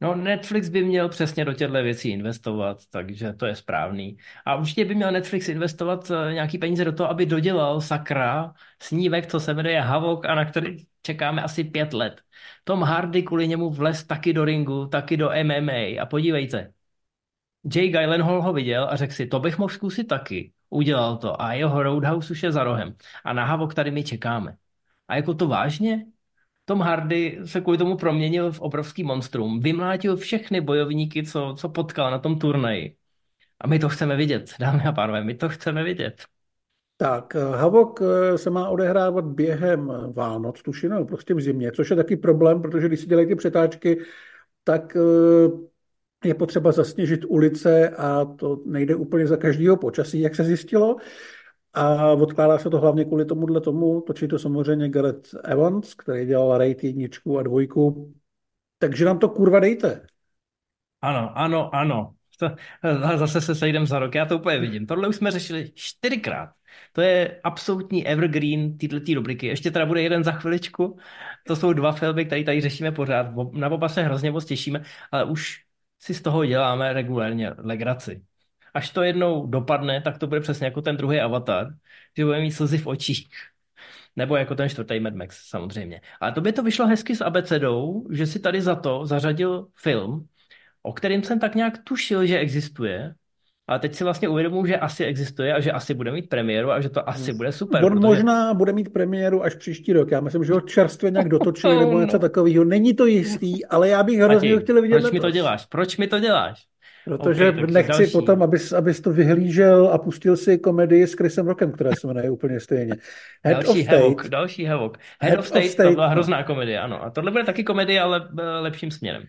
No 0.00 0.14
Netflix 0.14 0.68
by 0.68 0.84
měl 0.84 1.08
přesně 1.08 1.44
do 1.44 1.52
těchto 1.52 1.72
věcí 1.82 2.08
investovat, 2.10 2.78
takže 2.90 3.32
to 3.32 3.46
je 3.46 3.54
správný. 3.56 4.16
A 4.44 4.56
určitě 4.56 4.84
by 4.84 4.94
měl 4.94 5.12
Netflix 5.12 5.48
investovat 5.48 6.10
eh, 6.10 6.32
nějaký 6.32 6.58
peníze 6.58 6.84
do 6.84 6.92
toho, 6.92 7.10
aby 7.10 7.26
dodělal 7.26 7.80
sakra 7.80 8.54
snívek, 8.82 9.26
co 9.26 9.40
se 9.40 9.54
jmenuje 9.54 9.80
Havok 9.80 10.26
a 10.26 10.34
na 10.34 10.44
který 10.44 10.76
čekáme 11.02 11.42
asi 11.42 11.64
pět 11.64 11.92
let. 11.94 12.20
Tom 12.64 12.82
Hardy 12.82 13.22
kvůli 13.22 13.48
němu 13.48 13.70
vlez 13.70 14.04
taky 14.04 14.32
do 14.32 14.44
ringu, 14.44 14.86
taky 14.86 15.16
do 15.16 15.30
MMA 15.44 16.02
a 16.02 16.06
podívejte. 16.06 16.72
Jay 17.74 17.88
Gyllenhaal 17.88 18.42
ho 18.42 18.52
viděl 18.52 18.88
a 18.90 18.96
řekl 18.96 19.12
si, 19.14 19.26
to 19.26 19.40
bych 19.40 19.58
mohl 19.58 19.68
zkusit 19.74 20.04
taky. 20.04 20.52
Udělal 20.70 21.16
to 21.16 21.42
a 21.42 21.52
jeho 21.52 21.82
Roadhouse 21.82 22.32
už 22.32 22.42
je 22.42 22.52
za 22.52 22.64
rohem. 22.64 22.96
A 23.24 23.32
na 23.32 23.44
Havok 23.44 23.74
tady 23.74 23.90
my 23.90 24.04
čekáme. 24.04 24.56
A 25.08 25.16
jako 25.16 25.34
to 25.34 25.48
vážně? 25.48 26.06
Tom 26.68 26.80
Hardy 26.80 27.38
se 27.44 27.60
kvůli 27.60 27.78
tomu 27.78 27.96
proměnil 27.96 28.52
v 28.52 28.60
obrovský 28.60 29.04
monstrum, 29.04 29.60
vymlátil 29.60 30.16
všechny 30.16 30.60
bojovníky, 30.60 31.22
co, 31.22 31.54
co 31.58 31.68
potkal 31.68 32.10
na 32.10 32.18
tom 32.18 32.38
turnaji. 32.38 32.96
A 33.60 33.66
my 33.66 33.78
to 33.78 33.88
chceme 33.88 34.16
vidět, 34.16 34.54
dámy 34.60 34.82
a 34.84 34.92
pánové, 34.92 35.24
my 35.24 35.34
to 35.34 35.48
chceme 35.48 35.84
vidět. 35.84 36.24
Tak, 36.96 37.36
eh, 37.36 37.56
Havok 37.56 38.00
eh, 38.02 38.38
se 38.38 38.50
má 38.50 38.68
odehrávat 38.68 39.24
během 39.24 39.92
Vánoc, 40.12 40.62
tuším, 40.62 40.90
no, 40.90 41.04
prostě 41.04 41.34
v 41.34 41.40
zimě, 41.40 41.72
což 41.72 41.90
je 41.90 41.96
taky 41.96 42.16
problém, 42.16 42.62
protože 42.62 42.88
když 42.88 43.00
si 43.00 43.06
dělají 43.06 43.28
ty 43.28 43.34
přetáčky, 43.34 43.98
tak 44.64 44.96
eh, 44.96 46.28
je 46.28 46.34
potřeba 46.34 46.72
zasněžit 46.72 47.24
ulice 47.24 47.88
a 47.88 48.24
to 48.24 48.62
nejde 48.66 48.94
úplně 48.94 49.26
za 49.26 49.36
každého 49.36 49.76
počasí, 49.76 50.20
jak 50.20 50.34
se 50.34 50.44
zjistilo. 50.44 50.96
A 51.74 52.12
odkládá 52.12 52.58
se 52.58 52.70
to 52.70 52.80
hlavně 52.80 53.04
kvůli 53.04 53.24
tomuhle 53.24 53.60
tomu. 53.60 54.00
Točí 54.00 54.28
to 54.28 54.38
samozřejmě 54.38 54.88
Gareth 54.88 55.28
Evans, 55.44 55.94
který 55.94 56.26
dělal 56.26 56.58
Raid 56.58 56.84
jedničku 56.84 57.38
a 57.38 57.42
dvojku. 57.42 58.14
Takže 58.78 59.04
nám 59.04 59.18
to 59.18 59.28
kurva 59.28 59.60
dejte. 59.60 60.06
Ano, 61.02 61.32
ano, 61.38 61.74
ano. 61.74 62.14
To, 62.38 62.50
zase 63.16 63.40
se 63.40 63.54
sejdem 63.54 63.86
za 63.86 63.98
rok, 63.98 64.14
já 64.14 64.26
to 64.26 64.38
úplně 64.38 64.58
vidím. 64.58 64.86
Tohle 64.86 65.08
už 65.08 65.16
jsme 65.16 65.30
řešili 65.30 65.72
čtyřikrát. 65.74 66.50
To 66.92 67.00
je 67.00 67.40
absolutní 67.44 68.06
evergreen 68.06 68.78
této 68.78 69.14
rubriky. 69.14 69.46
Ještě 69.46 69.70
teda 69.70 69.86
bude 69.86 70.02
jeden 70.02 70.24
za 70.24 70.32
chviličku. 70.32 70.98
To 71.46 71.56
jsou 71.56 71.72
dva 71.72 71.92
filmy, 71.92 72.24
které 72.24 72.44
tady 72.44 72.60
řešíme 72.60 72.92
pořád. 72.92 73.26
Na 73.52 73.68
oba 73.68 73.88
se 73.88 74.02
hrozně 74.02 74.30
moc 74.30 74.44
těšíme, 74.44 74.82
ale 75.12 75.24
už 75.24 75.64
si 75.98 76.14
z 76.14 76.22
toho 76.22 76.44
děláme 76.44 76.92
regulérně 76.92 77.52
legraci 77.58 78.22
až 78.78 78.90
to 78.90 79.02
jednou 79.02 79.46
dopadne, 79.46 80.00
tak 80.00 80.18
to 80.18 80.26
bude 80.26 80.40
přesně 80.40 80.66
jako 80.66 80.82
ten 80.82 80.96
druhý 80.96 81.20
avatar, 81.20 81.66
že 82.16 82.24
bude 82.24 82.40
mít 82.40 82.50
slzy 82.50 82.78
v 82.78 82.86
očích. 82.86 83.28
Nebo 84.16 84.36
jako 84.36 84.54
ten 84.54 84.68
čtvrtý 84.68 85.00
Mad 85.00 85.14
Max, 85.14 85.48
samozřejmě. 85.48 86.00
Ale 86.20 86.32
to 86.32 86.40
by 86.40 86.52
to 86.52 86.62
vyšlo 86.62 86.86
hezky 86.86 87.16
s 87.16 87.20
abecedou, 87.20 88.06
že 88.10 88.26
si 88.26 88.38
tady 88.38 88.62
za 88.62 88.74
to 88.74 89.06
zařadil 89.06 89.66
film, 89.74 90.26
o 90.82 90.92
kterým 90.92 91.22
jsem 91.22 91.40
tak 91.40 91.54
nějak 91.54 91.78
tušil, 91.84 92.26
že 92.26 92.38
existuje, 92.38 93.14
ale 93.66 93.78
teď 93.78 93.94
si 93.94 94.04
vlastně 94.04 94.28
uvědomuji, 94.28 94.66
že 94.66 94.76
asi 94.76 95.04
existuje 95.04 95.54
a 95.54 95.60
že 95.60 95.72
asi 95.72 95.94
bude 95.94 96.12
mít 96.12 96.28
premiéru 96.28 96.70
a 96.70 96.80
že 96.80 96.88
to 96.88 97.08
asi 97.08 97.32
bude 97.32 97.52
super. 97.52 97.84
On 97.84 97.92
protože... 97.92 98.06
možná 98.06 98.54
bude 98.54 98.72
mít 98.72 98.92
premiéru 98.92 99.44
až 99.44 99.54
příští 99.54 99.92
rok. 99.92 100.10
Já 100.10 100.20
myslím, 100.20 100.44
že 100.44 100.52
ho 100.52 100.60
čerstvě 100.60 101.10
nějak 101.10 101.28
dotočili 101.28 101.76
nebo 101.78 102.00
něco 102.00 102.18
takového. 102.18 102.64
Není 102.64 102.94
to 102.94 103.06
jistý, 103.06 103.66
ale 103.66 103.88
já 103.88 104.02
bych 104.02 104.18
hrozně 104.18 104.60
chtěl 104.60 104.82
vidět. 104.82 105.00
Proč 105.00 105.12
mi 105.12 105.20
to 105.20 105.30
děláš? 105.30 105.66
Proč 105.66 105.96
mi 105.96 106.06
to 106.06 106.20
děláš? 106.20 106.68
Protože 107.08 107.50
okay, 107.50 107.66
nechci 107.66 107.98
další. 107.98 108.12
potom, 108.12 108.42
abys, 108.42 108.72
abys 108.72 109.00
to 109.00 109.12
vyhlížel 109.12 109.88
a 109.92 109.98
pustil 109.98 110.36
si 110.36 110.58
komedii 110.58 111.06
s 111.06 111.14
Chrisem 111.14 111.46
Rockem, 111.46 111.72
která 111.72 111.90
se 112.00 112.06
jmenuje 112.06 112.30
úplně 112.30 112.60
stejně. 112.60 112.94
Head 113.44 113.64
další 113.64 113.80
of 113.80 113.86
State. 113.86 114.30
Další 114.30 114.64
Havok. 114.64 114.98
Head, 115.20 115.30
Head 115.30 115.38
of, 115.38 115.46
State, 115.46 115.64
of 115.64 115.70
State 115.70 115.88
to 115.88 115.94
byla 115.94 116.06
hrozná 116.06 116.42
komedie, 116.42 116.80
ano. 116.80 117.04
A 117.04 117.10
tohle 117.10 117.30
bude 117.30 117.44
taky 117.44 117.64
komedie, 117.64 118.00
ale 118.00 118.28
eh, 118.38 118.42
lepším 118.42 118.90
směrem. 118.90 119.22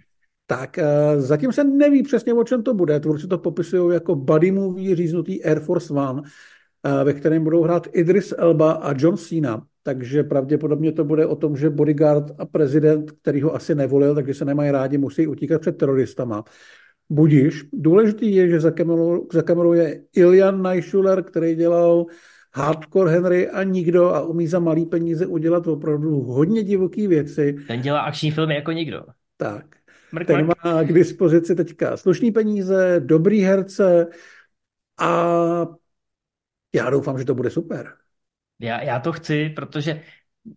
Tak 0.47 0.77
uh, 0.77 1.21
zatím 1.21 1.51
se 1.51 1.63
neví 1.63 2.03
přesně, 2.03 2.33
o 2.33 2.43
čem 2.43 2.63
to 2.63 2.73
bude. 2.73 2.99
Tvůrci 2.99 3.27
to 3.27 3.37
popisují 3.37 3.93
jako 3.93 4.15
buddy 4.15 4.51
movie 4.51 4.95
říznutý 4.95 5.45
Air 5.45 5.59
Force 5.59 5.93
One, 5.93 6.21
uh, 6.21 7.03
ve 7.03 7.13
kterém 7.13 7.43
budou 7.43 7.63
hrát 7.63 7.87
Idris 7.91 8.33
Elba 8.37 8.71
a 8.71 8.93
John 8.97 9.17
Cena. 9.17 9.63
Takže 9.83 10.23
pravděpodobně 10.23 10.91
to 10.91 11.03
bude 11.03 11.25
o 11.25 11.35
tom, 11.35 11.57
že 11.57 11.69
bodyguard 11.69 12.31
a 12.37 12.45
prezident, 12.45 13.11
který 13.11 13.41
ho 13.41 13.55
asi 13.55 13.75
nevolil, 13.75 14.15
takže 14.15 14.33
se 14.33 14.45
nemají 14.45 14.71
rádi, 14.71 14.97
musí 14.97 15.27
utíkat 15.27 15.61
před 15.61 15.77
teroristama. 15.77 16.43
Budíš. 17.09 17.65
Důležitý 17.73 18.35
je, 18.35 18.49
že 18.49 18.59
za 18.59 18.71
kamerou, 18.71 19.27
za 19.33 19.41
kamerou 19.41 19.73
je 19.73 20.01
Ilian 20.15 20.61
Najschuler, 20.61 21.23
který 21.23 21.55
dělal 21.55 22.05
Hardcore 22.53 23.11
Henry 23.11 23.49
a 23.49 23.63
nikdo 23.63 24.09
a 24.09 24.21
umí 24.21 24.47
za 24.47 24.59
malý 24.59 24.85
peníze 24.85 25.25
udělat 25.25 25.67
opravdu 25.67 26.21
hodně 26.21 26.63
divoký 26.63 27.07
věci. 27.07 27.55
Ten 27.67 27.81
dělá 27.81 27.99
akční 27.99 28.31
filmy 28.31 28.55
jako 28.55 28.71
nikdo. 28.71 29.03
Tak. 29.37 29.65
Mrk, 30.11 30.27
Ten 30.27 30.45
mrk. 30.45 30.63
má 30.65 30.83
k 30.83 30.93
dispozici 30.93 31.55
teďka 31.55 31.97
slušný 31.97 32.31
peníze, 32.31 33.01
dobrý 33.05 33.41
herce 33.41 34.07
a 34.99 35.67
já 36.75 36.89
doufám, 36.89 37.17
že 37.19 37.25
to 37.25 37.35
bude 37.35 37.49
super. 37.49 37.93
Já, 38.59 38.81
já 38.83 38.99
to 38.99 39.11
chci, 39.11 39.49
protože 39.49 40.01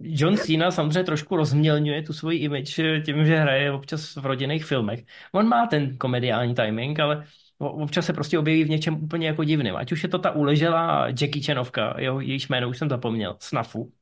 John 0.01 0.37
Cena 0.37 0.71
samozřejmě 0.71 1.05
trošku 1.05 1.37
rozmělňuje 1.37 2.03
tu 2.03 2.13
svoji 2.13 2.39
image 2.39 2.81
tím, 3.05 3.25
že 3.25 3.37
hraje 3.37 3.73
občas 3.73 4.17
v 4.17 4.27
rodinných 4.27 4.65
filmech. 4.65 5.05
On 5.33 5.49
má 5.49 5.67
ten 5.67 5.97
komediální 5.97 6.55
timing, 6.55 7.01
ale 7.01 7.25
občas 7.59 8.07
se 8.07 8.13
prostě 8.13 8.39
objeví 8.39 8.65
v 8.65 8.71
něčem 8.71 9.05
úplně 9.05 9.27
jako 9.27 9.45
divným. 9.45 9.77
Ať 9.77 9.93
už 9.93 10.03
je 10.03 10.09
to 10.09 10.19
ta 10.19 10.31
uleželá 10.31 11.07
Jackie 11.09 11.43
Chanovka, 11.43 11.95
jeho, 11.99 12.21
jejíž 12.21 12.49
jméno 12.49 12.69
už 12.69 12.79
jsem 12.79 12.89
zapomněl, 12.89 13.37
Snafu, 13.41 13.93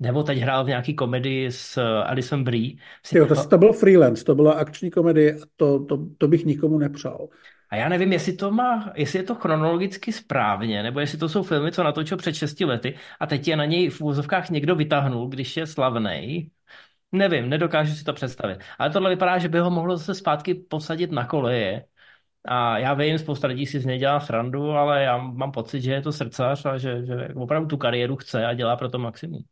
nebo 0.00 0.22
teď 0.22 0.38
hrál 0.38 0.64
v 0.64 0.68
nějaký 0.68 0.94
komedii 0.94 1.52
s 1.52 1.80
Alison 2.02 2.44
Brie. 2.44 2.72
Jo, 3.12 3.26
to, 3.26 3.48
to 3.48 3.58
bylo 3.58 3.72
freelance, 3.72 4.24
to 4.24 4.34
byla 4.34 4.52
akční 4.52 4.90
komedie, 4.90 5.36
to, 5.56 5.84
to, 5.84 6.06
to 6.18 6.28
bych 6.28 6.44
nikomu 6.44 6.78
nepřál. 6.78 7.28
A 7.70 7.76
já 7.76 7.88
nevím, 7.88 8.12
jestli 8.12 8.32
to 8.32 8.50
má, 8.50 8.92
jestli 8.94 9.18
je 9.18 9.22
to 9.22 9.34
chronologicky 9.34 10.12
správně, 10.12 10.82
nebo 10.82 11.00
jestli 11.00 11.18
to 11.18 11.28
jsou 11.28 11.42
filmy, 11.42 11.72
co 11.72 11.82
natočil 11.82 12.16
před 12.16 12.34
6 12.34 12.60
lety 12.60 12.96
a 13.20 13.26
teď 13.26 13.48
je 13.48 13.56
na 13.56 13.64
něj 13.64 13.90
v 13.90 14.00
úzovkách 14.00 14.50
někdo 14.50 14.74
vytáhnul, 14.74 15.28
když 15.28 15.56
je 15.56 15.66
slavný. 15.66 16.50
Nevím, 17.12 17.48
nedokážu 17.48 17.94
si 17.94 18.04
to 18.04 18.12
představit. 18.12 18.58
Ale 18.78 18.90
tohle 18.90 19.10
vypadá, 19.10 19.38
že 19.38 19.48
by 19.48 19.58
ho 19.58 19.70
mohlo 19.70 19.96
zase 19.96 20.14
zpátky 20.14 20.54
posadit 20.54 21.12
na 21.12 21.26
koleje. 21.26 21.84
A 22.44 22.78
já 22.78 22.94
vím, 22.94 23.18
spousta 23.18 23.48
lidí 23.48 23.66
si 23.66 23.80
z 23.80 23.86
něj 23.86 23.98
dělá 23.98 24.20
srandu, 24.20 24.70
ale 24.70 25.02
já 25.02 25.18
mám 25.18 25.52
pocit, 25.52 25.82
že 25.82 25.92
je 25.92 26.02
to 26.02 26.12
srdcař 26.12 26.66
a 26.66 26.78
že, 26.78 27.06
že 27.06 27.28
opravdu 27.36 27.68
tu 27.68 27.76
kariéru 27.76 28.16
chce 28.16 28.46
a 28.46 28.54
dělá 28.54 28.76
pro 28.76 28.88
to 28.88 28.98
maximum. 28.98 29.44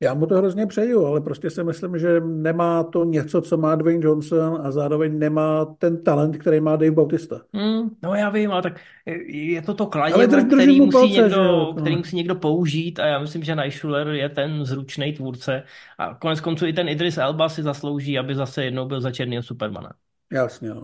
Já 0.00 0.14
mu 0.14 0.26
to 0.26 0.36
hrozně 0.36 0.66
přeju, 0.66 1.06
ale 1.06 1.20
prostě 1.20 1.50
si 1.50 1.64
myslím, 1.64 1.98
že 1.98 2.20
nemá 2.20 2.84
to 2.84 3.04
něco, 3.04 3.42
co 3.42 3.56
má 3.56 3.74
Dwayne 3.74 4.04
Johnson 4.04 4.60
a 4.62 4.70
zároveň 4.70 5.18
nemá 5.18 5.64
ten 5.64 6.02
talent, 6.04 6.36
který 6.36 6.60
má 6.60 6.76
Dave 6.76 6.90
Bautista. 6.90 7.40
Mm, 7.52 7.90
no 8.02 8.14
já 8.14 8.30
vím, 8.30 8.52
ale 8.52 8.62
tak 8.62 8.80
je 9.26 9.62
to 9.62 9.74
to 9.74 9.86
kladivo, 9.86 10.26
drž, 10.26 10.44
který, 10.44 10.80
musí 10.80 10.92
palce, 10.92 11.22
někdo, 11.22 11.42
jo, 11.42 11.74
který 11.80 11.96
musí 11.96 12.16
někdo 12.16 12.34
použít 12.34 13.00
a 13.00 13.06
já 13.06 13.18
myslím, 13.18 13.42
že 13.42 13.54
Najschuler 13.54 14.08
je 14.08 14.28
ten 14.28 14.64
zručný 14.64 15.12
tvůrce 15.12 15.62
a 15.98 16.14
konec 16.14 16.40
konců 16.40 16.66
i 16.66 16.72
ten 16.72 16.88
Idris 16.88 17.18
Elba 17.18 17.48
si 17.48 17.62
zaslouží, 17.62 18.18
aby 18.18 18.34
zase 18.34 18.64
jednou 18.64 18.86
byl 18.86 19.00
za 19.00 19.10
černýho 19.10 19.42
Supermana. 19.42 19.90
Jasně, 20.32 20.68
jo. 20.68 20.82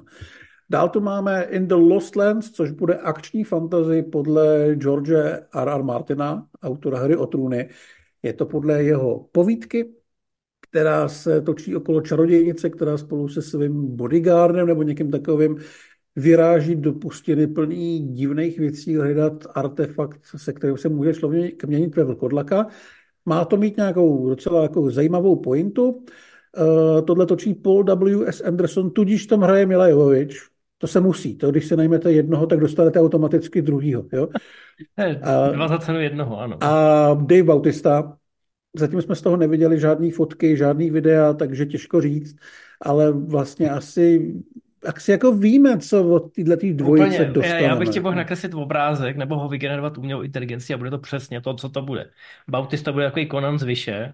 Dál 0.70 0.88
tu 0.88 1.00
máme 1.00 1.42
In 1.42 1.68
the 1.68 1.74
Lost 1.74 2.16
Lands, 2.16 2.50
což 2.50 2.70
bude 2.70 2.94
akční 2.94 3.44
fantasy 3.44 4.02
podle 4.02 4.74
George 4.74 5.10
R. 5.54 5.68
R. 5.68 5.82
Martina, 5.82 6.46
autora 6.62 6.98
hry 6.98 7.16
o 7.16 7.26
trůny. 7.26 7.68
Je 8.24 8.32
to 8.32 8.46
podle 8.46 8.82
jeho 8.82 9.28
povídky, 9.32 9.94
která 10.60 11.08
se 11.08 11.40
točí 11.40 11.76
okolo 11.76 12.00
čarodějnice, 12.00 12.70
která 12.70 12.98
spolu 12.98 13.28
se 13.28 13.42
svým 13.42 13.96
bodyguardem 13.96 14.66
nebo 14.66 14.82
někým 14.82 15.10
takovým 15.10 15.56
vyráží 16.16 16.74
do 16.74 16.92
pustiny 16.92 17.46
plný 17.46 18.08
divných 18.08 18.58
věcí, 18.58 18.96
hledat 18.96 19.46
artefakt, 19.54 20.20
se 20.36 20.52
kterým 20.52 20.76
se 20.76 20.88
může 20.88 21.14
člověk 21.14 21.64
měnit 21.64 21.96
ve 21.96 22.04
vlkodlaka. 22.04 22.66
Má 23.24 23.44
to 23.44 23.56
mít 23.56 23.76
nějakou 23.76 24.28
docela 24.28 24.62
jako 24.62 24.90
zajímavou 24.90 25.36
pointu. 25.36 25.88
Uh, 25.90 27.04
tohle 27.04 27.26
točí 27.26 27.54
Paul 27.54 27.84
W. 27.84 28.26
S. 28.26 28.40
Anderson, 28.40 28.90
tudíž 28.90 29.26
tam 29.26 29.40
hraje 29.40 29.66
Mila 29.66 29.88
Jovovič. 29.88 30.53
To 30.78 30.86
se 30.86 31.00
musí. 31.00 31.36
To, 31.36 31.50
když 31.50 31.66
se 31.66 31.76
najmete 31.76 32.12
jednoho, 32.12 32.46
tak 32.46 32.60
dostanete 32.60 33.00
automaticky 33.00 33.62
druhýho. 33.62 34.04
Jo? 34.12 34.28
A, 35.22 35.48
Dva 35.48 35.68
za 35.68 35.78
cenu 35.78 36.00
jednoho, 36.00 36.40
ano. 36.40 36.64
A 36.64 37.14
Dave 37.14 37.42
Bautista, 37.42 38.16
zatím 38.76 39.02
jsme 39.02 39.14
z 39.14 39.22
toho 39.22 39.36
neviděli 39.36 39.80
žádné 39.80 40.10
fotky, 40.10 40.56
žádný 40.56 40.90
videa, 40.90 41.32
takže 41.32 41.66
těžko 41.66 42.00
říct, 42.00 42.36
ale 42.82 43.12
vlastně 43.12 43.70
asi 43.70 44.34
asi 44.84 45.10
jako 45.10 45.32
víme, 45.32 45.78
co 45.78 46.08
od 46.08 46.32
této 46.32 46.66
dvojice 46.72 47.16
Úplně. 47.16 47.30
dostaneme. 47.30 47.62
Já 47.68 47.76
bych 47.76 47.88
ti 47.88 48.00
mohl 48.00 48.16
nakreslit 48.16 48.54
obrázek 48.54 49.16
nebo 49.16 49.38
ho 49.38 49.48
vygenerovat 49.48 49.98
umělou 49.98 50.22
inteligenci 50.22 50.74
a 50.74 50.78
bude 50.78 50.90
to 50.90 50.98
přesně 50.98 51.40
to, 51.40 51.54
co 51.54 51.68
to 51.68 51.82
bude. 51.82 52.10
Bautista 52.48 52.92
bude 52.92 53.04
takový 53.04 53.28
Conan 53.28 53.58
z 53.58 53.62
Vyše 53.62 54.12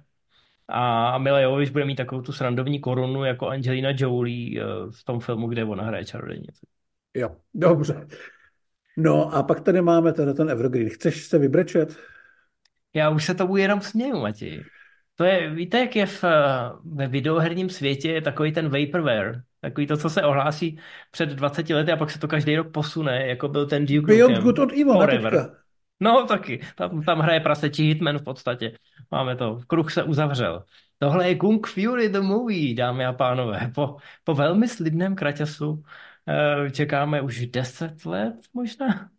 a 0.70 1.18
Mila 1.18 1.40
Jovovič 1.40 1.70
bude 1.70 1.84
mít 1.84 1.96
takovou 1.96 2.22
tu 2.22 2.32
srandovní 2.32 2.80
korunu 2.80 3.24
jako 3.24 3.48
Angelina 3.48 3.90
Jolie 3.96 4.62
eh, 4.62 4.64
v 4.90 5.04
tom 5.04 5.20
filmu, 5.20 5.46
kde 5.46 5.64
ona 5.64 5.84
hraje 5.84 6.04
čarodějnici. 6.04 6.66
Jo, 7.14 7.36
dobře. 7.54 8.06
No 8.96 9.34
a 9.34 9.42
pak 9.42 9.60
tady 9.60 9.82
máme 9.82 10.12
ten, 10.12 10.36
ten 10.36 10.50
Evergreen. 10.50 10.88
Chceš 10.88 11.24
se 11.24 11.38
vybrečet? 11.38 11.96
Já 12.94 13.10
už 13.10 13.24
se 13.24 13.34
tomu 13.34 13.56
jenom 13.56 13.80
směju, 13.80 14.20
Matěj. 14.20 14.64
To 15.14 15.24
je, 15.24 15.50
víte, 15.50 15.78
jak 15.78 15.96
je 15.96 16.06
v, 16.06 16.24
ve 16.84 17.06
videoherním 17.06 17.70
světě 17.70 18.20
takový 18.20 18.52
ten 18.52 18.68
vaporware, 18.68 19.42
takový 19.60 19.86
to, 19.86 19.96
co 19.96 20.10
se 20.10 20.22
ohlásí 20.22 20.78
před 21.10 21.28
20 21.28 21.70
lety 21.70 21.92
a 21.92 21.96
pak 21.96 22.10
se 22.10 22.18
to 22.18 22.28
každý 22.28 22.56
rok 22.56 22.72
posune, 22.72 23.26
jako 23.26 23.48
byl 23.48 23.66
ten 23.66 23.86
Duke 23.86 24.06
Beyond 24.06 24.36
Nukem. 24.36 24.44
Good 24.44 24.58
od 24.58 24.72
Evil, 24.72 24.92
Forever. 24.92 25.50
No 26.00 26.26
taky, 26.26 26.60
tam, 26.76 27.02
tam 27.02 27.18
hraje 27.20 27.40
prasečí 27.40 27.82
Hitman 27.88 28.18
v 28.18 28.22
podstatě. 28.24 28.78
Máme 29.10 29.36
to, 29.36 29.60
kruh 29.66 29.92
se 29.92 30.02
uzavřel. 30.02 30.64
Tohle 30.98 31.28
je 31.28 31.34
Kung 31.36 31.66
Fury 31.66 32.08
the 32.08 32.20
Movie, 32.20 32.74
dámy 32.74 33.06
a 33.06 33.12
pánové. 33.12 33.72
Po, 33.74 33.96
po 34.24 34.34
velmi 34.34 34.68
slibném 34.68 35.16
kraťasu 35.16 35.84
eh, 36.28 36.70
čekáme 36.70 37.20
už 37.22 37.46
10 37.46 38.06
let 38.06 38.34
možná. 38.54 39.10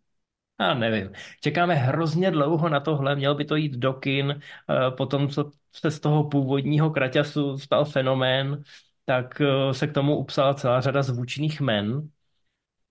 Já 0.61 0.73
nevím. 0.73 1.11
Čekáme 1.41 1.75
hrozně 1.75 2.31
dlouho 2.31 2.69
na 2.69 2.79
tohle, 2.79 3.15
měl 3.15 3.35
by 3.35 3.45
to 3.45 3.55
jít 3.55 3.73
do 3.77 3.93
kin, 3.93 4.41
eh, 4.69 4.91
potom 4.91 5.29
co 5.29 5.51
se 5.73 5.91
z 5.91 5.99
toho 5.99 6.23
původního 6.29 6.89
kraťasu 6.91 7.57
stal 7.59 7.85
fenomén, 7.85 8.63
tak 9.05 9.41
eh, 9.41 9.73
se 9.73 9.87
k 9.87 9.93
tomu 9.93 10.17
upsala 10.17 10.53
celá 10.53 10.81
řada 10.81 11.03
zvučných 11.03 11.61
men 11.61 12.09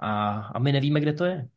a, 0.01 0.33
a 0.41 0.59
my 0.59 0.73
nevíme, 0.73 1.01
kde 1.01 1.13
to 1.13 1.25
je. 1.25 1.49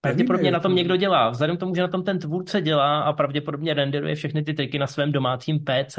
Pravděpodobně 0.00 0.50
na 0.50 0.60
tom 0.60 0.74
někdo 0.74 0.96
dělá. 0.96 1.30
Vzhledem 1.30 1.56
k 1.56 1.60
tomu, 1.60 1.74
že 1.74 1.82
na 1.82 1.88
tom 1.88 2.04
ten 2.04 2.18
tvůrce 2.18 2.60
dělá 2.60 3.00
a 3.00 3.12
pravděpodobně 3.12 3.74
renderuje 3.74 4.14
všechny 4.14 4.42
ty 4.42 4.54
triky 4.54 4.78
na 4.78 4.86
svém 4.86 5.12
domácím 5.12 5.64
PC, 5.64 5.98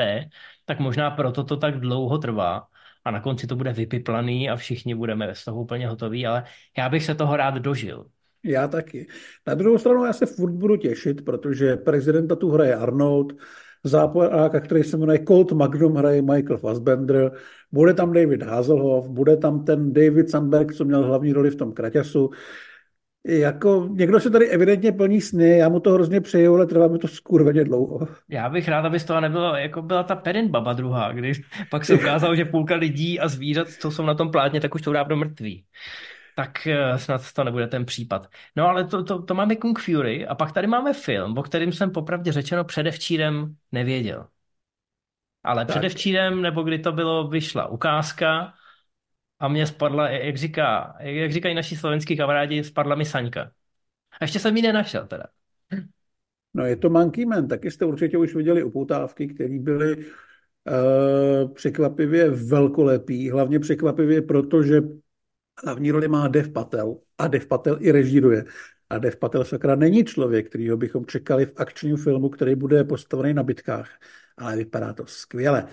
tak 0.65 0.79
možná 0.79 1.11
proto 1.11 1.43
to 1.43 1.57
tak 1.57 1.79
dlouho 1.79 2.17
trvá 2.17 2.67
a 3.05 3.11
na 3.11 3.21
konci 3.21 3.47
to 3.47 3.55
bude 3.55 3.73
vypiplaný 3.73 4.49
a 4.49 4.55
všichni 4.55 4.95
budeme 4.95 5.35
z 5.35 5.45
toho 5.45 5.61
úplně 5.61 5.87
hotoví, 5.87 6.27
ale 6.27 6.43
já 6.77 6.89
bych 6.89 7.03
se 7.03 7.15
toho 7.15 7.35
rád 7.35 7.55
dožil. 7.55 8.05
Já 8.43 8.67
taky. 8.67 9.07
Na 9.47 9.53
druhou 9.53 9.77
stranu 9.77 10.05
já 10.05 10.13
se 10.13 10.25
furt 10.25 10.51
budu 10.51 10.75
těšit, 10.75 11.25
protože 11.25 11.75
prezidenta 11.75 12.35
tu 12.35 12.49
hraje 12.49 12.75
Arnold, 12.75 13.33
záporáka, 13.83 14.59
který 14.59 14.83
se 14.83 14.97
jmenuje 14.97 15.25
Colt 15.27 15.51
Magnum, 15.51 15.95
hraje 15.95 16.21
Michael 16.21 16.57
Fassbender, 16.57 17.31
bude 17.71 17.93
tam 17.93 18.13
David 18.13 18.43
Hazelhoff, 18.43 19.09
bude 19.09 19.37
tam 19.37 19.65
ten 19.65 19.93
David 19.93 20.29
Sandberg, 20.29 20.73
co 20.73 20.85
měl 20.85 21.03
hlavní 21.03 21.33
roli 21.33 21.49
v 21.51 21.55
tom 21.55 21.71
Kraťasu. 21.71 22.29
Jako 23.27 23.87
někdo 23.91 24.19
se 24.19 24.29
tady 24.29 24.49
evidentně 24.49 24.91
plní 24.91 25.21
sny, 25.21 25.57
já 25.57 25.69
mu 25.69 25.79
to 25.79 25.91
hrozně 25.91 26.21
přeju, 26.21 26.55
ale 26.55 26.65
trvá 26.65 26.87
mi 26.87 26.97
to 26.97 27.07
skurveně 27.07 27.63
dlouho. 27.63 28.07
Já 28.29 28.49
bych 28.49 28.67
rád, 28.67 28.85
aby 28.85 28.99
z 28.99 29.05
toho 29.05 29.21
nebylo, 29.21 29.55
jako 29.55 29.81
byla 29.81 30.03
ta 30.03 30.15
Perin 30.15 30.47
Baba 30.47 30.73
druhá, 30.73 31.11
když 31.11 31.41
pak 31.69 31.85
se 31.85 31.93
ukázalo, 31.93 32.35
že 32.35 32.45
půlka 32.45 32.75
lidí 32.75 33.19
a 33.19 33.27
zvířat, 33.27 33.67
co 33.69 33.91
jsou 33.91 34.05
na 34.05 34.13
tom 34.13 34.31
plátně, 34.31 34.61
tak 34.61 34.75
už 34.75 34.83
jsou 34.83 34.93
dávno 34.93 35.15
mrtví 35.15 35.65
tak 36.39 36.67
eh, 36.67 36.97
snad 36.97 37.33
to 37.33 37.43
nebude 37.43 37.67
ten 37.67 37.85
případ. 37.85 38.27
No 38.55 38.67
ale 38.67 38.83
to, 38.83 39.03
to, 39.03 39.21
to 39.21 39.33
máme 39.33 39.55
Kung 39.55 39.79
Fury 39.79 40.27
a 40.27 40.35
pak 40.35 40.51
tady 40.51 40.67
máme 40.67 40.93
film, 40.93 41.37
o 41.37 41.43
kterým 41.43 41.71
jsem 41.71 41.91
popravdě 41.91 42.31
řečeno 42.31 42.63
předevčírem 42.63 43.55
nevěděl. 43.71 44.27
Ale 45.43 45.65
tak. 45.65 45.75
předevčírem, 45.75 46.41
nebo 46.41 46.63
kdy 46.63 46.79
to 46.79 46.91
bylo, 46.91 47.27
vyšla 47.27 47.67
ukázka 47.67 48.53
a 49.39 49.47
mě 49.47 49.67
spadla, 49.67 50.09
jak, 50.09 50.37
říká, 50.37 50.95
jak 50.99 51.31
říkají 51.31 51.55
naši 51.55 51.75
slovenský 51.75 52.17
kamarádi, 52.17 52.63
spadla 52.63 52.95
mi 52.95 53.05
saňka. 53.05 53.51
A 54.11 54.23
ještě 54.23 54.39
jsem 54.39 54.57
ji 54.57 54.61
nenašel 54.61 55.07
teda. 55.07 55.23
No 56.53 56.65
je 56.65 56.75
to 56.75 56.89
Monkey 56.89 57.25
Man, 57.25 57.47
taky 57.47 57.71
jste 57.71 57.85
určitě 57.85 58.17
už 58.17 58.35
viděli 58.35 58.63
upoutávky, 58.63 59.27
které 59.27 59.59
byly 59.59 59.97
uh, 59.97 61.53
překvapivě 61.53 62.29
velkolepý, 62.29 63.29
hlavně 63.29 63.59
překvapivě, 63.59 64.21
protože 64.21 64.81
Hlavní 65.63 65.91
roli 65.91 66.07
má 66.07 66.27
Dev 66.27 66.49
Patel 66.49 66.97
a 67.17 67.27
Dev 67.27 67.47
Patel 67.47 67.77
i 67.79 67.91
režíruje. 67.91 68.45
A 68.89 68.97
Dev 68.97 69.17
Patel 69.17 69.45
sakra 69.45 69.75
není 69.75 70.05
člověk, 70.05 70.49
kterýho 70.49 70.77
bychom 70.77 71.05
čekali 71.05 71.45
v 71.45 71.53
akčním 71.55 71.97
filmu, 71.97 72.29
který 72.29 72.55
bude 72.55 72.83
postavený 72.83 73.33
na 73.33 73.43
bitkách. 73.43 73.89
Ale 74.37 74.55
vypadá 74.55 74.93
to 74.93 75.05
skvěle. 75.05 75.67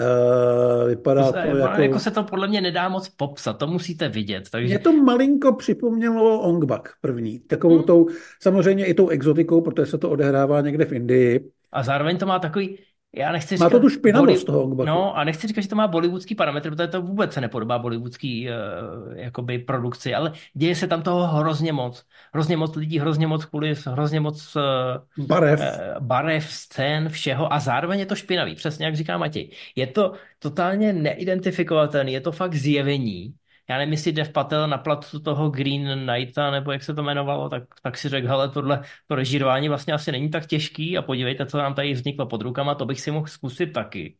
Uh, 0.00 0.88
vypadá 0.88 1.26
to, 1.26 1.32
to 1.32 1.38
jako... 1.38 1.80
jako... 1.80 1.98
se 1.98 2.10
to 2.10 2.22
podle 2.22 2.48
mě 2.48 2.60
nedá 2.60 2.88
moc 2.88 3.08
popsat, 3.08 3.58
to 3.58 3.66
musíte 3.66 4.08
vidět. 4.08 4.50
Takže... 4.50 4.68
Mě 4.68 4.78
to 4.78 4.92
malinko 4.92 5.52
připomnělo 5.52 6.40
Ongbak 6.40 6.92
první. 7.00 7.38
Takovou 7.40 7.76
hmm. 7.76 7.84
tou, 7.84 8.06
samozřejmě 8.42 8.86
i 8.86 8.94
tou 8.94 9.08
exotikou, 9.08 9.60
protože 9.60 9.86
se 9.86 9.98
to 9.98 10.10
odehrává 10.10 10.60
někde 10.60 10.84
v 10.84 10.92
Indii. 10.92 11.50
A 11.72 11.82
zároveň 11.82 12.18
to 12.18 12.26
má 12.26 12.38
takový 12.38 12.78
já 13.14 13.32
nechci 13.32 13.56
má 13.56 13.66
říkat, 13.66 13.70
to 13.70 13.80
tu 13.80 13.88
špinavost 13.88 14.26
boli... 14.26 14.44
toho 14.44 14.58
Hongbaku. 14.58 14.86
No 14.86 15.16
a 15.16 15.24
nechci 15.24 15.46
říkat, 15.46 15.60
že 15.60 15.68
to 15.68 15.76
má 15.76 15.88
bollywoodský 15.88 16.34
parametr, 16.34 16.70
protože 16.70 16.88
to 16.88 17.02
vůbec 17.02 17.32
se 17.32 17.40
nepodobá 17.40 17.78
bollywoodský 17.78 18.48
uh, 18.48 19.16
jakoby 19.16 19.58
produkci, 19.58 20.14
ale 20.14 20.32
děje 20.54 20.74
se 20.74 20.86
tam 20.86 21.02
toho 21.02 21.26
hrozně 21.26 21.72
moc. 21.72 22.04
Hrozně 22.32 22.56
moc 22.56 22.76
lidí, 22.76 22.98
hrozně 22.98 23.26
moc 23.26 23.44
kulis, 23.44 23.86
hrozně 23.86 24.20
moc 24.20 24.56
uh, 24.56 25.26
barev. 25.26 25.60
Uh, 25.60 26.04
barev, 26.06 26.52
scén, 26.52 27.08
všeho 27.08 27.52
a 27.52 27.60
zároveň 27.60 27.98
je 27.98 28.06
to 28.06 28.14
špinavý, 28.14 28.54
přesně 28.54 28.86
jak 28.86 28.96
říká 28.96 29.18
Matěj. 29.18 29.50
Je 29.76 29.86
to 29.86 30.12
totálně 30.38 30.92
neidentifikovatelný, 30.92 32.12
je 32.12 32.20
to 32.20 32.32
fakt 32.32 32.54
zjevení 32.54 33.34
já 33.70 33.78
nevím, 33.78 33.92
jestli 33.92 34.12
Dev 34.12 34.32
Patel 34.32 34.68
na 34.68 34.78
platu 34.78 35.20
toho 35.20 35.50
Green 35.50 36.06
Knighta, 36.06 36.50
nebo 36.50 36.72
jak 36.72 36.82
se 36.82 36.94
to 36.94 37.02
jmenovalo, 37.02 37.48
tak, 37.48 37.62
tak 37.82 37.98
si 37.98 38.08
řekl, 38.08 38.28
hele, 38.28 38.48
tohle 38.48 38.82
to 39.06 39.14
režírování 39.14 39.68
vlastně 39.68 39.92
asi 39.92 40.12
není 40.12 40.30
tak 40.30 40.46
těžký 40.46 40.98
a 40.98 41.02
podívejte, 41.02 41.46
co 41.46 41.58
nám 41.58 41.74
tady 41.74 41.92
vzniklo 41.92 42.26
pod 42.26 42.42
rukama, 42.42 42.74
to 42.74 42.86
bych 42.86 43.00
si 43.00 43.10
mohl 43.10 43.26
zkusit 43.26 43.66
taky. 43.66 44.16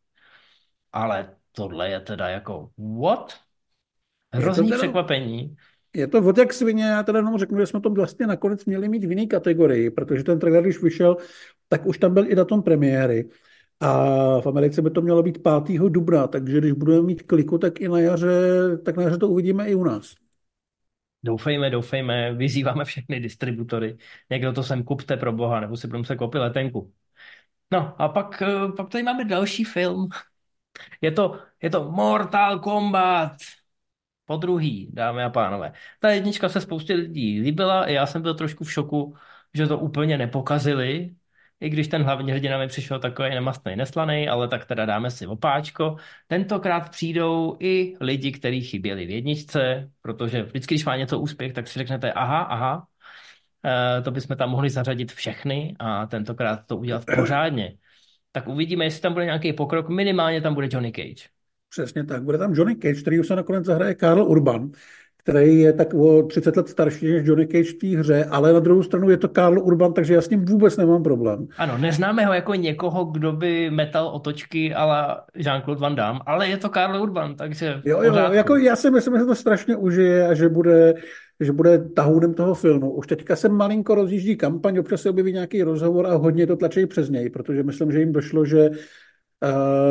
Ale 0.92 1.30
tohle 1.52 1.90
je 1.90 2.00
teda 2.00 2.28
jako, 2.28 2.70
what? 3.00 3.34
Hrozný 4.32 4.68
teda, 4.68 4.78
překvapení. 4.78 5.56
Je 5.94 6.06
to 6.06 6.18
od 6.18 6.38
jak 6.38 6.52
svině, 6.52 6.84
já 6.84 7.02
teda 7.02 7.18
jenom 7.18 7.38
řeknu, 7.38 7.60
že 7.60 7.66
jsme 7.66 7.80
to 7.80 7.90
vlastně 7.90 8.26
nakonec 8.26 8.64
měli 8.64 8.88
mít 8.88 9.04
v 9.04 9.10
jiné 9.10 9.26
kategorii, 9.26 9.90
protože 9.90 10.24
ten 10.24 10.38
trailer, 10.38 10.62
když 10.62 10.82
vyšel, 10.82 11.16
tak 11.68 11.86
už 11.86 11.98
tam 11.98 12.14
byl 12.14 12.30
i 12.30 12.34
datum 12.34 12.62
premiéry. 12.62 13.28
A 13.80 14.40
v 14.40 14.46
Americe 14.46 14.82
by 14.82 14.90
to 14.90 15.02
mělo 15.02 15.22
být 15.22 15.38
5. 15.42 15.88
dubna, 15.88 16.26
takže 16.26 16.58
když 16.58 16.72
budeme 16.72 17.02
mít 17.02 17.22
kliku, 17.22 17.58
tak 17.58 17.80
i 17.80 17.88
na 17.88 17.98
jaře, 17.98 18.28
tak 18.84 18.96
na 18.96 19.02
jaře 19.02 19.18
to 19.18 19.28
uvidíme 19.28 19.68
i 19.68 19.74
u 19.74 19.84
nás. 19.84 20.14
Doufejme, 21.22 21.70
doufejme, 21.70 22.34
vyzýváme 22.34 22.84
všechny 22.84 23.20
distributory. 23.20 23.96
Někdo 24.30 24.52
to 24.52 24.62
sem 24.62 24.84
kupte 24.84 25.16
pro 25.16 25.32
boha, 25.32 25.60
nebo 25.60 25.76
si 25.76 25.86
budeme 25.86 26.04
se 26.04 26.16
koupit 26.16 26.38
letenku. 26.38 26.92
No 27.72 28.02
a 28.02 28.08
pak, 28.08 28.42
eh, 28.42 28.72
pak 28.76 28.88
tady 28.88 29.04
máme 29.04 29.24
další 29.24 29.64
film. 29.64 30.08
Je 31.00 31.12
to, 31.12 31.40
je 31.62 31.70
to 31.70 31.90
Mortal 31.90 32.58
Kombat. 32.58 33.32
Po 34.24 34.36
druhý, 34.36 34.90
dámy 34.92 35.22
a 35.24 35.30
pánové. 35.30 35.72
Ta 36.00 36.10
jednička 36.10 36.48
se 36.48 36.60
spoustě 36.60 36.94
lidí 36.94 37.40
líbila, 37.40 37.88
já 37.88 38.06
jsem 38.06 38.22
byl 38.22 38.34
trošku 38.34 38.64
v 38.64 38.72
šoku, 38.72 39.16
že 39.54 39.66
to 39.66 39.78
úplně 39.78 40.18
nepokazili, 40.18 41.14
i 41.60 41.70
když 41.70 41.88
ten 41.88 42.02
hlavní 42.02 42.32
hrdina 42.32 42.58
mi 42.58 42.68
přišel 42.68 42.98
takový 42.98 43.30
nemastný, 43.30 43.76
neslaný, 43.76 44.28
ale 44.28 44.48
tak 44.48 44.64
teda 44.64 44.86
dáme 44.86 45.10
si 45.10 45.26
opáčko. 45.26 45.96
Tentokrát 46.26 46.90
přijdou 46.90 47.56
i 47.60 47.94
lidi, 48.00 48.32
kteří 48.32 48.60
chyběli 48.60 49.06
v 49.06 49.10
jedničce, 49.10 49.90
protože 50.02 50.42
vždycky, 50.42 50.74
když 50.74 50.84
má 50.84 50.96
něco 50.96 51.18
úspěch, 51.18 51.52
tak 51.52 51.68
si 51.68 51.78
řeknete, 51.78 52.12
aha, 52.12 52.40
aha, 52.40 52.86
e, 53.98 54.02
to 54.02 54.10
bychom 54.10 54.36
tam 54.36 54.50
mohli 54.50 54.70
zařadit 54.70 55.12
všechny 55.12 55.76
a 55.78 56.06
tentokrát 56.06 56.66
to 56.66 56.76
udělat 56.76 57.04
pořádně. 57.16 57.76
Tak 58.32 58.48
uvidíme, 58.48 58.84
jestli 58.84 59.00
tam 59.00 59.12
bude 59.12 59.24
nějaký 59.24 59.52
pokrok. 59.52 59.88
Minimálně 59.88 60.40
tam 60.40 60.54
bude 60.54 60.68
Johnny 60.70 60.92
Cage. 60.92 61.28
Přesně 61.68 62.04
tak. 62.04 62.22
Bude 62.22 62.38
tam 62.38 62.52
Johnny 62.54 62.76
Cage, 62.76 63.00
který 63.00 63.20
už 63.20 63.26
se 63.26 63.36
nakonec 63.36 63.64
zahraje 63.64 63.94
Karl 63.94 64.22
Urban, 64.22 64.70
který 65.26 65.60
je 65.60 65.72
tak 65.72 65.94
o 65.94 66.22
30 66.22 66.56
let 66.56 66.68
starší 66.68 67.12
než 67.12 67.26
Johnny 67.26 67.46
Cage 67.46 67.70
v 67.70 67.74
té 67.74 67.86
hře, 67.86 68.24
ale 68.24 68.52
na 68.52 68.60
druhou 68.60 68.82
stranu 68.82 69.10
je 69.10 69.16
to 69.16 69.28
Karl 69.28 69.58
Urban, 69.58 69.92
takže 69.92 70.14
já 70.14 70.20
s 70.20 70.30
ním 70.30 70.44
vůbec 70.44 70.76
nemám 70.76 71.02
problém. 71.02 71.46
Ano, 71.58 71.78
neznáme 71.78 72.26
ho 72.26 72.32
jako 72.32 72.54
někoho, 72.54 73.04
kdo 73.04 73.32
by 73.32 73.70
metal 73.70 74.06
otočky 74.06 74.74
ale 74.74 75.16
Jean-Claude 75.36 75.78
Van 75.78 75.94
Damme, 75.94 76.20
ale 76.26 76.48
je 76.48 76.56
to 76.56 76.68
Karl 76.68 77.02
Urban, 77.02 77.34
takže 77.34 77.80
Jo, 77.84 78.02
jo, 78.02 78.14
jako 78.14 78.56
já 78.56 78.76
si 78.76 78.90
myslím, 78.90 79.18
že 79.18 79.24
to 79.24 79.34
strašně 79.34 79.76
užije 79.76 80.28
a 80.28 80.34
že 80.34 80.48
bude, 80.48 80.94
že 81.40 81.52
bude 81.52 81.78
tahounem 81.78 82.34
toho 82.34 82.54
filmu. 82.54 82.90
Už 82.90 83.06
teďka 83.06 83.36
se 83.36 83.48
malinko 83.48 83.94
rozjíždí 83.94 84.36
kampaň, 84.36 84.78
občas 84.78 85.02
se 85.02 85.10
objeví 85.10 85.32
nějaký 85.32 85.62
rozhovor 85.62 86.06
a 86.06 86.14
hodně 86.14 86.46
to 86.46 86.56
tlačí 86.56 86.86
přes 86.86 87.10
něj, 87.10 87.30
protože 87.30 87.62
myslím, 87.62 87.92
že 87.92 87.98
jim 87.98 88.12
došlo, 88.12 88.44
že 88.44 88.70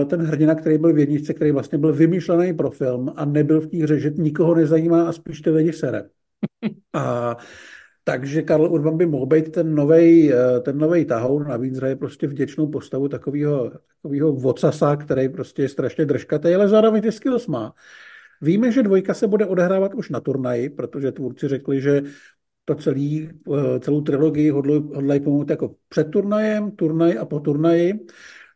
ten 0.05 0.21
hrdina, 0.21 0.55
který 0.55 0.77
byl 0.77 0.93
v 0.93 0.99
jedničce, 0.99 1.33
který 1.33 1.51
vlastně 1.51 1.77
byl 1.77 1.93
vymýšlený 1.93 2.53
pro 2.53 2.71
film 2.71 3.13
a 3.15 3.25
nebyl 3.25 3.61
v 3.61 3.67
té 3.67 3.77
hře, 3.77 3.99
že 3.99 4.09
nikoho 4.15 4.55
nezajímá 4.55 5.07
a 5.07 5.11
spíš 5.11 5.41
ty 5.41 5.49
lidi 5.49 5.73
sere. 5.73 6.03
A 6.93 7.37
takže 8.03 8.41
Karl 8.41 8.65
Urban 8.65 8.97
by 8.97 9.05
mohl 9.05 9.25
být 9.25 9.51
ten 9.51 9.75
nový 9.75 10.31
ten 10.61 10.77
novej 10.77 11.05
tahoun, 11.05 11.47
navíc 11.47 11.77
hraje 11.77 11.95
prostě 11.95 12.27
vděčnou 12.27 12.67
postavu 12.67 13.07
takového, 13.07 13.71
takového 14.01 14.33
vocasa, 14.33 14.95
který 14.95 15.29
prostě 15.29 15.61
je 15.61 15.69
strašně 15.69 16.05
držkatý, 16.05 16.55
ale 16.55 16.67
zároveň 16.67 17.01
ty 17.01 17.11
skills 17.11 17.47
má. 17.47 17.73
Víme, 18.41 18.71
že 18.71 18.83
dvojka 18.83 19.13
se 19.13 19.27
bude 19.27 19.45
odehrávat 19.45 19.93
už 19.93 20.09
na 20.09 20.19
turnaji, 20.19 20.69
protože 20.69 21.11
tvůrci 21.11 21.47
řekli, 21.47 21.81
že 21.81 22.03
to 22.65 22.75
celý, 22.75 23.29
eh, 23.53 23.79
celou 23.79 24.01
trilogii 24.01 24.49
hodlají 24.49 25.19
pomoct 25.19 25.49
jako 25.49 25.75
před 25.89 26.03
turnajem, 26.11 26.71
turnaj 26.71 27.17
a 27.17 27.25
po 27.25 27.39
turnaji. 27.39 27.93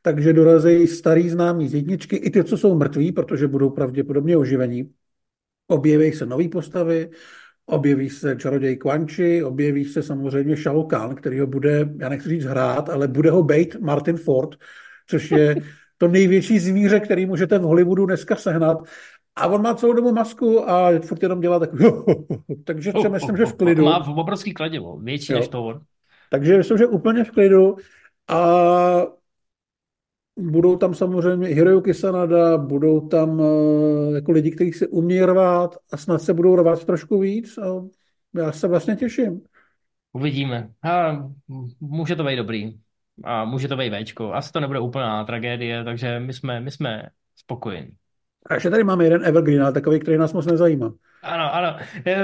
Takže 0.02 0.34
dorazí 0.34 0.88
starý 0.88 1.30
známí 1.30 1.68
z 1.68 1.74
jedničky, 1.74 2.16
i 2.16 2.30
ty, 2.30 2.44
co 2.44 2.58
jsou 2.58 2.76
mrtví, 2.76 3.12
protože 3.12 3.48
budou 3.48 3.70
pravděpodobně 3.70 4.38
oživení. 4.38 4.92
Objeví 5.68 6.12
se 6.12 6.26
nové 6.26 6.48
postavy, 6.48 7.10
objeví 7.66 8.10
se 8.10 8.36
čaroděj 8.36 8.78
Quanchi, 8.78 9.44
objeví 9.44 9.86
se 9.86 10.04
samozřejmě 10.04 10.56
Shao 10.56 10.84
Kahn, 10.84 11.16
který 11.16 11.40
ho 11.40 11.48
bude, 11.48 11.90
já 12.00 12.10
nechci 12.10 12.30
říct 12.30 12.46
hrát, 12.46 12.90
ale 12.90 13.08
bude 13.08 13.32
ho 13.32 13.44
bejt 13.44 13.76
Martin 13.80 14.18
Ford, 14.18 14.56
což 15.08 15.32
je 15.32 15.56
to 15.98 16.08
největší 16.08 16.60
zvíře, 16.60 17.00
který 17.00 17.26
můžete 17.26 17.60
v 17.60 17.62
Hollywoodu 17.62 18.06
dneska 18.06 18.36
sehnat. 18.36 18.78
A 19.36 19.48
on 19.48 19.62
má 19.62 19.76
celou 19.76 19.94
dobu 19.94 20.12
masku 20.12 20.70
a 20.70 21.00
furt 21.00 21.24
jenom 21.24 21.42
dělá 21.42 21.60
takový. 21.60 21.86
Takže 22.64 22.92
si 23.02 23.10
myslím, 23.10 23.38
že 23.38 23.46
v 23.46 23.54
klidu. 23.54 23.86
Má 23.86 24.04
v 24.04 24.20
obrovský 24.20 24.54
kladivo, 24.54 24.98
větší 24.98 25.34
jo. 25.34 25.40
než 25.40 25.48
to 25.48 25.64
on. 25.64 25.80
Takže 26.32 26.58
myslím, 26.58 26.78
že 26.78 26.88
úplně 26.88 27.24
v 27.24 27.32
klidu. 27.32 27.76
A 28.28 29.19
budou 30.40 30.78
tam 30.78 30.94
samozřejmě 30.94 31.48
Hiroyuki 31.48 31.94
Sanada, 31.94 32.58
budou 32.58 33.08
tam 33.08 33.40
uh, 33.40 34.16
jako 34.16 34.32
lidi, 34.32 34.52
kteří 34.52 34.74
se 34.74 34.88
umí 34.88 35.22
rvát 35.22 35.78
a 35.92 35.98
snad 35.98 36.22
se 36.22 36.34
budou 36.34 36.56
rvát 36.56 36.86
trošku 36.86 37.20
víc. 37.20 37.58
A 37.58 37.86
já 38.36 38.52
se 38.52 38.68
vlastně 38.68 38.96
těším. 38.96 39.42
Uvidíme. 40.14 40.70
A 40.84 41.24
může 41.80 42.16
to 42.16 42.24
být 42.24 42.36
dobrý. 42.36 42.74
A 43.24 43.46
může 43.46 43.68
to 43.68 43.78
být 43.78 43.94
Včko. 43.94 44.34
Asi 44.34 44.52
to 44.52 44.60
nebude 44.60 44.80
úplná 44.80 45.24
tragédie, 45.24 45.84
takže 45.84 46.20
my 46.20 46.34
jsme, 46.34 46.60
my 46.60 46.72
jsme 46.72 47.10
spokojení. 47.36 47.92
A 48.50 48.54
ještě 48.54 48.70
tady 48.70 48.84
máme 48.84 49.04
jeden 49.04 49.26
Evergreen, 49.26 49.64
ale 49.64 49.74
takový, 49.74 50.00
který 50.00 50.18
nás 50.18 50.34
moc 50.34 50.46
nezajímá. 50.46 50.94
Ano, 51.24 51.56
ano. 51.56 51.78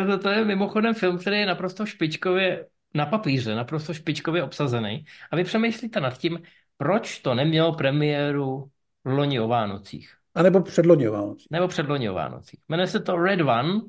To, 0.07 0.17
to 0.17 0.29
je 0.29 0.45
mimochodem 0.45 0.93
film, 0.93 1.17
který 1.17 1.39
je 1.39 1.45
naprosto 1.45 1.85
špičkově 1.85 2.65
na 2.93 3.05
papíře, 3.05 3.55
naprosto 3.55 3.93
špičkově 3.93 4.43
obsazený. 4.43 5.05
A 5.31 5.35
vy 5.35 5.43
přemýšlíte 5.43 5.99
nad 5.99 6.17
tím, 6.17 6.39
proč 6.77 7.19
to 7.19 7.33
nemělo 7.33 7.73
premiéru 7.73 8.69
loni 9.05 9.39
o 9.39 9.47
Vánocích. 9.47 10.13
A 10.35 10.43
nebo 10.43 10.61
předloni 10.61 11.09
o 11.09 11.11
Vánocích. 11.11 11.47
Nebo 11.51 11.67
předloni 11.67 12.09
o 12.09 12.13
Vánocích. 12.13 12.59
Jmenuje 12.69 12.87
se 12.87 12.99
to 12.99 13.17
Red 13.17 13.41
One 13.41 13.81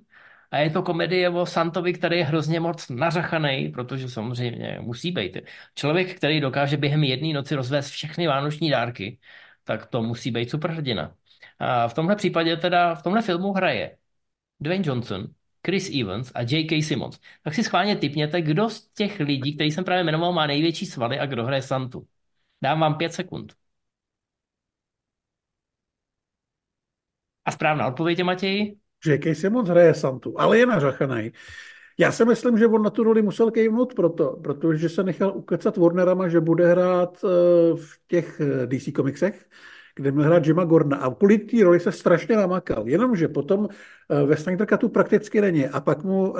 a 0.50 0.58
je 0.58 0.70
to 0.70 0.82
komedie 0.82 1.30
o 1.30 1.46
Santovi, 1.46 1.92
který 1.92 2.18
je 2.18 2.24
hrozně 2.24 2.60
moc 2.60 2.88
nařachaný, 2.88 3.68
protože 3.68 4.08
samozřejmě 4.08 4.78
musí 4.80 5.12
být. 5.12 5.38
Člověk, 5.74 6.16
který 6.16 6.40
dokáže 6.40 6.76
během 6.76 7.04
jedné 7.04 7.32
noci 7.32 7.54
rozvést 7.54 7.88
všechny 7.88 8.26
vánoční 8.26 8.70
dárky, 8.70 9.18
tak 9.64 9.86
to 9.86 10.02
musí 10.02 10.30
být 10.30 10.50
superhrdina. 10.50 11.14
A 11.58 11.88
v 11.88 11.94
tomhle 11.94 12.16
případě 12.16 12.56
teda, 12.56 12.94
v 12.94 13.02
tomhle 13.02 13.22
filmu 13.22 13.52
hraje 13.52 13.96
Dwayne 14.60 14.84
Johnson, 14.86 15.26
Chris 15.66 15.90
Evans 16.00 16.32
a 16.34 16.40
J.K. 16.42 16.82
Simmons. 16.82 17.20
Tak 17.42 17.54
si 17.54 17.64
schválně 17.64 17.96
typněte, 17.96 18.42
kdo 18.42 18.70
z 18.70 18.88
těch 18.88 19.20
lidí, 19.20 19.54
který 19.54 19.70
jsem 19.70 19.84
právě 19.84 20.04
jmenoval, 20.04 20.32
má 20.32 20.46
největší 20.46 20.86
svaly 20.86 21.18
a 21.18 21.26
kdo 21.26 21.44
hraje 21.44 21.62
Santu. 21.62 22.06
Dám 22.62 22.80
vám 22.80 22.94
pět 22.94 23.12
sekund. 23.12 23.54
A 27.44 27.52
správná 27.52 27.86
odpověď 27.86 28.18
je, 28.18 28.24
Matěj? 28.24 28.76
J.K. 29.06 29.34
Simmons 29.34 29.68
hraje 29.68 29.94
Santu, 29.94 30.40
ale 30.40 30.58
je 30.58 30.66
nařachaný. 30.66 31.32
Já 31.98 32.12
si 32.12 32.24
myslím, 32.24 32.58
že 32.58 32.66
on 32.66 32.82
na 32.82 32.90
tu 32.90 33.02
roli 33.02 33.22
musel 33.22 33.50
kejvnout 33.50 33.94
proto, 33.94 34.36
protože 34.44 34.88
se 34.88 35.02
nechal 35.02 35.32
ukecat 35.36 35.76
Warnerama, 35.76 36.28
že 36.28 36.40
bude 36.40 36.68
hrát 36.68 37.24
eh, 37.24 37.28
v 37.76 37.98
těch 38.08 38.40
eh, 38.40 38.66
DC 38.66 38.88
komiksech, 38.94 39.46
kde 39.94 40.12
měl 40.12 40.24
hrát 40.24 40.46
Jima 40.46 40.64
Gordona 40.64 40.96
a 40.96 41.14
kvůli 41.14 41.38
té 41.38 41.64
roli 41.64 41.80
se 41.80 41.92
strašně 41.92 42.36
namakal. 42.36 42.88
Jenomže 42.88 43.28
potom 43.28 43.68
eh, 44.10 44.26
ve 44.26 44.36
Snyder 44.36 44.78
tu 44.78 44.88
prakticky 44.88 45.40
není 45.40 45.66
a 45.68 45.80
pak 45.80 46.04
mu 46.04 46.34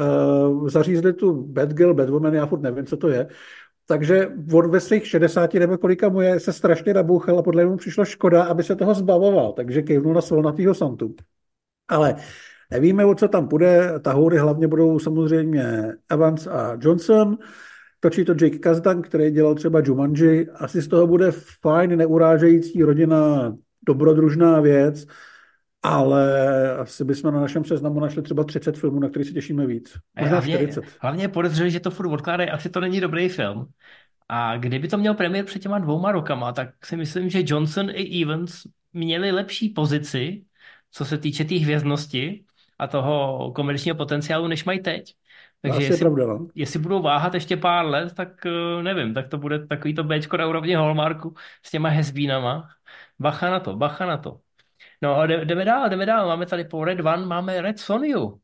zařízli 0.67 1.13
tu 1.13 1.43
Batgirl, 1.43 1.95
Batwoman, 1.95 2.35
já 2.35 2.47
furt 2.47 2.61
nevím, 2.61 2.87
co 2.87 2.97
to 2.97 3.09
je, 3.09 3.29
takže 3.87 4.29
on 4.53 4.71
ve 4.71 4.81
svých 4.81 5.07
60 5.07 5.55
nebo 5.55 5.79
kolika 5.79 6.09
mu 6.09 6.21
je, 6.21 6.41
se 6.41 6.53
strašně 6.53 6.95
nabouchal 6.95 7.39
a 7.39 7.43
podle 7.43 7.63
němu 7.63 7.77
přišlo 7.77 8.05
škoda, 8.05 8.45
aby 8.45 8.63
se 8.63 8.77
toho 8.77 8.95
zbavoval, 8.95 9.53
takže 9.53 9.83
kejvnul 9.83 10.15
na 10.15 10.21
svolnatýho 10.21 10.75
Santu. 10.75 11.15
Ale 11.89 12.17
nevíme, 12.71 13.05
o 13.05 13.15
co 13.15 13.29
tam 13.29 13.49
půjde. 13.49 13.93
Tahoury 14.01 14.39
hlavně 14.39 14.69
budou 14.69 14.99
samozřejmě 14.99 15.93
Evans 16.09 16.47
a 16.47 16.77
Johnson. 16.81 17.39
Točí 18.01 18.25
to 18.25 18.33
Jake 18.33 18.59
Kazdan, 18.59 19.03
který 19.03 19.31
dělal 19.31 19.55
třeba 19.55 19.83
Jumanji. 19.85 20.49
Asi 20.51 20.83
z 20.83 20.89
toho 20.89 21.07
bude 21.07 21.31
fajn, 21.63 21.97
neurážející 21.97 22.83
rodina, 22.83 23.53
dobrodružná 23.87 24.61
věc, 24.61 25.07
ale 25.83 26.77
asi 26.77 27.05
bychom 27.05 27.35
na 27.35 27.41
našem 27.41 27.65
seznamu 27.65 28.01
našli 28.01 28.23
třeba 28.23 28.45
30 28.45 28.79
filmů, 28.79 29.01
na 29.01 29.09
který 29.09 29.25
se 29.25 29.33
těšíme 29.33 29.67
víc. 29.67 29.99
Možná 30.21 30.31
hlavně, 30.31 30.55
40. 30.55 30.85
Hlavně 31.01 31.25
je 31.25 31.29
podezřelý, 31.29 31.71
že 31.71 31.81
to 31.81 31.91
furt 31.91 32.07
odkládají, 32.13 32.51
asi 32.51 32.71
to 32.71 32.81
není 32.81 33.01
dobrý 33.01 33.29
film. 33.29 33.67
A 34.29 34.57
kdyby 34.57 34.89
to 34.89 34.99
měl 34.99 35.15
premiér 35.15 35.45
před 35.45 35.63
těma 35.63 35.79
dvouma 35.79 36.13
rokama, 36.13 36.53
tak 36.53 36.87
si 36.87 36.97
myslím, 36.97 37.31
že 37.31 37.43
Johnson 37.45 37.91
i 37.91 38.23
Evans 38.23 38.63
měli 38.93 39.33
lepší 39.33 39.69
pozici, 39.69 40.43
co 40.91 41.05
se 41.05 41.19
týče 41.19 41.45
té 41.45 41.55
hvězdnosti 41.55 42.45
a 42.79 42.87
toho 42.87 43.53
komerčního 43.55 43.97
potenciálu, 43.97 44.47
než 44.47 44.65
mají 44.65 44.81
teď. 44.81 45.15
Takže 45.63 45.83
jestli, 45.83 45.99
pravda, 45.99 46.27
no. 46.27 46.47
jestli 46.55 46.79
budou 46.79 47.03
váhat 47.03 47.35
ještě 47.35 47.57
pár 47.57 47.87
let, 47.87 48.15
tak 48.15 48.47
eh, 48.47 48.83
nevím, 48.83 49.15
tak 49.15 49.29
to 49.29 49.39
bude 49.39 49.67
takový 49.67 49.95
to 49.95 50.05
Bčko 50.05 50.37
na 50.37 50.47
úrovni 50.47 50.75
Hallmarku 50.75 51.35
s 51.63 51.71
těma 51.71 51.89
hezbínama. 51.89 52.69
Bacha 53.19 53.51
na 53.51 53.61
to, 53.61 53.77
bacha 53.77 54.07
na 54.07 54.17
to. 54.17 54.41
No 55.03 55.27
jdeme 55.27 55.65
dál, 55.65 55.89
jdeme 55.89 56.07
dál. 56.07 56.29
Máme 56.29 56.47
tady 56.47 56.65
po 56.65 56.85
Red 56.85 57.01
One, 57.01 57.27
máme 57.27 57.63
Red 57.63 57.79
Sonyu. 57.79 58.41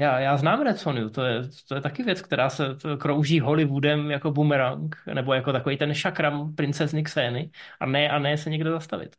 Já, 0.00 0.20
já 0.20 0.36
znám 0.36 0.62
Red 0.62 0.78
Sonyu, 0.78 1.10
to 1.10 1.22
je, 1.24 1.42
to 1.68 1.74
je 1.74 1.80
taky 1.80 2.02
věc, 2.02 2.22
která 2.22 2.50
se 2.50 2.64
krouží 3.00 3.40
Hollywoodem 3.40 4.10
jako 4.10 4.30
boomerang, 4.30 4.96
nebo 5.14 5.34
jako 5.34 5.52
takový 5.52 5.76
ten 5.78 5.94
šakram 5.94 6.54
princezny 6.54 7.02
Xény 7.02 7.50
a 7.80 7.86
ne, 7.86 8.08
a 8.08 8.18
ne 8.18 8.38
se 8.38 8.50
někde 8.50 8.70
zastavit. 8.70 9.16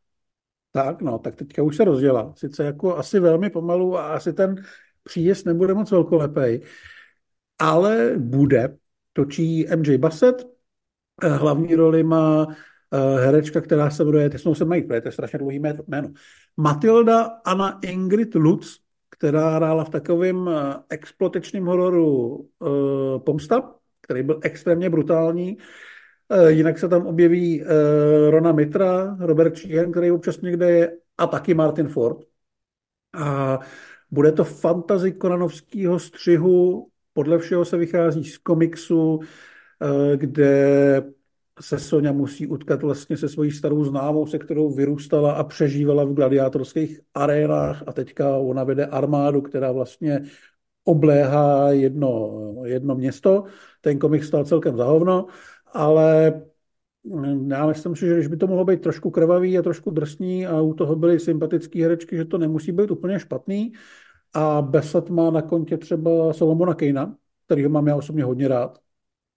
Tak, 0.72 1.02
no, 1.02 1.20
tak 1.20 1.36
teďka 1.36 1.64
už 1.64 1.78
se 1.78 1.84
rozdělá. 1.84 2.34
Sice 2.38 2.64
jako 2.66 2.98
asi 2.98 3.20
velmi 3.20 3.50
pomalu 3.50 3.98
a 3.98 4.14
asi 4.14 4.34
ten 4.34 4.64
příjezd 5.04 5.46
nebude 5.46 5.74
moc 5.74 5.92
velkolepej, 5.92 6.62
ale 7.60 8.14
bude. 8.18 8.78
Točí 9.14 9.68
MJ 9.76 9.98
Bassett, 9.98 10.46
eh, 11.24 11.30
hlavní 11.30 11.76
roli 11.76 12.04
má 12.04 12.48
herečka, 13.18 13.62
která 13.62 13.90
se 13.90 14.04
jmenuje, 14.04 14.30
teď 14.30 14.42
se 14.54 14.66
mají, 14.66 14.88
to 14.88 14.94
je 14.94 15.12
strašně 15.12 15.40
dlouhý 15.40 15.60
jméno, 15.60 15.84
Matilda 16.58 17.24
Anna 17.46 17.80
Ingrid 17.82 18.36
Lutz, 18.36 18.78
která 19.10 19.50
hrála 19.56 19.84
v 19.84 19.90
takovém 19.90 20.50
eh, 20.50 20.76
explotačním 20.90 21.66
hororu 21.66 22.36
uh, 22.60 23.20
Pomsta, 23.26 23.76
který 24.02 24.24
byl 24.24 24.40
extrémně 24.44 24.90
brutální. 24.90 25.58
Jinak 26.48 26.80
se 26.80 26.88
tam 26.88 27.08
objeví 27.08 27.62
uh, 27.62 27.68
Rona 28.30 28.52
Mitra, 28.52 29.18
Robert 29.20 29.58
Sheehan, 29.58 29.92
který 29.92 30.12
občas 30.12 30.42
někde 30.42 30.72
je, 30.72 30.98
a 31.18 31.28
taky 31.28 31.54
Martin 31.54 31.88
Ford. 31.88 32.18
A 33.14 33.60
bude 34.12 34.32
to 34.32 34.44
fantazi 34.44 35.12
konanovského 35.12 36.00
střihu, 36.00 36.88
podle 37.14 37.38
všeho 37.38 37.66
se 37.66 37.78
vychází 37.78 38.24
z 38.24 38.38
komiksu, 38.38 39.20
kde 40.16 41.04
se 41.62 41.80
Sonja 41.80 42.12
musí 42.12 42.48
utkat 42.48 42.84
vlastně 42.84 43.18
se 43.18 43.30
svojí 43.30 43.52
starou 43.52 43.84
známou, 43.84 44.26
se 44.26 44.40
kterou 44.40 44.74
vyrůstala 44.74 45.32
a 45.34 45.44
přežívala 45.44 46.04
v 46.04 46.14
gladiátorských 46.14 47.00
arénách 47.14 47.84
a 47.88 47.94
teďka 47.94 48.38
ona 48.38 48.64
vede 48.64 48.86
armádu, 48.86 49.42
která 49.42 49.72
vlastně 49.72 50.22
obléhá 50.84 51.72
jedno, 51.72 52.32
jedno 52.66 52.96
město. 52.96 53.44
Ten 53.82 54.00
komik 54.00 54.24
stál 54.24 54.46
celkem 54.46 54.78
za 54.78 54.86
hovno, 54.86 55.28
ale 55.74 56.42
já 57.48 57.68
myslím 57.68 57.96
si, 57.96 58.06
že 58.06 58.14
když 58.14 58.28
by 58.28 58.38
to 58.38 58.48
mohlo 58.48 58.66
být 58.66 58.82
trošku 58.82 59.10
krvavý 59.10 59.58
a 59.58 59.62
trošku 59.62 59.92
drsný 59.92 60.48
a 60.48 60.62
u 60.62 60.74
toho 60.74 60.96
byly 60.96 61.20
sympatické 61.20 61.82
herečky, 61.82 62.18
že 62.18 62.26
to 62.26 62.38
nemusí 62.38 62.72
být 62.72 62.92
úplně 62.92 63.20
špatný. 63.20 63.74
A 64.34 64.62
Besat 64.62 65.10
má 65.10 65.32
na 65.32 65.42
kontě 65.42 65.78
třeba 65.78 66.34
Solomona 66.34 66.74
Kejna, 66.74 67.16
kterýho 67.46 67.70
mám 67.70 67.88
já 67.88 67.96
osobně 67.96 68.24
hodně 68.24 68.48
rád. 68.48 68.80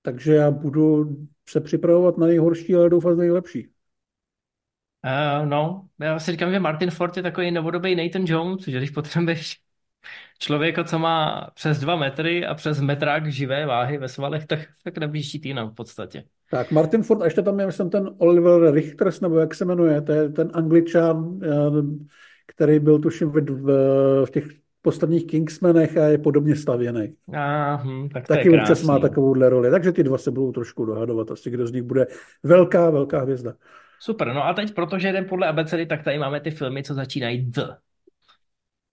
Takže 0.02 0.34
já 0.34 0.50
budu 0.50 1.16
se 1.48 1.60
připravovat 1.60 2.18
na 2.18 2.26
nejhorší, 2.26 2.74
ale 2.74 2.90
doufat 2.90 3.18
nejlepší. 3.18 3.68
Uh, 5.04 5.48
no, 5.48 5.88
já 6.00 6.18
si 6.18 6.30
říkám, 6.30 6.52
že 6.52 6.58
Martin 6.58 6.90
Ford 6.90 7.16
je 7.16 7.22
takový 7.22 7.50
novodobý 7.50 7.94
Nathan 7.94 8.24
Jones, 8.26 8.68
že 8.68 8.78
když 8.78 8.90
potřebuješ 8.90 9.56
člověka, 10.38 10.84
co 10.84 10.98
má 10.98 11.50
přes 11.54 11.78
dva 11.78 11.96
metry 11.96 12.46
a 12.46 12.54
přes 12.54 12.80
metrák 12.80 13.32
živé 13.32 13.66
váhy 13.66 13.98
ve 13.98 14.08
svalech, 14.08 14.46
tak, 14.46 14.60
tak 14.84 14.98
nebíží 14.98 15.40
týna 15.40 15.64
v 15.64 15.74
podstatě. 15.74 16.24
Tak 16.50 16.70
Martin 16.70 17.02
Ford, 17.02 17.22
a 17.22 17.24
ještě 17.24 17.42
tam 17.42 17.60
je, 17.60 17.66
myslím, 17.66 17.90
ten 17.90 18.10
Oliver 18.18 18.74
Richters, 18.74 19.20
nebo 19.20 19.38
jak 19.38 19.54
se 19.54 19.64
jmenuje, 19.64 20.02
to 20.02 20.12
je 20.12 20.28
ten 20.28 20.50
angličan, 20.54 21.40
eh, 21.42 21.48
který 22.46 22.78
byl 22.78 22.98
tuším 22.98 23.30
v, 23.30 23.40
v, 23.40 23.66
v 24.26 24.30
těch 24.30 24.61
posledních 24.82 25.26
Kingsmenech 25.26 25.96
a 25.96 26.04
je 26.04 26.18
podobně 26.18 26.56
stavěný. 26.56 27.14
A, 27.36 27.76
hm, 27.76 28.08
tak 28.08 28.26
Taky 28.26 28.52
je 28.52 28.60
občas 28.60 28.82
má 28.82 28.98
takovouhle 28.98 29.48
roli. 29.48 29.70
Takže 29.70 29.92
ty 29.92 30.02
dva 30.02 30.18
se 30.18 30.30
budou 30.30 30.52
trošku 30.52 30.84
dohadovat. 30.84 31.30
Asi 31.30 31.50
kdo 31.50 31.66
z 31.66 31.72
nich 31.72 31.82
bude 31.82 32.06
velká, 32.42 32.90
velká 32.90 33.20
hvězda. 33.20 33.54
Super, 34.00 34.34
no 34.34 34.46
a 34.46 34.54
teď, 34.54 34.74
protože 34.74 35.08
jdem 35.08 35.24
podle 35.24 35.46
abecedy, 35.46 35.86
tak 35.86 36.04
tady 36.04 36.18
máme 36.18 36.40
ty 36.40 36.50
filmy, 36.50 36.82
co 36.82 36.94
začínají 36.94 37.42
D. 37.50 37.76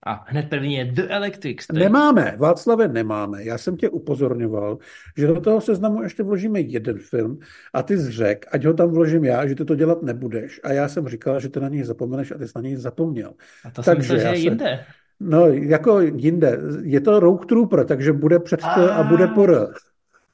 A 0.05 0.25
hned 0.27 0.49
první 0.49 0.73
je 0.73 0.85
The 0.85 1.01
Electric 1.09 1.61
State. 1.61 1.79
Nemáme, 1.79 2.35
Václave, 2.37 2.87
nemáme. 2.87 3.43
Já 3.43 3.57
jsem 3.57 3.77
tě 3.77 3.89
upozorňoval, 3.89 4.77
že 5.17 5.27
do 5.27 5.41
toho 5.41 5.61
seznamu 5.61 6.03
ještě 6.03 6.23
vložíme 6.23 6.59
jeden 6.59 6.97
film 6.97 7.39
a 7.73 7.83
ty 7.83 7.97
jsi 7.97 8.11
řekl, 8.11 8.47
ať 8.51 8.65
ho 8.65 8.73
tam 8.73 8.91
vložím 8.91 9.23
já, 9.25 9.47
že 9.47 9.55
ty 9.55 9.65
to 9.65 9.75
dělat 9.75 10.03
nebudeš. 10.03 10.59
A 10.63 10.71
já 10.71 10.87
jsem 10.87 11.07
říkal, 11.07 11.39
že 11.39 11.49
ty 11.49 11.59
na 11.59 11.69
něj 11.69 11.83
zapomeneš 11.83 12.31
a 12.31 12.37
ty 12.37 12.47
jsi 12.47 12.51
na 12.55 12.61
něj 12.61 12.75
zapomněl. 12.75 13.33
A 13.65 13.71
to 13.71 13.83
jsem 13.83 13.95
Takže 13.95 14.13
myslel, 14.13 14.19
že 14.19 14.37
je 14.37 14.41
se- 14.43 14.49
jinde. 14.49 14.85
No, 15.19 15.47
jako 15.47 15.99
jinde. 15.99 16.59
Je 16.83 17.01
to 17.01 17.19
Rogue 17.19 17.45
Trooper, 17.45 17.85
takže 17.85 18.13
bude 18.13 18.39
před 18.39 18.59
T 18.59 18.91
a 18.91 19.03
bude 19.03 19.27
po 19.27 19.43
R. 19.43 19.67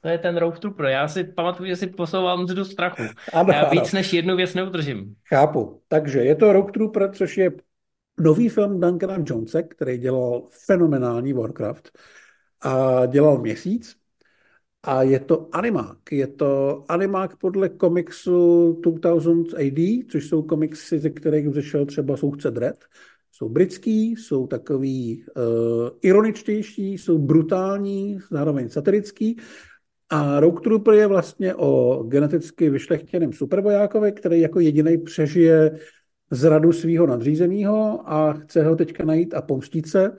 To 0.00 0.08
je 0.08 0.18
ten 0.18 0.36
Road 0.36 0.58
Trooper. 0.58 0.86
Já 0.86 1.08
si 1.08 1.24
pamatuju, 1.24 1.68
že 1.68 1.76
si 1.76 1.86
posouval 1.86 2.38
mzdu 2.38 2.64
strachu. 2.64 3.02
Ano, 3.32 3.52
Já 3.52 3.60
ano. 3.60 3.70
víc 3.70 3.92
než 3.92 4.12
jednu 4.12 4.36
věc 4.36 4.54
neudržím. 4.54 5.14
Chápu. 5.28 5.80
Takže 5.88 6.18
je 6.18 6.34
to 6.34 6.52
Rogue 6.52 6.72
Trooper, 6.72 7.10
což 7.12 7.38
je 7.38 7.52
nový 8.20 8.48
film 8.48 8.80
Duncana 8.80 9.16
Jonese, 9.26 9.62
který 9.62 9.98
dělal 9.98 10.42
fenomenální 10.66 11.32
Warcraft 11.32 11.98
a 12.60 13.06
dělal 13.06 13.38
měsíc. 13.38 13.96
A 14.82 15.02
je 15.02 15.20
to 15.20 15.48
animák. 15.52 15.98
Je 16.10 16.26
to 16.26 16.84
animák 16.88 17.36
podle 17.36 17.68
komiksu 17.68 18.72
2000 18.82 19.56
AD, 19.56 20.10
což 20.10 20.28
jsou 20.28 20.42
komiksy, 20.42 20.98
ze 20.98 21.10
kterých 21.10 21.48
vzešel 21.48 21.86
třeba 21.86 22.16
Soudce 22.16 22.50
Dredd. 22.50 22.84
Jsou 23.36 23.48
britský, 23.48 24.16
jsou 24.16 24.46
takový 24.46 25.24
uh, 25.36 25.42
ironičtější, 26.02 26.92
jsou 26.92 27.18
brutální, 27.18 28.18
zároveň 28.30 28.68
satirický. 28.68 29.36
A 30.10 30.40
Rogue 30.40 30.60
Trooper 30.60 30.94
je 30.94 31.06
vlastně 31.06 31.54
o 31.54 32.02
geneticky 32.08 32.70
vyšlechtěném 32.70 33.32
supervojákovi, 33.32 34.12
který 34.12 34.40
jako 34.40 34.60
jediný 34.60 34.98
přežije 34.98 35.78
zradu 36.30 36.72
svého 36.72 37.06
nadřízeného 37.06 38.10
a 38.10 38.32
chce 38.32 38.64
ho 38.64 38.76
teďka 38.76 39.04
najít 39.04 39.34
a 39.34 39.42
pomstit 39.42 39.88
se. 39.88 40.12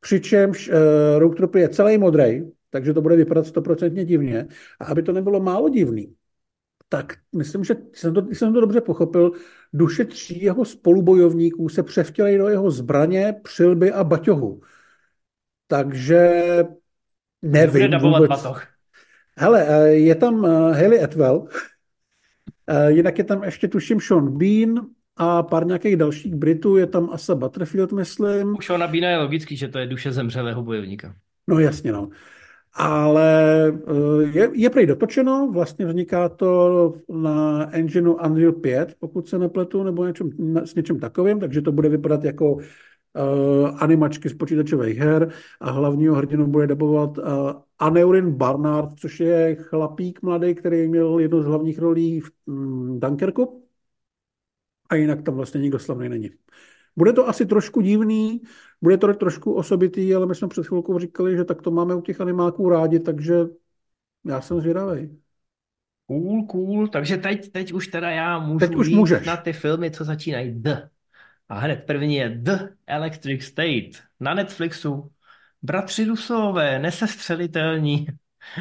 Přičemž 0.00 0.68
uh, 0.68 0.74
Rogue 1.18 1.36
Trooper 1.36 1.60
je 1.60 1.68
celý 1.68 1.98
modrý, 1.98 2.42
takže 2.70 2.94
to 2.94 3.02
bude 3.02 3.16
vypadat 3.16 3.46
stoprocentně 3.46 4.04
divně. 4.04 4.46
A 4.80 4.84
aby 4.84 5.02
to 5.02 5.12
nebylo 5.12 5.40
málo 5.40 5.68
divný, 5.68 6.14
tak 6.92 7.12
myslím, 7.36 7.64
že 7.64 7.76
jsem 7.92 8.14
to, 8.14 8.26
jsem 8.32 8.52
to 8.52 8.60
dobře 8.60 8.80
pochopil, 8.80 9.32
duše 9.72 10.04
tří 10.04 10.42
jeho 10.42 10.64
spolubojovníků 10.64 11.68
se 11.68 11.82
převtělají 11.82 12.38
do 12.38 12.48
jeho 12.48 12.70
zbraně, 12.70 13.34
přilby 13.42 13.92
a 13.92 14.04
baťohu. 14.04 14.60
Takže 15.66 16.30
Nebude 17.42 17.78
nevím 17.78 17.90
dabovat 17.90 18.22
vůbec. 18.22 18.28
batoh. 18.28 18.66
Hele, 19.36 19.66
eh, 19.68 19.88
je 19.88 20.14
tam 20.14 20.46
eh, 20.46 20.48
Haley 20.82 21.04
Atwell, 21.04 21.48
eh, 22.66 22.92
jinak 22.92 23.18
je 23.18 23.24
tam 23.24 23.44
ještě 23.44 23.68
tuším 23.68 24.00
Sean 24.00 24.38
Bean 24.38 24.86
a 25.16 25.42
pár 25.42 25.66
nějakých 25.66 25.96
dalších 25.96 26.34
Britů, 26.34 26.76
je 26.76 26.86
tam 26.86 27.10
Asa 27.12 27.34
Butterfield, 27.34 27.92
myslím. 27.92 28.54
U 28.54 28.62
Shona 28.62 28.86
Beana 28.86 29.08
je 29.08 29.18
logický, 29.18 29.56
že 29.56 29.68
to 29.68 29.78
je 29.78 29.86
duše 29.86 30.12
zemřelého 30.12 30.62
bojovníka. 30.62 31.14
No 31.46 31.58
jasně, 31.58 31.92
no. 31.92 32.10
Ale 32.74 33.68
eh, 33.68 34.22
je, 34.32 34.50
je 34.52 34.70
prej 34.70 34.86
dotočeno, 34.86 35.50
vlastně 35.52 35.86
vzniká 35.86 36.28
to 36.28 36.94
na 37.08 37.68
engineu 37.74 38.12
Unreal 38.12 38.52
5, 38.52 38.94
pokud 38.98 39.28
se 39.28 39.38
nepletu, 39.38 39.82
nebo 39.82 40.06
něčem, 40.06 40.30
s 40.64 40.74
něčím 40.74 41.00
takovým, 41.00 41.40
takže 41.40 41.62
to 41.62 41.72
bude 41.72 41.88
vypadat 41.88 42.24
jako 42.24 42.52
uh, 42.52 42.62
animačky 43.76 44.28
z 44.28 44.34
počítačových 44.34 44.98
her 44.98 45.32
a 45.60 45.70
hlavního 45.70 46.14
hrdinu 46.14 46.46
bude 46.46 46.66
dabovat 46.66 47.18
uh, 47.18 47.24
Aneurin 47.78 48.32
Barnard, 48.32 48.98
což 48.98 49.20
je 49.20 49.54
chlapík 49.54 50.22
mladý, 50.22 50.54
který 50.54 50.88
měl 50.88 51.18
jednu 51.18 51.42
z 51.42 51.46
hlavních 51.46 51.78
rolí 51.78 52.20
v 52.20 52.30
mm, 52.46 53.00
Dunkerku 53.00 53.62
a 54.88 54.94
jinak 54.94 55.22
tam 55.22 55.34
vlastně 55.34 55.60
nikdo 55.60 55.78
slavný 55.78 56.08
není. 56.08 56.30
Bude 56.96 57.12
to 57.12 57.28
asi 57.28 57.46
trošku 57.46 57.80
divný, 57.80 58.40
bude 58.82 58.98
to 58.98 59.14
trošku 59.14 59.52
osobitý, 59.52 60.14
ale 60.14 60.26
my 60.26 60.34
jsme 60.34 60.48
před 60.48 60.66
chvilkou 60.66 60.98
říkali, 60.98 61.36
že 61.36 61.44
tak 61.44 61.62
to 61.62 61.70
máme 61.70 61.94
u 61.94 62.00
těch 62.00 62.20
animáků 62.20 62.68
rádi, 62.68 63.00
takže 63.00 63.34
já 64.24 64.40
jsem 64.40 64.60
zvědavý. 64.60 65.18
Cool, 66.06 66.46
cool. 66.46 66.88
Takže 66.88 67.16
teď, 67.16 67.52
teď 67.52 67.72
už 67.72 67.86
teda 67.88 68.10
já 68.10 68.38
můžu 68.38 68.58
Teď 68.58 68.74
už 68.74 68.88
jít 68.88 68.96
můžeš. 68.96 69.26
na 69.26 69.36
ty 69.36 69.52
filmy, 69.52 69.90
co 69.90 70.04
začínají 70.04 70.50
D. 70.62 70.90
A 71.48 71.58
hned 71.58 71.76
první 71.86 72.14
je 72.14 72.28
The 72.28 72.58
Electric 72.86 73.44
State 73.44 74.02
na 74.20 74.34
Netflixu. 74.34 75.10
Bratři 75.62 76.04
Rusové, 76.04 76.78
nesestřelitelní 76.78 78.06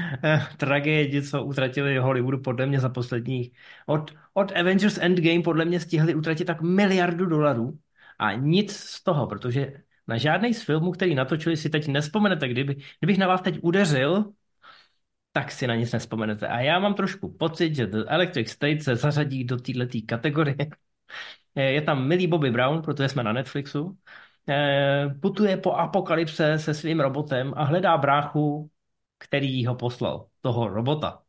tragédie, 0.57 1.21
co 1.21 1.43
utratili 1.43 1.97
Hollywoodu 1.97 2.39
podle 2.39 2.65
mě 2.65 2.79
za 2.79 2.89
posledních. 2.89 3.51
Od, 3.85 4.11
od 4.33 4.51
Avengers 4.51 4.97
Endgame 4.97 5.41
podle 5.41 5.65
mě 5.65 5.79
stihli 5.79 6.15
utratit 6.15 6.45
tak 6.45 6.61
miliardu 6.61 7.25
dolarů 7.25 7.79
a 8.21 8.33
nic 8.33 8.71
z 8.75 9.03
toho, 9.03 9.27
protože 9.27 9.73
na 10.07 10.17
žádný 10.17 10.53
z 10.53 10.63
filmů, 10.63 10.91
který 10.91 11.15
natočili, 11.15 11.57
si 11.57 11.69
teď 11.69 11.87
nespomenete. 11.87 12.47
Kdyby, 12.47 12.75
kdybych 12.99 13.17
na 13.17 13.27
vás 13.27 13.41
teď 13.41 13.59
udeřil, 13.61 14.33
tak 15.31 15.51
si 15.51 15.67
na 15.67 15.75
nic 15.75 15.91
nespomenete. 15.91 16.47
A 16.47 16.59
já 16.59 16.79
mám 16.79 16.93
trošku 16.93 17.33
pocit, 17.37 17.75
že 17.75 17.87
The 17.87 18.03
Electric 18.07 18.49
State 18.49 18.83
se 18.83 18.95
zařadí 18.95 19.43
do 19.43 19.57
této 19.57 19.97
kategorie. 20.07 20.55
Je 21.55 21.81
tam 21.81 22.07
milý 22.07 22.27
Bobby 22.27 22.51
Brown, 22.51 22.81
protože 22.81 23.09
jsme 23.09 23.23
na 23.23 23.33
Netflixu. 23.33 23.97
Eh, 24.49 25.09
Putuje 25.21 25.57
po 25.57 25.71
apokalypse 25.71 26.59
se 26.59 26.73
svým 26.73 26.99
robotem 26.99 27.53
a 27.57 27.63
hledá 27.63 27.97
bráchu, 27.97 28.69
který 29.17 29.65
ho 29.65 29.75
poslal, 29.75 30.27
toho 30.41 30.67
robota. 30.67 31.21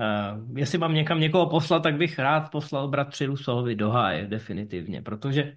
Uh, 0.00 0.58
jestli 0.58 0.78
mám 0.78 0.94
někam 0.94 1.20
někoho 1.20 1.48
poslat, 1.50 1.82
tak 1.82 1.96
bych 1.96 2.18
rád 2.18 2.50
poslal 2.50 2.88
bratři 2.88 3.26
Rusovi 3.26 3.74
do 3.76 3.90
háje, 3.90 4.26
definitivně, 4.26 5.02
protože 5.02 5.56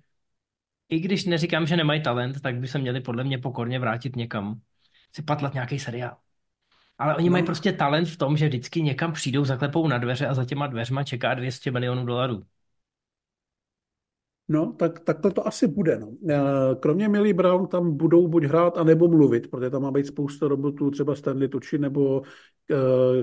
i 0.94 1.00
když 1.00 1.26
neříkám, 1.26 1.68
že 1.68 1.78
nemají 1.78 2.04
talent, 2.04 2.42
tak 2.42 2.56
by 2.56 2.68
se 2.68 2.80
měli 2.80 3.02
podle 3.02 3.24
mě 3.24 3.38
pokorně 3.38 3.80
vrátit 3.80 4.16
někam, 4.16 4.62
si 5.16 5.22
patlat 5.22 5.54
nějaký 5.54 5.80
seriál. 5.80 6.18
Ale 6.98 7.16
oni 7.16 7.30
No. 7.30 7.32
mají 7.32 7.44
prostě 7.44 7.74
talent 7.74 8.08
v 8.10 8.18
tom, 8.18 8.38
že 8.38 8.48
vždycky 8.48 8.82
někam 8.82 9.14
přijdou, 9.14 9.46
zaklepou 9.46 9.88
na 9.88 9.98
dveře 9.98 10.28
a 10.28 10.34
za 10.34 10.46
těma 10.46 10.68
dveřma 10.68 11.04
čeká 11.04 11.34
200 11.34 11.72
milionů 11.72 12.06
dolarů. 12.06 12.44
No, 14.48 14.74
tak 14.74 15.00
takhle 15.00 15.32
to 15.32 15.48
asi 15.48 15.68
bude. 15.68 16.00
No. 16.00 16.12
Eh, 16.30 16.76
Kromě 16.80 17.10
Millie 17.10 17.34
Brown 17.34 17.68
tam 17.68 17.98
budou 17.98 18.28
buď 18.28 18.44
hrát, 18.44 18.78
anebo 18.78 19.08
mluvit, 19.08 19.48
protože 19.52 19.70
tam 19.70 19.82
má 19.82 19.92
být 19.92 20.08
spousta 20.08 20.48
robotů, 20.48 20.92
třeba 20.92 21.16
Stanley 21.16 21.48
Tucci 21.48 21.78
nebo 21.78 22.20
uh, 22.20 22.28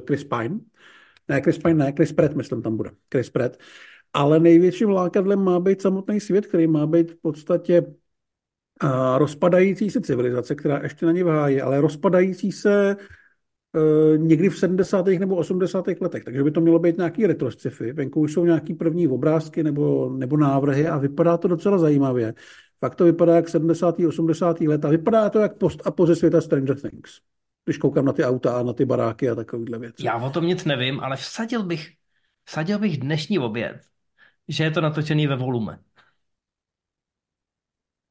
Chris 0.07 0.25
Pine. 0.25 0.61
Ne, 1.29 1.41
Chris 1.43 1.59
Pine 1.59 1.75
ne, 1.75 1.93
Chris 1.93 2.13
Pratt, 2.13 2.35
myslím, 2.35 2.63
tam 2.63 2.77
bude. 2.77 2.91
Chris 3.15 3.31
Pratt. 3.31 3.57
Ale 4.13 4.41
největším 4.41 4.91
lákadlem 4.91 5.45
má 5.45 5.61
být 5.61 5.83
samotný 5.83 6.21
svět, 6.21 6.47
který 6.47 6.67
má 6.67 6.87
být 6.87 7.11
v 7.11 7.17
podstatě 7.23 7.83
rozpadající 9.17 9.91
se 9.91 10.01
civilizace, 10.01 10.55
která 10.55 10.81
ještě 10.83 11.07
není 11.07 11.23
v 11.23 11.27
háji, 11.27 11.61
ale 11.61 11.81
rozpadající 11.81 12.53
se 12.53 12.97
uh, 13.77 14.19
někdy 14.19 14.49
v 14.49 14.59
70. 14.59 15.07
nebo 15.07 15.37
80. 15.37 15.85
letech. 16.01 16.25
Takže 16.25 16.45
by 16.45 16.51
to 16.51 16.61
mělo 16.61 16.79
být 16.79 16.97
nějaký 16.97 17.27
retro 17.27 17.51
sci-fi. 17.51 17.93
Venku 17.93 18.21
už 18.21 18.33
jsou 18.33 18.45
nějaký 18.45 18.75
první 18.75 19.09
obrázky 19.09 19.63
nebo, 19.63 20.11
nebo 20.17 20.37
návrhy 20.37 20.89
a 20.89 20.99
vypadá 20.99 21.37
to 21.37 21.49
docela 21.49 21.79
zajímavě. 21.79 22.35
Fakt 22.79 22.95
to 22.95 23.05
vypadá 23.05 23.37
jak 23.37 23.49
70. 23.49 23.99
80. 24.09 24.61
let 24.61 24.85
a 24.85 24.89
vypadá 24.89 25.31
to 25.31 25.39
jak 25.39 25.57
post 25.57 25.83
a 25.85 26.07
ze 26.07 26.17
světa 26.17 26.41
Stranger 26.41 26.81
Things. 26.81 27.21
Když 27.65 27.79
koukám 27.79 28.05
na 28.05 28.13
ty 28.13 28.25
auta 28.25 28.59
a 28.59 28.63
na 28.63 28.73
ty 28.73 28.85
baráky 28.85 29.31
a 29.31 29.35
takovéhle 29.35 29.79
věci. 29.79 30.07
Já 30.07 30.17
o 30.17 30.31
tom 30.31 30.47
nic 30.47 30.65
nevím, 30.65 31.01
ale 31.01 31.17
vsadil 31.17 31.63
bych, 31.63 31.89
vsadil 32.45 32.79
bych 32.79 32.99
dnešní 32.99 33.39
oběd, 33.39 33.90
že 34.51 34.65
je 34.65 34.71
to 34.71 34.81
natočený 34.81 35.27
ve 35.27 35.37
volume. 35.37 35.79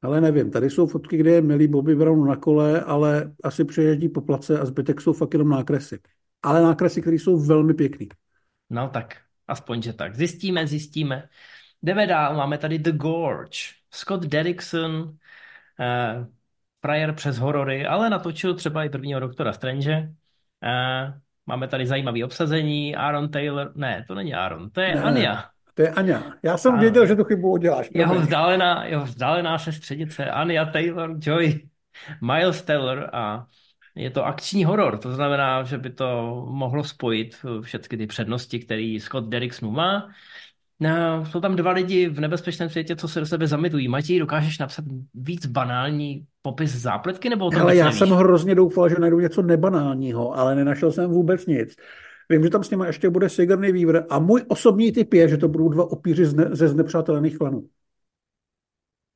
Ale 0.02 0.20
nevím, 0.20 0.50
tady 0.50 0.70
jsou 0.70 0.86
fotky, 0.86 1.16
kde 1.16 1.30
je 1.30 1.42
milý 1.42 1.68
Bobby 1.68 1.94
Brown 1.94 2.28
na 2.28 2.36
kole, 2.36 2.80
ale 2.80 3.32
asi 3.44 3.64
přeježdí 3.64 4.08
po 4.08 4.20
place 4.20 4.60
a 4.60 4.64
zbytek 4.64 5.00
jsou 5.00 5.12
fakt 5.12 5.34
jenom 5.34 5.48
nákresy. 5.48 6.00
Ale 6.42 6.62
nákresy, 6.62 7.00
které 7.00 7.16
jsou 7.16 7.46
velmi 7.46 7.74
pěkný. 7.74 8.08
No 8.70 8.88
tak, 8.88 9.16
aspoň, 9.48 9.82
že 9.82 9.92
tak. 9.92 10.16
Zjistíme, 10.16 10.66
zjistíme. 10.66 11.28
Jdeme 11.82 12.06
dál, 12.06 12.36
máme 12.36 12.58
tady 12.58 12.78
The 12.78 12.92
Gorge. 12.92 13.58
Scott 13.90 14.22
Derrickson, 14.22 15.16
eh, 15.80 16.26
frajer 16.80 17.14
přes 17.14 17.38
horory, 17.38 17.86
ale 17.86 18.10
natočil 18.10 18.54
třeba 18.54 18.84
i 18.84 18.88
prvního 18.88 19.20
doktora 19.20 19.52
Strange. 19.52 20.12
Eh, 20.64 21.20
máme 21.46 21.68
tady 21.68 21.86
zajímavé 21.86 22.24
obsazení, 22.24 22.96
Aaron 22.96 23.30
Taylor, 23.30 23.72
ne, 23.74 24.04
to 24.08 24.14
není 24.14 24.34
Aaron, 24.34 24.70
to 24.70 24.80
je 24.80 24.94
Ne. 24.94 25.02
Anja. 25.02 25.49
To 25.74 25.82
je 25.82 25.90
Aňa. 25.90 26.34
Já 26.42 26.56
jsem 26.56 26.72
Ano. 26.72 26.80
věděl, 26.80 27.06
že 27.06 27.16
tu 27.16 27.24
chybu 27.24 27.50
uděláš. 27.50 27.88
Jeho 27.94 28.14
vzdálená, 28.20 28.84
jeho 28.84 29.04
vzdálená 29.04 29.58
sestřenice 29.58 30.30
Anya 30.30 30.64
Taylor, 30.64 31.16
Joy, 31.20 31.60
Miles 32.22 32.62
Teller 32.62 33.10
a 33.12 33.46
je 33.94 34.10
to 34.10 34.26
akční 34.26 34.64
horor, 34.64 34.98
to 34.98 35.12
znamená, 35.12 35.62
že 35.62 35.78
by 35.78 35.90
to 35.90 36.06
mohlo 36.50 36.84
spojit 36.84 37.36
všechny 37.60 37.98
ty 37.98 38.06
přednosti, 38.06 38.58
který 38.58 39.00
Scott 39.00 39.24
Derrickson 39.28 39.72
má. 39.74 40.08
No, 40.80 41.24
jsou 41.26 41.40
tam 41.40 41.56
dva 41.56 41.70
lidi 41.72 42.08
v 42.08 42.20
nebezpečném 42.20 42.68
světě, 42.68 42.96
co 42.96 43.08
se 43.08 43.20
do 43.20 43.26
sebe 43.26 43.46
zamitují. 43.46 43.88
Matěj, 43.88 44.18
dokážeš 44.18 44.58
napsat 44.58 44.84
víc 45.14 45.46
banální 45.46 46.26
popis 46.42 46.70
zápletky, 46.76 47.28
nebo 47.28 47.46
o 47.46 47.50
tom 47.50 47.62
Ale 47.62 47.76
já 47.76 47.84
nevíš? 47.84 47.98
jsem 47.98 48.10
hrozně 48.10 48.54
doufal, 48.54 48.88
že 48.88 48.96
najdu 48.98 49.20
něco 49.20 49.42
nebanálního, 49.42 50.38
ale 50.38 50.54
nenašel 50.54 50.92
jsem 50.92 51.10
vůbec 51.10 51.46
nic. 51.46 51.76
Vím, 52.30 52.42
že 52.42 52.50
tam 52.50 52.64
s 52.64 52.70
nimi 52.70 52.86
ještě 52.86 53.10
bude 53.10 53.28
Sigourney 53.28 53.72
Weaver 53.72 54.06
a 54.10 54.18
můj 54.18 54.44
osobní 54.48 54.92
typ 54.92 55.14
je, 55.14 55.28
že 55.28 55.36
to 55.36 55.48
budou 55.48 55.68
dva 55.68 55.90
opíři 55.90 56.26
z 56.26 56.34
ne- 56.34 56.48
ze 56.52 56.68
znepřátelených 56.68 57.38
klanů. 57.38 57.68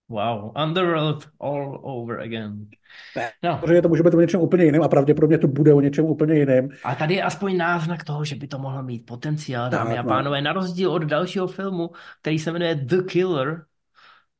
Wow, 0.08 0.52
Underworld 0.56 1.28
all 1.40 1.80
over 1.82 2.20
again. 2.20 2.68
Ne, 3.16 3.32
No, 3.42 3.58
Protože 3.60 3.82
to 3.82 3.88
může 3.88 4.02
být 4.02 4.14
o 4.14 4.20
něčem 4.20 4.40
úplně 4.40 4.64
jiném 4.64 4.82
a 4.82 4.88
pravděpodobně 4.88 5.38
to 5.38 5.48
bude 5.48 5.74
o 5.74 5.80
něčem 5.80 6.04
úplně 6.04 6.34
jiném. 6.34 6.68
a 6.82 6.94
tady 6.94 7.14
je 7.14 7.22
aspoň 7.22 7.56
náznak 7.56 8.04
toho, 8.04 8.24
že 8.24 8.34
by 8.36 8.46
to 8.48 8.58
mohlo 8.58 8.82
mít 8.82 9.06
potenciál, 9.06 9.70
dámy 9.70 9.98
a 9.98 10.02
no. 10.02 10.08
pánové, 10.08 10.42
na 10.42 10.52
rozdíl 10.52 10.92
od 10.92 11.02
dalšího 11.02 11.46
filmu, 11.46 11.90
který 12.20 12.38
se 12.38 12.52
jmenuje 12.52 12.74
The 12.74 13.02
Killer, 13.02 13.64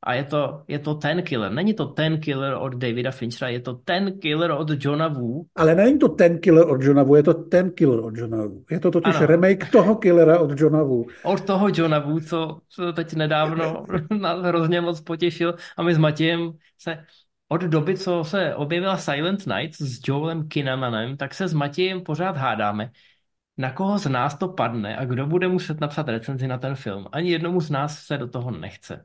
a 0.04 0.14
je 0.14 0.24
to, 0.24 0.62
je 0.68 0.78
to 0.78 0.94
ten 0.94 1.22
killer. 1.22 1.52
Není 1.52 1.74
to 1.74 1.86
ten 1.86 2.20
killer 2.20 2.54
od 2.54 2.74
Davida 2.74 3.10
Finchera, 3.10 3.48
je 3.48 3.60
to 3.60 3.74
ten 3.74 4.18
killer 4.20 4.50
od 4.50 4.70
Johna 4.84 5.08
Woo. 5.08 5.44
Ale 5.56 5.74
není 5.74 5.98
to 5.98 6.08
ten 6.08 6.38
killer 6.38 6.68
od 6.68 6.82
Johna 6.82 7.02
Woo, 7.02 7.16
je 7.16 7.22
to 7.22 7.34
ten 7.34 7.70
killer 7.70 8.00
od 8.00 8.16
Johna 8.16 8.36
Woo. 8.46 8.64
Je 8.70 8.80
to 8.80 8.90
totiž 8.90 9.16
Ano. 9.16 9.26
remake 9.26 9.70
toho 9.70 9.96
killera 9.96 10.38
od 10.38 10.60
Johna 10.60 10.82
Woo. 10.82 11.04
Od 11.22 11.40
toho 11.44 11.68
Johna 11.74 11.98
Woo, 11.98 12.20
co, 12.20 12.60
co 12.68 12.92
teď 12.92 13.14
nedávno 13.14 13.86
nás 14.20 14.42
hrozně 14.42 14.80
moc 14.80 15.00
potěšil. 15.00 15.54
A 15.76 15.82
my 15.82 15.94
s 15.94 15.98
Matějem 15.98 16.52
se 16.78 17.04
od 17.48 17.60
doby, 17.60 17.98
co 17.98 18.24
se 18.24 18.54
objevila 18.54 18.96
Silent 18.96 19.46
Night 19.46 19.74
s 19.80 20.00
Joelem 20.08 20.48
Kinnamanem, 20.48 21.16
tak 21.16 21.34
se 21.34 21.48
s 21.48 21.54
Matějem 21.54 22.00
pořád 22.00 22.36
hádáme, 22.36 22.90
na 23.58 23.70
koho 23.72 23.98
z 23.98 24.06
nás 24.06 24.38
to 24.38 24.48
padne 24.48 24.96
a 24.96 25.04
kdo 25.04 25.26
bude 25.26 25.48
muset 25.48 25.80
napsat 25.80 26.08
recenzi 26.08 26.48
na 26.48 26.58
ten 26.58 26.74
film. 26.74 27.06
Ani 27.12 27.30
jednomu 27.30 27.60
z 27.60 27.70
nás 27.70 27.98
se 27.98 28.18
do 28.18 28.28
toho 28.28 28.50
nechce. 28.50 29.04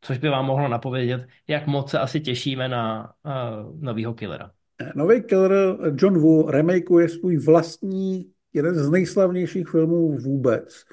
Což 0.00 0.18
by 0.18 0.28
vám 0.28 0.46
mohlo 0.46 0.68
napovědět, 0.68 1.26
jak 1.48 1.66
moc 1.66 1.90
se 1.90 1.98
asi 1.98 2.20
těšíme 2.20 2.68
na 2.68 3.12
uh, 3.24 3.82
novýho 3.82 4.14
killera. 4.14 4.50
Nový 4.94 5.22
killer 5.22 5.76
John 5.96 6.18
Woo 6.18 6.50
remakeuje 6.50 7.08
svůj 7.08 7.36
vlastní, 7.36 8.30
jeden 8.52 8.74
z 8.74 8.90
nejslavnějších 8.90 9.68
filmů 9.68 10.18
vůbec. 10.18 10.84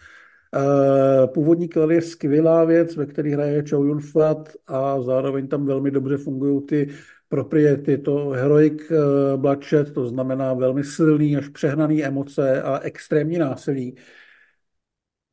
Eh, 0.56 1.28
Původní 1.28 1.68
killer 1.68 1.92
je 1.92 2.02
skvělá 2.02 2.64
věc, 2.66 2.96
ve 2.96 3.06
které 3.06 3.30
hraje 3.30 3.64
Chow 3.70 3.86
Yun 3.86 4.00
Fat 4.02 4.50
a 4.68 5.02
zároveň 5.02 5.48
tam 5.48 5.66
velmi 5.66 5.92
dobře 5.92 6.18
fungují 6.18 6.62
ty 6.66 6.88
propriety, 7.30 7.98
to 7.98 8.30
heroic 8.30 8.92
eh, 8.92 9.38
bloodshed, 9.38 9.94
to 9.94 10.08
znamená 10.08 10.54
velmi 10.54 10.84
silný 10.84 11.38
až 11.38 11.48
přehnaný 11.48 12.04
emoce 12.04 12.62
a 12.62 12.80
extrémní 12.80 13.38
násilí. 13.38 13.96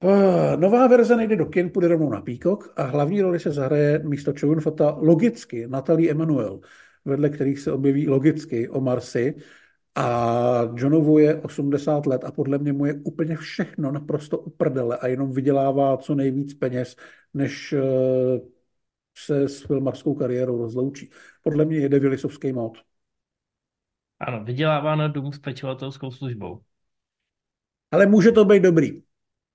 Eh, 0.05 0.57
Nová 0.57 0.87
verze 0.87 1.17
nejde 1.17 1.37
do 1.37 1.47
kin, 1.47 1.71
půjde 1.71 1.89
rovnou 1.89 2.11
na 2.11 2.21
Peacock 2.21 2.73
a 2.77 2.83
hlavní 2.83 3.23
roli 3.23 3.41
se 3.41 3.53
zahraje 3.53 3.99
místo 3.99 4.33
Chow 4.41 4.51
Yun 4.51 4.61
Fata 4.61 4.97
logicky 4.99 5.67
Natalie 5.67 6.11
Emanuel, 6.11 6.61
vedle 7.05 7.29
kterých 7.29 7.61
se 7.61 7.73
objeví 7.73 8.09
logicky 8.09 8.69
Omar 8.69 9.01
Sy 9.01 9.35
a 9.95 10.61
Johnovu 10.75 11.19
je 11.19 11.41
80 11.43 12.07
let 12.07 12.25
a 12.25 12.33
podle 12.33 12.59
mě 12.59 12.73
mu 12.73 12.87
je 12.87 12.95
úplně 12.95 13.37
všechno 13.37 13.93
naprosto 13.93 14.39
uprdele 14.39 14.99
a 14.99 15.07
jenom 15.07 15.33
vydělává 15.33 15.97
co 15.97 16.15
nejvíc 16.15 16.55
peněz, 16.55 16.97
než 17.35 17.73
eh, 17.73 18.41
se 19.17 19.49
s 19.49 19.63
filmařskou 19.63 20.15
kariérou 20.15 20.59
rozloučí. 20.59 21.11
Podle 21.43 21.65
mě 21.65 21.79
jede 21.79 21.99
Vilisovský 21.99 22.53
mod. 22.53 22.79
Ano, 24.21 24.45
vydělává 24.45 24.97
na 24.97 25.09
dům 25.09 25.33
s 25.33 25.39
pečovatelskou 25.39 26.11
službou. 26.11 26.61
Ale 27.91 28.07
může 28.07 28.33
to 28.33 28.45
být 28.45 28.63
dobrý. 28.63 29.03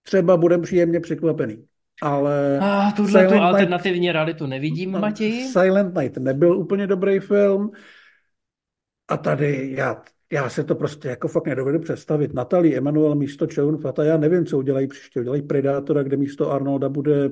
Třeba 0.03 0.37
budeme 0.37 0.63
příjemně 0.63 0.99
překvapený. 0.99 1.65
Ale 2.01 2.59
A 2.59 2.91
tuhle 2.91 2.91
tu 2.91 3.07
Silent 3.07 3.31
Night- 3.31 3.41
alternativní 3.43 4.11
realitu 4.11 4.45
nevidím, 4.47 4.91
Matěji. 4.91 5.47
Silent 5.47 5.97
Night 5.97 6.17
nebyl 6.17 6.57
úplně 6.57 6.87
dobrý 6.87 7.19
film. 7.19 7.71
A 9.07 9.17
tady 9.17 9.71
já, 9.77 10.01
já 10.31 10.49
se 10.49 10.63
to 10.63 10.75
prostě 10.75 11.07
jako 11.07 11.27
fakt 11.27 11.47
nedovedu 11.47 11.79
představit. 11.79 12.33
Natalie 12.33 12.77
Emanuel 12.77 13.15
místo 13.15 13.47
Chow 13.55 13.81
Fata, 13.81 14.03
já 14.03 14.17
nevím, 14.17 14.45
co 14.45 14.57
udělají 14.57 14.87
příště. 14.87 15.19
Udělají 15.19 15.41
Predátora, 15.41 16.03
kde 16.03 16.17
místo 16.17 16.51
Arnolda 16.51 16.89
bude, 16.89 17.29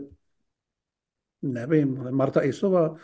nevím, 1.41 2.07
Marta 2.11 2.43
Isová. 2.43 2.95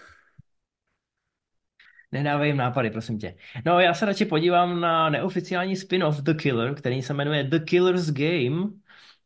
Nedávej 2.11 2.49
jim 2.49 2.57
nápady, 2.57 2.89
prosím 2.89 3.19
tě. 3.19 3.35
No, 3.65 3.79
já 3.79 3.93
se 3.93 4.05
radši 4.05 4.25
podívám 4.25 4.81
na 4.81 5.09
neoficiální 5.09 5.75
spin-off 5.75 6.21
The 6.21 6.33
Killer, 6.33 6.75
který 6.75 7.01
se 7.01 7.13
jmenuje 7.13 7.43
The 7.43 7.59
Killer's 7.59 8.11
Game, 8.11 8.69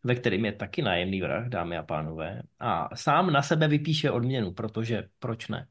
ve 0.08 0.16
kterým 0.16 0.46
je 0.46 0.52
taky 0.52 0.82
nájemný 0.82 1.22
vrah, 1.22 1.50
dámy 1.50 1.78
a 1.78 1.84
pánové. 1.84 2.42
A 2.60 2.96
sám 2.96 3.34
na 3.34 3.42
sebe 3.42 3.68
vypíše 3.68 4.12
odměnu, 4.12 4.52
protože 4.54 5.04
proč 5.20 5.48
ne? 5.48 5.68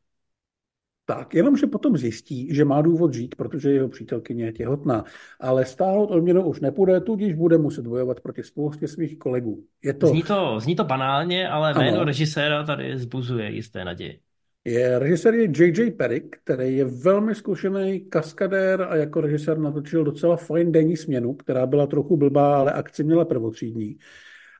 Tak, 1.09 1.35
jenomže 1.35 1.67
potom 1.67 1.97
zjistí, 1.97 2.55
že 2.55 2.65
má 2.65 2.83
důvod 2.83 3.15
žít, 3.15 3.35
protože 3.35 3.71
jeho 3.71 3.89
přítelkyně 3.89 4.45
je 4.45 4.53
těhotná. 4.53 5.05
Ale 5.41 5.65
stáhnout 5.65 6.11
odměnu 6.11 6.45
už 6.49 6.61
nepůjde, 6.61 7.01
tudíž 7.01 7.35
bude 7.35 7.59
muset 7.59 7.87
bojovat 7.87 8.21
proti 8.21 8.43
spoustě 8.43 8.89
svých 8.89 9.19
kolegů. 9.19 9.65
Je 9.83 9.95
to, 9.95 10.07
Zní 10.07 10.23
to, 10.23 10.61
zní 10.61 10.77
to 10.77 10.85
banálně, 10.85 11.49
ale 11.49 11.73
Ano. 11.73 11.81
jméno 11.81 12.05
režiséra 12.05 12.65
tady 12.65 12.99
zbuzuje 12.99 13.51
jisté 13.51 13.85
naděje. 13.85 14.19
Je 14.67 14.99
režisér 14.99 15.35
je 15.35 15.45
J.J. 15.45 15.91
Perry, 15.91 16.21
který 16.21 16.77
je 16.77 16.85
velmi 16.85 17.35
zkušený 17.35 18.01
kaskadér 18.01 18.83
a 18.83 18.97
jako 18.97 19.21
režisér 19.21 19.59
natočil 19.59 20.05
docela 20.05 20.37
fajn 20.37 20.73
denní 20.73 20.97
směnu, 20.97 21.35
která 21.35 21.67
byla 21.67 21.87
trochu 21.87 22.17
blbá, 22.17 22.57
ale 22.57 22.73
akci 22.73 23.05
měla 23.05 23.25
prvotřídní. 23.25 23.99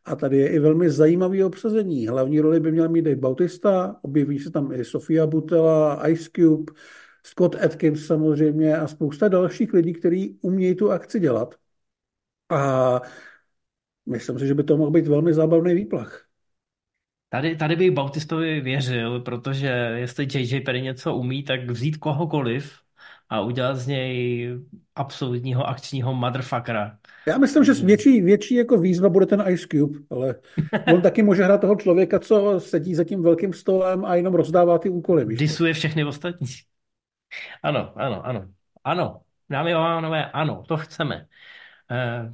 A 0.05 0.17
tady 0.17 0.37
je 0.37 0.49
i 0.49 0.59
velmi 0.59 0.91
zajímavý 0.91 1.45
obsazení. 1.45 2.09
Hlavní 2.09 2.41
roli 2.41 2.61
by 2.61 2.73
měl 2.73 2.89
mít 2.89 3.03
Dave 3.03 3.17
Bautista, 3.17 3.97
objeví 4.03 4.39
se 4.39 4.51
tam 4.51 4.73
i 4.73 4.85
Sofia 4.85 5.27
Butela, 5.27 6.09
Ice 6.09 6.31
Cube, 6.37 6.73
Scott 7.23 7.55
Atkins 7.65 8.07
samozřejmě 8.07 8.77
a 8.77 8.87
spousta 8.87 9.29
dalších 9.29 9.73
lidí, 9.73 9.93
kteří 9.93 10.39
umějí 10.43 10.75
tu 10.75 10.91
akci 10.91 11.21
dělat. 11.21 11.55
A 12.51 13.01
myslím 14.07 14.39
si, 14.39 14.47
že 14.47 14.55
by 14.55 14.65
to 14.65 14.77
mohl 14.77 14.91
být 14.91 15.07
velmi 15.07 15.35
zábavný 15.35 15.75
výplach. 15.75 16.26
Tady, 17.29 17.57
tady 17.57 17.77
bych 17.77 17.91
Bautistovi 17.91 18.61
věřil, 18.61 19.21
protože 19.21 19.67
jestli 19.97 20.25
J.J. 20.35 20.61
Perry 20.61 20.83
něco 20.83 21.15
umí, 21.15 21.43
tak 21.43 21.71
vzít 21.71 21.97
kohokoliv 21.97 22.79
a 23.29 23.41
udělat 23.41 23.75
z 23.75 23.87
něj 23.87 24.51
absolutního 24.95 25.69
akčního 25.69 26.15
motherfuckera. 26.15 26.99
Já 27.27 27.39
myslím, 27.39 27.65
že 27.65 27.73
větší, 27.73 28.23
větší 28.23 28.55
jako 28.55 28.79
výzva 28.79 29.09
bude 29.09 29.27
ten 29.27 29.45
Ice 29.49 29.67
Cube, 29.73 29.99
ale 30.11 30.35
on 30.95 31.03
taky 31.03 31.23
může 31.23 31.45
hrát 31.45 31.61
toho 31.61 31.77
člověka, 31.77 32.19
co 32.19 32.61
sedí 32.61 32.95
za 32.95 33.05
tím 33.05 33.23
velkým 33.23 33.53
stolem 33.53 34.05
a 34.05 34.15
jenom 34.15 34.35
rozdává 34.35 34.79
ty 34.79 34.89
úkoly. 34.89 35.25
víš? 35.25 35.39
Disuje 35.39 35.73
všechny 35.73 36.05
ostatní. 36.05 36.47
Ano, 37.63 37.93
ano, 37.97 38.27
ano. 38.27 38.49
Ano, 38.85 39.21
dámy 39.51 39.75
a 39.75 39.79
pánové, 39.79 40.31
ano, 40.31 40.63
to 40.69 40.77
chceme. 40.77 41.27
Eh, 41.91 42.33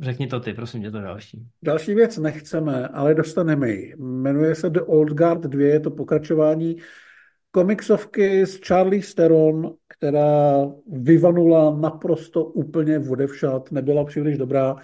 řekni 0.00 0.26
to 0.26 0.40
ty, 0.40 0.54
prosím 0.54 0.82
tě, 0.82 0.90
to 0.90 1.00
další. 1.00 1.46
Další 1.62 1.94
věc 1.94 2.18
nechceme, 2.18 2.88
ale 2.88 3.14
dostaneme 3.14 3.70
ji. 3.70 3.94
Jmenuje 3.98 4.54
se 4.54 4.70
The 4.70 4.80
Old 4.86 5.08
Guard 5.10 5.40
2, 5.40 5.66
je 5.66 5.80
to 5.80 5.90
pokračování 5.90 6.76
komiksovky 7.50 8.46
s 8.46 8.60
Charlie 8.60 9.02
Theron, 9.14 9.74
která 9.88 10.52
vyvanula 10.92 11.76
naprosto 11.80 12.44
úplně 12.44 12.98
vodevšat, 12.98 13.72
nebyla 13.72 14.04
příliš 14.04 14.38
dobrá. 14.38 14.76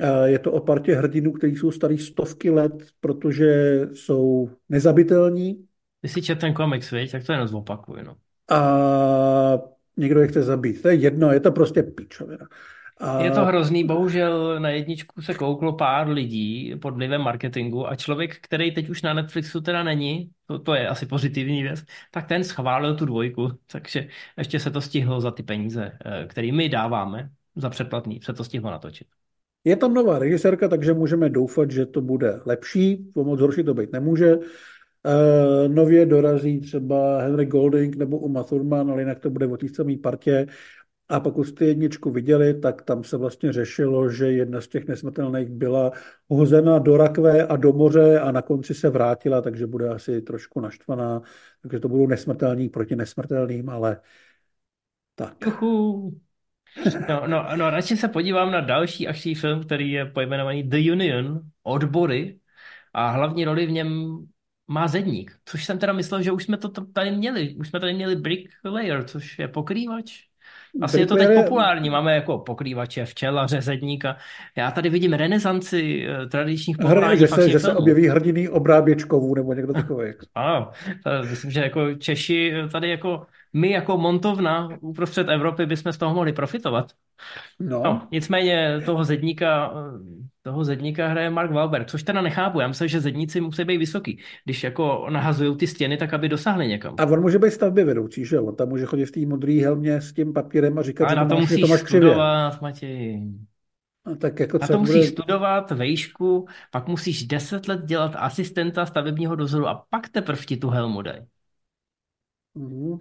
Eh, 0.00 0.28
Je 0.30 0.38
to 0.38 0.52
o 0.52 0.60
partě 0.60 0.94
hrdinů, 0.94 1.32
kteří 1.32 1.56
jsou 1.56 1.70
starý 1.70 1.98
stovky 1.98 2.50
let, 2.50 2.72
protože 3.00 3.80
jsou 3.92 4.50
nezabitelní 4.68 5.64
Ty 6.00 6.08
si 6.08 6.22
čet 6.22 6.38
ten 6.38 6.54
komiks, 6.54 6.90
viď? 6.90 7.12
tak 7.12 7.24
to 7.24 7.32
jenom 7.32 7.48
zopakuj, 7.48 8.02
no. 8.04 8.16
a 8.50 9.58
někdo 9.96 10.20
je 10.20 10.26
chce 10.28 10.42
zabít. 10.42 10.82
To 10.82 10.88
je 10.88 10.94
jedno, 10.94 11.32
je 11.32 11.40
to 11.40 11.52
prostě 11.52 11.82
píčovina. 11.82 12.48
Je 13.22 13.30
to 13.30 13.44
hrozný, 13.44 13.84
bohužel 13.84 14.60
na 14.60 14.68
jedničku 14.68 15.22
se 15.22 15.34
kouklo 15.34 15.72
pár 15.72 16.08
lidí 16.08 16.74
pod 16.82 16.94
vlivem 16.94 17.20
marketingu 17.20 17.88
a 17.88 17.96
člověk, 17.96 18.36
který 18.40 18.74
teď 18.74 18.88
už 18.88 19.02
na 19.02 19.14
Netflixu 19.14 19.60
teda 19.60 19.82
není, 19.82 20.30
to, 20.46 20.58
to 20.58 20.74
je 20.74 20.88
asi 20.88 21.06
pozitivní 21.06 21.62
věc, 21.62 21.84
tak 22.10 22.26
ten 22.26 22.44
schválil 22.44 22.96
tu 22.96 23.06
dvojku, 23.06 23.48
takže 23.72 24.08
ještě 24.38 24.60
se 24.60 24.70
to 24.70 24.80
stihlo 24.80 25.20
za 25.20 25.30
ty 25.30 25.42
peníze, 25.42 25.92
eh, 26.04 26.26
které 26.26 26.52
my 26.52 26.68
dáváme 26.68 27.30
za 27.56 27.70
předplatný, 27.70 28.20
se 28.22 28.32
to 28.32 28.44
stihlo 28.44 28.70
natočit. 28.70 29.06
Je 29.64 29.76
tam 29.76 29.94
nová 29.94 30.18
režisérka, 30.18 30.68
takže 30.68 30.94
můžeme 30.94 31.28
doufat, 31.28 31.70
že 31.70 31.86
to 31.86 32.00
bude 32.00 32.40
lepší. 32.46 33.10
O 33.14 33.24
moc 33.24 33.40
horší 33.40 33.62
to 33.64 33.74
být 33.74 33.92
nemůže. 33.92 34.36
Uh, 34.36 35.74
nově 35.74 36.06
dorazí 36.06 36.60
třeba 36.60 37.22
Henry 37.22 37.46
Golding 37.46 37.96
nebo 37.96 38.18
Uma 38.18 38.44
Thurman, 38.44 38.90
ale 38.90 39.02
jinak 39.02 39.20
to 39.20 39.30
bude 39.30 39.46
o 39.46 39.56
té 39.56 39.68
samé 39.68 39.96
partě. 39.96 40.46
A 41.08 41.20
pokud 41.20 41.44
jste 41.44 41.64
jedničku 41.64 42.10
viděli, 42.10 42.60
tak 42.60 42.82
tam 42.82 43.04
se 43.04 43.16
vlastně 43.16 43.52
řešilo, 43.52 44.10
že 44.10 44.32
jedna 44.32 44.60
z 44.60 44.68
těch 44.68 44.88
nesmrtelných 44.88 45.48
byla 45.48 45.92
hozena 46.28 46.78
do 46.78 46.96
rakve 46.96 47.46
a 47.46 47.56
do 47.56 47.72
moře 47.72 48.20
a 48.20 48.32
na 48.32 48.42
konci 48.42 48.74
se 48.74 48.90
vrátila, 48.90 49.40
takže 49.40 49.66
bude 49.66 49.88
asi 49.88 50.22
trošku 50.22 50.60
naštvaná. 50.60 51.22
Takže 51.62 51.80
to 51.80 51.88
budou 51.88 52.06
nesmrtelní 52.06 52.68
proti 52.68 52.96
nesmrtelným, 52.96 53.68
ale 53.68 54.00
tak. 55.14 55.46
Juhu. 55.46 56.12
No, 57.08 57.26
no, 57.26 57.46
no, 57.56 57.70
radši 57.70 57.96
se 57.96 58.08
podívám 58.08 58.52
na 58.52 58.60
další 58.60 59.08
akční 59.08 59.34
film, 59.34 59.64
který 59.64 59.90
je 59.90 60.06
pojmenovaný 60.06 60.62
The 60.62 60.92
Union, 60.92 61.40
Odbory, 61.62 62.38
a 62.92 63.10
hlavní 63.10 63.44
roli 63.44 63.66
v 63.66 63.70
něm 63.70 64.18
má 64.68 64.88
zedník, 64.88 65.38
což 65.44 65.64
jsem 65.64 65.78
teda 65.78 65.92
myslel, 65.92 66.22
že 66.22 66.32
už 66.32 66.44
jsme 66.44 66.56
to 66.56 66.68
tady 66.68 67.10
měli. 67.10 67.54
Už 67.54 67.68
jsme 67.68 67.80
tady 67.80 67.94
měli 67.94 68.16
brick 68.16 68.50
layer, 68.64 69.04
což 69.04 69.38
je 69.38 69.48
pokrývač. 69.48 70.31
Asi 70.80 71.00
je 71.00 71.06
to 71.06 71.16
teď 71.16 71.28
populární, 71.34 71.90
máme 71.90 72.14
jako 72.14 72.38
pokrývače, 72.38 73.04
včelaře, 73.04 73.62
zedníka. 73.62 74.16
Já 74.56 74.70
tady 74.70 74.88
vidím 74.90 75.12
renesanci 75.12 76.06
eh, 76.06 76.26
tradičních 76.26 76.78
povolání. 76.78 77.18
Že 77.18 77.28
se, 77.28 77.48
že 77.48 77.60
se 77.60 77.74
objeví 77.74 78.08
hrdiný 78.08 78.48
obráběčkovů 78.48 79.34
nebo 79.34 79.54
někdo 79.54 79.72
takový. 79.72 80.12
Ano, 80.34 80.70
myslím, 81.30 81.50
že 81.50 81.60
jako 81.60 81.94
Češi 81.94 82.54
tady 82.72 82.90
jako 82.90 83.26
my 83.52 83.70
jako 83.70 83.98
montovna 83.98 84.68
uprostřed 84.80 85.28
Evropy 85.28 85.66
bychom 85.66 85.92
z 85.92 85.98
toho 85.98 86.14
mohli 86.14 86.32
profitovat. 86.32 86.92
No. 87.60 87.82
no 87.84 88.08
nicméně 88.12 88.80
toho 88.86 89.04
zedníka, 89.04 89.74
toho 90.42 90.64
zedníka 90.64 91.08
hraje 91.08 91.30
Mark 91.30 91.50
Wahlberg, 91.50 91.86
což 91.86 92.02
teda 92.02 92.22
nechápu. 92.22 92.60
Já 92.60 92.68
myslím, 92.68 92.88
že 92.88 93.00
zedníci 93.00 93.40
musí 93.40 93.64
být 93.64 93.76
vysoký, 93.76 94.20
když 94.44 94.64
jako 94.64 95.06
nahazují 95.10 95.56
ty 95.56 95.66
stěny, 95.66 95.96
tak 95.96 96.14
aby 96.14 96.28
dosáhli 96.28 96.68
někam. 96.68 96.94
A 96.98 97.04
on 97.04 97.20
může 97.20 97.38
být 97.38 97.50
stavby 97.50 97.84
vedoucí, 97.84 98.24
že 98.24 98.40
On 98.40 98.56
tam 98.56 98.68
může 98.68 98.84
chodit 98.84 99.06
v 99.06 99.12
té 99.12 99.26
modré 99.26 99.52
helmě 99.52 100.00
s 100.00 100.12
tím 100.12 100.32
papírem 100.32 100.78
a 100.78 100.82
říkat, 100.82 101.06
a 101.06 101.08
že 101.10 101.16
na 101.16 101.24
to, 101.24 101.36
musíš 101.36 101.60
to 101.60 101.66
máš 101.66 101.80
studovat, 101.80 102.62
Matěj. 102.62 103.28
A 104.04 104.14
tak 104.14 104.40
jako 104.40 104.58
a 104.62 104.66
to 104.66 104.78
musíš 104.78 104.94
bude... 104.94 105.06
studovat 105.06 105.70
vejšku, 105.70 106.46
pak 106.70 106.88
musíš 106.88 107.24
deset 107.24 107.68
let 107.68 107.84
dělat 107.84 108.12
asistenta 108.16 108.86
stavebního 108.86 109.36
dozoru 109.36 109.68
a 109.68 109.86
pak 109.90 110.08
teprve 110.08 110.42
ti 110.42 110.56
tu 110.56 110.68
helmu 110.70 111.02
dají. 111.02 111.22
Mm. 112.54 112.98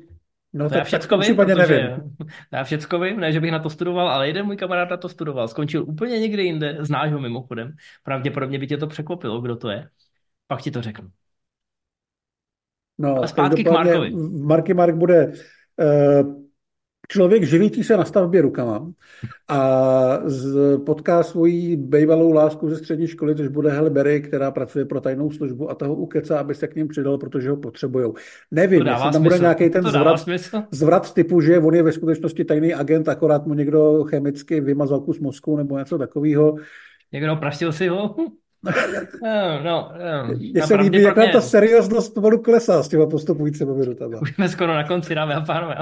No 0.54 0.70
to 0.70 0.78
já 0.78 0.84
všecko 0.84 1.18
vím, 1.18 1.36
protože, 1.36 1.56
nevím. 1.56 2.16
já 2.52 2.64
všecko 2.64 3.00
vím, 3.00 3.20
ne, 3.20 3.32
že 3.32 3.40
bych 3.40 3.52
na 3.52 3.60
to 3.60 3.70
studoval, 3.70 4.10
ale 4.10 4.28
jeden 4.28 4.46
můj 4.46 4.58
kamarád 4.58 4.90
na 4.90 4.98
to 4.98 5.10
studoval. 5.10 5.48
Skončil 5.48 5.86
úplně 5.88 6.20
někde 6.20 6.44
jinde, 6.44 6.78
znáš 6.80 7.12
ho 7.12 7.20
mimochodem. 7.20 7.76
Pravděpodobně 8.04 8.60
by 8.60 8.68
tě 8.68 8.78
to 8.78 8.88
překvapilo, 8.88 9.42
kdo 9.42 9.56
to 9.56 9.70
je. 9.70 9.90
Pak 10.48 10.62
ti 10.62 10.72
to 10.72 10.82
řeknu. 10.82 11.10
No, 12.98 13.16
ale 13.16 13.28
zpátky 13.28 13.64
k 13.64 13.72
Markovi. 13.72 14.12
Marky 14.42 14.74
Mark 14.74 14.96
bude 14.96 15.28
uh, 15.28 16.42
člověk 17.12 17.44
živící 17.44 17.84
se 17.84 17.98
na 17.98 18.06
stavbě 18.06 18.42
rukama 18.42 18.92
a 19.48 20.20
z, 20.26 20.78
potká 20.86 21.24
svoji 21.24 21.78
bývalou 21.78 22.32
lásku 22.34 22.70
ze 22.70 22.78
střední 22.78 23.08
školy, 23.08 23.36
což 23.36 23.48
bude 23.48 23.72
Halle 23.72 23.90
Berry, 23.90 24.22
která 24.22 24.52
pracuje 24.52 24.86
pro 24.86 25.02
tajnou 25.02 25.32
službu 25.32 25.70
a 25.70 25.76
toho 25.76 25.96
ukeca, 25.96 26.40
aby 26.40 26.56
se 26.56 26.68
k 26.68 26.76
ním 26.76 26.88
přidal, 26.88 27.18
protože 27.18 27.50
ho 27.50 27.58
potřebují. 27.58 28.12
Nevím, 28.52 28.88
jestli 28.88 29.02
tam 29.02 29.14
smysl. 29.14 29.24
bude 29.24 29.40
nějaký 29.40 29.70
ten 29.70 29.84
zvrat, 29.84 30.26
zvrat 30.72 31.14
typu, 31.14 31.42
že 31.42 31.60
on 31.60 31.76
je 31.76 31.84
ve 31.84 31.92
skutečnosti 31.92 32.46
tajný 32.46 32.74
agent, 32.74 33.10
akorát 33.10 33.46
mu 33.46 33.54
někdo 33.54 34.04
chemicky 34.04 34.62
vymazal 34.62 35.00
kus 35.00 35.20
mozku 35.20 35.58
nebo 35.58 35.78
něco 35.78 35.98
takového. 35.98 36.56
Někdo 37.12 37.36
praštil 37.36 37.72
si 37.72 37.88
ho? 37.88 38.16
No, 38.64 39.64
no, 39.64 39.92
no. 39.98 40.28
Mně 40.38 40.62
se 40.62 40.76
líbí, 40.76 41.02
jaká 41.02 41.28
ta 41.32 41.42
serióznost 41.42 42.14
pomalu 42.14 42.42
klesá 42.42 42.84
s 42.84 42.88
těma 42.88 43.06
postupujícími 43.06 43.74
minutama. 43.74 44.20
Už 44.22 44.36
jsme 44.36 44.50
skoro 44.50 44.74
na 44.74 44.84
konci, 44.84 45.16
dámy 45.16 45.34
a 45.34 45.42
pánové. 45.42 45.76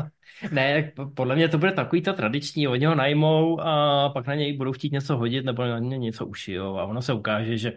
Ne, 0.52 0.92
podle 1.14 1.36
mě 1.36 1.50
to 1.50 1.58
bude 1.58 1.72
takový 1.72 2.02
to 2.02 2.14
tradiční, 2.14 2.68
oni 2.68 2.86
ho 2.86 2.96
najmou 2.96 3.60
a 3.62 4.10
pak 4.10 4.28
na 4.28 4.36
něj 4.36 4.58
budou 4.58 4.74
chtít 4.74 4.92
něco 4.92 5.18
hodit 5.18 5.46
nebo 5.46 5.66
na 5.66 5.80
něj 5.80 6.00
něco 6.00 6.26
ušijou 6.26 6.78
a 6.78 6.86
ono 6.86 7.02
se 7.02 7.14
ukáže, 7.14 7.58
že 7.58 7.74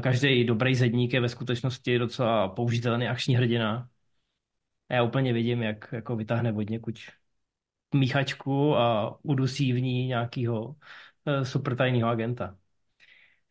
každý 0.00 0.44
dobrý 0.44 0.74
zedník 0.74 1.12
je 1.12 1.20
ve 1.20 1.28
skutečnosti 1.28 1.98
docela 1.98 2.48
použitelný 2.48 3.08
akční 3.08 3.36
hrdina. 3.36 3.88
Já 4.90 5.02
úplně 5.02 5.32
vidím, 5.32 5.62
jak 5.62 5.88
jako 5.92 6.16
vytáhne 6.16 6.52
od 6.52 6.70
někud 6.70 6.94
míchačku 7.94 8.76
a 8.76 9.18
udusí 9.22 9.72
v 9.72 9.80
ní 9.80 10.06
nějakého 10.06 10.76
e, 11.26 11.44
super 11.44 11.76
tajného 11.76 12.08
agenta. 12.08 12.56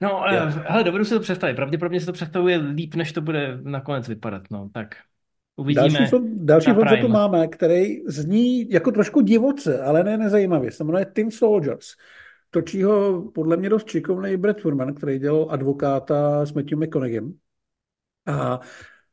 No, 0.01 0.21
ale, 0.21 0.49
hele, 0.49 0.83
dovedu 0.83 1.05
si 1.05 1.13
to 1.13 1.19
představit. 1.19 1.55
Pravděpodobně 1.55 1.99
se 1.99 2.05
to 2.05 2.13
představuje 2.13 2.57
líp, 2.57 2.95
než 2.95 3.11
to 3.11 3.21
bude 3.21 3.59
nakonec 3.61 4.07
vypadat. 4.07 4.41
No, 4.51 4.69
tak 4.73 4.95
uvidíme. 5.55 5.89
Další, 5.89 6.05
film, 6.05 6.45
další 6.45 6.71
film, 6.71 6.87
co 6.89 6.97
tu 7.01 7.07
máme, 7.07 7.47
který 7.47 8.07
zní 8.07 8.69
jako 8.69 8.91
trošku 8.91 9.21
divoce, 9.21 9.81
ale 9.83 10.03
ne 10.03 10.17
nezajímavě. 10.17 10.71
Se 10.71 10.83
jmenuje 10.83 11.05
Tin 11.05 11.31
Soldiers. 11.31 11.85
Točí 12.49 12.83
ho 12.83 13.21
podle 13.31 13.57
mě 13.57 13.69
dost 13.69 13.87
čikovný 13.87 14.37
Brad 14.37 14.59
Furman, 14.59 14.93
který 14.93 15.19
dělal 15.19 15.47
advokáta 15.49 16.45
s 16.45 16.53
Matthew 16.53 16.79
McConaughey. 16.79 17.21
A 18.27 18.59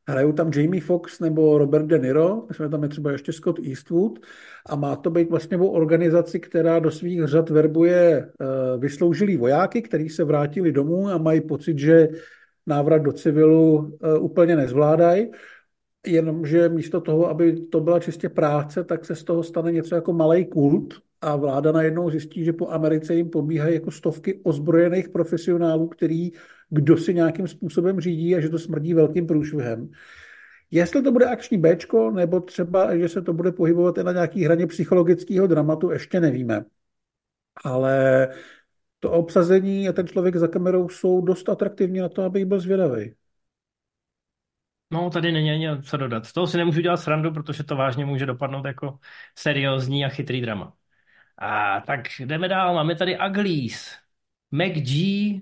Hrajou 0.09 0.31
tam 0.31 0.51
Jamie 0.55 0.81
Foxx 0.81 1.19
nebo 1.19 1.57
Robert 1.57 1.85
De 1.85 1.99
Niro, 1.99 2.45
myslím, 2.49 2.69
tam 2.69 2.83
je 2.83 2.89
třeba 2.89 3.11
ještě 3.11 3.33
Scott 3.33 3.59
Eastwood 3.67 4.19
a 4.65 4.75
má 4.75 4.95
to 4.95 5.09
být 5.09 5.29
vlastně 5.29 5.57
o 5.57 5.67
organizaci, 5.67 6.39
která 6.39 6.79
do 6.79 6.91
svých 6.91 7.25
řad 7.25 7.49
verbuje 7.49 8.25
uh, 8.25 8.81
vysloužilí 8.81 9.37
vojáky, 9.37 9.81
kteří 9.81 10.09
se 10.09 10.23
vrátili 10.23 10.71
domů 10.71 11.09
a 11.09 11.17
mají 11.17 11.41
pocit, 11.41 11.79
že 11.79 12.07
návrat 12.67 12.97
do 12.97 13.11
civilu 13.11 13.75
uh, 13.77 14.23
úplně 14.23 14.55
nezvládají. 14.55 15.31
Jenomže 16.07 16.69
místo 16.69 17.01
toho, 17.01 17.29
aby 17.29 17.61
to 17.61 17.79
byla 17.79 17.99
čistě 17.99 18.29
práce, 18.29 18.83
tak 18.83 19.05
se 19.05 19.15
z 19.15 19.23
toho 19.23 19.43
stane 19.43 19.71
něco 19.71 19.95
jako 19.95 20.13
malý 20.13 20.45
kult 20.45 20.93
a 21.21 21.35
vláda 21.35 21.71
najednou 21.71 22.09
zjistí, 22.09 22.45
že 22.45 22.53
po 22.53 22.69
Americe 22.69 23.15
jim 23.15 23.29
pobíhají 23.29 23.73
jako 23.73 23.91
stovky 23.91 24.41
ozbrojených 24.43 25.09
profesionálů, 25.09 25.87
který 25.87 26.31
kdo 26.69 26.97
si 26.97 27.13
nějakým 27.13 27.47
způsobem 27.47 27.99
řídí 27.99 28.35
a 28.35 28.39
že 28.39 28.49
to 28.49 28.59
smrdí 28.59 28.93
velkým 28.93 29.27
průšvihem. 29.27 29.89
Jestli 30.71 31.01
to 31.01 31.11
bude 31.11 31.25
akční 31.25 31.57
Bčko, 31.57 32.11
nebo 32.11 32.39
třeba, 32.39 32.97
že 32.97 33.09
se 33.09 33.21
to 33.21 33.33
bude 33.33 33.51
pohybovat 33.51 33.97
i 33.97 34.03
na 34.03 34.11
nějaký 34.11 34.45
hraně 34.45 34.67
psychologického 34.67 35.47
dramatu, 35.47 35.91
ještě 35.91 36.19
nevíme. 36.19 36.65
Ale 37.63 38.27
to 38.99 39.11
obsazení 39.11 39.89
a 39.89 39.93
ten 39.93 40.07
člověk 40.07 40.35
za 40.35 40.47
kamerou 40.47 40.89
jsou 40.89 41.21
dost 41.21 41.49
atraktivní 41.49 41.99
na 41.99 42.09
to, 42.09 42.23
aby 42.23 42.45
byl 42.45 42.59
zvědavý. 42.59 43.15
No, 44.91 45.09
tady 45.09 45.31
není 45.31 45.51
ani 45.51 45.83
co 45.83 45.97
dodat. 45.97 46.25
Z 46.25 46.33
toho 46.33 46.47
si 46.47 46.57
nemůžu 46.57 46.81
dělat 46.81 46.97
srandu, 46.97 47.31
protože 47.31 47.63
to 47.63 47.75
vážně 47.75 48.05
může 48.05 48.25
dopadnout 48.25 48.65
jako 48.65 48.99
seriózní 49.37 50.05
a 50.05 50.09
chytrý 50.09 50.41
drama. 50.41 50.73
A 51.39 51.81
tak 51.81 52.01
jdeme 52.19 52.47
dál. 52.47 52.73
Máme 52.73 52.95
tady 52.95 53.17
Uglies. 53.29 53.95
Mac 54.51 54.71
G 54.71 55.41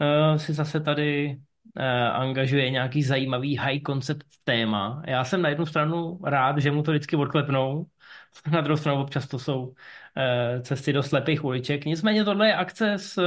uh, 0.00 0.36
si 0.36 0.52
zase 0.52 0.80
tady 0.80 1.36
uh, 1.78 1.82
angažuje 2.16 2.70
nějaký 2.70 3.02
zajímavý 3.02 3.56
high 3.56 3.80
concept 3.86 4.26
téma. 4.44 5.02
Já 5.06 5.24
jsem 5.24 5.42
na 5.42 5.48
jednu 5.48 5.66
stranu 5.66 6.18
rád, 6.24 6.58
že 6.58 6.70
mu 6.70 6.82
to 6.82 6.90
vždycky 6.90 7.16
odklepnou, 7.16 7.86
na 8.50 8.60
druhou 8.60 8.76
stranu 8.76 9.02
občas 9.02 9.28
to 9.28 9.38
jsou 9.38 9.66
uh, 9.66 9.74
cesty 10.62 10.92
do 10.92 11.02
slepých 11.02 11.44
uliček. 11.44 11.84
Nicméně 11.84 12.24
tohle 12.24 12.46
je 12.46 12.54
akce 12.54 12.98
z, 12.98 13.18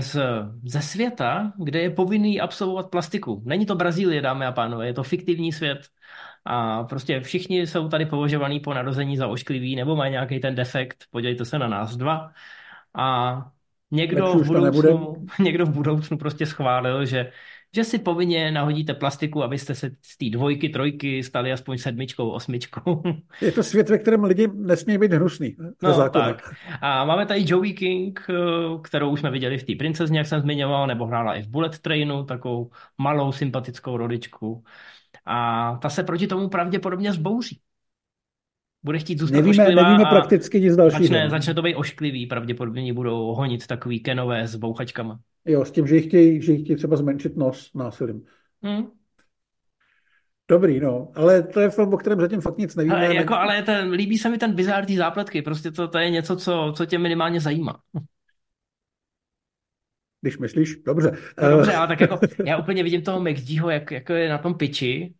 z, 0.00 0.16
ze 0.64 0.82
světa, 0.82 1.52
kde 1.64 1.80
je 1.80 1.90
povinný 1.90 2.40
absolvovat 2.40 2.90
plastiku. 2.90 3.42
Není 3.46 3.66
to 3.66 3.74
Brazílie, 3.74 4.22
dámy 4.22 4.46
a 4.46 4.52
pánové, 4.52 4.86
je 4.86 4.94
to 4.94 5.02
fiktivní 5.02 5.52
svět. 5.52 5.88
A 6.44 6.84
prostě 6.84 7.20
všichni 7.20 7.66
jsou 7.66 7.88
tady 7.88 8.06
považovaní 8.06 8.60
po 8.60 8.74
narození 8.74 9.16
za 9.16 9.26
ošklivý 9.28 9.76
nebo 9.76 9.96
mají 9.96 10.12
nějaký 10.12 10.40
ten 10.40 10.54
defekt, 10.54 11.04
podívejte 11.10 11.44
se 11.44 11.58
na 11.58 11.68
nás 11.68 11.96
dva. 11.96 12.32
A 12.94 13.50
Někdo 13.90 14.34
v, 14.34 14.46
budoucnu, 14.46 15.26
někdo 15.40 15.66
v 15.66 15.70
budoucnu 15.70 16.18
prostě 16.18 16.46
schválil, 16.46 17.06
že, 17.06 17.32
že 17.74 17.84
si 17.84 17.98
povinně 17.98 18.50
nahodíte 18.50 18.94
plastiku, 18.94 19.42
abyste 19.42 19.74
se 19.74 19.90
z 20.02 20.16
té 20.16 20.30
dvojky, 20.30 20.68
trojky 20.68 21.22
stali 21.22 21.52
aspoň 21.52 21.78
sedmičkou, 21.78 22.30
osmičkou. 22.30 23.02
Je 23.40 23.52
to 23.52 23.62
svět, 23.62 23.88
ve 23.88 23.98
kterém 23.98 24.24
lidi 24.24 24.48
nesmí 24.54 24.98
být 24.98 25.12
hnusný. 25.12 25.56
No, 25.82 26.10
tak. 26.10 26.54
A 26.80 27.04
máme 27.04 27.26
tady 27.26 27.44
Joey 27.46 27.72
King, 27.72 28.26
eh, 28.30 28.34
kterou 28.82 29.10
už 29.10 29.20
jsme 29.20 29.30
viděli 29.30 29.58
v 29.58 29.64
té 29.64 29.72
princezně, 29.78 30.18
jak 30.18 30.26
jsem 30.26 30.40
zmiňoval, 30.40 30.86
nebo 30.86 31.06
hrála 31.06 31.34
i 31.34 31.42
v 31.42 31.48
Bullet 31.48 31.78
Trainu, 31.78 32.24
takovou 32.24 32.70
malou 32.98 33.32
sympatickou 33.32 33.96
rodičku. 33.96 34.64
A 35.26 35.76
ta 35.82 35.88
se 35.88 36.02
proti 36.02 36.26
tomu 36.26 36.48
pravděpodobně 36.48 37.12
zbouří 37.12 37.60
bude 38.84 38.98
chtít 38.98 39.18
zůstat 39.18 39.36
nevíme, 39.36 39.62
ošklivá 39.62 39.82
nevíme 39.82 40.10
prakticky 40.10 40.60
nic 40.60 40.76
dalšího. 40.76 41.02
Začne, 41.02 41.30
začne 41.30 41.54
to 41.54 41.62
být 41.62 41.74
ošklivý, 41.74 42.26
pravděpodobně 42.26 42.92
budou 42.92 43.34
honit 43.34 43.66
takový 43.66 44.00
kenové 44.00 44.46
s 44.46 44.56
bouchačkama. 44.56 45.18
Jo, 45.44 45.64
s 45.64 45.70
tím, 45.70 45.86
že 45.86 46.00
chtějí, 46.00 46.42
že 46.42 46.56
chtějí 46.56 46.76
třeba 46.76 46.96
zmenšit 46.96 47.36
nos 47.36 47.70
násilím. 47.74 48.22
Hmm. 48.62 48.86
Dobrý, 50.48 50.80
no, 50.80 51.08
ale 51.14 51.42
to 51.42 51.60
je 51.60 51.70
film, 51.70 51.94
o 51.94 51.96
kterém 51.96 52.20
zatím 52.20 52.40
fakt 52.40 52.58
nic 52.58 52.76
nevíme. 52.76 52.96
Ale, 52.96 53.14
jako, 53.14 53.34
ale 53.34 53.62
ten, 53.62 53.90
líbí 53.90 54.18
se 54.18 54.30
mi 54.30 54.38
ten 54.38 54.52
bizár 54.52 54.86
té 54.86 54.94
zápletky, 54.94 55.42
prostě 55.42 55.70
to, 55.70 55.88
to 55.88 55.98
je 55.98 56.10
něco, 56.10 56.36
co, 56.36 56.72
co 56.76 56.86
tě 56.86 56.98
minimálně 56.98 57.40
zajímá. 57.40 57.80
Když 60.24 60.38
myslíš, 60.38 60.76
dobře. 60.76 61.12
No, 61.42 61.50
dobře, 61.50 61.74
ale 61.74 61.88
tak 61.88 62.00
jako, 62.00 62.18
já 62.44 62.56
úplně 62.56 62.82
vidím 62.82 63.02
toho 63.02 63.20
McGeeho, 63.20 63.70
jak, 63.70 63.90
jak 63.90 64.08
je 64.08 64.28
na 64.28 64.38
tom 64.38 64.54
piči 64.54 65.14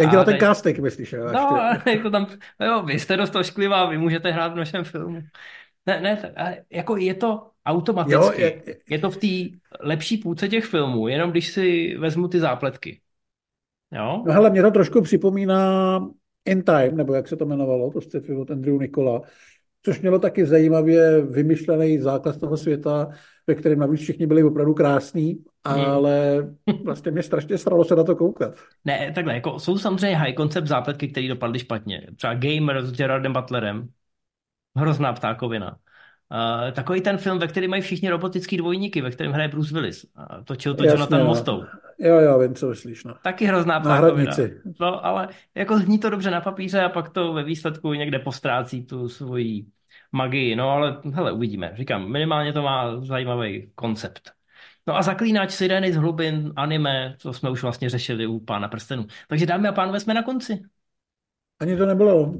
jak 0.00 0.10
dělá 0.10 0.24
ten 0.24 0.38
casting, 0.38 0.78
myslíš? 0.78 1.12
Jo, 1.12 1.32
no, 1.32 1.58
jako 1.92 2.10
tam, 2.10 2.26
jo, 2.60 2.82
vy 2.82 2.98
jste 2.98 3.16
dost 3.16 3.36
ošklivá, 3.36 3.86
vy 3.86 3.98
můžete 3.98 4.30
hrát 4.30 4.52
v 4.52 4.56
našem 4.56 4.84
filmu. 4.84 5.20
Ne, 5.86 6.00
ne, 6.00 6.32
jako 6.70 6.96
je 6.96 7.14
to 7.14 7.50
automaticky. 7.66 8.24
Jo, 8.24 8.32
je, 8.36 8.62
je 8.90 8.98
to 8.98 9.10
v 9.10 9.16
té 9.16 9.58
lepší 9.80 10.16
půlce 10.16 10.48
těch 10.48 10.64
filmů, 10.64 11.08
jenom 11.08 11.30
když 11.30 11.48
si 11.48 11.96
vezmu 11.98 12.28
ty 12.28 12.40
zápletky. 12.40 13.00
Jo? 13.92 14.22
No 14.26 14.32
hele, 14.32 14.50
mě 14.50 14.62
to 14.62 14.70
trošku 14.70 15.02
připomíná 15.02 15.98
In 16.44 16.62
Time, 16.62 16.96
nebo 16.96 17.14
jak 17.14 17.28
se 17.28 17.36
to 17.36 17.44
jmenovalo, 17.44 17.90
to 17.90 18.00
sci 18.00 18.34
od 18.34 18.50
Andrew 18.50 18.80
Nikola, 18.80 19.22
Což 19.82 20.00
mělo 20.00 20.18
taky 20.18 20.46
zajímavě 20.46 21.20
vymyšlený 21.20 21.98
základ 21.98 22.40
toho 22.40 22.56
světa, 22.56 23.08
ve 23.50 23.54
kterém 23.54 23.78
navíc 23.78 24.00
všichni 24.00 24.26
byli 24.26 24.44
opravdu 24.44 24.74
krásní, 24.74 25.38
ale 25.64 26.48
vlastně 26.84 27.10
mě 27.10 27.22
strašně 27.22 27.58
stralo 27.58 27.84
se 27.84 27.96
na 27.96 28.04
to 28.04 28.16
koukat. 28.16 28.54
Ne, 28.84 29.12
takhle, 29.14 29.34
jako 29.34 29.58
jsou 29.58 29.78
samozřejmě 29.78 30.16
high 30.16 30.34
concept 30.34 30.68
zápletky, 30.68 31.08
které 31.08 31.28
dopadly 31.28 31.58
špatně. 31.58 32.06
Třeba 32.16 32.34
Gamer 32.34 32.82
s 32.82 32.92
Gerardem 32.92 33.32
Butlerem, 33.32 33.88
hrozná 34.76 35.12
ptákovina. 35.12 35.76
Uh, 36.30 36.70
takový 36.70 37.00
ten 37.00 37.18
film, 37.18 37.38
ve 37.38 37.46
kterém 37.46 37.70
mají 37.70 37.82
všichni 37.82 38.10
robotický 38.10 38.56
dvojníky, 38.56 39.02
ve 39.02 39.10
kterém 39.10 39.32
hraje 39.32 39.48
Bruce 39.48 39.74
Willis. 39.74 40.04
Uh, 40.04 40.44
točil 40.44 40.74
to 40.74 40.84
Jonathan 40.84 41.26
Mostou. 41.26 41.62
Jo, 41.98 42.20
jo, 42.20 42.38
vím, 42.38 42.54
co 42.54 42.68
myslíš. 42.68 43.04
No. 43.04 43.14
Taky 43.22 43.44
hrozná 43.44 43.80
ptákovina. 43.80 44.32
No, 44.80 45.06
ale 45.06 45.28
jako 45.54 45.78
zní 45.78 45.98
to 45.98 46.10
dobře 46.10 46.30
na 46.30 46.40
papíře 46.40 46.80
a 46.80 46.88
pak 46.88 47.08
to 47.08 47.32
ve 47.32 47.44
výsledku 47.44 47.92
někde 47.92 48.18
postrácí 48.18 48.86
tu 48.86 49.08
svoji 49.08 49.64
magii. 50.12 50.56
No 50.56 50.70
ale 50.70 51.00
hele, 51.14 51.32
uvidíme. 51.32 51.72
Říkám, 51.74 52.12
minimálně 52.12 52.52
to 52.52 52.62
má 52.62 53.00
zajímavý 53.00 53.72
koncept. 53.74 54.30
No 54.86 54.96
a 54.96 55.02
zaklínač 55.02 55.50
Sireny 55.50 55.92
z 55.92 55.96
hlubin, 55.96 56.52
anime, 56.56 57.16
to 57.22 57.32
jsme 57.32 57.50
už 57.50 57.62
vlastně 57.62 57.90
řešili 57.90 58.26
u 58.26 58.40
Pána 58.40 58.68
prstenů. 58.68 59.06
Takže 59.28 59.46
dámy 59.46 59.68
a 59.68 59.72
pánové, 59.72 60.00
jsme 60.00 60.14
na 60.14 60.22
konci. 60.22 60.62
Ani 61.60 61.76
to 61.76 61.86
nebylo. 61.86 62.34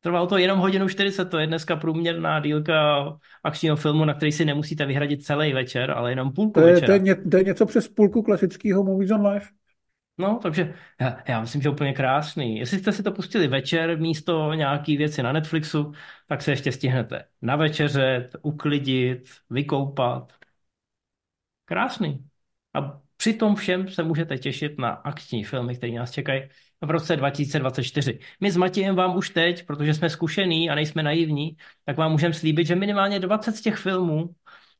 Trvalo 0.00 0.26
to 0.26 0.38
jenom 0.38 0.58
hodinu 0.58 0.88
40, 0.88 1.24
to 1.24 1.38
je 1.38 1.46
dneska 1.46 1.76
průměrná 1.76 2.40
dílka 2.40 3.04
akčního 3.42 3.76
filmu, 3.76 4.04
na 4.04 4.14
který 4.14 4.32
si 4.32 4.44
nemusíte 4.44 4.86
vyhradit 4.86 5.24
celý 5.24 5.52
večer, 5.52 5.90
ale 5.90 6.12
jenom 6.12 6.32
půlku 6.32 6.60
to 6.60 6.66
je, 6.66 6.74
večera. 6.74 6.86
To 6.86 6.92
je, 6.92 6.98
ně, 6.98 7.14
to 7.14 7.36
je 7.36 7.44
něco 7.44 7.66
přes 7.66 7.88
půlku 7.88 8.22
klasického 8.22 8.84
Movies 8.84 9.10
on 9.10 9.26
Live. 9.26 9.46
No, 10.18 10.38
takže 10.42 10.74
já, 11.00 11.22
já 11.28 11.40
myslím, 11.40 11.62
že 11.62 11.68
úplně 11.68 11.92
krásný. 11.92 12.58
Jestli 12.58 12.78
jste 12.78 12.92
si 12.92 13.02
to 13.02 13.12
pustili 13.12 13.48
večer 13.48 13.98
místo 14.00 14.52
nějaký 14.54 14.96
věci 14.96 15.22
na 15.22 15.32
Netflixu, 15.32 15.92
tak 16.28 16.42
se 16.42 16.52
ještě 16.52 16.72
stihnete 16.72 17.24
navečeřet, 17.42 18.36
uklidit, 18.42 19.30
vykoupat. 19.50 20.32
Krásný. 21.64 22.28
A 22.74 23.00
při 23.16 23.34
tom 23.34 23.54
všem 23.56 23.88
se 23.88 24.02
můžete 24.02 24.38
těšit 24.38 24.78
na 24.78 24.90
akční 24.90 25.44
filmy, 25.44 25.76
které 25.76 25.92
nás 25.92 26.10
čekají 26.10 26.42
v 26.80 26.90
roce 26.90 27.16
2024. 27.16 28.18
My 28.40 28.50
s 28.50 28.56
Matějem 28.56 28.96
vám 28.96 29.16
už 29.16 29.30
teď, 29.30 29.66
protože 29.66 29.94
jsme 29.94 30.10
zkušený 30.10 30.70
a 30.70 30.74
nejsme 30.74 31.02
naivní, 31.02 31.56
tak 31.84 31.96
vám 31.96 32.12
můžeme 32.12 32.34
slíbit, 32.34 32.66
že 32.66 32.74
minimálně 32.74 33.20
20 33.20 33.52
z 33.56 33.60
těch 33.60 33.76
filmů 33.76 34.34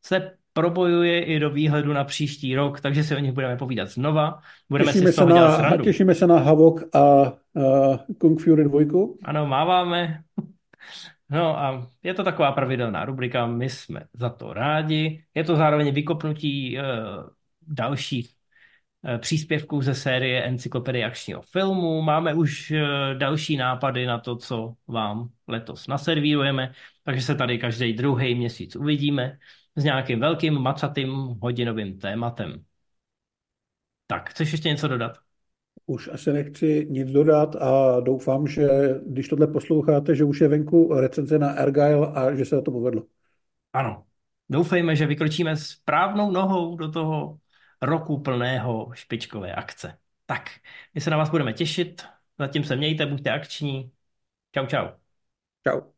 se 0.06 0.36
probojuje 0.54 1.24
i 1.24 1.38
do 1.38 1.50
výhledu 1.50 1.92
na 1.92 2.04
příští 2.04 2.56
rok, 2.56 2.80
takže 2.80 3.04
si 3.04 3.16
o 3.16 3.18
nich 3.18 3.32
budeme 3.32 3.56
povídat 3.56 3.88
znova. 3.88 4.38
Budeme 4.70 4.92
těšíme 4.92 5.12
si 5.12 5.16
se 5.16 5.26
na, 5.26 5.56
srandu. 5.56 5.84
Těšíme 5.84 6.14
se 6.14 6.26
na 6.26 6.38
Havok 6.38 6.94
a 6.94 7.32
uh, 7.52 7.96
Kung 8.18 8.42
Fury 8.42 8.64
2. 8.64 8.80
Ano, 9.24 9.46
máváme. 9.46 10.22
No 11.30 11.58
a 11.58 11.90
je 12.02 12.14
to 12.14 12.24
taková 12.24 12.52
pravidelná 12.52 13.04
rubrika, 13.04 13.46
my 13.46 13.68
jsme 13.68 14.00
za 14.12 14.30
to 14.30 14.52
rádi. 14.52 15.24
Je 15.34 15.44
to 15.44 15.56
zároveň 15.56 15.94
vykopnutí 15.94 16.78
uh, 16.78 16.84
dalších 17.66 18.30
uh, 19.02 19.18
příspěvků 19.18 19.82
ze 19.82 19.94
série 19.94 20.42
Encyklopedie 20.42 21.04
akčního 21.04 21.42
filmu. 21.42 22.02
Máme 22.02 22.34
už 22.34 22.70
uh, 22.70 22.78
další 23.18 23.56
nápady 23.56 24.06
na 24.06 24.18
to, 24.18 24.36
co 24.36 24.74
vám 24.88 25.28
letos 25.48 25.86
naservírujeme, 25.86 26.72
takže 27.04 27.22
se 27.22 27.34
tady 27.34 27.58
každý 27.58 27.92
druhý 27.92 28.34
měsíc 28.34 28.76
uvidíme 28.76 29.38
s 29.76 29.84
nějakým 29.84 30.20
velkým 30.20 30.54
macatým 30.54 31.10
hodinovým 31.42 31.98
tématem. 31.98 32.64
Tak, 34.06 34.30
chceš 34.30 34.52
ještě 34.52 34.68
něco 34.68 34.88
dodat? 34.88 35.18
Už 35.86 36.08
asi 36.08 36.32
nechci 36.32 36.86
nic 36.90 37.10
dodat 37.10 37.56
a 37.56 38.00
doufám, 38.00 38.46
že 38.46 38.68
když 39.06 39.28
tohle 39.28 39.46
posloucháte, 39.46 40.14
že 40.14 40.24
už 40.24 40.40
je 40.40 40.48
venku 40.48 40.94
recenze 40.94 41.38
na 41.38 41.50
Argyle 41.50 42.06
a 42.06 42.34
že 42.34 42.44
se 42.44 42.62
to 42.62 42.70
povedlo. 42.70 43.02
Ano. 43.72 44.06
Doufejme, 44.48 44.96
že 44.96 45.06
vykročíme 45.06 45.56
správnou 45.56 46.30
nohou 46.30 46.76
do 46.76 46.90
toho 46.90 47.38
roku 47.82 48.18
plného 48.20 48.90
špičkové 48.94 49.54
akce. 49.54 49.98
Tak, 50.26 50.50
my 50.94 51.00
se 51.00 51.10
na 51.10 51.16
vás 51.16 51.30
budeme 51.30 51.52
těšit. 51.52 52.02
Zatím 52.38 52.64
se 52.64 52.76
mějte, 52.76 53.06
buďte 53.06 53.30
akční. 53.30 53.92
Čau, 54.54 54.66
čau. 54.66 54.88
Čau. 55.68 55.90